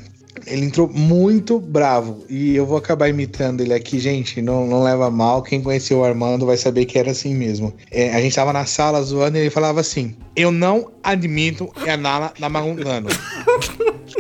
Ele 0.47 0.67
entrou 0.67 0.89
muito 0.89 1.59
bravo 1.59 2.25
e 2.29 2.55
eu 2.55 2.67
vou 2.67 2.77
acabar 2.77 3.09
imitando 3.09 3.61
ele 3.61 3.73
aqui, 3.73 3.99
gente. 3.99 4.43
Não, 4.43 4.67
não 4.67 4.83
leva 4.83 5.11
mal. 5.11 5.43
Quem 5.43 5.63
conheceu 5.63 5.99
o 5.99 6.05
Armando 6.05 6.47
vai 6.47 6.57
saber 6.57 6.85
que 6.85 6.99
era 6.99 7.11
assim 7.11 7.35
mesmo. 7.35 7.73
É, 7.91 8.15
a 8.15 8.21
gente 8.21 8.35
tava 8.35 8.53
na 8.53 8.67
sala 8.67 9.03
zoando 9.03 9.37
e 9.37 9.41
ele 9.41 9.51
falava 9.51 9.81
assim: 9.81 10.15
Eu 10.37 10.51
não 10.51 10.91
admito 11.03 11.73
a 11.89 11.97
Nala 11.97 12.33
namorando. 12.39 13.09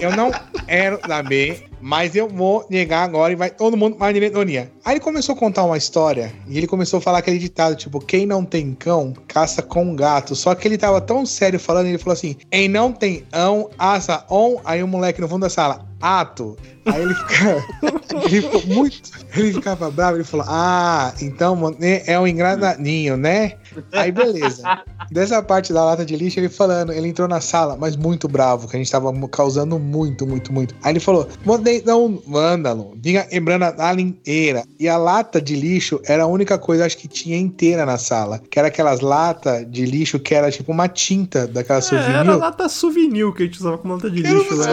Eu 0.01 0.15
não 0.17 0.31
quero 0.67 0.99
saber, 1.07 1.65
mas 1.81 2.15
eu 2.17 2.29
vou 2.29 2.67
negar 2.69 3.05
agora 3.05 3.33
e 3.33 3.37
vai 3.37 3.51
todo 3.51 3.77
mundo 3.77 3.97
pra 3.97 4.13
diretoria. 4.13 4.71
Aí 4.85 4.95
ele 4.95 5.01
começou 5.01 5.35
a 5.35 5.39
contar 5.39 5.65
uma 5.65 5.77
história 5.77 6.33
e 6.49 6.59
ele 6.59 6.67
começou 6.67 6.99
a 6.99 7.01
falar 7.01 7.19
aquele 7.19 7.39
ditado, 7.39 7.77
tipo, 7.77 8.01
quem 8.01 8.27
não 8.27 8.45
tem 8.45 8.75
cão, 8.75 9.13
caça 9.29 9.63
com 9.63 9.95
gato. 9.95 10.35
Só 10.35 10.55
que 10.55 10.67
ele 10.67 10.79
tava 10.79 11.01
tão 11.01 11.25
sério 11.25 11.61
falando, 11.61 11.87
ele 11.87 11.99
falou 11.99 12.15
assim, 12.15 12.37
quem 12.51 12.69
não 12.69 12.93
tem 12.93 13.25
ão, 13.33 13.71
assa 13.79 14.25
on. 14.31 14.59
Aí 14.65 14.83
o 14.83 14.89
moleque 14.89 15.21
no 15.21 15.29
fundo 15.29 15.43
da 15.43 15.51
sala, 15.51 15.87
ato. 16.05 16.57
Aí 16.87 17.03
ele 17.03 17.15
ficava, 17.15 17.65
ele 18.27 18.43
ficou 18.43 18.67
muito, 18.67 19.11
ele 19.37 19.53
ficava 19.53 19.91
bravo, 19.91 20.17
ele 20.19 20.25
falou, 20.25 20.47
ah, 20.49 21.13
então 21.21 21.57
você 21.57 22.03
é 22.07 22.19
um 22.21 22.27
engraçadinho, 22.27 23.17
né? 23.17 23.55
Aí 23.93 24.13
beleza. 24.13 24.63
Dessa 25.11 25.43
parte 25.43 25.73
da 25.73 25.85
lata 25.85 26.05
de 26.05 26.15
lixo, 26.17 26.39
ele 26.39 26.49
falando, 26.49 26.93
ele 26.93 27.09
entrou 27.09 27.27
na 27.27 27.41
sala, 27.41 27.77
mas 27.79 27.97
muito 27.97 28.29
bravo, 28.29 28.69
que 28.69 28.77
a 28.77 28.79
gente 28.79 28.91
tava 28.91 29.13
causando 29.29 29.79
muito, 29.79 30.27
muito, 30.27 30.53
muito. 30.53 30.75
Aí 30.83 30.93
ele 30.93 31.01
falou: 31.01 31.29
Você 31.45 31.83
não 31.87 32.23
vândalo, 32.27 32.93
vinha 32.97 33.25
quebrando 33.25 33.65
a 33.65 33.95
inteira. 34.01 34.65
E 34.79 34.89
a 34.89 34.97
lata 34.97 35.41
de 35.41 35.55
lixo 35.57 36.01
era 36.05 36.25
a 36.25 36.27
única 36.27 36.59
coisa, 36.59 36.85
acho 36.85 36.97
que 36.99 37.09
tinha 37.09 37.37
inteira 37.37 37.87
na 37.87 37.97
sala. 37.99 38.41
Que 38.51 38.59
era 38.59 38.69
aquelas 38.69 39.01
latas 39.01 39.69
de 39.71 39.85
lixo 39.87 40.19
que 40.19 40.35
era 40.35 40.51
tipo 40.51 40.71
uma 40.73 40.89
tinta 40.89 41.47
daquela 41.47 41.79
É, 41.79 41.83
souvenir. 41.83 42.17
era 42.17 42.37
lata 42.37 42.69
souvenir 42.69 43.33
que 43.33 43.43
a 43.43 43.47
gente 43.47 43.59
usava 43.61 43.79
como 43.79 43.95
lata 43.95 44.11
de 44.11 44.23
lixo, 44.23 44.57
né? 44.57 44.67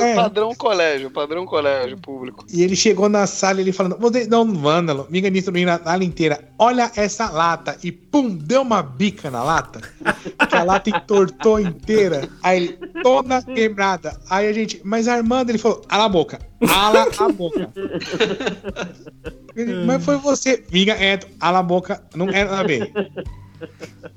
É, 0.00 0.12
É. 0.12 0.14
padrão 0.14 0.54
colégio, 0.54 1.10
padrão 1.10 1.45
colégio 1.46 1.96
público. 1.96 2.44
E 2.52 2.62
ele 2.62 2.76
chegou 2.76 3.08
na 3.08 3.26
sala 3.26 3.60
ele 3.60 3.72
falando: 3.72 3.98
Você 3.98 4.26
não 4.26 4.52
vândalo, 4.52 5.06
vinha 5.10 5.30
nisso 5.30 5.50
na 5.50 5.78
sala 5.78 6.04
inteira. 6.04 6.38
Olha 6.58 6.90
essa 6.96 7.30
lata. 7.30 7.76
E 7.82 7.90
pum, 7.90 8.28
deu 8.34 8.62
uma 8.62 8.82
bica 8.82 9.30
na 9.30 9.42
lata. 9.42 9.80
que 10.48 10.56
a 10.56 10.64
lata 10.64 10.90
entortou 10.90 11.60
inteira. 11.60 12.28
Aí 12.42 12.56
ele, 12.56 12.78
toda 13.02 13.42
quebrada. 13.42 14.18
Aí 14.28 14.48
a 14.48 14.52
gente, 14.52 14.80
mas 14.84 15.08
Armando, 15.08 15.50
ele 15.50 15.58
falou: 15.58 15.82
Ala 15.88 16.04
a 16.04 16.08
boca, 16.08 16.38
ala 16.68 17.08
a 17.18 17.28
boca. 17.28 17.70
Ele, 19.54 19.74
mas 19.86 20.04
foi 20.04 20.16
você. 20.18 20.62
Vinga, 20.68 20.92
é, 20.92 21.18
ala 21.40 21.60
a 21.60 21.62
boca, 21.62 22.02
não 22.14 22.28
é 22.28 22.44
nada 22.44 22.64
bem. 22.64 22.92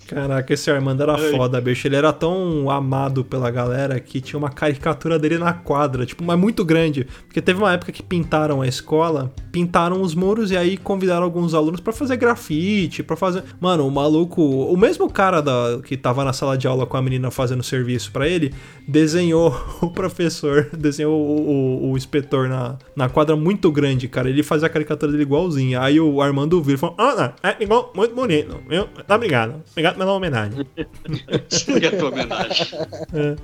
Caraca, 0.07 0.53
esse 0.53 0.69
Armando 0.71 1.03
era 1.03 1.17
foda, 1.17 1.59
bicho. 1.61 1.87
Ele 1.87 1.95
era 1.95 2.11
tão 2.11 2.69
amado 2.69 3.23
pela 3.23 3.49
galera 3.51 3.99
que 3.99 4.21
tinha 4.21 4.37
uma 4.37 4.49
caricatura 4.49 5.19
dele 5.19 5.37
na 5.37 5.53
quadra, 5.53 6.05
tipo, 6.05 6.23
mas 6.23 6.39
muito 6.39 6.65
grande. 6.65 7.07
Porque 7.27 7.41
teve 7.41 7.59
uma 7.59 7.73
época 7.73 7.91
que 7.91 8.03
pintaram 8.03 8.61
a 8.61 8.67
escola 8.67 9.31
pintaram 9.51 10.01
os 10.01 10.15
muros 10.15 10.51
e 10.51 10.57
aí 10.57 10.77
convidaram 10.77 11.23
alguns 11.23 11.53
alunos 11.53 11.79
pra 11.79 11.91
fazer 11.91 12.17
grafite, 12.17 13.03
pra 13.03 13.15
fazer. 13.15 13.43
Mano, 13.59 13.87
o 13.87 13.91
maluco, 13.91 14.41
o 14.41 14.77
mesmo 14.77 15.09
cara 15.09 15.41
da, 15.41 15.79
que 15.83 15.97
tava 15.97 16.23
na 16.23 16.33
sala 16.33 16.57
de 16.57 16.67
aula 16.67 16.85
com 16.85 16.97
a 16.97 17.01
menina 17.01 17.31
fazendo 17.31 17.63
serviço 17.63 18.11
pra 18.11 18.27
ele, 18.27 18.53
desenhou 18.87 19.55
o 19.81 19.89
professor, 19.89 20.69
desenhou 20.73 21.13
o, 21.13 21.87
o, 21.87 21.91
o 21.91 21.97
inspetor 21.97 22.47
na, 22.47 22.77
na 22.95 23.09
quadra 23.09 23.35
muito 23.35 23.71
grande, 23.71 24.07
cara. 24.07 24.29
Ele 24.29 24.43
fazia 24.43 24.67
a 24.67 24.69
caricatura 24.69 25.11
dele 25.11 25.23
igualzinho. 25.23 25.79
Aí 25.79 25.99
o 25.99 26.21
Armando 26.21 26.61
viu 26.61 26.75
e 26.75 26.77
falou: 26.77 26.95
Ah, 26.97 27.15
não, 27.15 27.49
é 27.49 27.63
igual, 27.63 27.91
muito 27.95 28.15
bonito. 28.15 28.57
Viu? 28.67 28.87
Tá 29.07 29.17
obrigado. 29.29 29.63
Obrigado 29.71 29.97
pela 29.97 30.13
homenagem. 30.13 30.59
Obrigado 31.69 31.91
pela 31.97 32.09
homenagem. 32.09 32.67
É. 33.13 33.35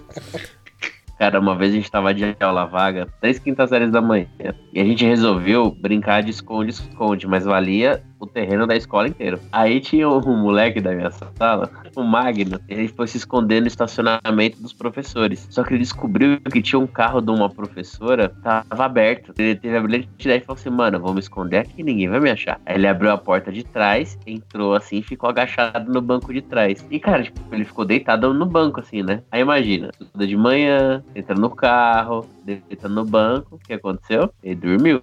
Cara, 1.18 1.40
uma 1.40 1.56
vez 1.56 1.72
a 1.72 1.76
gente 1.76 1.90
tava 1.90 2.14
de 2.14 2.36
aula 2.40 2.66
vaga, 2.66 3.08
10 3.22 3.40
quintas 3.40 3.70
séries 3.70 3.92
da 3.92 4.02
manhã, 4.02 4.28
e 4.74 4.82
a 4.82 4.84
gente 4.84 5.06
resolveu 5.06 5.72
brincar 5.72 6.22
de 6.22 6.32
esconde-esconde, 6.32 7.28
mas 7.28 7.46
valia 7.46 8.04
o 8.20 8.26
terreno 8.26 8.66
da 8.66 8.76
escola 8.76 9.08
inteiro. 9.08 9.40
Aí 9.52 9.80
tinha 9.80 10.10
um 10.10 10.38
moleque 10.38 10.82
da 10.82 10.92
minha 10.94 11.12
sala, 11.12 11.70
o 11.96 12.04
Magno, 12.04 12.60
ele 12.68 12.88
foi 12.88 13.08
se 13.08 13.18
esconder 13.18 13.62
no 13.62 13.68
estacionamento 13.68 14.62
dos 14.62 14.74
professores. 14.74 15.48
Só 15.50 15.64
que 15.64 15.74
ele 15.74 15.80
descobriu 15.80 16.40
que 16.52 16.62
tinha 16.62 16.80
um 16.80 16.88
carro 16.88 17.22
de 17.22 17.32
uma 17.32 17.50
professora, 17.50 18.30
tava 18.44 18.86
aberto. 18.86 19.34
Ele 19.38 19.56
teve 19.56 19.78
a 19.78 19.82
brilhante 19.82 20.10
ideia 20.20 20.38
e 20.38 20.42
falou 20.42 20.60
assim: 20.60 20.70
mano, 20.70 21.00
vou 21.00 21.14
me 21.14 21.20
esconder 21.20 21.60
aqui, 21.60 21.84
ninguém 21.84 22.10
vai 22.10 22.20
me 22.20 22.30
achar. 22.30 22.60
Aí 22.66 22.76
ele 22.76 22.88
abriu 22.88 23.12
a 23.12 23.18
porta 23.18 23.52
de 23.52 23.64
trás, 23.64 24.18
entrou 24.26 24.74
assim 24.74 24.98
e 24.98 25.04
ficou 25.04 25.30
agachado 25.30 25.92
no 25.92 26.02
banco 26.02 26.34
de 26.34 26.42
trás. 26.42 26.86
E 26.90 27.00
cara, 27.00 27.24
tipo, 27.24 27.40
ele 27.52 27.66
ficou 27.66 27.86
deitado 27.86 28.34
no 28.34 28.46
banco, 28.46 28.80
assim, 28.80 29.02
né? 29.04 29.22
Aí 29.32 29.42
imagina, 29.42 29.92
tudo 29.98 30.28
de 30.28 30.36
manhã, 30.36 31.04
entra 31.14 31.36
no 31.36 31.50
carro, 31.50 32.26
deita 32.44 32.90
no 32.90 33.06
banco, 33.06 33.56
o 33.56 33.58
que 33.60 33.74
aconteceu? 33.74 34.34
Ele 34.44 34.56
dormiu. 34.56 35.02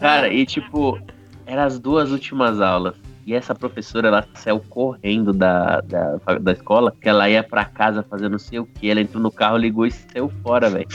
cara, 0.00 0.32
e 0.32 0.46
tipo, 0.46 0.98
eram 1.44 1.62
as 1.62 1.78
duas 1.78 2.10
últimas 2.10 2.60
aulas. 2.60 2.96
E 3.26 3.34
essa 3.34 3.56
professora, 3.56 4.06
ela 4.06 4.24
saiu 4.34 4.60
correndo 4.60 5.32
da, 5.32 5.80
da, 5.80 6.16
da 6.40 6.52
escola, 6.52 6.94
que 7.02 7.08
ela 7.08 7.28
ia 7.28 7.42
pra 7.42 7.64
casa 7.64 8.04
fazer 8.04 8.28
não 8.28 8.38
sei 8.38 8.60
o 8.60 8.66
que. 8.66 8.88
Ela 8.88 9.00
entrou 9.00 9.20
no 9.20 9.32
carro, 9.32 9.56
ligou 9.56 9.84
e 9.84 9.90
saiu 9.90 10.30
fora, 10.44 10.70
velho. 10.70 10.86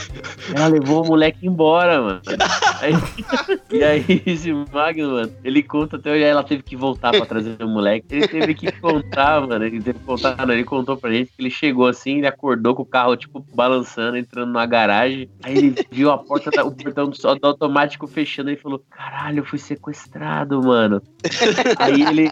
Ela 0.55 0.67
levou 0.67 1.03
o 1.03 1.07
moleque 1.07 1.45
embora, 1.45 2.01
mano. 2.01 2.21
Aí, 2.79 2.93
e 3.69 3.83
aí, 3.83 4.23
esse 4.25 4.53
Magno, 4.53 5.11
mano, 5.11 5.33
ele 5.43 5.61
conta 5.61 5.97
até 5.97 6.09
hoje, 6.09 6.23
ela 6.23 6.41
teve 6.41 6.63
que 6.63 6.77
voltar 6.77 7.11
pra 7.11 7.25
trazer 7.25 7.61
o 7.61 7.67
moleque. 7.67 8.05
Ele 8.09 8.25
teve 8.25 8.53
que 8.53 8.71
contar, 8.79 9.45
mano. 9.45 9.65
Ele 9.65 9.81
teve 9.81 9.99
que 9.99 10.05
contar, 10.05 10.47
não, 10.47 10.53
ele 10.53 10.63
contou 10.63 10.95
pra 10.95 11.11
gente 11.11 11.33
que 11.35 11.41
ele 11.41 11.49
chegou 11.49 11.85
assim, 11.85 12.19
ele 12.19 12.27
acordou 12.27 12.73
com 12.73 12.83
o 12.83 12.85
carro, 12.85 13.17
tipo, 13.17 13.45
balançando, 13.53 14.15
entrando 14.15 14.53
na 14.53 14.65
garagem. 14.65 15.29
Aí 15.43 15.57
ele 15.57 15.75
viu 15.91 16.09
a 16.09 16.17
porta, 16.17 16.49
o 16.63 16.71
portão 16.71 17.09
do, 17.09 17.17
do 17.17 17.47
automático 17.47 18.07
fechando 18.07 18.51
e 18.51 18.55
falou: 18.55 18.81
Caralho, 18.89 19.39
eu 19.39 19.45
fui 19.45 19.59
sequestrado, 19.59 20.61
mano. 20.63 21.01
Aí 21.77 22.01
ele 22.01 22.20
ele, 22.21 22.31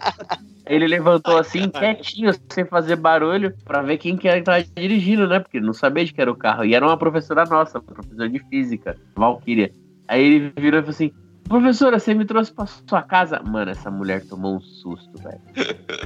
ele 0.66 0.86
levantou 0.86 1.36
assim, 1.38 1.68
quietinho, 1.68 2.32
sem 2.48 2.64
fazer 2.64 2.96
barulho, 2.96 3.54
pra 3.64 3.82
ver 3.82 3.98
quem 3.98 4.16
que 4.16 4.28
era 4.28 4.62
dirigindo, 4.76 5.26
né? 5.26 5.40
Porque 5.40 5.60
não 5.60 5.72
sabia 5.72 6.04
de 6.04 6.12
que 6.12 6.20
era 6.20 6.30
o 6.30 6.36
carro. 6.36 6.64
E 6.64 6.74
era 6.74 6.86
uma 6.86 6.96
professora 6.96 7.44
nossa, 7.44 7.80
professora 7.80 8.28
de 8.28 8.38
física, 8.48 8.96
Valkyria. 9.14 9.70
Aí 10.08 10.22
ele 10.22 10.52
virou 10.56 10.80
e 10.80 10.82
falou 10.82 10.90
assim: 10.90 11.12
Professora, 11.50 11.98
você 11.98 12.14
me 12.14 12.24
trouxe 12.24 12.52
pra 12.52 12.64
sua 12.64 13.02
casa? 13.02 13.42
Mano, 13.42 13.72
essa 13.72 13.90
mulher 13.90 14.24
tomou 14.24 14.54
um 14.54 14.60
susto, 14.60 15.10
velho. 15.20 15.40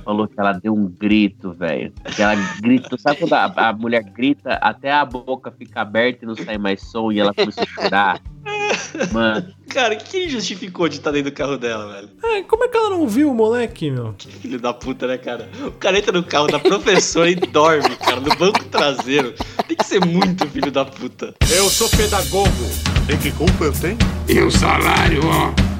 Falou 0.03 0.27
que 0.27 0.41
ela 0.41 0.53
deu 0.53 0.73
um 0.73 0.89
grito, 0.89 1.53
velho. 1.53 1.93
Que 2.17 2.23
ela 2.23 2.35
gritou. 2.63 2.99
Sabe 2.99 3.19
quando 3.19 3.35
a, 3.35 3.53
a, 3.69 3.73
mulher 3.75 4.03
grita 4.05 4.55
até 4.55 4.91
a 4.91 5.05
boca 5.05 5.51
fica 5.51 5.83
aberta 5.83 6.25
e 6.25 6.27
não 6.27 6.35
sai 6.35 6.57
mais 6.57 6.81
som 6.81 7.13
e 7.13 7.21
ela 7.21 7.35
começa 7.35 7.61
a 7.61 7.67
chorar? 7.67 8.23
Mano. 9.13 9.53
Cara, 9.75 9.95
o 9.95 9.99
que 9.99 10.19
ele 10.19 10.29
justificou 10.29 10.89
de 10.89 10.99
estar 10.99 11.11
dentro 11.11 11.33
do 11.33 11.35
carro 11.35 11.59
dela, 11.59 11.93
velho? 11.93 12.09
É, 12.23 12.43
como 12.45 12.63
é 12.63 12.69
que 12.69 12.77
ela 12.77 12.91
não 12.91 13.09
viu 13.09 13.29
o 13.29 13.35
moleque, 13.35 13.91
meu? 13.91 14.15
Que 14.17 14.31
filho 14.31 14.61
da 14.61 14.73
puta, 14.73 15.09
né, 15.09 15.19
cara? 15.19 15.51
O 15.67 15.73
cara 15.73 15.99
entra 15.99 16.13
no 16.13 16.23
carro 16.23 16.47
da 16.47 16.61
professora 16.61 17.29
e 17.29 17.35
dorme, 17.35 17.97
cara, 17.97 18.21
no 18.21 18.37
banco 18.37 18.65
traseiro. 18.67 19.35
Tem 19.67 19.77
que 19.77 19.85
ser 19.85 19.99
muito 20.07 20.47
filho 20.47 20.71
da 20.71 20.85
puta. 20.85 21.35
Eu 21.53 21.69
sou 21.69 21.89
pedagogo. 21.89 22.53
Tem 23.09 23.19
que 23.19 23.33
culpa 23.33 23.65
eu 23.65 23.73
tenho? 23.73 23.99
E 24.29 24.39
o 24.39 24.49
salário, 24.49 25.23
ó. 25.25 25.74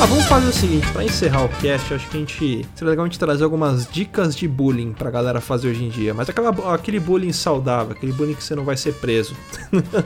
Ah, 0.00 0.06
vamos 0.06 0.24
fazer 0.26 0.48
o 0.48 0.52
seguinte, 0.52 0.90
pra 0.92 1.04
encerrar 1.04 1.44
o 1.44 1.48
cast, 1.48 1.94
acho 1.94 2.08
que 2.08 2.16
a 2.16 2.20
gente. 2.20 2.66
Seria 2.74 2.90
legal 2.90 3.04
a 3.04 3.08
gente 3.08 3.18
trazer 3.18 3.44
algumas 3.44 3.90
dicas 3.90 4.34
de 4.36 4.46
bullying 4.46 4.92
pra 4.92 5.10
galera 5.10 5.40
fazer 5.40 5.68
hoje 5.68 5.84
em 5.84 5.88
dia. 5.88 6.12
Mas 6.12 6.28
aquela, 6.28 6.50
aquele 6.74 7.00
bullying 7.00 7.32
saudável, 7.32 7.92
aquele 7.92 8.12
bullying 8.12 8.34
que 8.34 8.42
você 8.44 8.54
não 8.54 8.64
vai 8.64 8.76
ser 8.76 8.94
preso. 8.94 9.34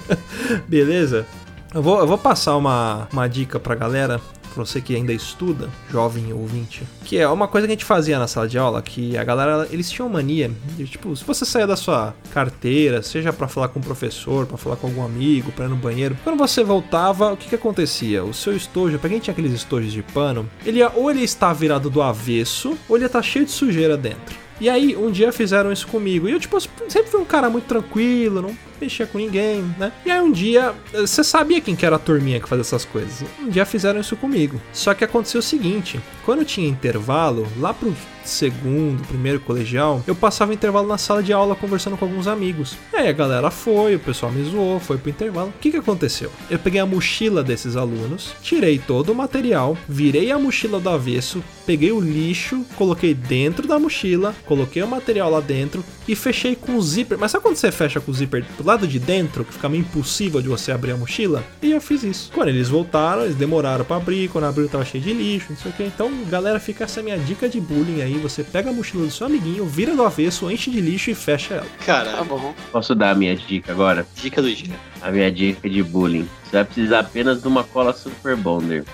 Beleza? 0.69 1.27
Eu 1.75 1.83
vou, 1.83 1.99
eu 1.99 2.07
vou 2.07 2.19
passar 2.19 2.57
uma, 2.57 3.09
uma 3.13 3.27
dica 3.29 3.59
pra 3.59 3.75
galera 3.75 4.21
pra 4.59 4.67
você 4.67 4.81
que 4.81 4.95
ainda 4.95 5.13
estuda, 5.13 5.71
jovem 5.91 6.33
ouvinte, 6.33 6.83
que 7.05 7.17
é 7.17 7.29
uma 7.29 7.47
coisa 7.47 7.67
que 7.67 7.73
a 7.73 7.75
gente 7.77 7.85
fazia 7.85 8.19
na 8.19 8.27
sala 8.27 8.49
de 8.49 8.59
aula, 8.59 8.83
que 8.83 9.17
a 9.17 9.23
galera, 9.23 9.69
eles 9.71 9.89
tinham 9.89 10.09
mania 10.09 10.51
de, 10.77 10.87
tipo, 10.87 11.15
se 11.15 11.25
você 11.25 11.45
saia 11.45 11.67
da 11.67 11.77
sua 11.77 12.15
carteira, 12.33 13.03
seja 13.03 13.33
para 13.33 13.47
falar 13.47 13.69
com 13.69 13.79
o 13.79 13.83
professor, 13.83 14.47
para 14.47 14.57
falar 14.57 14.77
com 14.77 14.89
algum 14.89 15.05
amigo, 15.05 15.53
para 15.53 15.67
ir 15.67 15.69
no 15.69 15.77
banheiro, 15.77 16.17
quando 16.25 16.37
você 16.37 16.65
voltava, 16.65 17.33
o 17.33 17.37
que 17.37 17.49
que 17.49 17.55
acontecia? 17.55 18.25
O 18.25 18.35
seu 18.35 18.57
estojo, 18.57 18.99
pra 18.99 19.09
quem 19.09 19.21
tinha 19.21 19.33
aqueles 19.33 19.53
estojos 19.53 19.93
de 19.93 20.03
pano, 20.03 20.49
ele 20.67 20.79
ia, 20.79 20.91
ou 20.95 21.09
ele 21.11 21.23
está 21.23 21.53
virado 21.53 21.89
do 21.89 22.03
avesso, 22.03 22.77
ou 22.89 22.97
ele 22.97 23.05
ia 23.05 23.07
estar 23.07 23.21
tá 23.21 23.23
cheio 23.23 23.45
de 23.45 23.53
sujeira 23.53 23.97
dentro. 23.97 24.37
E 24.61 24.69
aí, 24.69 24.97
um 24.97 25.11
dia 25.13 25.33
fizeram 25.33 25.71
isso 25.71 25.87
comigo. 25.87 26.29
E 26.29 26.33
eu, 26.33 26.41
tipo, 26.41 26.59
sempre 26.61 27.11
fui 27.13 27.21
um 27.21 27.25
cara 27.25 27.49
muito 27.49 27.67
tranquilo, 27.67 28.43
não 28.43 28.68
mexia 28.81 29.07
com 29.07 29.19
ninguém, 29.19 29.63
né? 29.79 29.93
E 30.05 30.11
aí 30.11 30.21
um 30.21 30.31
dia, 30.31 30.75
você 30.93 31.23
sabia 31.25 31.61
quem 31.61 31.77
que 31.77 31.87
era 31.87 31.97
a 31.97 31.99
turminha 31.99 32.41
que 32.41 32.49
fazia 32.49 32.63
essas 32.63 32.85
coisas. 32.85 33.25
Um 33.41 33.49
dia 33.49 33.65
fizeram 33.65 34.01
isso 34.01 34.17
comigo. 34.17 34.61
Só 34.73 34.95
que 34.95 35.05
aconteceu 35.05 35.41
o 35.41 35.43
seguinte, 35.43 36.01
quando 36.25 36.45
tinha 36.45 36.69
intervalo, 36.69 37.47
lá 37.59 37.73
pro 37.73 37.95
segundo, 38.29 39.03
primeiro 39.07 39.41
colegial, 39.41 40.03
eu 40.07 40.15
passava 40.15 40.53
intervalo 40.53 40.87
na 40.87 40.99
sala 40.99 41.23
de 41.23 41.33
aula 41.33 41.57
conversando 41.57 41.97
com 41.97 42.05
alguns 42.05 42.27
amigos. 42.27 42.77
E 42.93 42.97
aí 42.97 43.09
a 43.09 43.13
galera 43.13 43.51
foi, 43.51 43.95
o 43.95 44.01
pessoal 44.01 44.31
me 44.31 44.45
zoou, 44.45 44.79
foi 44.79 44.99
pro 44.99 45.11
intervalo. 45.11 45.49
O 45.49 45.59
que 45.59 45.71
que 45.71 45.77
aconteceu? 45.77 46.31
Eu 46.51 46.59
peguei 46.59 46.81
a 46.81 46.87
mochila 46.87 47.43
desses 47.43 47.77
alunos, 47.77 48.35
tirei 48.43 48.79
todo 48.79 49.13
o 49.13 49.15
material, 49.15 49.77
virei 49.89 50.31
a 50.31 50.39
mochila 50.39 50.79
do 50.79 50.91
avesso, 50.91 51.43
peguei 51.67 51.91
o 51.91 52.01
lixo, 52.01 52.65
coloquei 52.77 53.15
dentro 53.15 53.67
da 53.67 53.79
mochila, 53.79 54.35
coloquei 54.47 54.83
o 54.83 54.89
material 54.89 55.31
lá 55.31 55.41
dentro 55.41 55.85
e 56.07 56.15
fechei 56.15 56.55
com 56.55 56.77
o 56.77 56.83
zíper. 56.83 57.19
Mas 57.19 57.31
sabe 57.31 57.43
quando 57.43 57.57
você 57.57 57.73
fecha 57.73 58.01
com 58.01 58.11
o 58.11 58.15
zíper 58.15 58.45
do 58.57 58.65
lado 58.69 58.87
de 58.87 58.99
dentro, 58.99 59.45
que 59.47 59.55
fica 59.55 59.67
meio 59.69 59.81
impossível 59.81 60.43
de 60.43 60.49
você 60.49 60.71
abrir 60.71 60.93
a 60.93 60.97
mochila? 60.97 61.43
E 61.63 61.71
eu 61.71 61.81
fiz 61.81 62.03
isso. 62.03 62.31
Quando 62.35 62.49
eles 62.49 62.69
voltaram, 62.69 63.23
eles 63.25 63.35
demoraram 63.35 63.83
para 63.83 63.97
abrir, 63.97 64.29
quando 64.29 64.45
abriu 64.45 64.69
tava 64.69 64.85
cheio 64.85 65.03
de 65.03 65.13
lixo, 65.15 65.47
não 65.51 65.57
sei 65.57 65.71
o 65.71 65.75
que. 65.75 65.85
Então, 65.85 66.11
galera, 66.27 66.61
fica 66.61 66.85
essa 66.85 67.03
minha 67.03 67.17
dica 67.19 67.49
de 67.49 67.61
bullying 67.61 68.03
aí. 68.03 68.19
Você 68.19 68.45
pega 68.45 68.69
a 68.69 68.73
mochila 68.73 69.07
do 69.07 69.11
seu 69.11 69.27
amiguinho, 69.27 69.65
vira 69.65 69.97
do 69.97 70.05
avesso, 70.05 70.51
enche 70.51 70.71
de 70.71 70.83
lixo 70.83 71.11
e 71.11 71.15
fecha 71.15 71.55
ela. 71.55 71.67
Cara, 71.87 72.13
tá 72.13 72.25
bom. 72.25 72.55
Posso 72.71 72.95
dar 72.95 73.13
a 73.13 73.15
minha 73.15 73.35
dica 73.35 73.73
agora? 73.73 74.07
Dica 74.15 74.43
do 74.43 74.55
dia. 74.55 74.75
A 75.01 75.11
minha 75.11 75.33
dica 75.33 75.69
de 75.69 75.83
bullying. 75.83 76.29
Você 76.45 76.57
vai 76.57 76.65
precisar 76.65 77.01
apenas 77.01 77.41
de 77.41 77.49
uma 77.49 77.65
cola 77.65 77.95
Super 77.95 78.37
Bonder. 78.37 78.85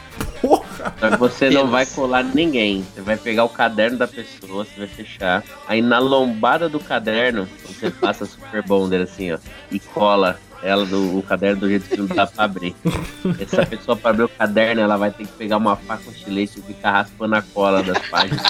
Porra! 0.40 0.63
Só 0.98 1.10
que 1.10 1.16
você 1.16 1.50
não 1.50 1.68
vai 1.68 1.86
colar 1.86 2.22
ninguém. 2.22 2.84
Você 2.94 3.00
vai 3.00 3.16
pegar 3.16 3.44
o 3.44 3.48
caderno 3.48 3.98
da 3.98 4.06
pessoa, 4.06 4.64
você 4.64 4.78
vai 4.78 4.86
fechar. 4.86 5.42
Aí 5.66 5.80
na 5.80 5.98
lombada 5.98 6.68
do 6.68 6.80
caderno, 6.80 7.48
você 7.66 7.90
passa 7.90 8.26
Super 8.26 8.62
Bonder 8.62 9.02
assim, 9.02 9.32
ó. 9.32 9.38
E 9.70 9.78
cola 9.78 10.38
ela 10.64 10.86
do 10.86 11.18
o 11.18 11.22
caderno 11.22 11.60
do 11.60 11.68
jeito 11.68 11.88
que 11.88 11.96
não 11.96 12.06
dá 12.06 12.26
pra 12.26 12.44
abrir. 12.44 12.74
Essa 13.38 13.66
pessoa 13.66 13.96
pra 13.96 14.10
abrir 14.10 14.24
o 14.24 14.28
caderno, 14.28 14.80
ela 14.80 14.96
vai 14.96 15.10
ter 15.10 15.26
que 15.26 15.32
pegar 15.32 15.58
uma 15.58 15.76
faca, 15.76 16.02
um 16.08 16.12
estilete 16.12 16.58
e 16.58 16.62
ficar 16.62 16.92
raspando 16.92 17.34
a 17.34 17.42
cola 17.42 17.82
das 17.82 17.98
páginas. 18.08 18.42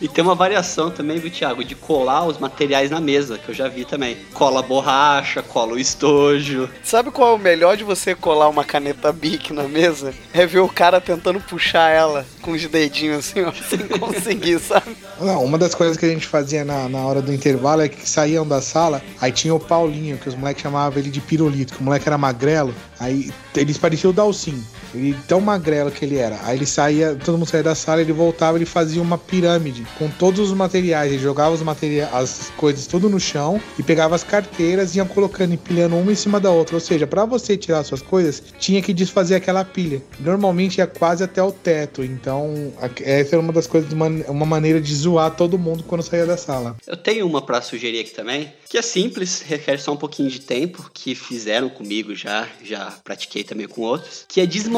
e 0.00 0.08
tem 0.08 0.24
uma 0.24 0.34
variação 0.34 0.90
também, 0.90 1.18
viu, 1.18 1.30
Thiago, 1.30 1.62
de 1.62 1.74
colar 1.74 2.26
os 2.26 2.38
materiais 2.38 2.90
na 2.90 3.00
mesa, 3.00 3.38
que 3.38 3.50
eu 3.50 3.54
já 3.54 3.68
vi 3.68 3.84
também. 3.84 4.16
Cola 4.32 4.62
borracha, 4.62 5.42
cola 5.42 5.74
o 5.74 5.78
estojo. 5.78 6.68
Sabe 6.82 7.10
qual 7.10 7.32
é 7.32 7.34
o 7.34 7.38
melhor 7.38 7.76
de 7.76 7.84
você 7.84 8.14
colar 8.14 8.48
uma 8.48 8.64
caneta 8.64 9.12
Bic 9.12 9.52
na 9.52 9.64
mesa? 9.64 10.14
É 10.32 10.46
ver 10.46 10.60
o 10.60 10.68
cara 10.68 11.00
tentando 11.00 11.40
puxar 11.40 11.90
ela 11.90 12.24
com 12.40 12.52
os 12.52 12.64
dedinhos 12.66 13.18
assim, 13.18 13.42
ó, 13.42 13.52
sem 13.68 13.86
conseguir, 13.86 14.58
sabe? 14.58 14.96
Não, 15.20 15.44
uma 15.44 15.58
das 15.58 15.74
coisas 15.74 15.96
que 15.96 16.06
a 16.06 16.08
gente 16.08 16.26
fazia 16.26 16.64
na, 16.64 16.88
na 16.88 17.00
hora 17.00 17.20
do 17.20 17.32
intervalo 17.32 17.82
é 17.82 17.88
que 17.88 18.08
saíam 18.08 18.46
da 18.46 18.62
sala, 18.62 19.02
aí 19.20 19.30
tinha 19.30 19.54
o 19.54 19.60
Paulinho, 19.60 20.16
que 20.16 20.28
os 20.28 20.37
moleques 20.38 20.62
chamavam 20.62 20.98
ele 20.98 21.10
de 21.10 21.20
pirulito, 21.20 21.74
que 21.74 21.80
o 21.80 21.84
moleque 21.84 22.08
era 22.08 22.16
magrelo, 22.16 22.74
aí 22.98 23.32
eles 23.54 23.76
pareciam 23.76 24.10
o 24.10 24.14
Dalcin. 24.14 24.62
E 24.94 25.14
tão 25.26 25.40
magrelo 25.40 25.90
que 25.90 26.04
ele 26.04 26.16
era. 26.16 26.38
Aí 26.44 26.56
ele 26.56 26.66
saía, 26.66 27.14
todo 27.14 27.36
mundo 27.36 27.48
saía 27.48 27.62
da 27.62 27.74
sala, 27.74 28.00
ele 28.00 28.12
voltava, 28.12 28.56
ele 28.58 28.64
fazia 28.64 29.02
uma 29.02 29.18
pirâmide 29.18 29.86
com 29.98 30.08
todos 30.08 30.40
os 30.40 30.52
materiais. 30.52 31.12
Ele 31.12 31.22
jogava 31.22 31.54
os 31.54 31.62
materiais, 31.62 32.12
as 32.12 32.52
coisas 32.56 32.86
tudo 32.86 33.08
no 33.08 33.20
chão 33.20 33.60
e 33.78 33.82
pegava 33.82 34.14
as 34.14 34.24
carteiras 34.24 34.94
e 34.94 34.98
ia 34.98 35.04
colocando, 35.04 35.54
empilhando 35.54 35.96
uma 35.96 36.10
em 36.10 36.14
cima 36.14 36.40
da 36.40 36.50
outra. 36.50 36.76
Ou 36.76 36.80
seja, 36.80 37.06
para 37.06 37.24
você 37.24 37.56
tirar 37.56 37.84
suas 37.84 38.02
coisas, 38.02 38.42
tinha 38.58 38.80
que 38.80 38.94
desfazer 38.94 39.34
aquela 39.34 39.64
pilha. 39.64 40.02
Normalmente 40.18 40.78
ia 40.78 40.86
quase 40.86 41.22
até 41.22 41.42
o 41.42 41.52
teto. 41.52 42.02
Então, 42.02 42.72
essa 43.02 43.34
era 43.34 43.40
uma 43.40 43.52
das 43.52 43.66
coisas, 43.66 43.92
uma 43.92 44.46
maneira 44.46 44.80
de 44.80 44.94
zoar 44.94 45.34
todo 45.36 45.58
mundo 45.58 45.84
quando 45.84 46.02
saía 46.02 46.26
da 46.26 46.36
sala. 46.36 46.76
Eu 46.86 46.96
tenho 46.96 47.26
uma 47.26 47.42
para 47.42 47.60
sugerir 47.60 48.00
aqui 48.00 48.10
também, 48.10 48.52
que 48.68 48.78
é 48.78 48.82
simples, 48.82 49.42
requer 49.42 49.78
só 49.78 49.92
um 49.92 49.96
pouquinho 49.96 50.30
de 50.30 50.40
tempo, 50.40 50.90
que 50.94 51.14
fizeram 51.14 51.68
comigo 51.68 52.14
já, 52.14 52.48
já 52.64 52.94
pratiquei 53.04 53.44
também 53.44 53.68
com 53.68 53.82
outros, 53.82 54.24
que 54.26 54.40
é 54.40 54.46
desmontar 54.46 54.77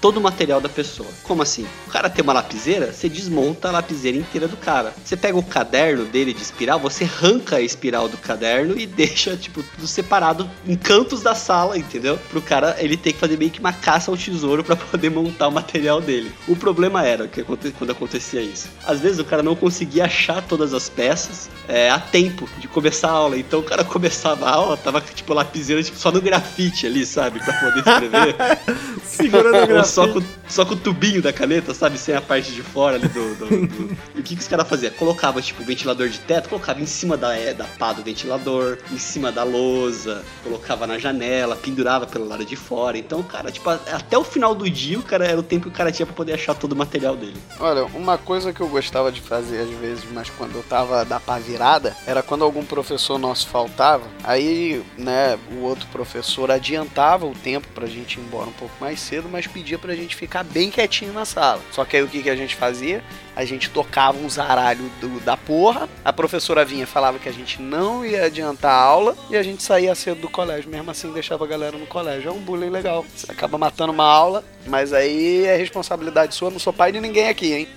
todo 0.00 0.18
o 0.18 0.20
material 0.20 0.60
da 0.60 0.68
pessoa. 0.68 1.08
Como 1.22 1.42
assim? 1.42 1.66
O 1.86 1.90
cara 1.90 2.10
tem 2.10 2.22
uma 2.22 2.32
lapiseira, 2.32 2.92
você 2.92 3.08
desmonta 3.08 3.68
a 3.68 3.72
lapiseira 3.72 4.18
inteira 4.18 4.46
do 4.46 4.56
cara. 4.56 4.92
Você 5.02 5.16
pega 5.16 5.38
o 5.38 5.42
caderno 5.42 6.04
dele 6.04 6.34
de 6.34 6.42
espiral, 6.42 6.78
você 6.78 7.04
arranca 7.04 7.56
a 7.56 7.60
espiral 7.60 8.08
do 8.08 8.18
caderno 8.18 8.78
e 8.78 8.86
deixa, 8.86 9.36
tipo, 9.36 9.62
tudo 9.62 9.86
separado 9.86 10.50
em 10.66 10.76
cantos 10.76 11.22
da 11.22 11.34
sala, 11.34 11.78
entendeu? 11.78 12.18
Pro 12.28 12.42
cara 12.42 12.76
ele 12.78 12.96
ter 12.96 13.12
que 13.12 13.18
fazer 13.18 13.38
meio 13.38 13.50
que 13.50 13.60
uma 13.60 13.72
caça 13.72 14.10
ao 14.10 14.16
tesouro 14.16 14.62
para 14.62 14.76
poder 14.76 15.10
montar 15.10 15.48
o 15.48 15.52
material 15.52 16.00
dele. 16.00 16.30
O 16.46 16.54
problema 16.54 17.04
era 17.04 17.26
que 17.26 17.42
quando 17.42 17.90
acontecia 17.90 18.42
isso. 18.42 18.68
Às 18.84 19.00
vezes 19.00 19.18
o 19.18 19.24
cara 19.24 19.42
não 19.42 19.56
conseguia 19.56 20.04
achar 20.04 20.42
todas 20.42 20.74
as 20.74 20.88
peças 20.88 21.48
é, 21.68 21.90
a 21.90 21.98
tempo 21.98 22.48
de 22.58 22.68
começar 22.68 23.08
a 23.08 23.12
aula. 23.12 23.38
Então 23.38 23.60
o 23.60 23.62
cara 23.62 23.82
começava 23.84 24.46
a 24.46 24.52
aula, 24.52 24.76
tava 24.76 25.00
tipo 25.00 25.32
lapiseira 25.32 25.82
tipo, 25.82 25.98
só 25.98 26.12
no 26.12 26.20
grafite 26.20 26.86
ali, 26.86 27.06
sabe? 27.06 27.40
Pra 27.40 27.52
poder 27.54 27.78
escrever. 27.78 28.36
Segurando 29.30 29.62
o 29.62 29.66
grafite. 29.66 29.94
Só 29.94 30.08
com, 30.08 30.22
só 30.48 30.64
com 30.64 30.74
o 30.74 30.76
tubinho 30.76 31.22
da 31.22 31.32
caneta, 31.32 31.72
sabe? 31.72 31.98
Sem 31.98 32.14
a 32.14 32.20
parte 32.20 32.52
de 32.52 32.62
fora 32.62 32.96
ali 32.96 33.08
do. 33.08 33.34
do, 33.34 33.66
do... 33.66 34.04
E 34.14 34.20
o 34.20 34.22
que, 34.22 34.36
que 34.36 34.40
os 34.40 34.48
caras 34.48 34.68
faziam? 34.68 34.92
Colocava, 34.92 35.40
tipo, 35.42 35.62
o 35.62 35.66
ventilador 35.66 36.08
de 36.08 36.18
teto, 36.20 36.48
colocava 36.48 36.80
em 36.80 36.86
cima 36.86 37.16
da, 37.16 37.36
é, 37.36 37.52
da 37.52 37.64
pá 37.64 37.92
do 37.92 38.02
ventilador, 38.02 38.78
em 38.92 38.98
cima 38.98 39.32
da 39.32 39.42
lousa, 39.42 40.22
colocava 40.42 40.86
na 40.86 40.98
janela, 40.98 41.56
pendurava 41.56 42.06
pelo 42.06 42.26
lado 42.26 42.44
de 42.44 42.56
fora. 42.56 42.96
Então, 42.96 43.22
cara, 43.22 43.50
tipo, 43.50 43.68
até 43.70 44.16
o 44.16 44.24
final 44.24 44.54
do 44.54 44.68
dia, 44.68 44.98
o 44.98 45.02
cara 45.02 45.26
era 45.26 45.38
o 45.38 45.42
tempo 45.42 45.64
que 45.64 45.68
o 45.68 45.72
cara 45.72 45.90
tinha 45.90 46.06
pra 46.06 46.14
poder 46.14 46.34
achar 46.34 46.54
todo 46.54 46.72
o 46.72 46.76
material 46.76 47.16
dele. 47.16 47.36
Olha, 47.58 47.84
uma 47.86 48.18
coisa 48.18 48.52
que 48.52 48.60
eu 48.60 48.68
gostava 48.68 49.10
de 49.10 49.20
fazer 49.20 49.60
às 49.60 49.70
vezes, 49.80 50.04
mas 50.12 50.30
quando 50.30 50.56
eu 50.56 50.62
tava 50.62 51.04
da 51.04 51.18
pá 51.18 51.38
virada, 51.38 51.96
era 52.06 52.22
quando 52.22 52.44
algum 52.44 52.64
professor 52.64 53.18
nosso 53.18 53.48
faltava, 53.48 54.04
aí, 54.22 54.84
né, 54.96 55.38
o 55.52 55.62
outro 55.62 55.86
professor 55.88 56.50
adiantava 56.50 57.26
o 57.26 57.34
tempo 57.34 57.68
pra 57.74 57.86
gente 57.86 58.18
ir 58.18 58.22
embora 58.22 58.48
um 58.48 58.52
pouco 58.52 58.74
mais 58.80 59.00
cedo, 59.00 59.13
mas 59.22 59.46
pedia 59.46 59.78
pra 59.78 59.94
gente 59.94 60.16
ficar 60.16 60.42
bem 60.42 60.70
quietinho 60.70 61.12
na 61.12 61.24
sala. 61.24 61.60
Só 61.70 61.84
que 61.84 61.96
aí 61.96 62.02
o 62.02 62.08
que, 62.08 62.22
que 62.22 62.30
a 62.30 62.36
gente 62.36 62.56
fazia? 62.56 63.02
A 63.36 63.44
gente 63.44 63.70
tocava 63.70 64.18
um 64.18 64.28
zaralho 64.28 64.90
do, 65.00 65.20
da 65.20 65.36
porra, 65.36 65.88
a 66.04 66.12
professora 66.12 66.64
vinha 66.64 66.86
falava 66.86 67.18
que 67.18 67.28
a 67.28 67.32
gente 67.32 67.60
não 67.60 68.04
ia 68.04 68.26
adiantar 68.26 68.72
a 68.72 68.80
aula 68.80 69.16
e 69.30 69.36
a 69.36 69.42
gente 69.42 69.62
saía 69.62 69.94
cedo 69.94 70.20
do 70.20 70.28
colégio, 70.28 70.70
mesmo 70.70 70.90
assim 70.90 71.12
deixava 71.12 71.44
a 71.44 71.48
galera 71.48 71.76
no 71.76 71.86
colégio. 71.86 72.28
É 72.28 72.32
um 72.32 72.40
bullying 72.40 72.70
legal. 72.70 73.04
Você 73.14 73.30
acaba 73.30 73.58
matando 73.58 73.92
uma 73.92 74.04
aula, 74.04 74.44
mas 74.66 74.92
aí 74.92 75.44
é 75.44 75.56
responsabilidade 75.56 76.34
sua, 76.34 76.50
não 76.50 76.58
sou 76.58 76.72
pai 76.72 76.92
de 76.92 77.00
ninguém 77.00 77.28
aqui, 77.28 77.52
hein? 77.52 77.68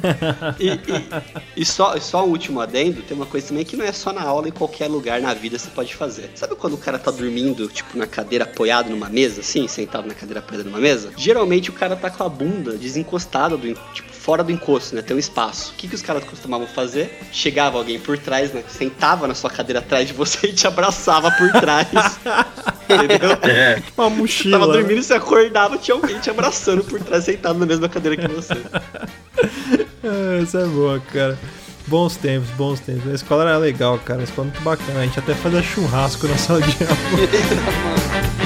e, 0.58 0.68
e, 0.68 1.62
e, 1.62 1.64
só, 1.64 1.98
só 1.98 2.24
um 2.24 2.30
último 2.30 2.60
adendo, 2.60 3.02
tem 3.02 3.16
uma 3.16 3.26
coisa 3.26 3.48
também 3.48 3.64
que 3.64 3.76
não 3.76 3.84
é 3.84 3.92
só 3.92 4.12
na 4.12 4.22
aula, 4.22 4.48
em 4.48 4.52
qualquer 4.52 4.88
lugar 4.88 5.20
na 5.20 5.34
vida 5.34 5.58
você 5.58 5.70
pode 5.70 5.94
fazer. 5.94 6.30
Sabe 6.34 6.54
quando 6.56 6.74
o 6.74 6.78
cara 6.78 6.98
tá 6.98 7.10
dormindo, 7.10 7.68
tipo, 7.68 7.96
na 7.96 8.06
cadeira 8.06 8.44
apoiado 8.44 8.90
numa 8.90 9.08
mesa, 9.08 9.40
assim, 9.40 9.68
sentado 9.68 10.06
na 10.06 10.14
cadeira 10.14 10.40
apoiada 10.40 10.64
numa 10.64 10.78
mesa? 10.78 11.12
Geralmente 11.16 11.70
o 11.70 11.72
cara 11.72 11.96
tá 11.96 12.10
com 12.10 12.24
a 12.24 12.28
bunda 12.28 12.72
desencostada, 12.72 13.56
do, 13.56 13.74
tipo, 13.92 14.13
fora 14.24 14.42
do 14.42 14.50
encosto, 14.50 14.96
né? 14.96 15.02
Tem 15.02 15.14
um 15.14 15.18
espaço. 15.18 15.72
O 15.72 15.74
que, 15.74 15.86
que 15.86 15.94
os 15.94 16.00
caras 16.00 16.24
costumavam 16.24 16.66
fazer? 16.66 17.20
Chegava 17.30 17.76
alguém 17.76 18.00
por 18.00 18.16
trás, 18.16 18.54
né? 18.54 18.64
Sentava 18.66 19.28
na 19.28 19.34
sua 19.34 19.50
cadeira 19.50 19.80
atrás 19.80 20.08
de 20.08 20.14
você 20.14 20.46
e 20.48 20.52
te 20.54 20.66
abraçava 20.66 21.30
por 21.30 21.52
trás. 21.52 21.88
entendeu? 22.88 23.32
É. 23.42 23.82
Uma 23.94 24.08
mochila. 24.08 24.58
Você 24.58 24.64
tava 24.64 24.72
dormindo 24.72 25.00
e 25.00 25.02
você 25.02 25.12
acordava, 25.12 25.76
tinha 25.76 25.94
alguém 25.94 26.18
te 26.20 26.30
abraçando 26.30 26.82
por 26.82 26.98
trás, 27.00 27.24
sentado 27.24 27.58
na 27.58 27.66
mesma 27.66 27.86
cadeira 27.86 28.16
que 28.16 28.26
você. 28.26 28.54
é, 30.02 30.42
essa 30.42 30.60
é 30.60 30.66
boa, 30.66 30.98
cara. 31.12 31.38
Bons 31.86 32.16
tempos, 32.16 32.48
bons 32.56 32.80
tempos. 32.80 33.06
A 33.10 33.14
escola 33.14 33.42
era 33.42 33.58
legal, 33.58 33.98
cara. 33.98 34.22
A 34.22 34.24
escola 34.24 34.48
é 34.48 34.50
muito 34.52 34.64
bacana. 34.64 35.00
A 35.00 35.04
gente 35.04 35.18
até 35.18 35.34
fazia 35.34 35.62
churrasco 35.62 36.26
na 36.26 36.38
sala 36.38 36.62
de 36.62 36.76
aula. 36.82 38.43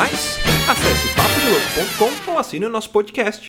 Mais? 0.00 0.38
Acesse 0.66 1.08
papodelouco.com 1.14 2.32
ou 2.32 2.38
assine 2.38 2.64
o 2.64 2.70
nosso 2.70 2.88
podcast. 2.88 3.48